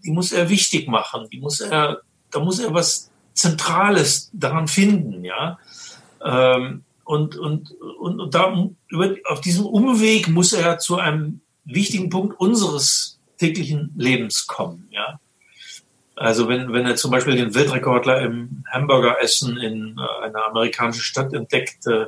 die 0.06 0.12
muss 0.12 0.32
er 0.32 0.50
wichtig 0.50 0.88
machen. 0.88 1.28
Die 1.32 1.40
muss 1.40 1.60
er, 1.60 2.02
da 2.32 2.40
muss 2.40 2.60
er 2.60 2.74
was 2.74 3.10
Zentrales 3.34 4.30
daran 4.34 4.68
finden, 4.68 5.26
ja. 5.26 5.58
Ähm, 6.24 6.84
und, 7.06 7.36
und, 7.36 7.72
und, 8.00 8.20
und 8.20 8.34
da, 8.34 8.70
über, 8.90 9.16
auf 9.26 9.42
diesem 9.42 9.66
Umweg 9.66 10.30
muss 10.30 10.54
er 10.54 10.80
zu 10.80 10.98
einem 10.98 11.42
wichtigen 11.66 12.10
Punkt 12.10 12.40
unseres 12.40 13.20
täglichen 13.38 13.94
Lebens 13.98 14.48
kommen, 14.48 14.88
ja. 14.92 15.20
Also 16.16 16.48
wenn, 16.48 16.72
wenn 16.72 16.86
er 16.86 16.96
zum 16.96 17.10
Beispiel 17.10 17.36
den 17.36 17.56
Weltrekordler 17.56 18.22
im 18.22 18.64
Hamburgeressen 18.72 19.58
in 19.58 19.98
äh, 19.98 20.26
einer 20.26 20.46
amerikanischen 20.46 21.02
Stadt 21.02 21.34
entdeckt, 21.34 21.88
äh, 21.88 22.06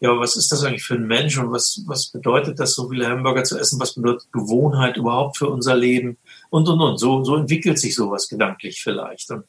ja, 0.00 0.18
was 0.18 0.36
ist 0.36 0.52
das 0.52 0.64
eigentlich 0.64 0.84
für 0.84 0.94
ein 0.94 1.06
Mensch 1.06 1.38
und 1.38 1.50
was, 1.50 1.82
was 1.86 2.08
bedeutet 2.08 2.58
das, 2.60 2.74
so 2.74 2.88
viele 2.88 3.08
Hamburger 3.08 3.44
zu 3.44 3.58
essen? 3.58 3.80
Was 3.80 3.94
bedeutet 3.94 4.32
Gewohnheit 4.32 4.96
überhaupt 4.96 5.38
für 5.38 5.48
unser 5.48 5.74
Leben? 5.74 6.18
Und, 6.50 6.68
und, 6.68 6.80
und. 6.80 6.98
So, 6.98 7.24
so 7.24 7.36
entwickelt 7.36 7.78
sich 7.78 7.94
sowas 7.94 8.28
gedanklich 8.28 8.80
vielleicht. 8.80 9.30
Und 9.30 9.44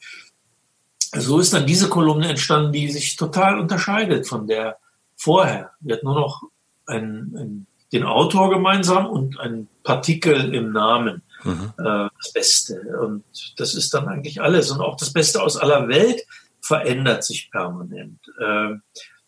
so 1.00 1.40
ist 1.40 1.54
dann 1.54 1.66
diese 1.66 1.90
Kolumne 1.90 2.30
entstanden, 2.30 2.72
die 2.72 2.90
sich 2.90 3.16
total 3.16 3.60
unterscheidet 3.60 4.28
von 4.28 4.48
der 4.48 4.78
vorher. 5.16 5.72
Wir 5.80 5.96
hatten 5.96 6.06
nur 6.06 6.20
noch 6.20 6.44
einen, 6.86 7.36
einen, 7.36 7.68
den 7.92 8.04
Autor 8.04 8.50
gemeinsam 8.50 9.08
und 9.08 9.40
ein 9.40 9.68
Partikel 9.84 10.54
im 10.54 10.72
Namen. 10.72 11.24
Mhm. 11.44 11.74
Äh, 11.78 12.10
das 12.18 12.34
Beste. 12.34 12.82
Und 13.02 13.24
das 13.58 13.74
ist 13.74 13.94
dann 13.94 14.08
eigentlich 14.08 14.42
alles. 14.42 14.72
Und 14.72 14.82
auch 14.82 14.98
das 14.98 15.12
Beste 15.12 15.42
aus 15.42 15.58
aller 15.58 15.88
Welt 15.88 16.22
verändert 16.62 17.24
sich 17.24 17.50
permanent. 17.50 18.20
Äh, 18.40 18.76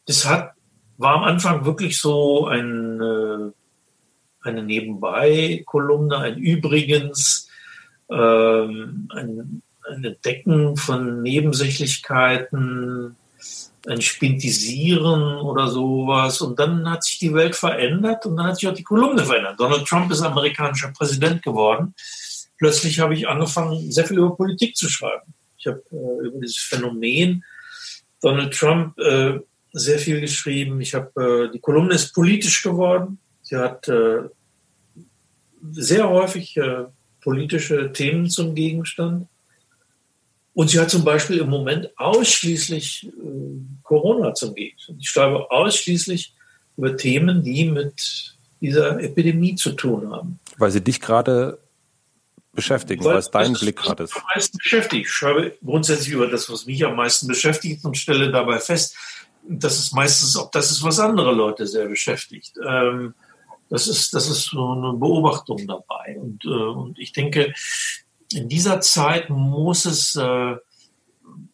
das 0.06 0.28
hat 0.28 0.52
war 1.02 1.16
am 1.16 1.24
Anfang 1.24 1.66
wirklich 1.66 2.00
so 2.00 2.46
ein, 2.46 3.02
äh, 3.02 3.52
eine 4.48 4.64
Nebenbei-Kolumne, 4.64 6.18
ein 6.18 6.38
Übrigens, 6.38 7.50
ähm, 8.10 9.10
ein, 9.12 9.64
ein 9.92 10.04
Entdecken 10.04 10.76
von 10.78 11.22
Nebensächlichkeiten, 11.22 13.16
ein 13.88 14.02
Spintisieren 14.02 15.40
oder 15.40 15.68
sowas. 15.68 16.42
Und 16.42 16.60
dann 16.60 16.90
hat 16.90 17.04
sich 17.04 17.20
die 17.20 17.34
Welt 17.34 17.56
verändert 17.56 18.26
und 18.26 18.38
dann 18.38 18.48
hat 18.48 18.58
sich 18.58 18.70
auch 18.70 18.74
die 18.74 18.84
Kolumne 18.84 19.24
verändert. 19.24 19.60
Donald 19.60 19.88
Trump 19.88 20.12
ist 20.12 20.22
amerikanischer 20.22 20.92
Präsident 20.92 21.42
geworden. 21.42 21.94
Plötzlich 22.58 23.00
habe 23.00 23.16
ich 23.16 23.28
angefangen, 23.28 23.92
sehr 23.92 24.06
viel 24.06 24.20
über 24.20 24.36
Politik 24.36 24.76
zu 24.76 24.88
schreiben. 24.88 25.34
Ich 25.58 25.68
habe 25.68 25.82
äh, 25.92 26.28
über 26.28 26.40
dieses 26.40 26.58
Phänomen 26.58 27.44
Donald 28.22 28.54
Trump 28.54 28.98
äh, 29.00 29.40
sehr 29.74 30.00
viel 30.00 30.22
geschrieben. 30.22 30.80
Ich 30.82 30.94
habe 30.94 31.48
äh, 31.50 31.52
die 31.52 31.60
Kolumne 31.60 31.96
ist 31.96 32.14
politisch 32.14 32.62
geworden. 32.62 33.20
Sie 33.42 33.58
hat 33.58 33.88
äh, 33.88 34.24
sehr 35.72 36.10
häufig 36.10 36.56
äh, 36.58 36.86
politische 37.22 37.92
Themen 37.92 38.30
zum 38.30 38.56
Gegenstand. 38.56 39.28
Und 40.54 40.70
sie 40.70 40.80
hat 40.80 40.90
zum 40.90 41.04
Beispiel 41.06 41.38
im 41.38 41.50
Moment 41.50 41.90
ausschließlich 41.98 43.08
äh, 43.08 43.12
Corona 43.84 44.34
zum 44.34 44.54
Gegenstand. 44.54 45.00
Ich 45.02 45.10
schreibe 45.10 45.50
ausschließlich 45.50 46.34
über 46.78 46.98
Themen, 46.98 47.44
die 47.44 47.66
mit 47.66 48.36
dieser 48.60 49.00
Epidemie 49.02 49.56
zu 49.56 49.72
tun 49.72 50.12
haben. 50.12 50.40
Weil 50.58 50.72
sie 50.72 50.82
dich 50.82 51.00
gerade 51.00 51.58
beschäftigen, 52.54 53.04
weil, 53.04 53.18
es 53.18 53.32
deinen 53.32 53.54
Blick 53.54 53.78
gerade 53.78 54.04
ist. 54.04 54.16
Am 54.16 54.24
meisten 54.36 54.58
beschäftigt. 54.58 55.06
Ich 55.06 55.12
schreibe 55.12 55.58
grundsätzlich 55.64 56.14
über 56.14 56.28
das, 56.28 56.50
was 56.50 56.66
mich 56.66 56.86
am 56.86 56.96
meisten 56.96 57.28
beschäftigt 57.28 57.84
und 57.86 57.98
stelle 57.98 58.32
dabei 58.32 58.60
fest, 58.60 58.96
das 59.44 59.80
ist 59.80 59.94
meistens 59.94 60.36
auch 60.38 60.52
das 60.52 60.70
ist, 60.70 60.84
was 60.84 61.00
andere 61.00 61.34
Leute 61.34 61.66
sehr 61.66 61.88
beschäftigt. 61.88 62.54
Ähm, 62.68 63.16
das 63.70 63.88
ist, 63.88 64.14
das 64.14 64.30
ist 64.30 64.44
so 64.46 64.72
eine 64.72 64.94
Beobachtung 64.94 65.66
dabei. 65.66 66.18
Und, 66.20 66.44
äh, 66.46 66.50
und 66.50 67.00
ich 67.00 67.14
denke, 67.14 67.54
in 68.34 68.50
dieser 68.50 68.82
Zeit 68.82 69.30
muss 69.30 69.86
es, 69.86 70.16
äh, 70.16 70.56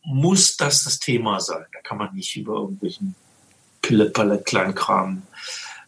muss 0.03 0.57
das 0.57 0.83
das 0.83 0.99
Thema 0.99 1.39
sein. 1.39 1.65
Da 1.73 1.79
kann 1.81 1.97
man 1.97 2.13
nicht 2.13 2.35
über 2.35 2.55
irgendwelchen 2.55 3.15
Pille-Palle, 3.81 4.41
Kleinkram 4.41 5.23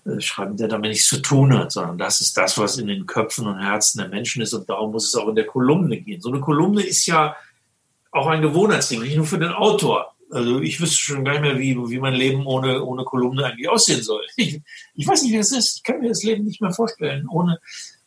äh, 0.06 0.20
schreiben, 0.22 0.58
der 0.58 0.68
damit 0.68 0.92
nichts 0.92 1.08
zu 1.08 1.22
tun 1.22 1.58
hat, 1.58 1.72
sondern 1.72 1.98
das 1.98 2.22
ist 2.22 2.38
das, 2.38 2.58
was 2.58 2.78
in 2.78 2.88
den 2.88 3.06
Köpfen 3.06 3.48
und 3.48 3.60
Herzen 3.60 4.00
der 4.00 4.08
Menschen 4.10 4.42
ist. 4.42 4.54
Und 4.54 4.70
darum 4.70 4.92
muss 4.92 5.08
es 5.08 5.16
auch 5.16 5.28
in 5.28 5.36
der 5.36 5.46
Kolumne 5.46 6.00
gehen. 6.00 6.22
So 6.22 6.30
eine 6.30 6.40
Kolumne 6.40 6.84
ist 6.84 7.06
ja 7.06 7.36
auch 8.12 8.28
ein 8.28 8.42
Gewohnheitsding, 8.42 9.02
nicht 9.02 9.18
nur 9.18 9.26
für 9.26 9.38
den 9.38 9.52
Autor 9.52 10.16
Also 10.32 10.62
ich 10.62 10.80
wüsste 10.82 10.98
schon 10.98 11.26
gar 11.26 11.34
nicht 11.34 11.42
mehr, 11.42 11.60
wie, 11.60 11.76
wie 11.76 12.00
mein 12.00 12.14
Leben 12.14 12.46
ohne, 12.46 12.84
ohne 12.84 13.04
Kolumne 13.04 13.46
eigentlich 13.46 13.70
aussehen 13.70 14.02
soll. 14.02 14.26
Ich, 14.38 14.62
ich 14.96 15.08
weiß 15.08 15.24
nicht, 15.24 15.34
wie 15.34 15.38
es 15.38 15.52
ist. 15.52 15.78
Ich 15.78 15.84
kann 15.84 16.00
mir 16.00 16.10
das 16.10 16.24
Leben 16.24 16.46
nicht 16.46 16.62
mehr 16.62 16.72
vorstellen, 16.72 17.28
ohne 17.30 17.60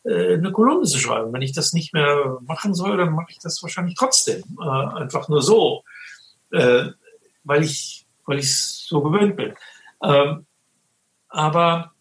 äh, 0.03 0.35
eine 0.35 0.51
Kolumne 0.51 0.85
zu 0.85 0.99
schreiben. 0.99 1.33
Wenn 1.33 1.41
ich 1.41 1.53
das 1.53 1.73
nicht 1.73 1.93
mehr 1.93 2.37
machen 2.41 2.73
soll, 2.73 2.97
dann 2.97 3.13
mache 3.13 3.31
ich 3.31 3.39
das 3.39 3.61
wahrscheinlich 3.63 3.95
trotzdem. 3.95 4.43
Äh, 4.61 4.69
einfach 4.69 5.29
nur 5.29 5.41
so. 5.41 5.83
Äh, 6.51 6.91
weil 7.43 7.63
ich 7.63 8.03
weil 8.25 8.39
ich 8.39 8.55
so 8.55 9.01
gewöhnt 9.01 9.35
bin. 9.35 9.53
Ähm, 10.01 10.45
aber 11.29 11.93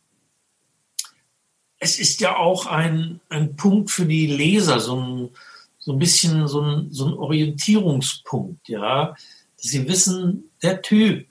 es 1.79 1.99
ist 1.99 2.21
ja 2.21 2.37
auch 2.37 2.67
ein, 2.67 3.21
ein 3.29 3.57
Punkt 3.57 3.91
für 3.91 4.07
die 4.07 4.27
Leser, 4.27 4.79
so 4.79 5.01
ein, 5.01 5.31
so 5.79 5.93
ein 5.93 5.99
bisschen 5.99 6.47
so 6.47 6.61
ein, 6.61 6.93
so 6.93 7.07
ein 7.07 7.15
Orientierungspunkt, 7.15 8.69
ja. 8.69 9.15
Sie 9.57 9.89
wissen, 9.89 10.51
der 10.63 10.83
Typ, 10.83 11.29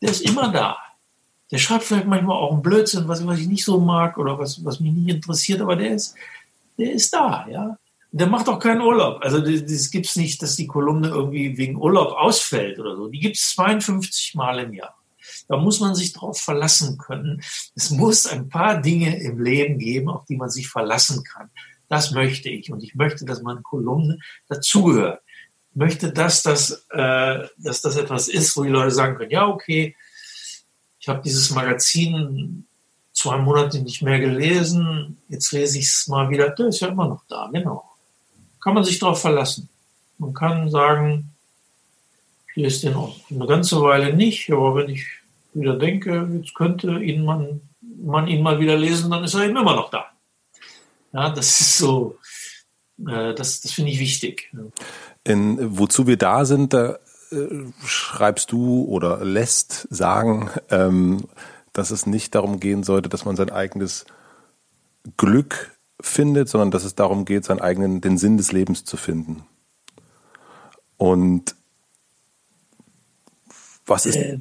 der 0.00 0.10
ist 0.10 0.22
immer 0.22 0.50
da. 0.50 0.78
Der 1.50 1.58
schreibt 1.58 1.84
vielleicht 1.84 2.06
manchmal 2.06 2.36
auch 2.36 2.52
einen 2.52 2.62
Blödsinn, 2.62 3.08
was, 3.08 3.26
was 3.26 3.38
ich 3.38 3.48
nicht 3.48 3.64
so 3.64 3.80
mag 3.80 4.18
oder 4.18 4.38
was, 4.38 4.64
was 4.64 4.80
mich 4.80 4.92
nicht 4.92 5.14
interessiert, 5.14 5.60
aber 5.60 5.76
der 5.76 5.94
ist, 5.94 6.14
der 6.78 6.92
ist 6.92 7.12
da, 7.12 7.46
ja. 7.50 7.76
Der 8.12 8.26
macht 8.26 8.48
auch 8.48 8.58
keinen 8.58 8.80
Urlaub. 8.80 9.22
Also 9.22 9.40
das, 9.40 9.64
das 9.66 9.90
gibt's 9.90 10.16
nicht, 10.16 10.42
dass 10.42 10.56
die 10.56 10.66
Kolumne 10.66 11.08
irgendwie 11.08 11.56
wegen 11.56 11.76
Urlaub 11.76 12.12
ausfällt 12.12 12.80
oder 12.80 12.96
so. 12.96 13.06
Die 13.06 13.20
gibt's 13.20 13.54
52 13.54 14.34
Mal 14.34 14.58
im 14.58 14.74
Jahr. 14.74 14.96
Da 15.48 15.56
muss 15.56 15.80
man 15.80 15.94
sich 15.94 16.12
drauf 16.12 16.40
verlassen 16.40 16.98
können. 16.98 17.40
Es 17.76 17.90
muss 17.90 18.26
ein 18.26 18.48
paar 18.48 18.80
Dinge 18.80 19.20
im 19.22 19.40
Leben 19.40 19.78
geben, 19.78 20.08
auf 20.08 20.24
die 20.24 20.36
man 20.36 20.50
sich 20.50 20.68
verlassen 20.68 21.22
kann. 21.22 21.50
Das 21.88 22.12
möchte 22.12 22.48
ich. 22.48 22.72
Und 22.72 22.82
ich 22.82 22.94
möchte, 22.94 23.24
dass 23.24 23.42
meine 23.42 23.62
Kolumne 23.62 24.18
dazugehört. 24.48 25.20
Ich 25.70 25.76
möchte, 25.76 26.12
dass 26.12 26.42
das, 26.42 26.86
äh, 26.90 27.46
dass 27.58 27.80
das 27.80 27.96
etwas 27.96 28.28
ist, 28.28 28.56
wo 28.56 28.64
die 28.64 28.70
Leute 28.70 28.90
sagen 28.90 29.16
können, 29.16 29.30
ja, 29.30 29.46
okay, 29.46 29.94
ich 31.00 31.08
habe 31.08 31.22
dieses 31.22 31.50
Magazin 31.50 32.66
zwei 33.12 33.38
Monate 33.38 33.80
nicht 33.80 34.02
mehr 34.02 34.20
gelesen, 34.20 35.18
jetzt 35.28 35.52
lese 35.52 35.78
ich 35.78 35.86
es 35.86 36.06
mal 36.06 36.30
wieder, 36.30 36.50
der 36.50 36.68
ist 36.68 36.80
ja 36.80 36.88
immer 36.88 37.08
noch 37.08 37.24
da, 37.28 37.48
genau 37.52 37.90
kann 38.60 38.74
man 38.74 38.84
sich 38.84 38.98
darauf 38.98 39.20
verlassen. 39.20 39.68
Man 40.18 40.34
kann 40.34 40.70
sagen, 40.70 41.30
ich 42.48 42.56
lese 42.56 42.88
den 42.88 42.96
auch 42.96 43.16
eine 43.30 43.46
ganze 43.46 43.80
Weile 43.80 44.14
nicht, 44.14 44.50
aber 44.50 44.76
wenn 44.76 44.90
ich 44.90 45.06
wieder 45.54 45.76
denke, 45.76 46.28
jetzt 46.34 46.54
könnte 46.54 47.02
ihn 47.02 47.24
man, 47.24 47.60
man 47.80 48.28
ihn 48.28 48.42
mal 48.42 48.60
wieder 48.60 48.76
lesen, 48.76 49.10
dann 49.10 49.24
ist 49.24 49.34
er 49.34 49.44
eben 49.44 49.56
immer 49.56 49.74
noch 49.74 49.90
da. 49.90 50.06
Ja, 51.12 51.30
das 51.30 51.60
ist 51.60 51.78
so, 51.78 52.18
äh, 52.98 53.34
das, 53.34 53.62
das 53.62 53.72
finde 53.72 53.90
ich 53.90 53.98
wichtig. 53.98 54.52
In, 55.24 55.78
wozu 55.78 56.06
wir 56.06 56.16
da 56.16 56.44
sind, 56.44 56.72
da 56.72 56.98
schreibst 57.84 58.50
du 58.52 58.84
oder 58.84 59.24
lässt 59.24 59.86
sagen, 59.90 60.50
ähm, 60.70 61.24
dass 61.72 61.90
es 61.90 62.06
nicht 62.06 62.34
darum 62.34 62.58
gehen 62.58 62.82
sollte, 62.82 63.08
dass 63.08 63.24
man 63.24 63.36
sein 63.36 63.50
eigenes 63.50 64.04
Glück 65.16 65.76
findet, 66.00 66.48
sondern 66.48 66.70
dass 66.70 66.84
es 66.84 66.94
darum 66.94 67.24
geht, 67.24 67.44
seinen 67.44 67.60
eigenen, 67.60 68.00
den 68.00 68.18
Sinn 68.18 68.36
des 68.36 68.52
Lebens 68.52 68.84
zu 68.84 68.96
finden. 68.96 69.44
Und 70.96 71.54
was 73.86 74.06
ist, 74.06 74.16
äh, 74.16 74.40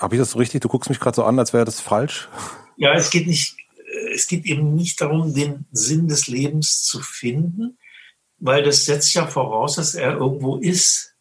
habe 0.00 0.14
ich 0.14 0.20
das 0.20 0.32
so 0.32 0.38
richtig? 0.38 0.60
Du 0.62 0.68
guckst 0.68 0.90
mich 0.90 1.00
gerade 1.00 1.16
so 1.16 1.24
an, 1.24 1.38
als 1.38 1.52
wäre 1.52 1.64
das 1.64 1.80
falsch. 1.80 2.28
Ja, 2.76 2.94
es 2.94 3.10
geht 3.10 3.26
nicht, 3.26 3.56
es 4.14 4.28
geht 4.28 4.44
eben 4.46 4.74
nicht 4.74 5.00
darum, 5.00 5.34
den 5.34 5.66
Sinn 5.72 6.06
des 6.06 6.28
Lebens 6.28 6.84
zu 6.84 7.00
finden, 7.00 7.78
weil 8.38 8.62
das 8.62 8.84
setzt 8.84 9.12
ja 9.14 9.26
voraus, 9.26 9.76
dass 9.76 9.94
er 9.94 10.16
irgendwo 10.16 10.56
ist 10.56 11.16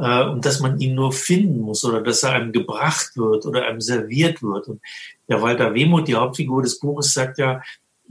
äh, 0.00 0.24
und 0.24 0.44
dass 0.44 0.60
man 0.60 0.80
ihn 0.80 0.94
nur 0.94 1.12
finden 1.12 1.60
muss 1.60 1.84
oder 1.84 2.02
dass 2.02 2.22
er 2.22 2.32
einem 2.32 2.52
gebracht 2.52 3.16
wird 3.16 3.46
oder 3.46 3.66
einem 3.66 3.80
serviert 3.80 4.42
wird. 4.42 4.68
Und 4.68 4.80
der 5.28 5.42
Walter 5.42 5.74
Wehmuth, 5.74 6.08
die 6.08 6.16
Hauptfigur 6.16 6.62
des 6.62 6.78
Buches, 6.80 7.12
sagt 7.12 7.38
ja, 7.38 7.60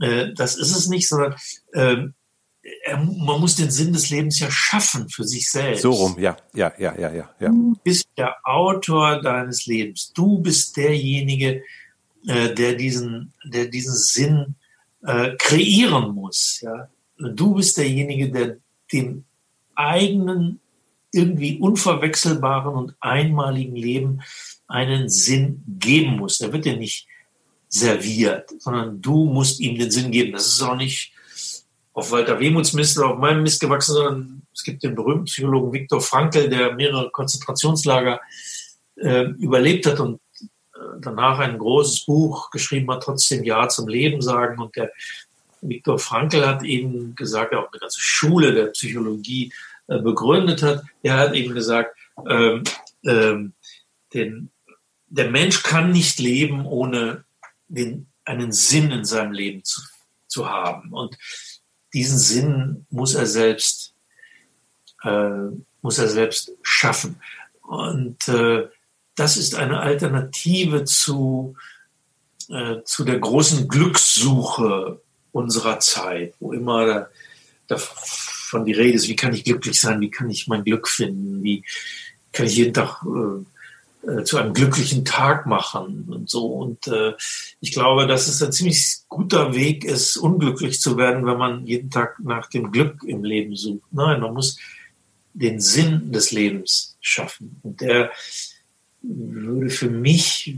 äh, 0.00 0.32
das 0.34 0.56
ist 0.56 0.76
es 0.76 0.88
nicht, 0.88 1.08
sondern 1.08 1.34
äh, 1.72 1.96
man 2.94 3.40
muss 3.40 3.56
den 3.56 3.70
Sinn 3.70 3.92
des 3.92 4.10
Lebens 4.10 4.38
ja 4.38 4.50
schaffen 4.50 5.08
für 5.08 5.24
sich 5.24 5.48
selbst. 5.48 5.82
So 5.82 5.92
rum, 5.92 6.16
ja, 6.18 6.36
ja, 6.54 6.72
ja, 6.78 6.94
ja, 6.98 7.12
ja. 7.12 7.30
ja. 7.40 7.48
Du 7.48 7.76
bist 7.82 8.06
der 8.16 8.36
Autor 8.44 9.20
deines 9.22 9.66
Lebens. 9.66 10.12
Du 10.14 10.40
bist 10.40 10.76
derjenige, 10.76 11.62
äh, 12.26 12.54
der 12.54 12.74
diesen, 12.74 13.32
der 13.44 13.66
diesen 13.66 13.94
Sinn 13.94 14.54
äh, 15.02 15.36
kreieren 15.38 16.14
muss. 16.14 16.60
Ja, 16.60 16.88
du 17.18 17.54
bist 17.54 17.78
derjenige, 17.78 18.30
der 18.30 18.56
dem 18.92 19.24
eigenen 19.74 20.60
irgendwie 21.12 21.58
unverwechselbaren 21.58 22.74
und 22.74 22.94
einmaligen 23.00 23.76
Leben 23.76 24.22
einen 24.68 25.08
Sinn 25.08 25.62
geben 25.66 26.16
muss. 26.16 26.40
Er 26.40 26.52
wird 26.52 26.64
dir 26.64 26.76
nicht 26.76 27.06
serviert, 27.68 28.50
sondern 28.58 29.00
du 29.00 29.24
musst 29.24 29.60
ihm 29.60 29.78
den 29.78 29.90
Sinn 29.90 30.10
geben. 30.10 30.32
Das 30.32 30.46
ist 30.46 30.62
auch 30.62 30.76
nicht 30.76 31.12
auf 31.92 32.10
Walter 32.10 32.38
Wehmuts 32.38 32.72
Mist 32.72 32.98
oder 32.98 33.10
auf 33.10 33.18
meinem 33.18 33.42
Mist 33.42 33.60
gewachsen, 33.60 33.94
sondern 33.94 34.42
es 34.54 34.62
gibt 34.62 34.82
den 34.82 34.94
berühmten 34.94 35.24
Psychologen 35.24 35.72
Viktor 35.72 36.00
Frankl, 36.00 36.48
der 36.48 36.74
mehrere 36.74 37.10
Konzentrationslager 37.10 38.20
äh, 38.96 39.24
überlebt 39.38 39.86
hat 39.86 40.00
und 40.00 40.20
äh, 40.34 40.38
danach 41.00 41.38
ein 41.38 41.58
großes 41.58 42.04
Buch 42.04 42.50
geschrieben 42.50 42.90
hat, 42.90 43.02
trotzdem 43.02 43.44
Ja 43.44 43.68
zum 43.68 43.88
Leben 43.88 44.20
sagen. 44.20 44.60
Und 44.60 44.74
der 44.76 44.90
Viktor 45.62 45.98
Frankl 45.98 46.46
hat 46.46 46.62
eben 46.62 47.14
gesagt, 47.14 47.54
auch 47.54 47.70
eine 47.70 47.80
ganze 47.80 48.00
Schule 48.00 48.54
der 48.54 48.66
Psychologie 48.66 49.52
begründet 49.98 50.62
hat. 50.62 50.84
Er 51.02 51.16
hat 51.16 51.34
eben 51.34 51.54
gesagt, 51.54 51.96
ähm, 52.28 52.64
ähm, 53.04 53.52
den, 54.14 54.50
der 55.08 55.30
Mensch 55.30 55.62
kann 55.62 55.90
nicht 55.90 56.18
leben 56.18 56.66
ohne 56.66 57.24
den, 57.68 58.06
einen 58.24 58.52
Sinn 58.52 58.90
in 58.90 59.04
seinem 59.04 59.32
Leben 59.32 59.64
zu, 59.64 59.82
zu 60.26 60.48
haben. 60.48 60.92
Und 60.92 61.16
diesen 61.92 62.18
Sinn 62.18 62.86
muss 62.90 63.14
er 63.14 63.26
selbst, 63.26 63.94
äh, 65.02 65.48
muss 65.82 65.98
er 65.98 66.08
selbst 66.08 66.52
schaffen. 66.62 67.20
Und 67.62 68.28
äh, 68.28 68.68
das 69.16 69.36
ist 69.36 69.54
eine 69.54 69.80
Alternative 69.80 70.84
zu, 70.84 71.56
äh, 72.48 72.82
zu 72.84 73.04
der 73.04 73.18
großen 73.18 73.68
Glückssuche 73.68 75.00
unserer 75.32 75.78
Zeit, 75.80 76.34
wo 76.40 76.52
immer 76.52 77.08
davon 77.70 78.64
die 78.64 78.72
Rede 78.72 78.96
ist, 78.96 79.08
wie 79.08 79.16
kann 79.16 79.34
ich 79.34 79.44
glücklich 79.44 79.80
sein, 79.80 80.00
wie 80.00 80.10
kann 80.10 80.30
ich 80.30 80.48
mein 80.48 80.64
Glück 80.64 80.88
finden, 80.88 81.42
wie 81.42 81.64
kann 82.32 82.46
ich 82.46 82.56
jeden 82.56 82.74
Tag 82.74 83.02
äh, 83.04 83.44
äh, 84.02 84.24
zu 84.24 84.38
einem 84.38 84.54
glücklichen 84.54 85.04
Tag 85.04 85.46
machen 85.46 86.06
und 86.08 86.30
so. 86.30 86.46
Und 86.46 86.86
äh, 86.88 87.12
ich 87.60 87.72
glaube, 87.72 88.06
dass 88.06 88.28
es 88.28 88.42
ein 88.42 88.52
ziemlich 88.52 89.00
guter 89.08 89.54
Weg 89.54 89.84
ist, 89.84 90.16
unglücklich 90.16 90.80
zu 90.80 90.96
werden, 90.96 91.26
wenn 91.26 91.36
man 91.36 91.66
jeden 91.66 91.90
Tag 91.90 92.18
nach 92.20 92.48
dem 92.48 92.72
Glück 92.72 93.04
im 93.04 93.24
Leben 93.24 93.56
sucht. 93.56 93.92
Nein, 93.92 94.20
man 94.20 94.32
muss 94.32 94.58
den 95.34 95.60
Sinn 95.60 96.12
des 96.12 96.30
Lebens 96.30 96.96
schaffen. 97.00 97.60
Und 97.62 97.82
der 97.82 98.10
würde 99.02 99.70
für 99.70 99.90
mich 99.90 100.56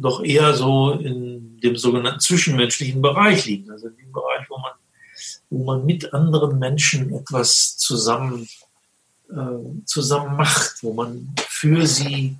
doch 0.00 0.24
eher 0.24 0.54
so 0.54 0.92
in 0.92 1.60
dem 1.60 1.76
sogenannten 1.76 2.20
zwischenmenschlichen 2.20 3.02
Bereich 3.02 3.44
liegen. 3.44 3.70
Also 3.70 3.88
in 3.88 3.96
dem 3.96 4.12
Bereich, 4.12 4.48
wo 4.48 4.58
man, 4.58 4.72
wo 5.50 5.64
man 5.64 5.84
mit 5.86 6.12
anderen 6.14 6.58
Menschen 6.58 7.14
etwas 7.14 7.76
zusammen 7.76 8.48
äh, 9.30 9.84
zusammen 9.86 10.36
macht, 10.36 10.82
wo 10.82 10.92
man 10.92 11.34
für 11.48 11.86
sie 11.86 12.36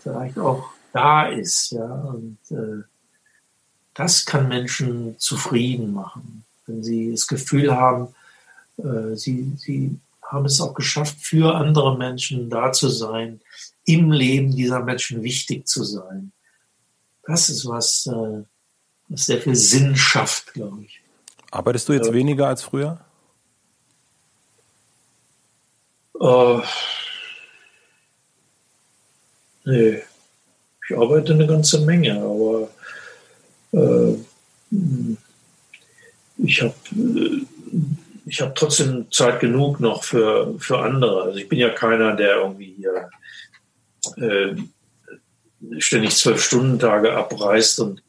vielleicht 0.00 0.38
auch 0.38 0.70
da 0.92 1.28
ist. 1.28 1.72
Ja? 1.72 1.86
Und 1.86 2.38
äh, 2.50 2.84
das 3.94 4.24
kann 4.24 4.48
Menschen 4.48 5.18
zufrieden 5.18 5.92
machen, 5.92 6.44
wenn 6.66 6.82
sie 6.82 7.10
das 7.10 7.26
Gefühl 7.26 7.74
haben, 7.74 8.14
äh, 8.78 9.16
sie, 9.16 9.52
sie 9.56 9.98
haben 10.22 10.46
es 10.46 10.60
auch 10.60 10.74
geschafft, 10.74 11.18
für 11.20 11.54
andere 11.54 11.98
Menschen 11.98 12.48
da 12.48 12.72
zu 12.72 12.88
sein, 12.88 13.40
im 13.84 14.12
Leben 14.12 14.54
dieser 14.54 14.80
Menschen 14.84 15.22
wichtig 15.22 15.66
zu 15.66 15.82
sein. 15.82 16.32
Das 17.24 17.48
ist 17.48 17.66
was, 17.66 18.06
äh, 18.06 18.44
was 19.08 19.26
sehr 19.26 19.40
viel 19.40 19.56
Sinn 19.56 19.96
schafft, 19.96 20.52
glaube 20.52 20.84
ich. 20.84 20.99
Arbeitest 21.50 21.88
du 21.88 21.92
jetzt 21.92 22.12
weniger 22.12 22.46
als 22.46 22.62
früher? 22.62 23.00
Äh, 26.20 26.58
nee, 29.64 30.02
ich 30.88 30.96
arbeite 30.96 31.32
eine 31.32 31.46
ganze 31.46 31.80
Menge, 31.80 32.20
aber 32.20 32.68
äh, 33.72 34.16
ich 36.36 36.62
habe 36.62 36.74
ich 38.26 38.40
hab 38.40 38.54
trotzdem 38.54 39.10
Zeit 39.10 39.40
genug 39.40 39.80
noch 39.80 40.04
für, 40.04 40.54
für 40.58 40.78
andere. 40.78 41.22
Also 41.22 41.38
ich 41.38 41.48
bin 41.48 41.58
ja 41.58 41.70
keiner, 41.70 42.14
der 42.14 42.36
irgendwie 42.36 42.76
hier 42.76 43.10
äh, 44.16 44.54
ständig 45.80 46.16
zwölf 46.16 46.42
Stunden 46.42 46.78
Tage 46.78 47.12
abreißt 47.12 47.80
und 47.80 47.98
äh, 47.98 48.02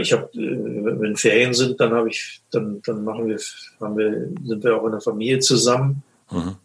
ich 0.00 0.12
habe, 0.12 0.24
äh, 0.34 1.00
wenn 1.00 1.16
Ferien 1.16 1.54
sind, 1.54 1.80
dann 1.80 1.92
habe 1.92 2.08
ich, 2.10 2.42
dann, 2.50 2.82
dann 2.84 3.04
machen 3.04 3.28
wir, 3.28 3.38
haben 3.80 3.96
wir, 3.96 4.28
sind 4.44 4.64
wir 4.64 4.76
auch 4.76 4.84
in 4.84 4.92
der 4.92 5.00
Familie 5.00 5.38
zusammen. 5.38 6.02
Mhm 6.30 6.56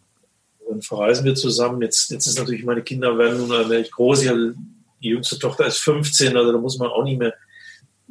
dann 0.68 0.82
verreisen 0.82 1.24
wir 1.24 1.34
zusammen. 1.34 1.82
Jetzt, 1.82 2.10
jetzt 2.10 2.26
ist 2.26 2.38
natürlich, 2.38 2.64
meine 2.64 2.82
Kinder 2.82 3.16
werden 3.18 3.38
nun 3.38 3.52
allmählich 3.52 3.90
groß. 3.90 4.20
Die 4.20 5.08
jüngste 5.08 5.38
Tochter 5.38 5.66
ist 5.66 5.78
15, 5.78 6.36
also 6.36 6.52
da 6.52 6.58
muss 6.58 6.78
man 6.78 6.88
auch 6.88 7.04
nicht 7.04 7.18
mehr 7.18 7.34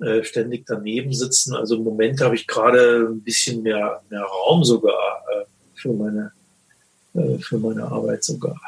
äh, 0.02 0.24
ständig 0.24 0.65
daneben 0.65 1.14
sitzen. 1.14 1.56
Also 1.56 1.76
im 1.76 1.84
Moment 1.84 2.22
habe 2.22 2.36
ich 2.36 2.48
gerade 2.48 3.07
ein 3.10 3.22
bisschen 3.22 3.64
mehr, 3.64 4.02
mehr 4.10 4.24
Raum 4.24 4.64
sogar 4.64 5.24
äh, 5.34 5.45
für, 5.76 5.94
meine, 5.94 6.32
äh, 7.14 7.38
für 7.40 7.57
meine 7.57 7.84
Arbeit 7.84 8.24
sogar. 8.24 8.60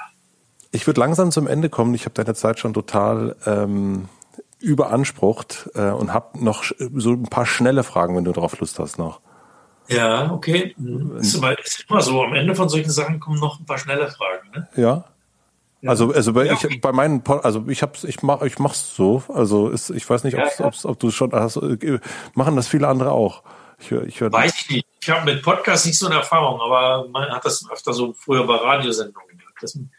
Ich 0.72 0.86
würde 0.86 1.00
langsam 1.00 1.32
zum 1.32 1.48
Ende 1.48 1.70
kommen. 1.70 1.96
Ich 1.96 2.06
habe 2.06 2.14
deine 2.14 2.36
Zeit 2.36 2.60
schon 2.60 2.74
total 2.74 3.36
ähm, 3.46 4.08
überansprucht 4.60 5.70
äh, 5.76 5.90
und 5.90 6.14
habe 6.14 6.44
noch 6.44 6.64
so 6.96 7.12
ein 7.12 7.24
paar 7.24 7.46
schnelle 7.46 7.84
Fragen, 7.84 8.16
wenn 8.16 8.26
du 8.26 8.32
drauf 8.32 8.60
Lust 8.60 8.80
hast 8.80 8.98
noch. 8.98 9.22
Ja, 9.88 10.32
okay. 10.32 10.76
Ist 11.20 11.36
immer, 11.36 11.58
ist 11.58 11.86
immer 11.90 12.02
so. 12.02 12.22
Am 12.22 12.34
Ende 12.36 12.54
von 12.54 12.70
solchen 12.70 12.92
Sachen 12.92 13.20
kommen 13.20 13.40
noch 13.40 13.60
ein 13.60 13.66
paar 13.66 13.80
schnelle 13.80 14.08
Fragen. 14.08 14.52
Ne? 14.54 14.68
Ja. 14.76 15.06
Also, 15.86 16.14
also 16.14 16.34
bei, 16.34 16.46
ja, 16.46 16.54
okay. 16.54 16.68
ich, 16.72 16.82
bei 16.82 16.92
meinen, 16.92 17.24
also 17.26 17.66
ich 17.68 17.82
hab's, 17.82 18.04
ich 18.04 18.22
mach, 18.22 18.42
ich 18.42 18.60
mach's 18.60 18.96
so. 18.96 19.24
Also 19.30 19.70
ist, 19.70 19.90
ich 19.90 20.08
weiß 20.08 20.26
nicht, 20.26 20.38
ja, 20.38 20.48
ja. 20.58 20.72
ob 20.84 21.00
du 21.00 21.10
schon 21.10 21.32
hast. 21.32 21.56
Äh, 21.58 22.00
machen 22.36 22.56
das 22.56 22.68
viele 22.68 22.88
andere 22.88 23.12
auch. 23.12 23.44
Ich, 23.80 23.92
ich 23.92 24.20
hör, 24.20 24.32
weiß 24.32 24.54
ich 24.56 24.70
nicht. 24.70 24.88
Ich 25.02 25.10
habe 25.10 25.34
mit 25.34 25.42
Podcasts 25.42 25.86
nicht 25.86 25.98
so 25.98 26.08
eine 26.08 26.16
Erfahrung, 26.16 26.60
aber 26.60 27.08
man 27.08 27.32
hat 27.32 27.46
das 27.46 27.66
öfter 27.72 27.94
so 27.94 28.14
früher 28.14 28.46
bei 28.46 28.58
Radiosendungen 28.58 29.30
gemacht, 29.30 29.56
dass 29.62 29.76
man 29.76 29.90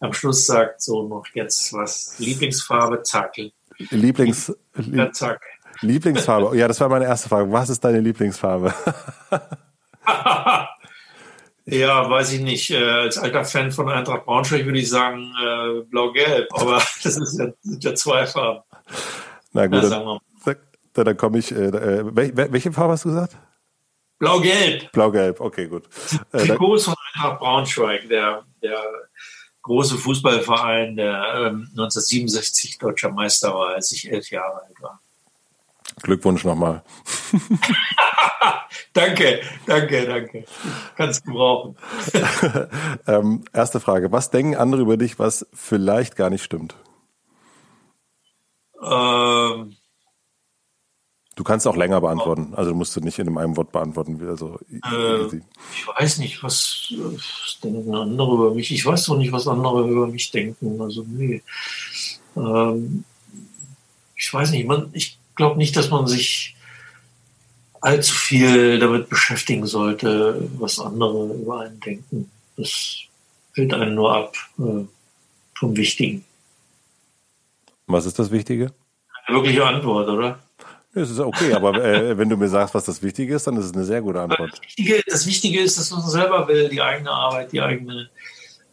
am 0.00 0.12
Schluss 0.12 0.44
sagt 0.44 0.82
so 0.82 1.06
noch 1.06 1.24
jetzt 1.34 1.72
was 1.72 2.16
Lieblingsfarbe, 2.18 3.02
zack. 3.02 3.36
Lieblings, 3.78 4.54
ja, 4.76 5.12
zack. 5.12 5.40
Lieblingsfarbe. 5.80 6.56
Ja, 6.56 6.66
das 6.66 6.80
war 6.80 6.88
meine 6.88 7.04
erste 7.04 7.28
Frage. 7.28 7.50
Was 7.52 7.70
ist 7.70 7.84
deine 7.84 8.00
Lieblingsfarbe? 8.00 8.74
Ja, 11.70 12.08
weiß 12.08 12.32
ich 12.32 12.40
nicht. 12.40 12.70
Äh, 12.70 12.82
als 12.82 13.18
alter 13.18 13.44
Fan 13.44 13.70
von 13.70 13.90
Eintracht 13.90 14.24
Braunschweig 14.24 14.64
würde 14.64 14.78
ich 14.78 14.88
sagen 14.88 15.34
äh, 15.38 15.82
blau-gelb, 15.82 16.48
aber 16.52 16.76
das 17.02 17.18
ist 17.18 17.38
ja, 17.38 17.48
sind 17.60 17.84
ja 17.84 17.94
zwei 17.94 18.26
Farben. 18.26 18.62
Na 19.52 19.66
gut, 19.66 19.82
ja, 19.82 19.90
dann, 19.90 20.18
dann, 20.46 21.04
dann 21.04 21.16
komme 21.18 21.38
ich. 21.38 21.52
Äh, 21.52 21.66
äh 21.66 22.50
welche 22.50 22.72
Farbe 22.72 22.94
hast 22.94 23.04
du 23.04 23.10
gesagt? 23.10 23.36
Blau-gelb. 24.18 24.90
Blau-gelb, 24.92 25.40
okay, 25.40 25.66
gut. 25.66 25.84
Äh, 26.32 26.46
Trikots 26.46 26.84
von 26.84 26.94
Eintracht 27.12 27.38
Braunschweig, 27.38 28.08
der, 28.08 28.44
der 28.62 28.82
große 29.68 29.96
Fußballverein, 29.96 30.96
der 30.96 31.22
ähm, 31.36 31.68
1967 31.70 32.78
deutscher 32.78 33.10
Meister 33.10 33.54
war, 33.54 33.74
als 33.74 33.92
ich 33.92 34.10
elf 34.10 34.30
Jahre 34.30 34.62
alt 34.66 34.82
war. 34.82 35.00
Glückwunsch 36.02 36.44
nochmal. 36.44 36.82
danke, 38.92 39.40
danke, 39.66 40.06
danke. 40.06 40.44
Kannst 40.96 41.24
gebrauchen. 41.24 41.76
ähm, 43.06 43.44
erste 43.52 43.80
Frage. 43.80 44.12
Was 44.12 44.30
denken 44.30 44.56
andere 44.56 44.82
über 44.82 44.96
dich, 44.96 45.18
was 45.18 45.46
vielleicht 45.52 46.16
gar 46.16 46.30
nicht 46.30 46.42
stimmt? 46.42 46.76
Ähm, 48.82 49.76
du 51.38 51.44
kannst 51.44 51.68
auch 51.68 51.76
länger 51.76 52.00
beantworten. 52.00 52.52
Also 52.56 52.74
musst 52.74 52.96
du 52.96 53.00
nicht 53.00 53.18
in 53.20 53.38
einem 53.38 53.56
Wort 53.56 53.70
beantworten. 53.70 54.20
Also, 54.28 54.58
äh, 54.72 55.36
ich 55.72 55.86
weiß 55.86 56.18
nicht, 56.18 56.42
was, 56.42 56.92
was, 56.92 57.60
denken 57.62 57.94
andere 57.94 58.34
über 58.34 58.54
mich. 58.54 58.72
Ich 58.72 58.84
weiß 58.84 59.04
doch 59.04 59.16
nicht, 59.16 59.30
was 59.30 59.46
andere 59.46 59.88
über 59.88 60.08
mich 60.08 60.32
denken. 60.32 60.80
Also 60.80 61.04
nee. 61.06 61.40
Ähm, 62.36 63.04
ich 64.16 64.34
weiß 64.34 64.50
nicht. 64.50 64.66
Man, 64.66 64.90
ich 64.92 65.16
glaube 65.36 65.58
nicht, 65.58 65.76
dass 65.76 65.90
man 65.90 66.08
sich 66.08 66.56
allzu 67.80 68.14
viel 68.14 68.80
damit 68.80 69.08
beschäftigen 69.08 69.64
sollte, 69.64 70.50
was 70.58 70.80
andere 70.80 71.34
über 71.34 71.60
einen 71.60 71.78
denken. 71.78 72.28
Das 72.56 72.96
hält 73.54 73.72
einen 73.72 73.94
nur 73.94 74.12
ab 74.12 74.34
äh, 74.58 74.84
vom 75.54 75.76
Wichtigen. 75.76 76.24
Was 77.86 78.06
ist 78.06 78.18
das 78.18 78.32
Wichtige? 78.32 78.72
Eine 79.26 79.36
wirkliche 79.36 79.64
Antwort, 79.64 80.08
oder? 80.08 80.40
Das 81.00 81.10
ist 81.10 81.20
okay, 81.20 81.52
aber 81.52 81.82
äh, 81.82 82.16
wenn 82.18 82.28
du 82.28 82.36
mir 82.36 82.48
sagst, 82.48 82.74
was 82.74 82.84
das 82.84 83.02
Wichtige 83.02 83.34
ist, 83.34 83.46
dann 83.46 83.56
ist 83.56 83.66
es 83.66 83.74
eine 83.74 83.84
sehr 83.84 84.02
gute 84.02 84.20
Antwort. 84.20 84.52
Das 84.52 84.62
Wichtige, 84.62 85.02
das 85.06 85.26
Wichtige 85.26 85.60
ist, 85.60 85.78
dass 85.78 85.90
man 85.90 86.02
selber 86.02 86.48
will, 86.48 86.68
die 86.68 86.82
eigene 86.82 87.10
Arbeit, 87.10 87.52
die 87.52 87.60
eigene, 87.60 88.10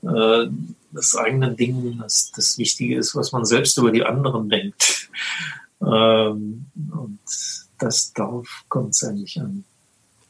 äh, 0.03 0.47
das 0.91 1.15
eigene 1.15 1.53
Ding. 1.53 1.99
Das, 2.01 2.31
das 2.35 2.57
Wichtige 2.57 2.97
ist, 2.97 3.15
was 3.15 3.31
man 3.31 3.45
selbst 3.45 3.77
über 3.77 3.91
die 3.91 4.03
anderen 4.03 4.49
denkt. 4.49 5.09
Ähm, 5.81 6.65
und 6.75 7.19
das 7.79 8.13
darauf 8.13 8.63
kommt 8.69 8.91
es 8.91 9.03
eigentlich 9.03 9.39
an. 9.39 9.63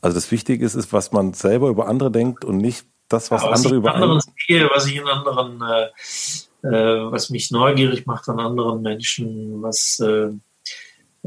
Also 0.02 0.16
das 0.16 0.30
Wichtige 0.32 0.66
ist, 0.66 0.76
ist, 0.76 0.94
was 0.94 1.12
man 1.12 1.34
selber 1.34 1.70
über 1.70 1.88
andere 1.88 2.12
denkt 2.12 2.46
und 2.46 2.58
nicht 2.58 2.86
das, 3.08 3.32
was 3.32 3.44
ja, 3.44 3.50
was 3.50 3.60
andere 3.60 3.76
über 3.76 3.96
anderen 3.96 4.22
sehe, 4.48 4.70
was 4.74 4.88
ich 4.88 4.96
in 4.98 5.08
anderen, 5.08 5.62
äh, 5.62 6.68
äh, 6.68 7.12
was 7.12 7.30
mich 7.30 7.52
neugierig 7.52 8.06
macht 8.06 8.28
an 8.30 8.40
anderen 8.40 8.82
Menschen, 8.82 9.62
was, 9.62 10.00
äh, 10.00 10.30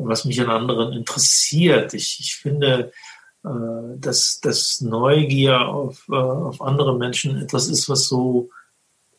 was 0.04 0.24
mich 0.24 0.40
an 0.40 0.50
anderen 0.50 0.92
interessiert. 0.92 1.94
Ich, 1.94 2.18
ich 2.20 2.36
finde, 2.36 2.92
äh, 3.44 3.48
dass, 3.96 4.40
dass 4.40 4.80
Neugier 4.80 5.66
auf, 5.68 6.06
äh, 6.10 6.14
auf 6.14 6.60
andere 6.60 6.96
Menschen 6.96 7.36
etwas 7.40 7.68
ist, 7.68 7.88
was 7.88 8.06
so, 8.06 8.50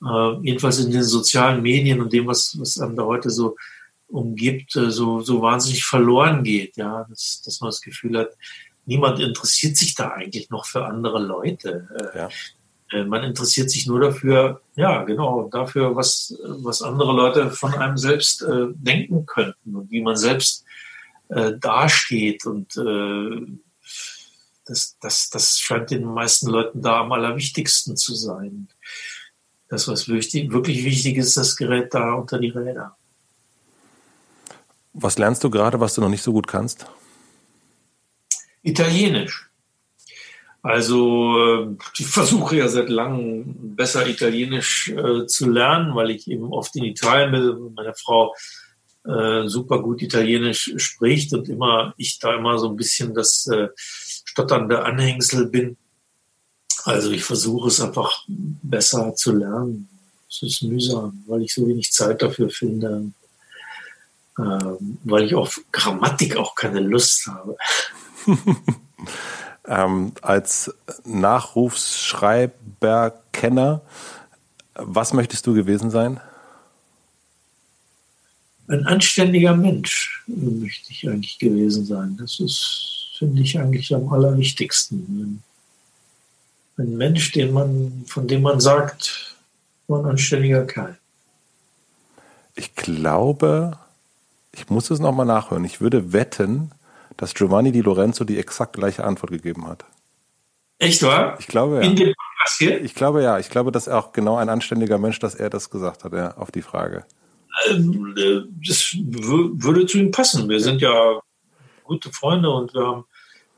äh, 0.04 0.34
jedenfalls 0.42 0.80
in 0.80 0.92
den 0.92 1.04
sozialen 1.04 1.62
Medien 1.62 2.02
und 2.02 2.14
dem, 2.14 2.28
was, 2.28 2.56
was 2.60 2.80
einem 2.80 2.96
da 2.96 3.04
heute 3.04 3.30
so 3.30 3.56
umgibt, 4.08 4.76
äh, 4.76 4.92
so, 4.92 5.22
so 5.22 5.42
wahnsinnig 5.42 5.86
verloren 5.86 6.44
geht, 6.44 6.78
ja, 6.78 7.06
dass, 7.10 7.42
dass 7.46 7.62
man 7.62 7.70
das 7.70 7.82
Gefühl 7.82 8.18
hat, 8.18 8.30
niemand 8.86 9.20
interessiert 9.20 9.78
sich 9.78 9.96
da 9.96 10.10
eigentlich 10.10 10.50
noch 10.50 10.66
für 10.66 10.86
andere 10.86 11.20
Leute. 11.20 11.88
Äh, 12.14 12.18
ja. 12.18 12.30
Äh, 12.92 13.04
man 13.04 13.24
interessiert 13.24 13.70
sich 13.70 13.88
nur 13.88 14.00
dafür, 14.00 14.62
ja, 14.76 15.04
genau, 15.04 15.48
dafür, 15.50 15.96
was, 15.96 16.36
was 16.44 16.82
andere 16.82 17.14
Leute 17.14 17.52
von 17.52 17.74
einem 17.74 17.98
selbst 17.98 18.42
äh, 18.42 18.68
denken 18.74 19.26
könnten 19.26 19.76
und 19.76 19.92
wie 19.92 20.02
man 20.02 20.16
selbst 20.16 20.66
äh, 21.30 21.54
dasteht. 21.58 22.46
Und 22.46 22.76
äh, 22.78 23.60
das, 24.66 24.98
das, 25.00 25.30
das 25.30 25.60
scheint 25.60 25.92
den 25.92 26.04
meisten 26.04 26.50
Leuten 26.50 26.82
da 26.82 27.00
am 27.00 27.12
allerwichtigsten 27.12 27.98
zu 27.98 28.14
sein. 28.16 28.68
Das, 29.68 29.88
was 29.88 30.08
wichtig, 30.08 30.52
wirklich 30.52 30.84
wichtig 30.84 31.18
ist, 31.18 31.38
das 31.38 31.56
gerät 31.56 31.94
da 31.94 32.14
unter 32.14 32.40
die 32.40 32.50
Räder. 32.50 32.98
Was 34.94 35.18
lernst 35.18 35.44
du 35.44 35.50
gerade, 35.50 35.80
was 35.80 35.94
du 35.94 36.02
noch 36.02 36.10
nicht 36.10 36.24
so 36.24 36.34
gut 36.34 36.48
kannst? 36.48 36.88
Italienisch. 38.64 39.50
Also 40.62 41.38
äh, 41.40 41.78
ich 41.98 42.08
versuche 42.08 42.58
ja 42.58 42.68
seit 42.68 42.90
langem 42.90 43.76
besser 43.76 44.08
Italienisch 44.08 44.90
äh, 44.90 45.26
zu 45.26 45.50
lernen, 45.50 45.96
weil 45.96 46.10
ich 46.10 46.30
eben 46.30 46.52
oft 46.52 46.76
in 46.76 46.84
Italien 46.84 47.32
bin. 47.32 47.74
Meine 47.76 47.94
Frau 47.94 48.36
äh, 49.06 49.48
super 49.48 49.82
gut 49.82 50.02
Italienisch 50.02 50.74
spricht 50.78 51.34
und 51.34 51.50
immer 51.50 51.94
ich 51.98 52.20
da 52.20 52.36
immer 52.36 52.60
so 52.60 52.70
ein 52.70 52.76
bisschen 52.76 53.14
das 53.14 53.48
äh, 53.48 53.70
stotternde 53.76 54.84
Anhängsel 54.84 55.48
bin. 55.48 55.78
Also 56.84 57.12
ich 57.12 57.24
versuche 57.24 57.68
es 57.68 57.82
einfach 57.82 58.24
besser 58.28 59.14
zu 59.16 59.34
lernen. 59.34 59.90
Es 60.30 60.42
ist 60.42 60.64
mühsam, 60.64 61.24
weil 61.28 61.42
ich 61.42 61.54
so 61.54 61.68
wenig 61.68 61.92
Zeit 61.92 62.22
dafür 62.22 62.50
finde 62.50 63.12
ähm, 64.40 64.98
weil 65.04 65.24
ich 65.24 65.36
auf 65.36 65.62
Grammatik 65.72 66.36
auch 66.38 66.56
keine 66.56 66.80
Lust 66.80 67.28
habe. 67.28 67.58
ähm, 69.68 70.14
als 70.22 70.74
Nachrufsschreiber-Kenner, 71.04 73.82
was 74.76 75.14
möchtest 75.14 75.46
du 75.46 75.54
gewesen 75.54 75.92
sein? 75.92 76.22
Ein 78.70 78.86
anständiger 78.86 79.56
Mensch 79.56 80.24
möchte 80.28 80.92
ich 80.92 81.10
eigentlich 81.10 81.40
gewesen 81.40 81.86
sein. 81.86 82.18
Das 82.20 82.40
ist, 82.40 83.16
finde 83.18 83.42
ich, 83.42 83.60
eigentlich 83.60 83.94
am 83.96 84.08
allerwichtigsten. 84.14 85.42
Ein 86.78 86.98
Mensch, 86.98 87.32
den 87.32 87.52
man, 87.52 88.04
von 88.06 88.28
dem 88.28 88.44
man 88.44 88.60
sagt, 88.60 89.36
war 89.88 90.02
ein 90.02 90.12
anständiger 90.12 90.66
Kerl. 90.66 90.98
Ich 92.56 92.76
glaube, 92.76 93.80
ich 94.52 94.70
muss 94.70 94.92
es 94.92 95.00
nochmal 95.00 95.26
nachhören. 95.26 95.66
Ich 95.66 95.82
würde 95.82 96.14
wetten, 96.14 96.70
dass 97.18 97.34
Giovanni 97.34 97.72
Di 97.72 97.82
Lorenzo 97.82 98.24
die 98.24 98.38
exakt 98.38 98.74
gleiche 98.74 99.04
Antwort 99.04 99.32
gegeben 99.32 99.68
hat. 99.68 99.84
Echt 100.78 101.02
wahr? 101.02 101.38
Ich 101.40 101.48
glaube 101.48 101.78
ja. 101.78 101.82
In 101.82 101.96
dem 101.96 102.14
Podcast 102.14 102.58
hier? 102.60 102.84
Ich 102.84 102.94
glaube 102.94 103.24
ja. 103.24 103.40
Ich 103.40 103.50
glaube, 103.50 103.72
dass 103.72 103.88
er 103.88 103.98
auch 103.98 104.14
genau 104.14 104.36
ein 104.36 104.48
anständiger 104.48 105.00
Mensch, 105.00 105.18
dass 105.18 105.34
er 105.34 105.50
das 105.50 105.72
gesagt 105.72 106.04
hat, 106.04 106.14
ja, 106.14 106.38
auf 106.38 106.52
die 106.52 106.62
Frage. 106.62 107.04
Ähm, 107.68 108.16
äh, 108.18 108.42
das 108.68 108.96
würde 108.96 109.86
zu 109.86 109.98
ihm 109.98 110.12
passen. 110.12 110.48
Wir 110.50 110.60
sind 110.60 110.82
ja 110.82 111.20
gute 111.84 112.12
Freunde 112.12 112.50
und 112.50 112.74
wir 112.74 112.86
haben, 112.86 113.06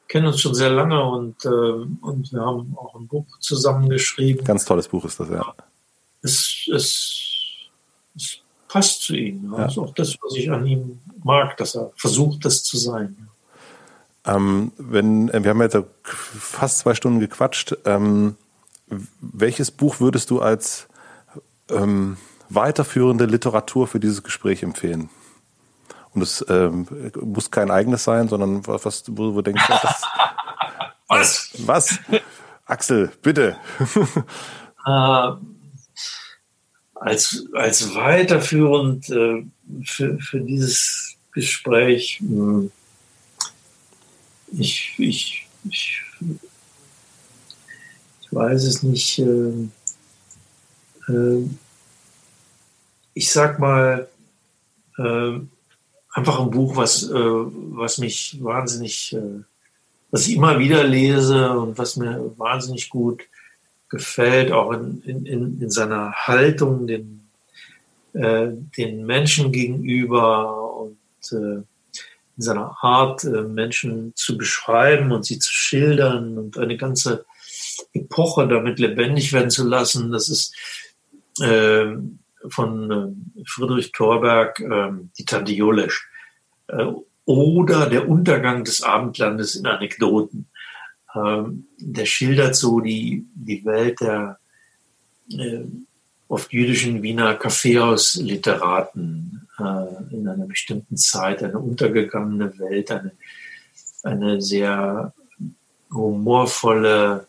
kennen 0.07 0.27
uns 0.27 0.41
schon 0.41 0.55
sehr 0.55 0.69
lange 0.69 1.03
und, 1.03 1.45
äh, 1.45 1.49
und 1.49 2.31
wir 2.31 2.41
haben 2.41 2.75
auch 2.77 2.95
ein 2.95 3.07
Buch 3.07 3.25
zusammengeschrieben. 3.39 4.43
Ganz 4.43 4.65
tolles 4.65 4.87
Buch 4.87 5.05
ist 5.05 5.19
das, 5.19 5.29
ja. 5.29 5.53
Es, 6.21 6.67
es, 6.73 7.69
es 8.15 8.39
passt 8.67 9.01
zu 9.03 9.15
ihm. 9.15 9.53
Das 9.55 9.73
ist 9.73 9.77
auch 9.77 9.93
das, 9.93 10.17
was 10.21 10.35
ich 10.35 10.49
an 10.51 10.65
ihm 10.65 10.99
mag, 11.23 11.57
dass 11.57 11.75
er 11.75 11.91
versucht, 11.95 12.45
das 12.45 12.63
zu 12.63 12.77
sein. 12.77 13.27
Ähm, 14.25 14.71
wenn, 14.77 15.29
äh, 15.29 15.43
wir 15.43 15.49
haben 15.51 15.61
jetzt 15.61 15.77
fast 16.03 16.79
zwei 16.79 16.93
Stunden 16.95 17.19
gequatscht. 17.19 17.75
Ähm, 17.85 18.35
welches 19.19 19.71
Buch 19.71 19.99
würdest 19.99 20.29
du 20.29 20.41
als 20.41 20.87
ähm, 21.69 22.17
weiterführende 22.53 23.25
Literatur 23.25 23.87
für 23.87 23.99
dieses 23.99 24.23
Gespräch 24.23 24.63
empfehlen? 24.63 25.09
Und 26.13 26.21
es 26.21 26.45
ähm, 26.49 26.87
muss 27.21 27.51
kein 27.51 27.71
eigenes 27.71 28.03
sein, 28.03 28.27
sondern 28.27 28.65
was, 28.67 29.03
wo, 29.07 29.33
wo 29.33 29.41
denkst 29.41 29.65
du, 29.65 29.73
das, 29.81 30.01
was? 31.07 31.51
Was? 31.65 31.99
Axel, 32.65 33.11
bitte. 33.21 33.57
äh, 34.85 35.31
als, 36.95 37.45
als 37.53 37.95
weiterführend 37.95 39.09
äh, 39.09 39.45
für, 39.83 40.19
für 40.19 40.41
dieses 40.41 41.15
Gespräch, 41.31 42.19
mh, 42.21 42.43
hm, 42.43 42.71
ich, 44.53 44.95
ich, 44.97 45.47
ich, 45.63 46.03
ich 48.21 48.31
weiß 48.31 48.63
es 48.63 48.83
nicht. 48.83 49.19
Äh, 49.19 49.69
äh, 51.07 51.47
ich 53.13 53.31
sag 53.31 53.59
mal, 53.59 54.07
äh, 54.97 55.39
einfach 56.13 56.39
ein 56.39 56.51
Buch, 56.51 56.75
was, 56.75 57.09
äh, 57.09 57.13
was 57.13 57.97
mich 57.97 58.37
wahnsinnig, 58.41 59.13
äh, 59.13 59.43
was 60.11 60.27
ich 60.27 60.35
immer 60.35 60.59
wieder 60.59 60.83
lese 60.83 61.51
und 61.51 61.77
was 61.77 61.95
mir 61.95 62.33
wahnsinnig 62.37 62.89
gut 62.89 63.23
gefällt, 63.89 64.51
auch 64.51 64.71
in, 64.71 65.01
in, 65.03 65.61
in 65.61 65.69
seiner 65.69 66.13
Haltung 66.13 66.87
den, 66.87 67.27
äh, 68.13 68.47
den 68.77 69.05
Menschen 69.05 69.51
gegenüber 69.51 70.73
und 70.81 70.97
äh, 71.31 71.63
in 72.37 72.43
seiner 72.43 72.77
Art, 72.81 73.23
äh, 73.23 73.41
Menschen 73.43 74.13
zu 74.15 74.37
beschreiben 74.37 75.11
und 75.11 75.25
sie 75.25 75.39
zu 75.39 75.51
schildern 75.51 76.37
und 76.37 76.57
eine 76.57 76.77
ganze 76.77 77.25
Epoche 77.93 78.47
damit 78.47 78.79
lebendig 78.79 79.33
werden 79.33 79.49
zu 79.49 79.67
lassen. 79.67 80.11
Das 80.11 80.29
ist 80.29 80.55
äh, 81.41 81.95
von 82.49 82.91
äh, 82.91 83.43
Friedrich 83.45 83.91
Thorberg, 83.91 84.59
äh, 84.59 84.91
die 85.17 85.25
Tante 85.25 85.51
Jolesch. 85.51 86.09
Äh, 86.67 86.87
oder 87.25 87.89
der 87.89 88.09
Untergang 88.09 88.63
des 88.63 88.81
Abendlandes 88.81 89.55
in 89.55 89.67
Anekdoten. 89.67 90.47
Ähm, 91.15 91.67
der 91.77 92.05
schildert 92.05 92.55
so 92.55 92.79
die, 92.79 93.25
die 93.35 93.63
Welt 93.65 94.01
der 94.01 94.39
äh, 95.31 95.65
oft 96.27 96.51
jüdischen 96.51 97.03
Wiener 97.03 97.35
Kaffeehausliteraten 97.35 99.37
in 100.09 100.27
einer 100.27 100.47
bestimmten 100.47 100.97
Zeit, 100.97 101.43
eine 101.43 101.59
untergegangene 101.59 102.57
Welt, 102.57 102.89
eine, 102.89 103.11
eine 104.01 104.41
sehr 104.41 105.13
humorvolle, 105.93 107.27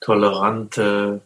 tolerante, 0.00 1.22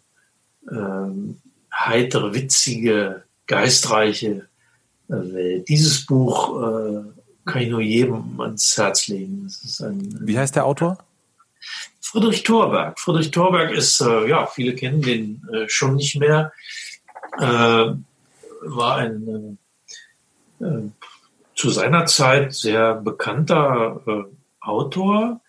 ähm, 0.70 1.38
heitere, 1.78 2.34
witzige, 2.34 3.24
geistreiche 3.46 4.48
äh, 5.08 5.12
Welt. 5.12 5.68
Dieses 5.68 6.06
Buch 6.06 6.62
äh, 6.62 7.02
kann 7.44 7.62
ich 7.62 7.70
nur 7.70 7.80
jedem 7.80 8.40
ans 8.40 8.76
Herz 8.76 9.08
legen. 9.08 9.50
Ein, 9.80 10.18
Wie 10.20 10.38
heißt 10.38 10.56
der 10.56 10.66
Autor? 10.66 10.98
Friedrich 12.00 12.42
Thorberg. 12.42 12.98
Friedrich 12.98 13.30
Thorberg 13.30 13.72
ist, 13.72 14.00
äh, 14.00 14.28
ja, 14.28 14.46
viele 14.46 14.74
kennen 14.74 15.02
den 15.02 15.42
äh, 15.52 15.68
schon 15.68 15.96
nicht 15.96 16.16
mehr, 16.16 16.52
äh, 17.38 17.92
war 18.62 18.96
ein 18.96 19.58
äh, 20.60 20.64
zu 21.54 21.70
seiner 21.70 22.06
Zeit 22.06 22.54
sehr 22.54 22.94
bekannter 22.94 24.28
Autor, 24.60 25.40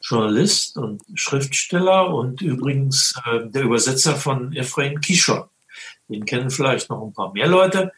Journalist 0.00 0.78
und 0.78 1.02
Schriftsteller 1.14 2.08
und 2.08 2.40
übrigens 2.40 3.12
der 3.26 3.64
Übersetzer 3.64 4.16
von 4.16 4.54
Ephraim 4.54 4.98
Kishon. 5.02 5.44
Den 6.08 6.24
kennen 6.24 6.50
vielleicht 6.50 6.88
noch 6.90 7.02
ein 7.02 7.12
paar 7.12 7.32
mehr 7.32 7.46
Leute. 7.46 7.92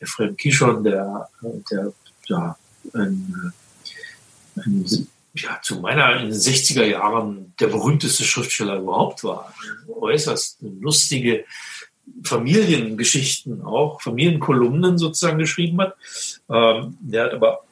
Ephraim 0.00 0.36
Kishon, 0.36 0.84
der, 0.84 1.28
der 1.70 1.92
ja, 2.26 2.56
ein, 2.94 3.52
ein 4.56 5.08
ja, 5.34 5.60
zu 5.62 5.80
meiner 5.80 6.20
in 6.20 6.30
den 6.30 6.38
60er 6.38 6.84
Jahren 6.84 7.54
der 7.60 7.68
berühmteste 7.68 8.24
Schriftsteller 8.24 8.78
überhaupt 8.78 9.24
war. 9.24 9.52
Äußerst 9.88 10.58
lustige 10.80 11.44
Familiengeschichten, 12.24 13.62
auch 13.62 14.00
Familienkolumnen 14.00 14.98
sozusagen 14.98 15.38
geschrieben 15.38 15.80
hat. 15.80 15.96
Ähm, 16.48 16.96
der 17.00 17.24
hat 17.24 17.34
aber 17.34 17.64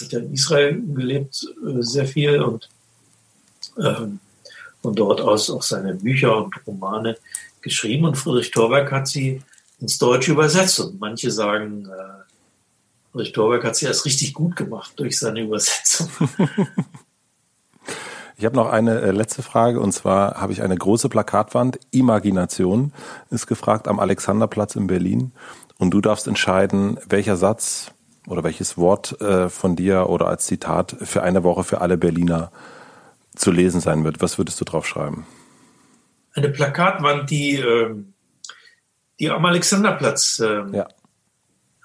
hat 0.00 0.12
ja 0.12 0.18
in 0.18 0.32
Israel 0.32 0.82
gelebt 0.94 1.46
äh, 1.66 1.82
sehr 1.82 2.06
viel 2.06 2.40
und 2.42 2.68
ähm, 3.78 4.18
von 4.82 4.94
dort 4.94 5.20
aus 5.20 5.48
auch 5.50 5.62
seine 5.62 5.94
Bücher 5.94 6.36
und 6.36 6.54
Romane 6.66 7.16
geschrieben 7.62 8.04
und 8.04 8.16
Friedrich 8.16 8.50
Thorberg 8.50 8.90
hat 8.92 9.08
sie 9.08 9.42
ins 9.80 9.98
Deutsche 9.98 10.32
übersetzt 10.32 10.80
und 10.80 11.00
manche 11.00 11.30
sagen, 11.30 11.86
äh, 11.86 12.22
Ulrich 13.14 13.32
Dorberg 13.32 13.64
hat 13.64 13.76
sie 13.76 13.86
erst 13.86 14.04
richtig 14.04 14.32
gut 14.32 14.56
gemacht 14.56 14.92
durch 14.96 15.18
seine 15.18 15.42
Übersetzung. 15.42 16.08
Ich 18.38 18.46
habe 18.46 18.56
noch 18.56 18.70
eine 18.70 19.00
äh, 19.00 19.12
letzte 19.12 19.40
Frage 19.40 19.78
und 19.78 19.92
zwar 19.92 20.40
habe 20.40 20.52
ich 20.52 20.62
eine 20.62 20.74
große 20.74 21.08
Plakatwand. 21.08 21.78
Imagination 21.92 22.92
ist 23.30 23.46
gefragt 23.46 23.86
am 23.86 24.00
Alexanderplatz 24.00 24.74
in 24.74 24.88
Berlin 24.88 25.30
und 25.78 25.92
du 25.92 26.00
darfst 26.00 26.26
entscheiden, 26.26 26.98
welcher 27.06 27.36
Satz 27.36 27.92
oder 28.26 28.42
welches 28.42 28.76
Wort 28.76 29.20
äh, 29.20 29.48
von 29.48 29.76
dir 29.76 30.08
oder 30.08 30.26
als 30.26 30.46
Zitat 30.46 30.96
für 31.02 31.22
eine 31.22 31.44
Woche 31.44 31.62
für 31.62 31.82
alle 31.82 31.96
Berliner 31.96 32.50
zu 33.36 33.52
lesen 33.52 33.80
sein 33.80 34.02
wird. 34.02 34.20
Was 34.22 34.38
würdest 34.38 34.60
du 34.60 34.64
drauf 34.64 34.88
schreiben? 34.88 35.24
Eine 36.34 36.48
Plakatwand, 36.48 37.30
die, 37.30 37.56
ähm, 37.56 38.14
die 39.18 39.30
am 39.30 39.44
Alexanderplatz 39.44 40.40
ähm, 40.40 40.74
ja. 40.74 40.88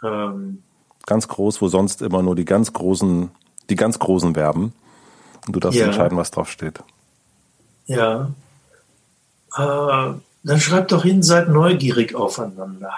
ähm, 0.03 0.63
ganz 1.05 1.27
groß, 1.27 1.61
wo 1.61 1.67
sonst 1.67 2.01
immer 2.01 2.21
nur 2.21 2.35
die 2.35 2.45
ganz 2.45 2.71
großen, 2.73 3.31
die 3.69 3.75
ganz 3.75 3.99
großen 3.99 4.35
werben. 4.35 4.73
Und 5.45 5.55
du 5.55 5.59
darfst 5.59 5.79
ja. 5.79 5.85
entscheiden, 5.85 6.17
was 6.17 6.31
drauf 6.31 6.49
steht. 6.49 6.81
Ja. 7.85 8.31
Äh, 9.55 10.13
dann 10.43 10.59
schreib 10.59 10.87
doch 10.89 11.03
hin, 11.03 11.23
seid 11.23 11.49
neugierig 11.49 12.15
aufeinander. 12.15 12.93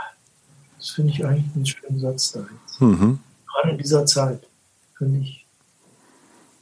Das 0.77 0.89
finde 0.89 1.13
ich 1.13 1.25
eigentlich 1.25 1.55
einen 1.55 1.65
schönen 1.65 1.99
Satz 1.99 2.31
da 2.31 2.39
jetzt. 2.39 2.81
Mhm. 2.81 3.19
Gerade 3.47 3.71
in 3.71 3.77
dieser 3.77 4.05
Zeit, 4.05 4.47
finde 4.97 5.19
ich. 5.21 5.45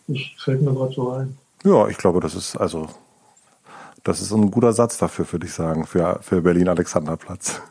Das 0.08 0.22
fällt 0.38 0.62
mir 0.62 0.74
gerade 0.74 0.94
so 0.94 1.12
ein. 1.12 1.38
Ja, 1.64 1.88
ich 1.88 1.98
glaube, 1.98 2.20
das 2.20 2.36
ist 2.36 2.56
also, 2.56 2.90
das 4.08 4.22
ist 4.22 4.32
ein 4.32 4.52
guter 4.52 4.72
Satz 4.72 4.98
dafür, 4.98 5.30
würde 5.32 5.46
ich 5.46 5.54
sagen, 5.54 5.86
für, 5.86 6.20
für 6.22 6.42
Berlin-Alexanderplatz. 6.42 7.62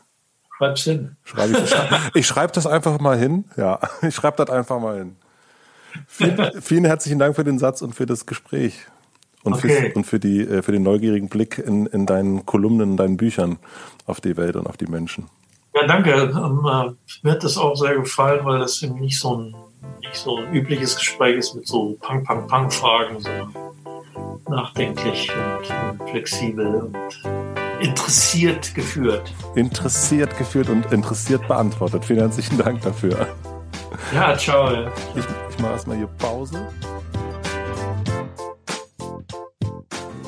Schreib's 0.57 0.83
hin. 0.83 1.15
Schreib 1.23 1.49
ich 1.49 2.15
ich 2.15 2.27
schreibe 2.27 2.53
das 2.53 2.67
einfach 2.67 2.99
mal 2.99 3.17
hin. 3.17 3.45
Ja, 3.57 3.79
ich 4.01 4.13
schreibe 4.13 4.37
das 4.37 4.55
einfach 4.55 4.79
mal 4.79 4.99
hin. 4.99 5.15
Vielen, 6.07 6.61
vielen, 6.61 6.85
herzlichen 6.85 7.17
Dank 7.17 7.35
für 7.35 7.43
den 7.43 7.57
Satz 7.57 7.81
und 7.81 7.95
für 7.95 8.05
das 8.05 8.27
Gespräch. 8.27 8.85
Und, 9.43 9.53
okay. 9.53 9.91
für, 9.91 9.97
und 9.97 10.03
für, 10.05 10.19
die, 10.19 10.41
äh, 10.41 10.61
für 10.61 10.71
den 10.71 10.83
neugierigen 10.83 11.29
Blick 11.29 11.57
in, 11.57 11.87
in 11.87 12.05
deinen 12.05 12.45
Kolumnen, 12.45 12.91
in 12.91 12.97
deinen 12.97 13.17
Büchern 13.17 13.57
auf 14.05 14.21
die 14.21 14.37
Welt 14.37 14.55
und 14.55 14.67
auf 14.67 14.77
die 14.77 14.87
Menschen. 14.87 15.29
Ja, 15.73 15.87
danke. 15.87 16.11
Ähm, 16.11 16.65
äh, 16.65 16.93
mir 17.23 17.31
hat 17.31 17.43
das 17.43 17.57
auch 17.57 17.75
sehr 17.75 17.95
gefallen, 17.95 18.45
weil 18.45 18.59
das 18.59 18.81
eben 18.83 18.99
nicht 18.99 19.19
so 19.19 19.37
ein, 19.37 19.55
nicht 20.01 20.15
so 20.15 20.37
ein 20.37 20.53
übliches 20.53 20.97
Gespräch 20.97 21.37
ist 21.37 21.55
mit 21.55 21.67
so 21.67 21.97
Pang-Pang-Pang-Fragen, 22.01 23.19
sondern 23.21 23.53
nachdenklich 24.49 25.29
und, 25.31 25.99
und 25.99 26.09
flexibel 26.09 26.75
und 26.75 26.97
interessiert 27.81 28.73
geführt. 28.73 29.33
Interessiert 29.55 30.37
geführt 30.37 30.69
und 30.69 30.91
interessiert 30.91 31.47
beantwortet. 31.47 32.05
Vielen 32.05 32.19
herzlichen 32.19 32.57
Dank 32.57 32.81
dafür. 32.81 33.27
Ja, 34.13 34.37
ciao. 34.37 34.87
Ich, 35.15 35.25
ich 35.49 35.59
mache 35.59 35.73
erstmal 35.73 35.97
hier 35.97 36.07
Pause. 36.07 36.67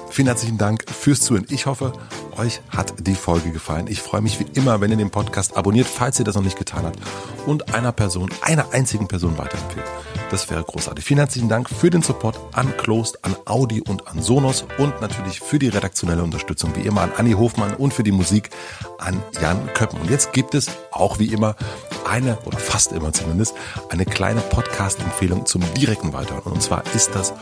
Vielen 0.09 0.27
herzlichen 0.27 0.57
Dank 0.57 0.83
fürs 0.89 1.21
Zuhören. 1.21 1.45
Ich 1.49 1.65
hoffe, 1.65 1.93
euch 2.37 2.61
hat 2.69 3.07
die 3.07 3.15
Folge 3.15 3.51
gefallen. 3.51 3.87
Ich 3.87 4.01
freue 4.01 4.21
mich 4.21 4.39
wie 4.39 4.47
immer, 4.53 4.81
wenn 4.81 4.91
ihr 4.91 4.97
den 4.97 5.11
Podcast 5.11 5.55
abonniert, 5.55 5.87
falls 5.87 6.19
ihr 6.19 6.25
das 6.25 6.35
noch 6.35 6.43
nicht 6.43 6.57
getan 6.57 6.85
habt 6.85 6.99
und 7.45 7.73
einer 7.73 7.91
Person, 7.91 8.29
einer 8.41 8.73
einzigen 8.73 9.07
Person 9.07 9.37
weiterempfehlt. 9.37 9.85
Das 10.29 10.47
wäre 10.51 10.63
großartig. 10.63 11.03
Vielen 11.03 11.17
herzlichen 11.17 11.49
Dank 11.49 11.69
für 11.69 11.89
den 11.89 12.03
Support 12.03 12.39
an 12.53 12.77
Closed, 12.77 13.25
an 13.25 13.35
Audi 13.45 13.81
und 13.81 14.07
an 14.07 14.21
Sonos 14.21 14.63
und 14.77 15.01
natürlich 15.01 15.39
für 15.39 15.57
die 15.57 15.69
redaktionelle 15.69 16.21
Unterstützung 16.21 16.75
wie 16.75 16.81
immer 16.81 17.01
an 17.01 17.11
Anni 17.17 17.31
Hofmann 17.31 17.73
und 17.73 17.95
für 17.95 18.03
die 18.03 18.11
Musik 18.11 18.51
an 18.99 19.23
Jan 19.41 19.73
Köppen. 19.73 19.99
Und 19.99 20.09
jetzt 20.11 20.31
gibt 20.31 20.53
es 20.53 20.67
auch 20.91 21.17
wie 21.17 21.33
immer 21.33 21.55
eine 22.07 22.37
oder 22.45 22.59
fast 22.59 22.91
immer 22.91 23.11
zumindest 23.11 23.55
eine 23.89 24.05
kleine 24.05 24.41
Podcast-Empfehlung 24.41 25.47
zum 25.47 25.63
direkten 25.73 26.13
Weiterhören. 26.13 26.53
Und 26.53 26.61
zwar 26.61 26.83
ist 26.93 27.15
das 27.15 27.33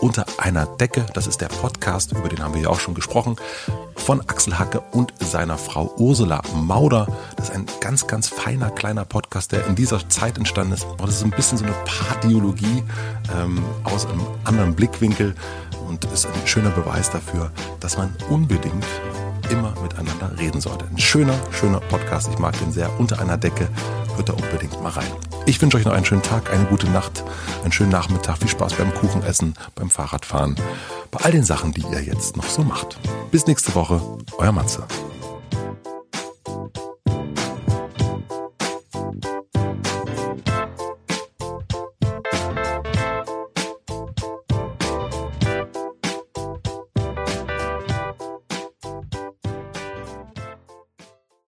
unter 0.00 0.26
einer 0.38 0.66
Decke. 0.66 1.06
Das 1.14 1.26
ist 1.26 1.40
der 1.40 1.48
Podcast, 1.48 2.12
über 2.12 2.28
den 2.28 2.42
haben 2.42 2.54
wir 2.54 2.62
ja 2.62 2.68
auch 2.68 2.80
schon 2.80 2.94
gesprochen 2.94 3.36
von 3.96 4.20
Axel 4.20 4.58
Hacke 4.58 4.80
und 4.92 5.12
seiner 5.20 5.58
Frau 5.58 5.92
Ursula 5.96 6.42
Mauder. 6.54 7.06
Das 7.36 7.48
ist 7.48 7.54
ein 7.54 7.66
ganz, 7.80 8.06
ganz 8.06 8.28
feiner 8.28 8.70
kleiner 8.70 9.04
Podcast, 9.04 9.52
der 9.52 9.66
in 9.66 9.74
dieser 9.74 10.08
Zeit 10.08 10.38
entstanden 10.38 10.74
ist. 10.74 10.86
Das 10.98 11.10
ist 11.10 11.24
ein 11.24 11.30
bisschen 11.30 11.58
so 11.58 11.64
eine 11.64 11.74
Pardiologie 11.84 12.84
ähm, 13.36 13.64
aus 13.84 14.06
einem 14.06 14.26
anderen 14.44 14.74
Blickwinkel 14.74 15.34
und 15.88 16.04
ist 16.06 16.26
ein 16.26 16.46
schöner 16.46 16.70
Beweis 16.70 17.10
dafür, 17.10 17.50
dass 17.80 17.96
man 17.96 18.14
unbedingt 18.28 18.84
immer 19.50 19.74
miteinander 19.82 20.38
reden 20.38 20.60
sollte. 20.60 20.86
Ein 20.86 20.98
schöner, 20.98 21.34
schöner 21.50 21.80
Podcast. 21.80 22.28
Ich 22.32 22.38
mag 22.38 22.58
den 22.58 22.72
sehr. 22.72 22.90
Unter 22.98 23.20
einer 23.20 23.36
Decke. 23.36 23.68
Hört 24.16 24.28
da 24.28 24.32
unbedingt 24.32 24.80
mal 24.82 24.90
rein. 24.90 25.10
Ich 25.46 25.60
wünsche 25.60 25.76
euch 25.76 25.84
noch 25.84 25.92
einen 25.92 26.04
schönen 26.04 26.22
Tag, 26.22 26.52
eine 26.52 26.64
gute 26.64 26.88
Nacht, 26.90 27.22
einen 27.62 27.72
schönen 27.72 27.90
Nachmittag. 27.90 28.38
Viel 28.38 28.48
Spaß 28.48 28.74
beim 28.74 28.92
Kuchenessen, 28.94 29.54
beim 29.74 29.90
Fahrradfahren, 29.90 30.56
bei 31.10 31.20
all 31.24 31.32
den 31.32 31.44
Sachen, 31.44 31.72
die 31.72 31.82
ihr 31.92 32.02
jetzt 32.02 32.36
noch 32.36 32.48
so 32.48 32.62
macht. 32.62 32.98
Bis 33.30 33.46
nächste 33.46 33.74
Woche. 33.74 34.00
Euer 34.38 34.52
Matze. 34.52 34.84